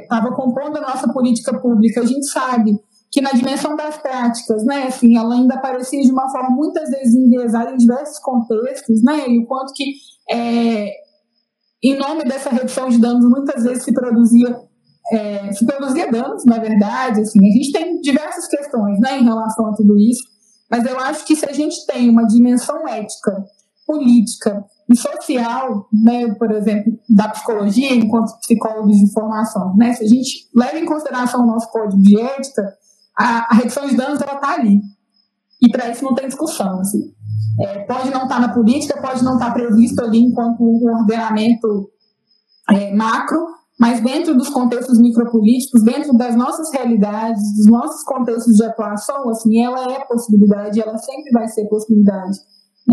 estava 0.01 0.27
é, 0.27 0.31
compondo 0.31 0.77
a 0.77 0.81
nossa 0.81 1.07
política 1.13 1.57
pública, 1.57 2.01
a 2.01 2.05
gente 2.05 2.27
sabe 2.27 2.77
que 3.15 3.21
na 3.21 3.31
dimensão 3.31 3.77
das 3.77 3.97
práticas, 3.97 4.65
né, 4.65 4.87
assim, 4.87 5.17
ela 5.17 5.35
ainda 5.35 5.55
aparecia 5.55 6.01
de 6.01 6.11
uma 6.11 6.29
forma 6.29 6.49
muitas 6.49 6.89
vezes 6.89 7.15
enviesada 7.15 7.71
em 7.71 7.77
diversos 7.77 8.19
contextos, 8.19 9.01
né, 9.01 9.29
e 9.29 9.39
o 9.39 9.45
quanto 9.45 9.71
que, 9.73 9.85
é, 10.29 10.89
em 11.81 11.97
nome 11.97 12.25
dessa 12.25 12.49
redução 12.49 12.89
de 12.89 12.99
danos, 12.99 13.23
muitas 13.23 13.63
vezes 13.63 13.83
se 13.85 13.93
produzia 13.93 14.59
é, 15.13 15.53
se 15.53 15.65
produzia 15.65 16.11
danos, 16.11 16.43
na 16.45 16.57
verdade, 16.57 17.21
assim, 17.21 17.39
a 17.39 17.51
gente 17.51 17.71
tem 17.71 18.01
diversas 18.01 18.49
questões, 18.49 18.99
né, 18.99 19.17
em 19.17 19.23
relação 19.23 19.67
a 19.67 19.73
tudo 19.73 19.97
isso, 19.97 20.23
mas 20.69 20.85
eu 20.85 20.99
acho 20.99 21.25
que 21.25 21.37
se 21.37 21.45
a 21.45 21.53
gente 21.53 21.85
tem 21.85 22.09
uma 22.09 22.27
dimensão 22.27 22.85
ética, 22.85 23.45
política 23.87 24.65
e 24.91 24.97
social, 24.97 25.87
né, 26.03 26.33
por 26.33 26.51
exemplo, 26.51 26.91
da 27.07 27.29
psicologia 27.29 27.95
enquanto 27.95 28.37
psicólogos 28.39 28.97
de 28.97 29.13
formação, 29.13 29.73
né, 29.77 29.93
se 29.93 30.03
a 30.03 30.07
gente 30.07 30.49
leva 30.53 30.77
em 30.77 30.85
consideração 30.85 31.43
o 31.43 31.47
nosso 31.47 31.71
código 31.71 32.01
de 32.01 32.19
ética, 32.19 32.75
a, 33.17 33.47
a 33.51 33.55
redução 33.55 33.87
de 33.87 33.95
danos 33.95 34.21
ela 34.21 34.35
está 34.35 34.53
ali. 34.53 34.81
E 35.61 35.69
para 35.71 35.89
isso 35.89 36.03
não 36.03 36.13
tem 36.13 36.27
discussão. 36.27 36.79
Assim. 36.79 37.13
É, 37.61 37.79
pode 37.85 38.09
não 38.11 38.23
estar 38.23 38.35
tá 38.35 38.39
na 38.39 38.53
política, 38.53 39.01
pode 39.01 39.23
não 39.23 39.33
estar 39.33 39.47
tá 39.47 39.53
previsto 39.53 40.01
ali 40.03 40.19
enquanto 40.19 40.61
um 40.61 40.99
ordenamento 40.99 41.89
é, 42.69 42.93
macro, 42.93 43.39
mas 43.79 44.01
dentro 44.01 44.35
dos 44.35 44.49
contextos 44.49 44.99
micropolíticos, 44.99 45.83
dentro 45.83 46.13
das 46.13 46.35
nossas 46.35 46.71
realidades, 46.73 47.41
dos 47.57 47.65
nossos 47.67 48.03
contextos 48.03 48.55
de 48.55 48.65
atuação, 48.65 49.29
assim, 49.29 49.61
ela 49.61 49.91
é 49.91 50.05
possibilidade, 50.05 50.81
ela 50.81 50.97
sempre 50.97 51.31
vai 51.31 51.47
ser 51.47 51.65
possibilidade. 51.67 52.37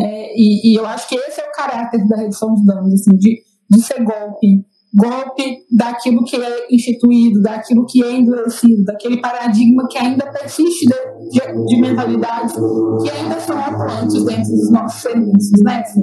É, 0.00 0.34
e, 0.36 0.72
e, 0.72 0.74
eu 0.78 0.86
acho 0.86 1.08
que 1.08 1.14
esse 1.14 1.40
é 1.40 1.48
o 1.48 1.52
caráter 1.52 2.06
da 2.08 2.16
redução 2.16 2.54
de 2.54 2.64
danos, 2.64 2.94
assim, 2.94 3.16
de, 3.16 3.42
de 3.70 3.82
ser 3.82 4.02
golpe, 4.02 4.64
golpe 4.94 5.64
daquilo 5.70 6.24
que 6.24 6.36
é 6.36 6.66
instituído, 6.70 7.40
daquilo 7.40 7.86
que 7.86 8.04
é 8.04 8.12
endurecido, 8.12 8.84
daquele 8.84 9.20
paradigma 9.20 9.86
que 9.88 9.98
ainda 9.98 10.30
persiste 10.30 10.86
de, 10.86 11.30
de, 11.30 11.66
de 11.66 11.80
mentalidades 11.80 12.54
que 12.54 13.10
ainda 13.10 13.40
são 13.40 13.58
atuantes 13.58 14.24
dentro 14.24 14.50
dos 14.50 14.70
nossos 14.70 15.00
serviços, 15.00 15.62
né? 15.64 15.80
Assim, 15.80 16.02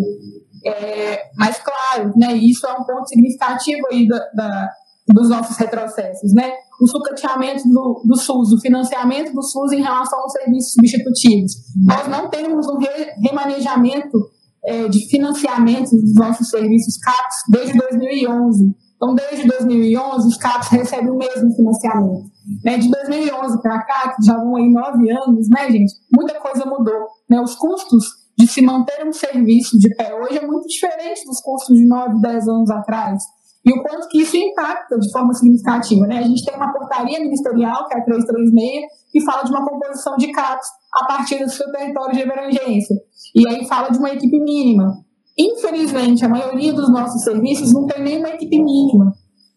é, 0.66 1.22
mas 1.38 1.60
claro, 1.60 2.14
né, 2.18 2.34
isso 2.34 2.66
é 2.66 2.74
um 2.74 2.84
ponto 2.84 3.08
significativo 3.08 3.82
aí 3.92 4.08
da, 4.08 4.20
da 4.36 4.70
dos 5.14 5.30
nossos 5.30 5.58
retrocessos, 5.58 6.34
né? 6.34 6.52
O 6.80 6.88
sucateamento 6.88 7.64
do, 7.68 8.04
do, 8.06 8.16
SUS, 8.16 8.54
o 8.54 8.62
financiamento 8.62 9.34
do 9.34 9.42
SUS 9.42 9.72
em 9.72 9.82
relação 9.82 10.20
aos 10.20 10.32
serviços 10.32 10.74
substitutivos. 10.74 11.52
Nós 11.84 12.08
não 12.08 12.30
temos 12.30 12.68
um 12.68 12.78
re, 12.78 12.88
remanejamento 13.28 14.30
é, 14.70 14.88
de 14.88 15.10
financiamento 15.10 15.90
dos 15.90 16.14
nossos 16.14 16.48
serviços 16.48 16.98
CAPS 16.98 17.36
desde 17.50 17.76
2011. 17.76 18.76
Então, 18.96 19.16
desde 19.16 19.48
2011, 19.48 20.28
os 20.28 20.38
CAPs 20.38 20.68
recebem 20.68 21.10
o 21.10 21.18
mesmo 21.18 21.52
financiamento. 21.56 22.26
Né? 22.64 22.78
De 22.78 22.90
2011 22.90 23.62
para 23.64 23.82
cá, 23.84 24.14
que 24.14 24.24
já 24.24 24.38
vão 24.38 24.58
aí 24.58 24.70
nove 24.70 25.10
anos, 25.10 25.50
né, 25.50 25.72
gente? 25.72 25.94
Muita 26.16 26.40
coisa 26.40 26.66
mudou. 26.66 27.08
Né? 27.28 27.42
Os 27.42 27.56
custos 27.56 28.06
de 28.38 28.48
se 28.48 28.62
manter 28.62 29.08
um 29.08 29.12
serviço 29.12 29.80
de 29.80 29.90
pé 29.96 30.14
hoje 30.14 30.38
é 30.38 30.46
muito 30.46 30.68
diferente 30.68 31.26
dos 31.26 31.42
custos 31.42 31.76
de 31.76 31.88
nove, 31.88 32.22
dez 32.22 32.48
anos 32.48 32.70
atrás. 32.70 33.24
E 33.66 33.72
o 33.72 33.82
quanto 33.82 34.08
que 34.08 34.22
isso 34.22 34.38
impacta 34.38 34.98
de 35.00 35.12
forma 35.12 35.34
significativa. 35.34 36.06
Né? 36.06 36.20
A 36.20 36.24
gente 36.24 36.46
tem 36.46 36.56
uma 36.56 36.72
portaria 36.72 37.20
ministerial, 37.20 37.88
que 37.88 37.98
é 37.98 38.02
a 38.02 38.04
336, 38.04 38.86
que 39.12 39.22
fala 39.22 39.44
de 39.44 39.52
uma 39.52 39.66
composição 39.66 40.16
de 40.16 40.32
CAPs 40.32 40.68
a 40.94 41.06
partir 41.06 41.44
do 41.44 41.50
seu 41.50 41.72
território 41.72 42.14
de 42.14 42.22
emergência. 42.22 42.96
E 43.36 43.48
aí 43.48 43.68
fala 43.68 43.90
de 43.90 43.98
uma 43.98 44.12
equipe 44.12 44.40
mínima. 44.40 44.94
Infelizmente, 45.38 46.26
a 46.26 46.30
maioria 46.30 46.74
dos 46.74 46.92
nossos 46.92 47.24
serviços 47.24 47.74
não 47.74 47.86
tem 47.86 48.04
nenhuma 48.04 48.30
equipe 48.30 48.62
mínima, 48.62 49.14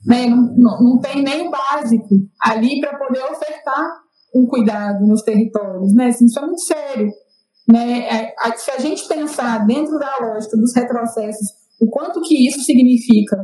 né? 0.07 0.27
não, 0.29 0.55
não, 0.57 0.83
não 0.83 0.99
tem 1.01 1.23
nem 1.23 1.49
o 1.49 1.51
básico 1.51 2.15
ali 2.41 2.81
para 2.81 2.97
poder 2.99 3.25
ofertar 3.25 4.03
um 4.35 4.47
cuidado 4.47 5.05
nos 5.07 5.23
territórios. 5.23 5.93
Né? 5.93 6.07
Assim, 6.07 6.27
isso 6.27 6.39
é 6.39 6.43
muito 6.43 6.63
sério. 6.63 7.11
Né? 7.69 8.01
É, 8.07 8.35
se 8.57 8.71
a 8.71 8.79
gente 8.79 9.07
pensar 9.09 9.67
dentro 9.67 9.99
da 9.99 10.19
lógica 10.21 10.57
dos 10.57 10.75
retrocessos, 10.75 11.49
o 11.81 11.89
quanto 11.91 12.21
que 12.23 12.47
isso 12.47 12.61
significa 12.61 13.37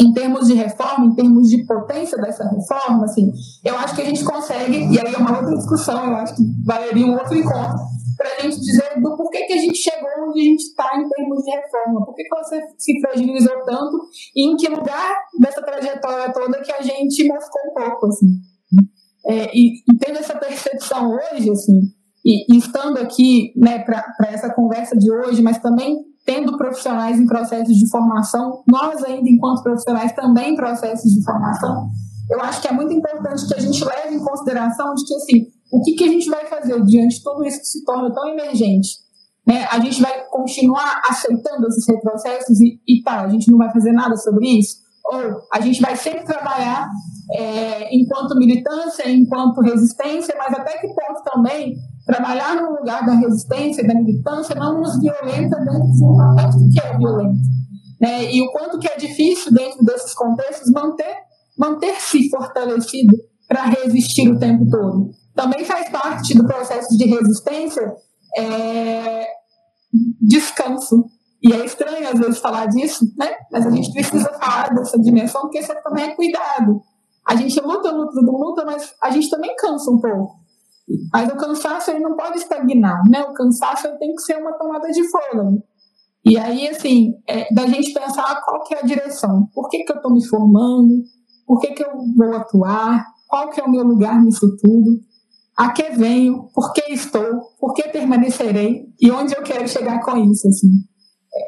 em 0.00 0.12
termos 0.12 0.46
de 0.46 0.54
reforma, 0.54 1.06
em 1.06 1.14
termos 1.14 1.48
de 1.48 1.66
potência 1.66 2.16
dessa 2.18 2.48
reforma, 2.48 3.04
assim, 3.04 3.32
eu 3.64 3.76
acho 3.76 3.96
que 3.96 4.02
a 4.02 4.04
gente 4.04 4.24
consegue, 4.24 4.94
e 4.94 4.98
aí 4.98 5.12
é 5.12 5.18
uma 5.18 5.36
outra 5.36 5.56
discussão, 5.56 6.06
eu 6.06 6.16
acho 6.16 6.36
que 6.36 6.42
valeria 6.64 7.04
um 7.04 7.14
outro 7.14 7.34
encontro, 7.34 7.78
para 8.18 8.28
a 8.36 8.42
gente 8.42 8.60
dizer 8.60 9.00
do 9.00 9.16
porquê 9.16 9.44
que 9.44 9.52
a 9.52 9.58
gente 9.58 9.78
chegou 9.78 10.10
onde 10.28 10.40
a 10.40 10.44
gente 10.44 10.62
está 10.62 10.90
em 10.96 11.08
termos 11.08 11.44
de 11.44 11.50
reforma, 11.52 12.04
por 12.04 12.14
que, 12.14 12.28
você 12.28 12.60
se 12.76 13.00
fragilizou 13.00 13.64
tanto 13.64 14.00
e 14.34 14.50
em 14.50 14.56
que 14.56 14.68
lugar 14.68 15.16
dessa 15.40 15.62
trajetória 15.62 16.32
toda 16.32 16.60
que 16.60 16.72
a 16.72 16.82
gente 16.82 17.26
moscou 17.28 17.60
um 17.70 17.74
pouco, 17.74 18.06
assim. 18.06 18.26
É, 19.26 19.50
e, 19.54 19.78
e 19.88 19.98
tendo 19.98 20.18
essa 20.18 20.36
percepção 20.36 21.10
hoje, 21.10 21.50
assim, 21.50 21.80
e, 22.24 22.52
e 22.52 22.58
estando 22.58 22.98
aqui 22.98 23.52
né, 23.56 23.78
para 23.78 24.28
essa 24.28 24.52
conversa 24.52 24.96
de 24.96 25.10
hoje, 25.10 25.40
mas 25.40 25.58
também 25.58 25.96
tendo 26.26 26.58
profissionais 26.58 27.18
em 27.18 27.26
processos 27.26 27.74
de 27.74 27.88
formação, 27.90 28.62
nós 28.70 29.02
ainda, 29.04 29.30
enquanto 29.30 29.62
profissionais, 29.62 30.12
também 30.12 30.52
em 30.52 30.56
processos 30.56 31.10
de 31.10 31.24
formação, 31.24 31.88
eu 32.30 32.40
acho 32.42 32.60
que 32.60 32.68
é 32.68 32.72
muito 32.72 32.92
importante 32.92 33.46
que 33.46 33.54
a 33.54 33.60
gente 33.60 33.82
leve 33.82 34.14
em 34.14 34.22
consideração 34.22 34.92
de 34.94 35.04
que, 35.06 35.14
assim, 35.14 35.46
o 35.70 35.82
que, 35.82 35.94
que 35.94 36.04
a 36.04 36.08
gente 36.08 36.28
vai 36.30 36.46
fazer 36.46 36.82
diante 36.84 37.16
de 37.16 37.22
tudo 37.22 37.44
isso 37.44 37.60
que 37.60 37.66
se 37.66 37.84
torna 37.84 38.12
tão 38.12 38.28
emergente? 38.28 38.88
Né? 39.46 39.66
A 39.70 39.80
gente 39.80 40.00
vai 40.00 40.24
continuar 40.26 41.00
aceitando 41.08 41.66
esses 41.68 41.86
retrocessos 41.88 42.60
e, 42.60 42.80
e 42.86 43.02
tá, 43.02 43.22
a 43.22 43.28
gente 43.28 43.50
não 43.50 43.58
vai 43.58 43.72
fazer 43.72 43.92
nada 43.92 44.16
sobre 44.16 44.46
isso? 44.58 44.76
Ou 45.06 45.42
a 45.52 45.60
gente 45.60 45.80
vai 45.80 45.96
sempre 45.96 46.24
trabalhar 46.24 46.86
é, 47.32 47.94
enquanto 47.94 48.36
militância, 48.36 49.08
enquanto 49.10 49.62
resistência, 49.62 50.34
mas 50.38 50.52
até 50.52 50.78
que 50.78 50.88
ponto 50.88 51.22
também 51.24 51.74
trabalhar 52.06 52.56
no 52.56 52.78
lugar 52.78 53.04
da 53.04 53.12
resistência, 53.12 53.86
da 53.86 53.94
militância, 53.94 54.54
não 54.54 54.80
nos 54.80 54.98
violenta 55.00 55.56
dentro 55.58 55.92
de 55.92 56.04
um 56.04 56.16
contexto 56.16 56.68
que 56.72 56.80
é 56.80 56.96
violento. 56.96 57.38
Né? 58.00 58.32
E 58.32 58.42
o 58.42 58.50
quanto 58.50 58.78
que 58.78 58.88
é 58.88 58.96
difícil, 58.96 59.52
dentro 59.52 59.84
desses 59.84 60.14
contextos, 60.14 60.70
manter, 60.70 61.16
manter-se 61.58 62.28
fortalecido 62.30 63.16
para 63.46 63.64
resistir 63.64 64.28
o 64.30 64.38
tempo 64.38 64.68
todo. 64.70 65.10
Também 65.38 65.64
faz 65.64 65.88
parte 65.88 66.36
do 66.36 66.44
processo 66.44 66.98
de 66.98 67.04
resistência 67.04 67.94
é, 68.36 69.24
descanso. 70.20 71.04
E 71.40 71.52
é 71.52 71.64
estranho, 71.64 72.08
às 72.08 72.18
vezes, 72.18 72.40
falar 72.40 72.66
disso, 72.66 73.04
né? 73.16 73.36
mas 73.52 73.64
a 73.64 73.70
gente 73.70 73.92
precisa 73.92 74.32
falar 74.32 74.74
dessa 74.74 74.98
dimensão, 74.98 75.42
porque 75.42 75.60
isso 75.60 75.72
também 75.84 76.06
é 76.06 76.16
cuidado. 76.16 76.82
A 77.24 77.36
gente 77.36 77.60
luta, 77.60 77.88
luta, 77.92 78.20
luta, 78.20 78.64
mas 78.64 78.92
a 79.00 79.10
gente 79.10 79.30
também 79.30 79.54
cansa 79.54 79.88
um 79.92 80.00
pouco. 80.00 80.40
Mas 81.12 81.32
o 81.32 81.36
cansaço 81.36 81.92
ele 81.92 82.00
não 82.00 82.16
pode 82.16 82.38
estagnar, 82.38 83.00
né? 83.08 83.22
O 83.22 83.32
cansaço 83.32 83.86
tem 84.00 84.16
que 84.16 84.22
ser 84.22 84.38
uma 84.38 84.58
tomada 84.58 84.88
de 84.88 85.08
fôlego. 85.08 85.62
E 86.24 86.36
aí, 86.36 86.66
assim, 86.66 87.12
é, 87.28 87.54
da 87.54 87.64
gente 87.68 87.92
pensar 87.92 88.42
qual 88.44 88.64
que 88.64 88.74
é 88.74 88.80
a 88.80 88.82
direção. 88.82 89.46
Por 89.54 89.68
que, 89.68 89.84
que 89.84 89.92
eu 89.92 89.96
estou 89.96 90.12
me 90.12 90.26
formando? 90.26 91.04
Por 91.46 91.60
que, 91.60 91.68
que 91.68 91.84
eu 91.84 91.92
vou 92.16 92.34
atuar? 92.34 93.06
Qual 93.28 93.50
que 93.50 93.60
é 93.60 93.64
o 93.64 93.70
meu 93.70 93.84
lugar 93.84 94.20
nisso 94.20 94.56
tudo? 94.60 95.06
A 95.58 95.72
que 95.72 95.90
venho? 95.90 96.48
Por 96.54 96.72
que 96.72 96.92
estou? 96.92 97.40
Por 97.58 97.74
que 97.74 97.82
permanecerei? 97.88 98.86
E 99.00 99.10
onde 99.10 99.34
eu 99.34 99.42
quero 99.42 99.66
chegar 99.66 100.00
com 100.00 100.16
isso, 100.16 100.46
assim? 100.46 100.70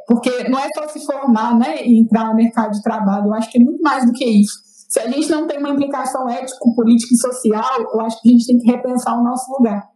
Porque 0.06 0.48
não 0.48 0.58
é 0.58 0.68
só 0.74 0.88
se 0.88 1.06
formar, 1.06 1.56
né, 1.56 1.86
e 1.86 2.00
entrar 2.00 2.26
no 2.26 2.34
mercado 2.34 2.72
de 2.72 2.82
trabalho. 2.82 3.26
Eu 3.26 3.34
acho 3.34 3.50
que 3.50 3.58
é 3.58 3.64
muito 3.64 3.80
mais 3.80 4.04
do 4.04 4.12
que 4.12 4.24
isso 4.24 4.70
se 4.90 4.98
a 4.98 5.08
gente 5.08 5.30
não 5.30 5.46
tem 5.46 5.58
uma 5.58 5.70
implicação 5.70 6.28
ético, 6.28 6.74
política 6.74 7.14
e 7.14 7.16
social, 7.16 7.80
eu 7.94 8.00
acho 8.00 8.20
que 8.20 8.28
a 8.28 8.32
gente 8.32 8.44
tem 8.44 8.58
que 8.58 8.66
repensar 8.68 9.16
o 9.16 9.22
nosso 9.22 9.50
lugar. 9.52 9.88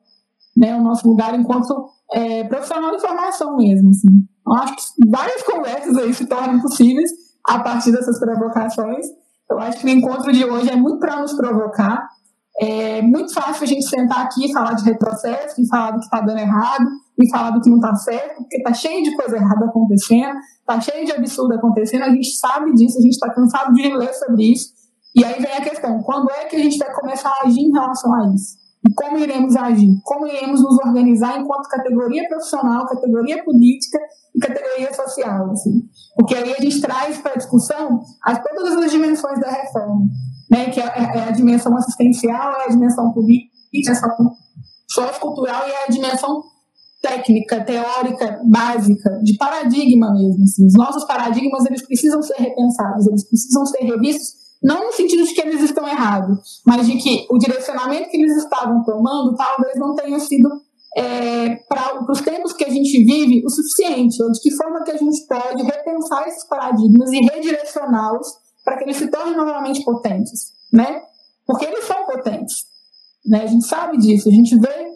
Né? 0.57 0.73
O 0.77 0.81
nosso 0.81 1.07
lugar 1.09 1.35
enquanto 1.35 1.89
é, 2.12 2.45
profissional 2.45 2.93
de 2.93 3.01
formação 3.01 3.57
mesmo. 3.57 3.91
Assim. 3.91 4.24
Eu 4.47 4.53
acho 4.53 4.77
que 4.77 5.11
várias 5.11 5.43
conversas 5.43 5.97
aí 5.97 6.15
se 6.15 6.27
tornam 6.27 6.61
possíveis 6.61 7.11
a 7.45 7.59
partir 7.59 7.91
dessas 7.91 8.20
provocações. 8.20 9.05
Eu 9.51 9.59
acho 9.59 9.81
que 9.81 9.86
o 9.86 9.89
encontro 9.89 10.32
de 10.32 10.45
hoje 10.45 10.70
é 10.70 10.77
muito 10.77 11.01
para 11.01 11.20
nos 11.20 11.32
provocar. 11.32 12.09
É 12.60 13.02
muito 13.02 13.35
fácil 13.35 13.64
a 13.64 13.66
gente 13.66 13.89
sentar 13.89 14.24
aqui 14.24 14.47
e 14.47 14.52
falar 14.52 14.74
de 14.74 14.85
retrocesso, 14.85 15.60
e 15.60 15.66
falar 15.66 15.90
do 15.90 15.98
que 15.98 16.05
está 16.05 16.20
dando 16.20 16.39
errado, 16.39 16.85
e 17.20 17.31
falar 17.31 17.51
do 17.51 17.60
que 17.60 17.68
não 17.68 17.78
está 17.78 17.94
certo, 17.97 18.36
porque 18.39 18.56
está 18.56 18.72
cheio 18.72 19.02
de 19.02 19.16
coisa 19.16 19.36
errada 19.36 19.66
acontecendo, 19.66 20.39
está 20.60 20.81
cheio 20.81 21.05
de 21.05 21.12
absurdo 21.12 21.55
acontecendo, 21.55 22.02
a 22.02 22.10
gente 22.10 22.36
sabe 22.36 22.72
disso, 22.74 22.98
a 22.98 23.02
gente 23.02 23.12
está 23.12 23.32
cansado 23.32 23.72
de 23.72 23.94
ler 23.94 24.12
sobre 24.14 24.52
isso. 24.52 24.72
E 25.16 25.24
aí 25.24 25.40
vem 25.40 25.52
a 25.52 25.60
questão, 25.60 26.01
quando 26.02 26.31
é 26.31 26.44
que 26.44 26.56
a 26.56 26.59
gente 26.59 26.78
vai 26.78 26.93
começar 26.93 27.31
a 27.31 27.47
agir 27.47 27.60
em 27.60 27.72
relação 27.72 28.12
a 28.14 28.35
isso? 28.35 28.64
E 28.86 28.93
como 28.94 29.16
iremos 29.18 29.56
agir? 29.56 29.97
Como 30.05 30.26
iremos 30.26 30.60
nos 30.60 30.76
organizar 30.78 31.39
enquanto 31.39 31.68
categoria 31.68 32.28
profissional, 32.28 32.85
categoria 32.86 33.43
política 33.43 33.98
e 34.35 34.39
categoria 34.39 34.93
social? 34.93 35.51
Assim. 35.52 35.89
Porque 36.14 36.35
aí 36.35 36.52
a 36.52 36.60
gente 36.60 36.81
traz 36.82 37.16
para 37.18 37.32
a 37.32 37.36
discussão 37.36 38.01
as, 38.22 38.43
todas 38.43 38.76
as 38.76 38.90
dimensões 38.90 39.40
da 39.40 39.51
reforma, 39.51 40.06
né? 40.50 40.70
que 40.70 40.80
é, 40.80 40.84
é, 40.84 41.18
é 41.18 41.28
a 41.28 41.30
dimensão 41.30 41.76
assistencial, 41.76 42.52
é 42.60 42.64
a 42.64 42.68
dimensão 42.68 43.12
política, 43.12 43.52
sociocultural 44.88 45.66
e 45.66 45.70
é 45.70 45.84
a 45.84 45.90
dimensão 45.90 46.42
técnica, 47.02 47.62
teórica, 47.62 48.40
básica, 48.44 49.20
de 49.22 49.36
paradigma 49.36 50.12
mesmo. 50.14 50.42
Assim. 50.42 50.66
Os 50.66 50.74
nossos 50.74 51.04
paradigmas 51.04 51.66
eles 51.66 51.82
precisam 51.82 52.22
ser 52.22 52.34
repensados, 52.34 53.06
eles 53.06 53.28
precisam 53.28 53.66
ser 53.66 53.84
revistos, 53.84 54.44
não 54.62 54.86
no 54.86 54.92
sentido 54.92 55.24
de 55.24 55.34
que 55.34 55.40
eles 55.42 55.60
estão 55.60 55.86
errados, 55.86 56.62
mas 56.66 56.86
de 56.86 56.96
que 56.96 57.26
o 57.30 57.36
direcionamento 57.36 58.08
que 58.08 58.16
eles 58.16 58.34
estavam 58.38 58.82
tomando 58.84 59.36
talvez 59.36 59.76
não 59.76 59.94
tenha 59.94 60.18
sido 60.18 60.48
é, 60.96 61.56
para 61.68 62.10
os 62.10 62.20
tempos 62.22 62.54
que 62.54 62.64
a 62.64 62.70
gente 62.70 63.04
vive 63.04 63.44
o 63.44 63.50
suficiente, 63.50 64.16
de 64.16 64.40
que 64.40 64.54
forma 64.54 64.82
que 64.82 64.92
a 64.92 64.96
gente 64.96 65.26
pode 65.26 65.62
repensar 65.62 66.26
esses 66.26 66.48
paradigmas 66.48 67.12
e 67.12 67.20
redirecioná-los 67.20 68.26
para 68.65 68.78
que 68.78 68.85
eles 68.85 68.97
se 68.97 69.09
tornem 69.09 69.36
novamente 69.36 69.85
potentes, 69.85 70.53
né? 70.73 71.03
Porque 71.47 71.66
eles 71.66 71.85
são 71.85 72.07
potentes, 72.07 72.65
né? 73.24 73.43
A 73.43 73.47
gente 73.47 73.66
sabe 73.66 73.99
disso, 73.99 74.28
a 74.28 74.32
gente 74.32 74.57
vê 74.59 74.95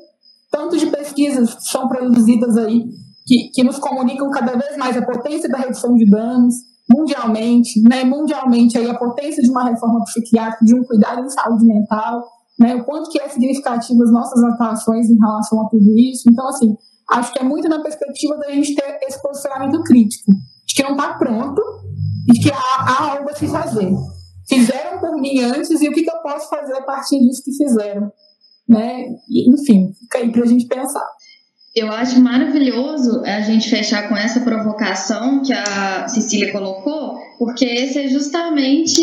tanto 0.50 0.76
de 0.76 0.86
pesquisas 0.86 1.54
que 1.54 1.64
são 1.64 1.88
produzidas 1.88 2.56
aí, 2.56 2.88
que, 3.26 3.50
que 3.52 3.62
nos 3.62 3.78
comunicam 3.78 4.30
cada 4.30 4.56
vez 4.56 4.76
mais 4.76 4.96
a 4.96 5.04
potência 5.04 5.48
da 5.48 5.58
redução 5.58 5.94
de 5.94 6.08
danos 6.08 6.54
mundialmente, 6.90 7.82
né, 7.82 8.02
mundialmente 8.02 8.78
aí 8.78 8.88
a 8.88 8.98
potência 8.98 9.42
de 9.42 9.50
uma 9.50 9.64
reforma 9.64 10.02
psiquiátrica, 10.04 10.64
de 10.64 10.74
um 10.74 10.82
cuidado 10.84 11.20
em 11.20 11.28
saúde 11.28 11.66
mental, 11.66 12.26
né, 12.58 12.74
o 12.76 12.84
quanto 12.84 13.10
que 13.10 13.20
é 13.20 13.28
significativo 13.28 14.02
as 14.02 14.10
nossas 14.10 14.42
atuações 14.42 15.10
em 15.10 15.18
relação 15.18 15.60
a 15.60 15.68
tudo 15.68 15.96
isso. 15.98 16.28
Então, 16.30 16.48
assim, 16.48 16.74
acho 17.10 17.32
que 17.32 17.40
é 17.40 17.44
muito 17.44 17.68
na 17.68 17.80
perspectiva 17.80 18.36
da 18.38 18.50
gente 18.50 18.74
ter 18.74 18.98
esse 19.02 19.20
posicionamento 19.22 19.82
crítico, 19.82 20.32
de 20.66 20.74
que 20.74 20.82
não 20.82 20.92
está 20.92 21.14
pronto 21.14 21.62
de 22.28 22.40
que 22.40 22.50
há, 22.50 22.56
há 22.56 23.12
algo 23.12 23.30
a 23.30 23.34
se 23.34 23.48
fazer. 23.48 23.90
Fizeram 24.48 24.98
por 24.98 25.20
mim 25.20 25.40
antes 25.40 25.80
e 25.80 25.88
o 25.88 25.92
que, 25.92 26.02
que 26.02 26.10
eu 26.10 26.22
posso 26.22 26.48
fazer 26.48 26.74
a 26.74 26.82
partir 26.82 27.18
disso 27.20 27.42
que 27.44 27.52
fizeram 27.52 28.10
né? 28.68 29.06
Enfim, 29.30 29.92
fica 29.98 30.18
aí 30.18 30.30
para 30.30 30.42
a 30.42 30.46
gente 30.46 30.66
pensar. 30.66 31.06
Eu 31.74 31.90
acho 31.90 32.20
maravilhoso 32.20 33.22
a 33.24 33.40
gente 33.40 33.70
fechar 33.70 34.08
com 34.08 34.16
essa 34.16 34.40
provocação 34.40 35.42
que 35.42 35.52
a 35.52 36.06
Cecília 36.08 36.52
colocou, 36.52 37.18
porque 37.38 37.64
esse 37.64 37.98
é 37.98 38.08
justamente 38.08 39.00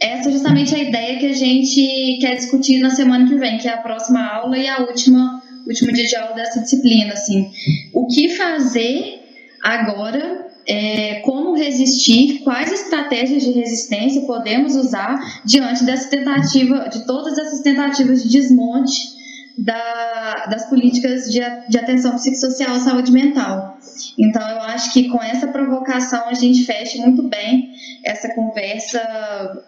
essa 0.00 0.28
é 0.28 0.32
justamente 0.32 0.74
a 0.74 0.78
ideia 0.78 1.18
que 1.18 1.26
a 1.26 1.32
gente 1.32 2.18
quer 2.20 2.34
discutir 2.34 2.80
na 2.80 2.90
semana 2.90 3.26
que 3.26 3.36
vem, 3.36 3.58
que 3.58 3.68
é 3.68 3.72
a 3.72 3.82
próxima 3.82 4.20
aula 4.26 4.58
e 4.58 4.68
a 4.68 4.80
última 4.80 5.40
último 5.66 5.92
dia 5.92 6.06
de 6.06 6.16
aula 6.16 6.34
dessa 6.34 6.60
disciplina, 6.60 7.12
assim. 7.12 7.50
O 7.94 8.06
que 8.08 8.30
fazer 8.30 9.20
agora 9.62 10.48
é, 10.66 11.20
como 11.20 11.54
resistir, 11.54 12.40
quais 12.44 12.72
estratégias 12.72 13.42
de 13.42 13.50
resistência 13.52 14.22
podemos 14.22 14.76
usar 14.76 15.42
diante 15.44 15.84
dessa 15.84 16.08
tentativa, 16.08 16.88
de 16.88 17.06
todas 17.06 17.36
essas 17.38 17.60
tentativas 17.60 18.22
de 18.22 18.28
desmonte 18.28 19.22
da, 19.58 20.46
das 20.46 20.68
políticas 20.68 21.30
de, 21.30 21.40
de 21.68 21.78
atenção 21.78 22.14
psicossocial 22.14 22.74
à 22.76 22.80
saúde 22.80 23.12
mental. 23.12 23.76
Então, 24.18 24.42
eu 24.48 24.60
acho 24.62 24.92
que 24.92 25.08
com 25.08 25.22
essa 25.22 25.48
provocação 25.48 26.28
a 26.28 26.34
gente 26.34 26.64
fecha 26.64 26.98
muito 26.98 27.22
bem 27.24 27.70
essa 28.04 28.34
conversa 28.34 29.00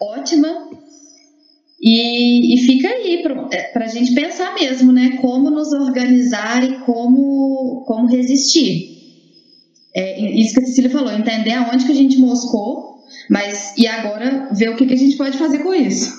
ótima 0.00 0.48
e, 1.80 2.54
e 2.54 2.66
fica 2.66 2.88
aí 2.88 3.22
para 3.22 3.48
é, 3.52 3.84
a 3.84 3.88
gente 3.88 4.14
pensar 4.14 4.54
mesmo, 4.54 4.90
né? 4.90 5.18
Como 5.20 5.50
nos 5.50 5.72
organizar 5.72 6.64
e 6.64 6.78
como, 6.80 7.84
como 7.86 8.06
resistir 8.06 8.93
é, 9.94 10.20
isso 10.20 10.54
que 10.54 10.60
a 10.60 10.66
Cecília 10.66 10.90
falou, 10.90 11.12
entender 11.12 11.52
aonde 11.52 11.84
que 11.84 11.92
a 11.92 11.94
gente 11.94 12.18
moscou, 12.18 13.04
mas 13.30 13.74
e 13.78 13.86
agora 13.86 14.48
ver 14.52 14.70
o 14.70 14.76
que, 14.76 14.86
que 14.86 14.94
a 14.94 14.98
gente 14.98 15.16
pode 15.16 15.38
fazer 15.38 15.58
com 15.58 15.72
isso. 15.72 16.12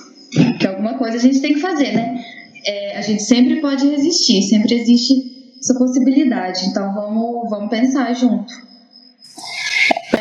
Que 0.58 0.66
alguma 0.66 0.94
coisa 0.94 1.18
a 1.18 1.20
gente 1.20 1.40
tem 1.40 1.54
que 1.54 1.60
fazer, 1.60 1.92
né? 1.92 2.24
É, 2.64 2.96
a 2.96 3.02
gente 3.02 3.22
sempre 3.22 3.60
pode 3.60 3.86
resistir, 3.86 4.42
sempre 4.42 4.74
existe 4.74 5.54
essa 5.60 5.74
possibilidade. 5.78 6.66
Então 6.66 6.94
vamos, 6.94 7.50
vamos 7.50 7.70
pensar 7.70 8.12
junto. 8.14 8.52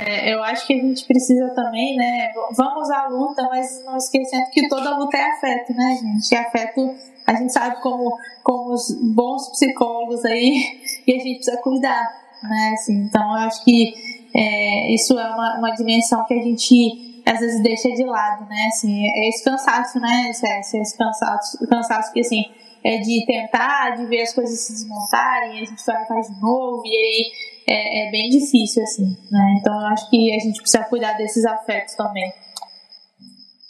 É, 0.05 0.33
eu 0.33 0.43
acho 0.43 0.67
que 0.67 0.73
a 0.73 0.77
gente 0.77 1.05
precisa 1.05 1.49
também, 1.55 1.95
né? 1.95 2.29
Vamos 2.55 2.89
à 2.91 3.07
luta, 3.07 3.41
mas 3.49 3.83
não 3.85 3.97
esquecendo 3.97 4.49
que 4.51 4.67
toda 4.67 4.97
luta 4.97 5.17
é 5.17 5.31
afeto, 5.31 5.73
né, 5.73 5.97
gente? 6.01 6.31
E 6.31 6.35
afeto, 6.35 6.93
a 7.25 7.33
gente 7.35 7.53
sabe 7.53 7.81
como, 7.81 8.15
como 8.43 8.73
os 8.73 8.91
bons 9.01 9.49
psicólogos 9.51 10.23
aí, 10.25 10.61
e 11.07 11.13
a 11.13 11.17
gente 11.17 11.35
precisa 11.37 11.57
cuidar 11.61 12.24
né? 12.43 12.71
Assim, 12.73 12.93
então, 12.93 13.21
eu 13.21 13.47
acho 13.47 13.63
que 13.63 13.93
é, 14.35 14.93
isso 14.93 15.17
é 15.17 15.27
uma, 15.27 15.57
uma 15.59 15.71
dimensão 15.71 16.23
que 16.25 16.33
a 16.33 16.41
gente 16.41 17.21
às 17.25 17.39
vezes 17.39 17.63
deixa 17.63 17.89
de 17.89 18.03
lado, 18.03 18.47
né? 18.47 18.67
Assim, 18.67 19.03
é 19.03 19.29
esse 19.29 19.43
cansaço, 19.43 19.99
né? 19.99 20.29
Esse, 20.29 20.77
esse 20.77 20.97
cansaço, 20.97 21.67
cansaço 21.67 22.13
que, 22.13 22.19
assim, 22.19 22.43
é 22.83 22.97
de 22.99 23.25
tentar, 23.25 23.95
de 23.97 24.05
ver 24.05 24.21
as 24.21 24.33
coisas 24.33 24.59
se 24.59 24.73
desmontarem, 24.73 25.59
a 25.59 25.65
gente 25.65 25.83
vai 25.85 26.05
faz 26.05 26.27
de 26.27 26.39
novo, 26.39 26.83
e 26.85 26.95
aí 26.95 27.31
é, 27.67 28.07
é, 28.07 28.11
bem 28.11 28.29
difícil, 28.29 28.83
assim, 28.83 29.17
né? 29.31 29.55
Então, 29.59 29.73
eu 29.73 29.87
acho 29.87 30.07
que 30.09 30.35
a 30.35 30.39
gente 30.39 30.61
precisa 30.61 30.83
cuidar 30.83 31.13
desses 31.13 31.43
afetos 31.45 31.95
também. 31.95 32.31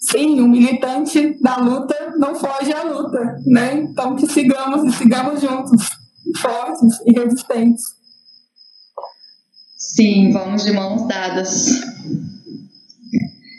Sim, 0.01 0.41
o 0.41 0.47
militante 0.47 1.41
da 1.41 1.55
luta 1.55 2.13
não 2.17 2.35
foge 2.35 2.73
à 2.73 2.83
luta, 2.83 3.41
né? 3.45 3.73
Então, 3.75 4.15
que 4.17 4.27
sigamos 4.27 4.83
e 4.83 4.97
sigamos 4.97 5.39
juntos, 5.39 5.89
fortes 6.41 6.99
e 7.05 7.17
resistentes. 7.17 7.83
Sim, 9.93 10.31
vamos 10.31 10.63
de 10.63 10.71
mãos 10.71 11.07
dadas. 11.07 11.67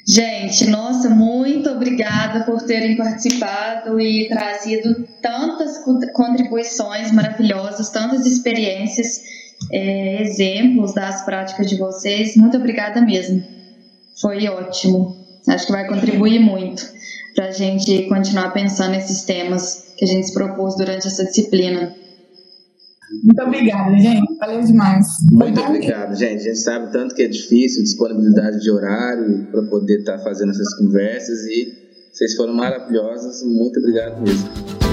Gente, 0.09 0.69
nossa, 0.69 1.09
muito 1.09 1.71
obrigada 1.71 2.45
por 2.45 2.63
terem 2.63 2.97
participado 2.97 4.01
e 4.01 4.29
trazido 4.29 5.07
tantas 5.23 5.79
contribuições 6.13 7.11
maravilhosas, 7.13 7.91
tantas 7.91 8.27
experiências, 8.27 9.21
é, 9.73 10.23
exemplos 10.23 10.95
das 10.95 11.25
práticas 11.25 11.69
de 11.69 11.77
vocês. 11.77 12.37
Muito 12.37 12.57
obrigada 12.57 13.01
mesmo. 13.01 13.43
Foi 14.21 14.47
ótimo. 14.49 15.17
Acho 15.49 15.67
que 15.67 15.73
vai 15.73 15.87
contribuir 15.87 16.41
muito 16.41 16.87
para 17.35 17.47
a 17.47 17.53
gente 17.53 18.09
continuar 18.09 18.51
pensando 18.51 18.93
nesses 18.93 19.25
temas 19.25 19.95
que 19.97 20.05
a 20.05 20.09
gente 20.09 20.27
se 20.27 20.35
propôs 20.35 20.77
durante 20.77 21.07
essa 21.07 21.25
disciplina. 21.25 21.95
Muito 23.23 23.43
obrigada, 23.43 23.97
gente. 23.99 24.37
Valeu 24.39 24.63
demais. 24.63 25.07
Muito 25.31 25.61
obrigado, 25.61 26.15
gente. 26.17 26.41
A 26.41 26.45
gente 26.45 26.59
sabe 26.59 26.93
tanto 26.93 27.15
que 27.15 27.23
é 27.23 27.29
difícil, 27.29 27.83
disponibilidade 27.83 28.61
de 28.61 28.71
horário 28.71 29.47
para 29.51 29.63
poder 29.63 30.01
estar 30.01 30.19
tá 30.19 30.25
fazendo 30.25 30.51
essas 30.51 30.75
conversas 30.77 31.45
e 31.47 31.73
vocês 32.13 32.35
foram 32.35 32.55
maravilhosas. 32.55 33.43
Muito 33.45 33.79
obrigado 33.79 34.21
mesmo. 34.23 34.86